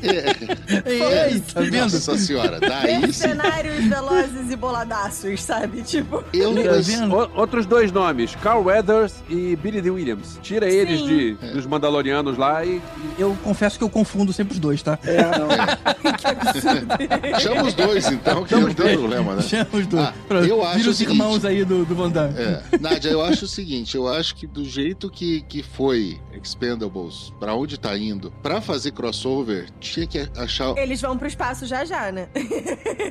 Ei, 0.85 1.39
tá 1.41 1.61
vendo? 1.61 1.79
Nossa 1.91 2.17
senhora, 2.17 2.59
daí 2.59 2.95
sim. 2.95 2.99
Mercenários, 2.99 3.85
velozes 3.85 4.51
e 4.51 4.55
boladaços, 4.69 5.41
sabe? 5.41 5.81
Tipo. 5.89 6.23
Eu 6.33 6.53
Tá 6.53 6.61
não 6.71 6.81
vendo? 6.83 7.15
O- 7.15 7.39
outros 7.39 7.65
dois 7.65 7.91
nomes, 7.91 8.35
Carl 8.35 8.63
Weathers 8.63 9.15
e 9.29 9.55
Billy 9.55 9.81
Dee 9.81 9.89
Williams. 9.91 10.39
Tira 10.41 10.69
eles 10.69 10.99
Sim. 10.99 11.07
de, 11.07 11.33
dos 11.53 11.65
Mandalorianos 11.65 12.37
lá 12.37 12.63
e, 12.63 12.75
e- 12.77 12.81
Eu 13.21 13.35
confesso 13.43 13.77
que 13.77 13.83
eu 13.83 13.89
confundo 13.89 14.31
sempre 14.31 14.53
os 14.53 14.59
dois, 14.59 14.81
tá? 14.83 14.97
É, 15.03 15.17
não. 15.37 15.49
Chama 17.39 17.63
os 17.63 17.73
dois, 17.73 18.07
então, 18.11 18.43
que 18.43 18.55
não 18.55 18.73
tem 18.73 18.97
problema, 18.97 19.35
né? 19.35 19.41
Chama 19.41 19.67
os 19.73 19.87
dois. 19.87 20.03
Ah, 20.03 20.13
Pronto, 20.27 20.45
eu 20.45 20.63
acho 20.63 20.77
Vira 20.79 20.89
os 20.91 20.97
seguinte. 20.97 21.15
irmãos 21.17 21.45
aí 21.45 21.65
do, 21.65 21.85
do 21.85 21.95
Van 21.95 22.09
Damme. 22.09 22.33
É. 22.37 22.61
Nádia, 22.79 23.09
eu 23.09 23.21
acho 23.21 23.45
o 23.45 23.47
seguinte, 23.47 23.95
eu 23.95 24.07
acho 24.07 24.35
que 24.35 24.45
do 24.47 24.63
jeito 24.63 25.09
que, 25.09 25.41
que 25.41 25.63
foi 25.63 26.19
Expendables, 26.41 27.33
pra 27.39 27.53
onde 27.55 27.77
tá 27.79 27.97
indo, 27.97 28.31
pra 28.41 28.61
fazer 28.61 28.91
crossover, 28.91 29.67
tinha 29.79 30.07
que 30.07 30.27
achar... 30.37 30.77
Eles 30.77 31.01
vão 31.01 31.17
pro 31.17 31.27
espaço 31.27 31.65
já 31.65 31.83
já, 31.83 32.11
né? 32.11 32.27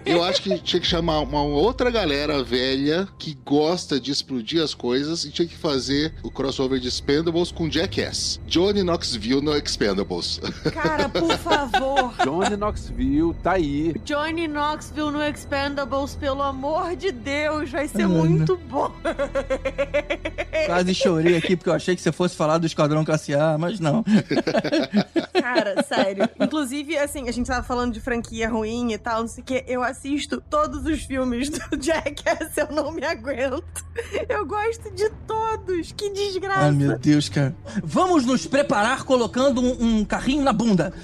Eu 0.06 0.22
acho 0.22 0.42
que 0.42 0.58
tinha 0.58 0.80
que 0.80 0.86
chamar 0.86 1.20
uma 1.20 1.37
outra 1.46 1.90
galera 1.90 2.42
velha 2.42 3.08
que 3.18 3.36
gosta 3.44 4.00
de 4.00 4.10
explodir 4.10 4.62
as 4.62 4.74
coisas 4.74 5.24
e 5.24 5.30
tinha 5.30 5.46
que 5.46 5.56
fazer 5.56 6.14
o 6.22 6.30
crossover 6.30 6.78
de 6.78 6.88
Expendables 6.88 7.50
com 7.50 7.70
Jackass. 7.70 8.40
Johnny 8.46 8.82
Knoxville 8.82 9.40
no 9.40 9.56
Expendables. 9.56 10.40
Cara, 10.72 11.08
por 11.08 11.36
favor. 11.38 12.14
Johnny 12.24 12.56
Knoxville 12.56 13.34
tá 13.42 13.52
aí. 13.52 13.94
Johnny 14.04 14.48
Knoxville 14.48 15.10
no 15.10 15.22
Expendables, 15.22 16.14
pelo 16.14 16.42
amor 16.42 16.96
de 16.96 17.12
Deus, 17.12 17.70
vai 17.70 17.88
ser 17.88 18.02
Ai, 18.02 18.08
muito 18.08 18.56
bom. 18.56 18.92
Quase 20.66 20.94
chorei 20.94 21.36
aqui 21.36 21.56
porque 21.56 21.70
eu 21.70 21.74
achei 21.74 21.94
que 21.94 22.02
você 22.02 22.12
fosse 22.12 22.36
falar 22.36 22.58
do 22.58 22.66
Esquadrão 22.66 23.04
Classe 23.04 23.34
A, 23.34 23.56
mas 23.58 23.80
não. 23.80 24.04
Cara, 25.40 25.82
sério. 25.82 26.28
Inclusive, 26.40 26.96
assim, 26.98 27.28
a 27.28 27.32
gente 27.32 27.46
tava 27.46 27.62
falando 27.62 27.92
de 27.92 28.00
franquia 28.00 28.48
ruim 28.48 28.92
e 28.92 28.98
tal, 28.98 29.20
não 29.22 29.28
sei 29.28 29.42
o 29.42 29.46
que. 29.46 29.64
Eu 29.66 29.82
assisto 29.82 30.42
todos 30.48 30.84
os 30.84 31.02
filmes 31.02 31.27
do 31.28 31.76
Jackass, 31.80 32.56
eu 32.56 32.68
não 32.70 32.90
me 32.90 33.04
aguento. 33.04 33.62
Eu 34.28 34.46
gosto 34.46 34.90
de 34.90 35.10
todos. 35.26 35.92
Que 35.92 36.10
desgraça. 36.10 36.60
Ai, 36.60 36.72
meu 36.72 36.98
Deus, 36.98 37.28
cara. 37.28 37.54
Vamos 37.82 38.24
nos 38.24 38.46
preparar 38.46 39.04
colocando 39.04 39.60
um, 39.60 39.98
um 39.98 40.04
carrinho 40.04 40.42
na 40.42 40.52
bunda. 40.52 40.92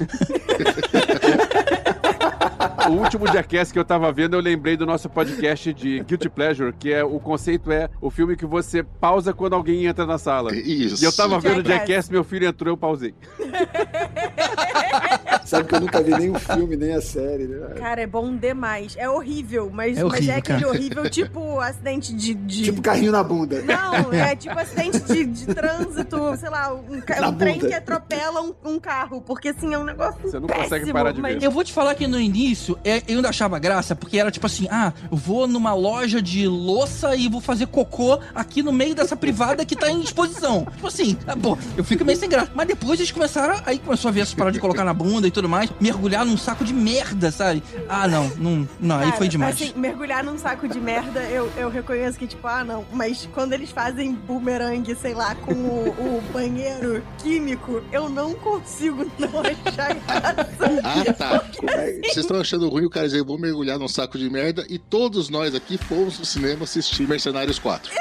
O 2.89 2.93
último 2.93 3.27
Jackass 3.27 3.73
que 3.73 3.79
eu 3.79 3.85
tava 3.85 4.13
vendo, 4.13 4.35
eu 4.37 4.41
lembrei 4.41 4.77
do 4.77 4.85
nosso 4.85 5.09
podcast 5.09 5.73
de 5.73 6.01
Guilty 6.01 6.29
Pleasure, 6.29 6.73
que 6.79 6.93
é 6.93 7.03
o 7.03 7.19
conceito 7.19 7.73
é 7.73 7.89
o 8.01 8.11
filme 8.11 8.37
que 8.37 8.45
você 8.45 8.83
pausa 8.83 9.33
quando 9.33 9.55
alguém 9.55 9.87
entra 9.87 10.05
na 10.05 10.19
sala. 10.19 10.55
Isso. 10.55 11.03
E 11.03 11.07
eu 11.07 11.13
tava 11.13 11.41
vendo 11.41 11.67
Jackass. 11.67 11.89
Jackass, 11.89 12.11
meu 12.11 12.23
filho 12.23 12.47
entrou, 12.47 12.73
eu 12.73 12.77
pausei. 12.77 13.15
Sabe 15.45 15.69
que 15.69 15.75
eu 15.75 15.81
nunca 15.81 16.03
vi 16.03 16.11
nem 16.17 16.31
o 16.31 16.39
filme, 16.39 16.77
nem 16.77 16.95
a 16.95 17.01
série, 17.03 17.45
né? 17.47 17.75
Cara, 17.77 18.01
é 18.01 18.07
bom 18.07 18.35
demais. 18.37 18.95
É 18.97 19.09
horrível, 19.09 19.71
mas 19.73 19.99
É 19.99 20.03
mas 20.03 20.13
horrível, 20.13 20.35
é 20.35 20.39
aquele 20.39 20.61
cara. 20.61 20.71
horrível 20.73 21.11
tipo 21.11 21.61
acidente 21.61 22.15
de. 22.15 22.35
de- 22.35 22.63
Tipo 22.65 22.81
carrinho 22.83 23.13
na 23.13 23.23
bunda. 23.23 23.63
Não, 23.63 24.13
é 24.13 24.35
tipo 24.37 24.59
acidente 24.59 25.01
de, 25.01 25.25
de 25.27 25.47
trânsito, 25.55 26.37
sei 26.39 26.49
lá, 26.51 26.73
um, 26.75 26.97
um 27.29 27.35
trem 27.35 27.59
que 27.59 27.73
atropela 27.73 28.41
um, 28.43 28.55
um 28.65 28.81
carro, 28.81 29.21
porque 29.21 29.49
assim 29.49 29.73
é 29.75 29.79
um 29.79 29.85
negócio 29.85 30.21
Você 30.23 30.39
não 30.39 30.47
péssimo, 30.47 30.65
consegue 30.65 30.93
parar 30.93 31.13
de 31.13 31.21
mas... 31.21 31.35
ver. 31.35 31.45
Eu 31.45 31.51
vou 31.51 31.63
te 31.65 31.73
falar 31.73 31.95
que 31.95 32.07
no 32.07 32.19
início 32.21 32.79
é, 32.85 33.03
eu 33.09 33.17
ainda 33.17 33.29
achava 33.29 33.59
graça, 33.59 33.95
porque 33.95 34.19
era 34.19 34.31
tipo 34.31 34.47
assim: 34.47 34.67
ah, 34.71 34.93
eu 35.11 35.17
vou 35.17 35.47
numa 35.47 35.75
loja 35.75 36.21
de 36.23 36.47
louça 36.49 37.15
e 37.17 37.29
vou 37.29 37.41
fazer 37.41 37.67
cocô 37.67 38.19
aqui 38.35 38.63
no 38.63 38.73
meio 38.73 38.95
dessa 38.95 39.17
privada 39.17 39.65
que 39.65 39.77
tá 39.77 39.91
em 39.91 40.01
exposição. 40.01 40.67
Tipo 40.75 40.87
assim, 40.87 41.17
ah, 41.27 41.37
pô, 41.37 41.57
eu 41.77 41.85
fico 41.85 42.05
meio 42.05 42.19
sem 42.19 42.29
graça. 42.29 42.51
Mas 42.55 42.67
depois 42.67 42.99
eles 42.99 43.13
começaram, 43.13 43.61
aí 43.67 43.79
começou 43.79 44.09
a 44.09 44.13
ver 44.13 44.21
essas 44.21 44.35
paradas 44.35 44.55
de 44.55 44.61
colocar 44.61 44.85
na 44.85 44.95
bunda 44.95 45.27
e 45.27 45.31
tudo 45.35 45.49
mais, 45.49 45.71
mergulhar 45.81 46.25
num 46.25 46.37
saco 46.37 46.65
de 46.65 46.73
merda, 46.73 47.31
sabe? 47.31 47.63
Ah, 47.89 48.09
não, 48.09 48.29
não, 48.37 48.69
não 48.81 48.97
aí 48.97 49.07
Cara, 49.07 49.17
foi 49.17 49.29
demais. 49.29 49.55
Assim, 49.55 49.73
mergulhar 49.77 50.25
num 50.25 50.39
saco 50.39 50.67
de 50.69 50.81
merda, 50.81 51.21
eu, 51.25 51.51
eu 51.57 51.69
reconheço 51.69 52.19
que, 52.19 52.27
tipo, 52.27 52.47
ah, 52.47 52.65
não. 52.65 52.85
Mas 52.93 53.29
quando 53.35 53.53
eles 53.53 53.71
fazem 53.71 54.15
bumerangue, 54.15 54.95
sei 54.95 55.13
lá, 55.13 55.35
com 55.35 55.53
o, 55.53 55.89
o 55.89 56.23
banheiro 56.33 57.03
químico, 57.19 57.83
eu 57.93 58.09
não 58.09 58.33
consigo 58.35 59.11
não 59.19 59.29
achar 59.41 59.95
graça. 59.95 60.81
Ah, 60.83 61.13
tá. 61.13 61.45
é 61.73 61.93
Vocês 62.01 62.19
estão 62.19 62.41
achando 62.41 62.69
ruim 62.69 62.85
o 62.85 62.91
cara 62.91 63.07
dizer, 63.07 63.25
vou 63.25 63.39
mergulhar 63.39 63.79
num 63.79 63.89
saco 63.89 64.17
de 64.17 64.31
merda 64.31 64.65
e 64.69 64.79
todos 64.79 65.29
nós 65.29 65.55
aqui 65.55 65.77
fomos 65.77 66.19
no 66.19 66.25
cinema 66.25 66.65
assistir 66.65 67.07
Mercenários 67.09 67.59
4. 67.59 67.91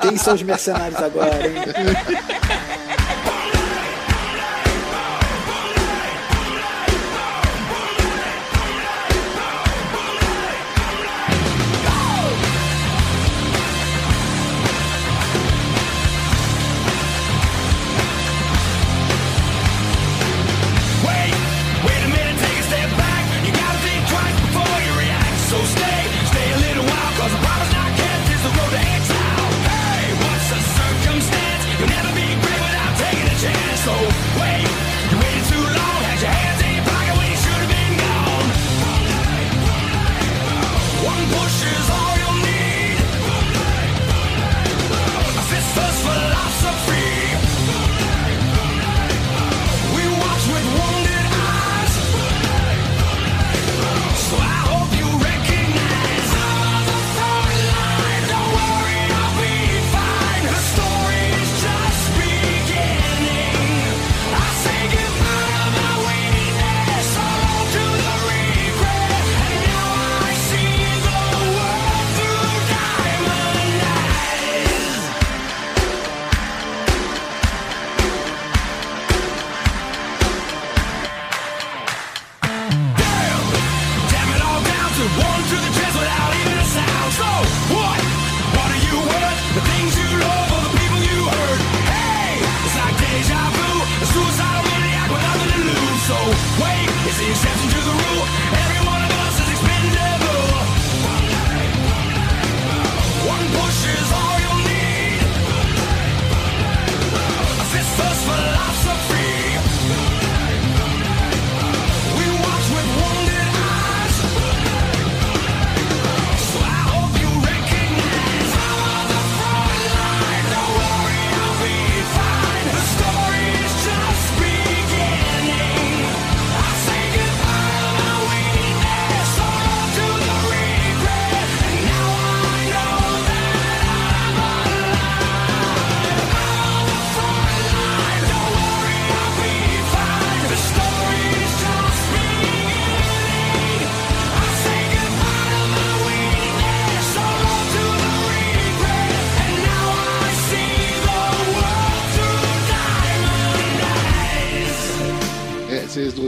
Quem 0.00 0.16
são 0.16 0.34
os 0.34 0.42
mercenários 0.42 1.00
agora, 1.00 1.46
hein? 1.46 1.54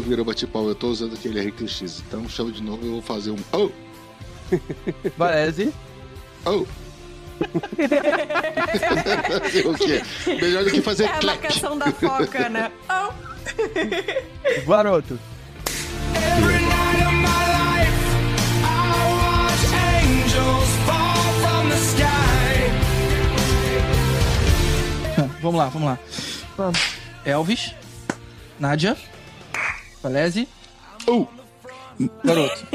Ouviram 0.01 0.25
bate-pau, 0.25 0.67
eu 0.67 0.75
tô 0.75 0.89
usando 0.89 1.13
aquele 1.13 1.39
RTX. 1.47 2.03
Então 2.09 2.27
chama 2.27 2.51
de 2.51 2.63
novo, 2.63 2.83
eu 2.87 2.93
vou 2.93 3.03
fazer 3.03 3.33
um. 3.33 3.37
Oh! 3.53 3.69
Valese. 5.19 5.75
Oh! 6.47 6.65
O 9.67 9.75
quê? 9.75 10.03
Melhor 10.27 10.65
do 10.65 10.71
que 10.71 10.81
fazer 10.83 11.05
É 11.05 11.07
a 11.09 11.19
clap. 11.19 11.39
marcação 11.41 11.77
da 11.79 11.91
foca, 11.93 12.49
né? 12.49 12.71
Oh. 12.89 13.13
Garoto. 14.67 15.19
Every 16.15 16.63
night 16.65 17.03
of 17.03 17.15
my 17.15 17.45
life, 17.57 17.93
I 18.65 18.69
watch 19.13 19.65
angels 20.03 20.71
fall 20.87 21.33
from 21.43 21.69
the 21.69 21.77
sky. 21.77 22.71
Vamos 25.43 25.59
lá, 25.59 25.69
vamos 25.69 25.89
lá. 25.89 25.99
Elvis. 27.27 27.75
Nádia. 28.59 28.97
Valese. 30.03 30.49
Oh! 31.07 31.27
Garoto. 32.25 32.67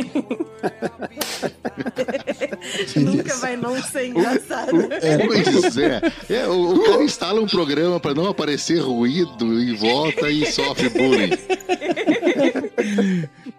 Nunca 2.99 3.35
vai 3.37 3.57
não 3.57 3.81
ser 3.81 4.07
engraçado. 4.07 4.87
Pois 5.25 5.77
é. 5.77 6.01
É, 6.29 6.47
o, 6.47 6.75
o 6.75 6.83
cara 6.83 7.03
instala 7.03 7.41
um 7.41 7.47
programa 7.47 7.99
pra 7.99 8.13
não 8.13 8.27
aparecer 8.27 8.79
ruído 8.79 9.59
em 9.59 9.73
volta 9.73 10.29
e 10.29 10.45
sofre 10.45 10.89
bullying. 10.89 11.31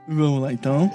Vamos 0.07 0.43
lá, 0.43 0.53
então. 0.53 0.89